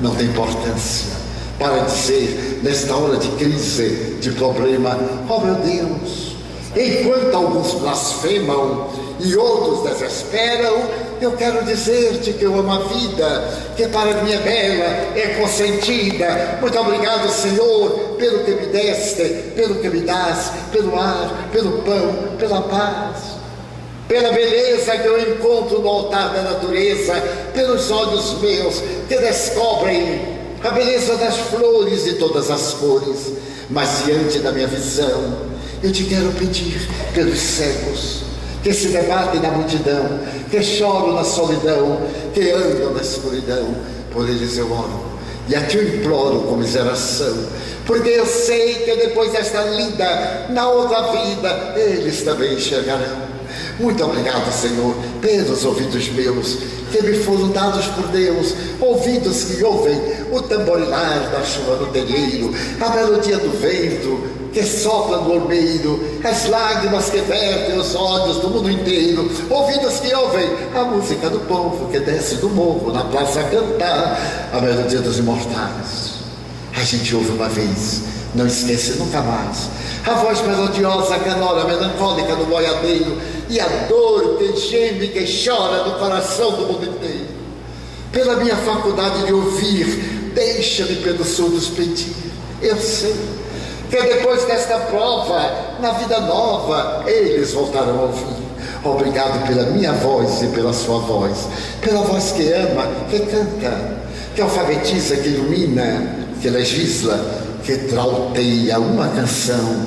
não 0.00 0.14
tem 0.14 0.26
importância. 0.26 1.18
Para 1.58 1.80
dizer, 1.80 2.60
nesta 2.62 2.94
hora 2.94 3.16
de 3.16 3.28
crise, 3.30 4.18
de 4.20 4.30
problema, 4.30 4.96
oh 5.28 5.40
meu 5.40 5.56
Deus, 5.56 6.36
enquanto 6.76 7.34
alguns 7.34 7.72
blasfemam 7.74 8.88
e 9.18 9.34
outros 9.36 9.90
desesperam, 9.90 10.76
eu 11.24 11.32
quero 11.32 11.64
dizer-te 11.64 12.32
que 12.32 12.44
eu 12.44 12.58
amo 12.58 12.72
a 12.72 12.78
vida, 12.80 13.48
que 13.76 13.86
para 13.88 14.22
mim 14.22 14.32
é 14.32 14.38
bela, 14.38 15.18
é 15.18 15.36
consentida. 15.40 16.58
Muito 16.60 16.78
obrigado, 16.78 17.28
Senhor, 17.30 18.16
pelo 18.18 18.44
que 18.44 18.52
me 18.52 18.66
deste, 18.66 19.24
pelo 19.54 19.76
que 19.76 19.88
me 19.88 20.00
das, 20.00 20.52
pelo 20.72 20.98
ar, 20.98 21.48
pelo 21.52 21.82
pão, 21.82 22.36
pela 22.38 22.62
paz 22.62 23.38
pela 24.08 24.32
beleza 24.32 24.96
que 24.96 25.06
eu 25.06 25.34
encontro 25.34 25.80
no 25.80 25.88
altar 25.88 26.32
da 26.32 26.42
natureza, 26.42 27.12
pelos 27.52 27.90
olhos 27.90 28.40
meus 28.40 28.82
que 29.06 29.18
descobrem 29.18 30.38
a 30.64 30.70
beleza 30.70 31.14
das 31.16 31.36
flores 31.36 32.04
de 32.04 32.14
todas 32.14 32.50
as 32.50 32.72
cores. 32.74 33.32
Mas 33.68 34.04
diante 34.06 34.38
da 34.38 34.50
minha 34.50 34.66
visão, 34.66 35.36
eu 35.82 35.92
te 35.92 36.04
quero 36.04 36.32
pedir 36.32 36.88
pelos 37.12 37.38
cegos, 37.38 38.22
que 38.62 38.72
se 38.72 38.88
debatem 38.88 39.40
na 39.40 39.50
multidão, 39.50 40.20
que 40.50 40.62
choram 40.62 41.14
na 41.14 41.24
solidão, 41.24 42.00
que 42.34 42.50
andam 42.50 42.92
na 42.92 43.00
escuridão. 43.00 43.74
Por 44.12 44.28
eles 44.28 44.56
eu 44.56 44.70
oro. 44.72 45.08
E 45.48 45.54
a 45.54 45.62
Ti 45.62 45.78
eu 45.78 45.96
imploro 45.96 46.40
com 46.40 46.56
miseração, 46.56 47.34
porque 47.86 48.10
eu 48.10 48.26
sei 48.26 48.74
que 48.74 48.96
depois 48.96 49.32
desta 49.32 49.62
lida, 49.62 50.46
na 50.50 50.68
outra 50.68 51.10
vida, 51.12 51.74
eles 51.76 52.22
também 52.22 52.54
enxergarão. 52.54 53.28
Muito 53.80 54.04
obrigado, 54.04 54.52
Senhor, 54.52 54.94
pelos 55.22 55.64
ouvidos 55.64 56.08
meus, 56.10 56.58
que 56.92 57.02
me 57.02 57.14
foram 57.14 57.48
dados 57.48 57.86
por 57.86 58.08
Deus, 58.08 58.54
ouvidos 58.80 59.44
que 59.44 59.64
ouvem 59.64 59.98
o 60.32 60.42
tamborilar 60.42 61.30
da 61.30 61.42
chuva 61.44 61.76
no 61.76 61.86
telheiro, 61.86 62.52
a 62.80 62.90
melodia 62.90 63.38
do 63.38 63.50
vento 63.58 64.37
que 64.52 64.62
sopra 64.62 65.18
no 65.18 65.34
ormeiro, 65.34 66.00
as 66.24 66.48
lágrimas 66.48 67.10
que 67.10 67.18
vertem 67.18 67.78
os 67.78 67.94
olhos 67.94 68.38
do 68.38 68.50
mundo 68.50 68.70
inteiro, 68.70 69.30
ouvidos 69.50 70.00
que 70.00 70.14
ouvem 70.14 70.48
a 70.74 70.84
música 70.84 71.28
do 71.30 71.40
povo 71.40 71.88
que 71.90 72.00
desce 72.00 72.36
do 72.36 72.48
morro 72.48 72.92
na 72.92 73.04
praça 73.04 73.40
a 73.40 73.44
cantar 73.44 74.50
a 74.52 74.60
melodia 74.60 75.00
dos 75.00 75.18
imortais. 75.18 76.18
A 76.76 76.80
gente 76.80 77.14
ouve 77.14 77.30
uma 77.30 77.48
vez, 77.48 78.02
não 78.34 78.46
esquece 78.46 78.98
nunca 78.98 79.20
mais. 79.20 79.68
A 80.06 80.14
voz 80.14 80.40
melodiosa, 80.42 81.18
canora, 81.18 81.64
melancólica 81.64 82.36
do 82.36 82.46
boiadeiro 82.46 83.18
e 83.50 83.60
a 83.60 83.66
dor 83.88 84.38
que 84.38 84.56
geme, 84.56 85.08
que 85.08 85.24
chora 85.26 85.84
no 85.84 85.98
coração 85.98 86.52
do 86.52 86.66
mundo 86.66 86.84
inteiro. 86.84 87.38
Pela 88.12 88.36
minha 88.36 88.56
faculdade 88.56 89.26
de 89.26 89.32
ouvir, 89.32 90.30
deixa-me 90.34 90.96
pelos 90.96 91.28
surdos 91.28 91.68
pedir. 91.68 92.14
Eu 92.62 92.76
sei 92.76 93.14
que 93.90 94.00
depois 94.02 94.44
desta 94.44 94.78
prova, 94.80 95.76
na 95.80 95.92
vida 95.92 96.20
nova, 96.20 97.04
eles 97.06 97.52
voltarão 97.52 97.98
a 97.98 98.02
ouvir. 98.02 98.48
Obrigado 98.84 99.46
pela 99.46 99.64
minha 99.70 99.92
voz 99.92 100.42
e 100.42 100.46
pela 100.48 100.72
sua 100.72 100.98
voz, 101.00 101.48
pela 101.80 102.02
voz 102.02 102.32
que 102.32 102.52
ama, 102.52 102.86
que 103.10 103.20
canta, 103.20 103.98
que 104.34 104.40
alfabetiza, 104.40 105.16
que 105.16 105.28
ilumina, 105.28 106.16
que 106.40 106.50
legisla, 106.50 107.18
que 107.64 107.76
trauteia 107.76 108.78
uma 108.78 109.08
canção. 109.08 109.86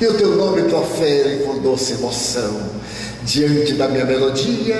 E 0.00 0.06
o 0.06 0.14
teu 0.14 0.36
nome 0.36 0.62
profere 0.62 1.44
com 1.44 1.58
doce 1.58 1.92
emoção. 1.92 2.74
Diante 3.24 3.74
da 3.74 3.88
minha 3.88 4.04
melodia, 4.04 4.78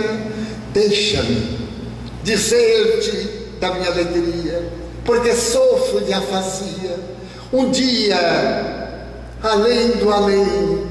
deixa-me 0.72 1.58
dizer-te 2.22 3.58
da 3.60 3.72
minha 3.72 3.88
alegria, 3.88 4.68
porque 5.04 5.32
sofro 5.34 6.00
de 6.00 6.12
afasia 6.12 7.13
um 7.54 7.70
dia, 7.70 8.16
além 9.40 9.92
do 9.92 10.10
além, 10.10 10.86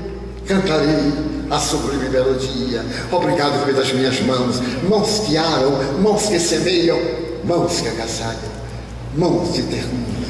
cantarei 0.47 1.11
a 1.51 1.59
sublime 1.59 2.07
melodia. 2.09 2.85
Obrigado 3.11 3.65
pelas 3.65 3.91
minhas 3.91 4.21
mãos, 4.21 4.61
mãos 4.87 5.19
que 5.27 5.35
aram, 5.35 5.71
mãos 6.01 6.27
que 6.27 6.39
semeiam, 6.39 6.97
mãos 7.43 7.81
que 7.81 7.89
agasalham, 7.89 8.53
mãos 9.17 9.53
de 9.53 9.63
ternura, 9.63 10.27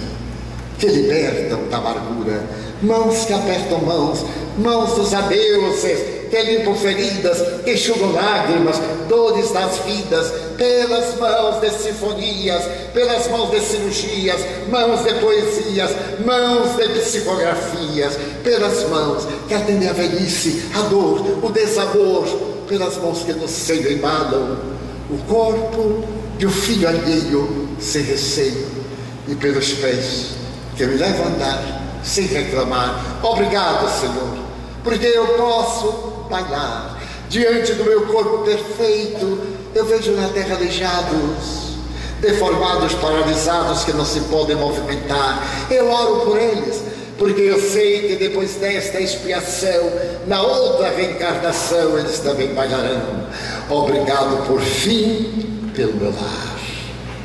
que 0.80 0.88
libertam 0.88 1.60
da 1.70 1.78
amargura, 1.78 2.44
mãos 2.82 3.26
que 3.26 3.34
apertam 3.34 3.80
mãos, 3.82 4.26
mãos 4.58 4.94
dos 4.96 5.14
adeuses, 5.14 6.00
que 6.34 6.42
limpam 6.42 6.74
feridas, 6.74 7.38
que 7.64 7.74
enxugam 7.74 8.12
lágrimas, 8.12 8.82
dores 9.08 9.52
das 9.52 9.78
vidas, 9.86 10.34
pelas 10.58 11.16
mãos 11.20 11.62
de 11.62 11.70
sinfonias, 11.70 12.64
pelas 12.92 13.28
mãos 13.28 13.52
de 13.52 13.60
cirurgias, 13.60 14.42
mãos 14.68 15.04
de 15.04 15.14
poesias, 15.14 15.92
mãos 16.26 16.76
de 16.76 16.90
psicografias, 16.90 18.18
pelas 18.44 18.90
mãos 18.90 19.28
que 19.48 19.54
atendem 19.54 19.88
a 19.88 19.94
velhice, 19.94 20.64
a 20.74 20.82
dor, 20.90 21.24
o 21.44 21.52
desamor, 21.52 22.26
pelas 22.68 22.98
mãos 22.98 23.20
que 23.20 23.34
no 23.34 23.48
seio 23.48 23.92
embalam 23.92 24.58
o 25.12 25.18
corpo 25.32 26.04
de 26.40 26.48
um 26.48 26.52
filho 26.52 26.88
alheio 26.88 27.70
sem 27.80 28.02
receio, 28.02 28.66
e 29.28 29.36
pelos 29.36 29.72
pés 29.74 30.30
que 30.76 30.84
me 30.84 30.96
levam 30.96 31.26
a 31.26 31.30
andar 31.30 31.84
sem 32.04 32.26
reclamar. 32.26 33.20
Obrigado, 33.22 33.88
Senhor, 34.00 34.40
porque 34.84 35.06
eu 35.06 35.28
posso 35.38 36.13
Diante 37.30 37.74
do 37.74 37.84
meu 37.84 38.08
corpo 38.08 38.40
perfeito, 38.40 39.40
eu 39.76 39.86
vejo 39.86 40.12
na 40.14 40.30
terra 40.30 40.56
aleijados, 40.56 41.78
deformados, 42.20 42.94
paralisados, 42.96 43.84
que 43.84 43.94
não 43.94 44.06
se 44.06 44.20
podem 44.22 44.56
movimentar. 44.56 45.68
Eu 45.70 45.92
oro 45.92 46.22
por 46.26 46.38
eles, 46.38 46.82
porque 47.18 47.42
eu 47.42 47.60
sei 47.60 48.08
que 48.08 48.16
depois 48.16 48.56
desta 48.56 49.00
expiação, 49.00 49.92
na 50.26 50.42
outra 50.42 50.90
reencarnação, 50.90 52.00
eles 52.00 52.20
também 52.20 52.54
bailarão. 52.54 53.28
Obrigado 53.70 54.48
por 54.48 54.62
fim 54.62 55.70
pelo 55.76 55.94
meu 55.94 56.12
lar. 56.12 56.60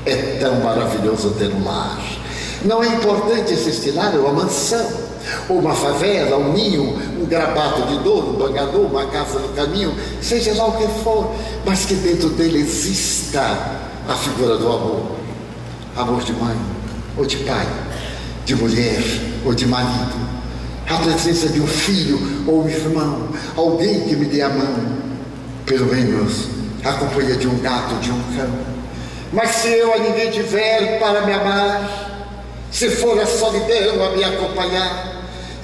É 0.05 0.39
tão 0.41 0.55
maravilhoso 0.57 1.31
ter 1.33 1.49
um 1.49 1.65
lar. 1.65 2.03
Não 2.63 2.83
é 2.83 2.89
importante 2.89 3.53
existir 3.53 3.93
lar, 3.93 4.15
é 4.15 4.19
uma 4.19 4.33
mansão 4.33 5.08
ou 5.49 5.59
uma 5.59 5.75
favela, 5.75 6.37
um 6.37 6.53
ninho, 6.53 6.97
um 7.21 7.27
grabato 7.27 7.83
de 7.83 7.99
dor, 7.99 8.29
um 8.31 8.33
bangador, 8.35 8.83
uma 8.83 9.07
casa 9.07 9.39
no 9.39 9.49
caminho, 9.51 9.95
seja 10.21 10.55
lá 10.55 10.67
o 10.67 10.73
que 10.73 10.87
for, 11.03 11.35
mas 11.65 11.85
que 11.85 11.95
dentro 11.95 12.31
dele 12.31 12.59
exista 12.61 13.41
a 14.09 14.15
figura 14.15 14.57
do 14.57 14.67
amor. 14.67 15.03
Amor 15.97 16.23
de 16.23 16.33
mãe 16.33 16.57
ou 17.17 17.27
de 17.27 17.39
pai, 17.39 17.67
de 18.45 18.55
mulher 18.55 19.03
ou 19.45 19.55
de 19.55 19.67
marido. 19.67 20.29
A 20.89 20.97
presença 20.99 21.49
de 21.49 21.61
um 21.61 21.67
filho 21.67 22.19
ou 22.47 22.65
um 22.65 22.69
irmão, 22.69 23.29
alguém 23.57 24.01
que 24.09 24.17
me 24.17 24.25
dê 24.25 24.41
a 24.41 24.49
mão, 24.49 24.99
pelo 25.67 25.87
menos 25.87 26.49
a 26.85 26.93
companhia 26.93 27.37
de 27.37 27.47
um 27.47 27.59
gato, 27.59 27.95
de 27.97 28.11
um 28.11 28.23
cão. 28.37 28.51
Mas 29.33 29.51
se 29.51 29.69
eu 29.69 29.93
a 29.93 29.99
ninguém 29.99 30.31
tiver 30.31 30.99
para 30.99 31.27
me 31.27 31.33
amar, 31.33 32.09
se 32.71 32.89
for 32.91 33.19
a 33.21 33.27
solidão 33.27 34.07
a 34.07 34.17
me 34.17 34.25
acompanhar, 34.25 35.18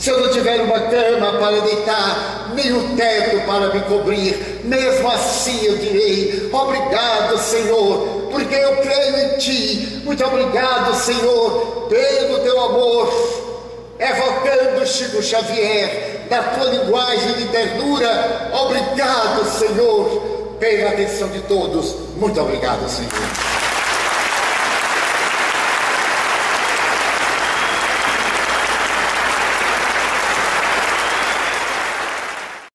se 0.04 0.10
eu 0.10 0.20
não 0.20 0.30
tiver 0.30 0.60
uma 0.60 0.80
cama 0.80 1.38
para 1.38 1.60
deitar, 1.62 2.52
nem 2.54 2.74
um 2.74 2.94
teto 2.94 3.40
para 3.46 3.72
me 3.72 3.80
cobrir, 3.84 4.60
mesmo 4.62 5.10
assim 5.10 5.64
eu 5.64 5.78
direi: 5.78 6.50
Obrigado, 6.52 7.38
Senhor, 7.38 8.28
porque 8.30 8.54
eu 8.54 8.76
creio 8.82 9.16
em 9.16 9.38
Ti. 9.38 10.02
Muito 10.04 10.22
obrigado, 10.22 10.94
Senhor, 10.94 11.88
pelo 11.88 12.38
Teu 12.40 12.60
amor. 12.60 13.44
Evocando 13.98 14.86
Chico 14.86 15.22
Xavier, 15.22 16.26
da 16.28 16.42
tua 16.42 16.64
linguagem 16.64 17.32
de 17.36 17.44
ternura, 17.46 18.50
obrigado, 18.52 19.46
Senhor, 19.46 20.56
pela 20.60 20.90
atenção 20.90 21.28
de 21.28 21.40
todos. 21.40 21.94
Muito 22.18 22.38
obrigado, 22.42 22.86
Senhor. 22.90 23.73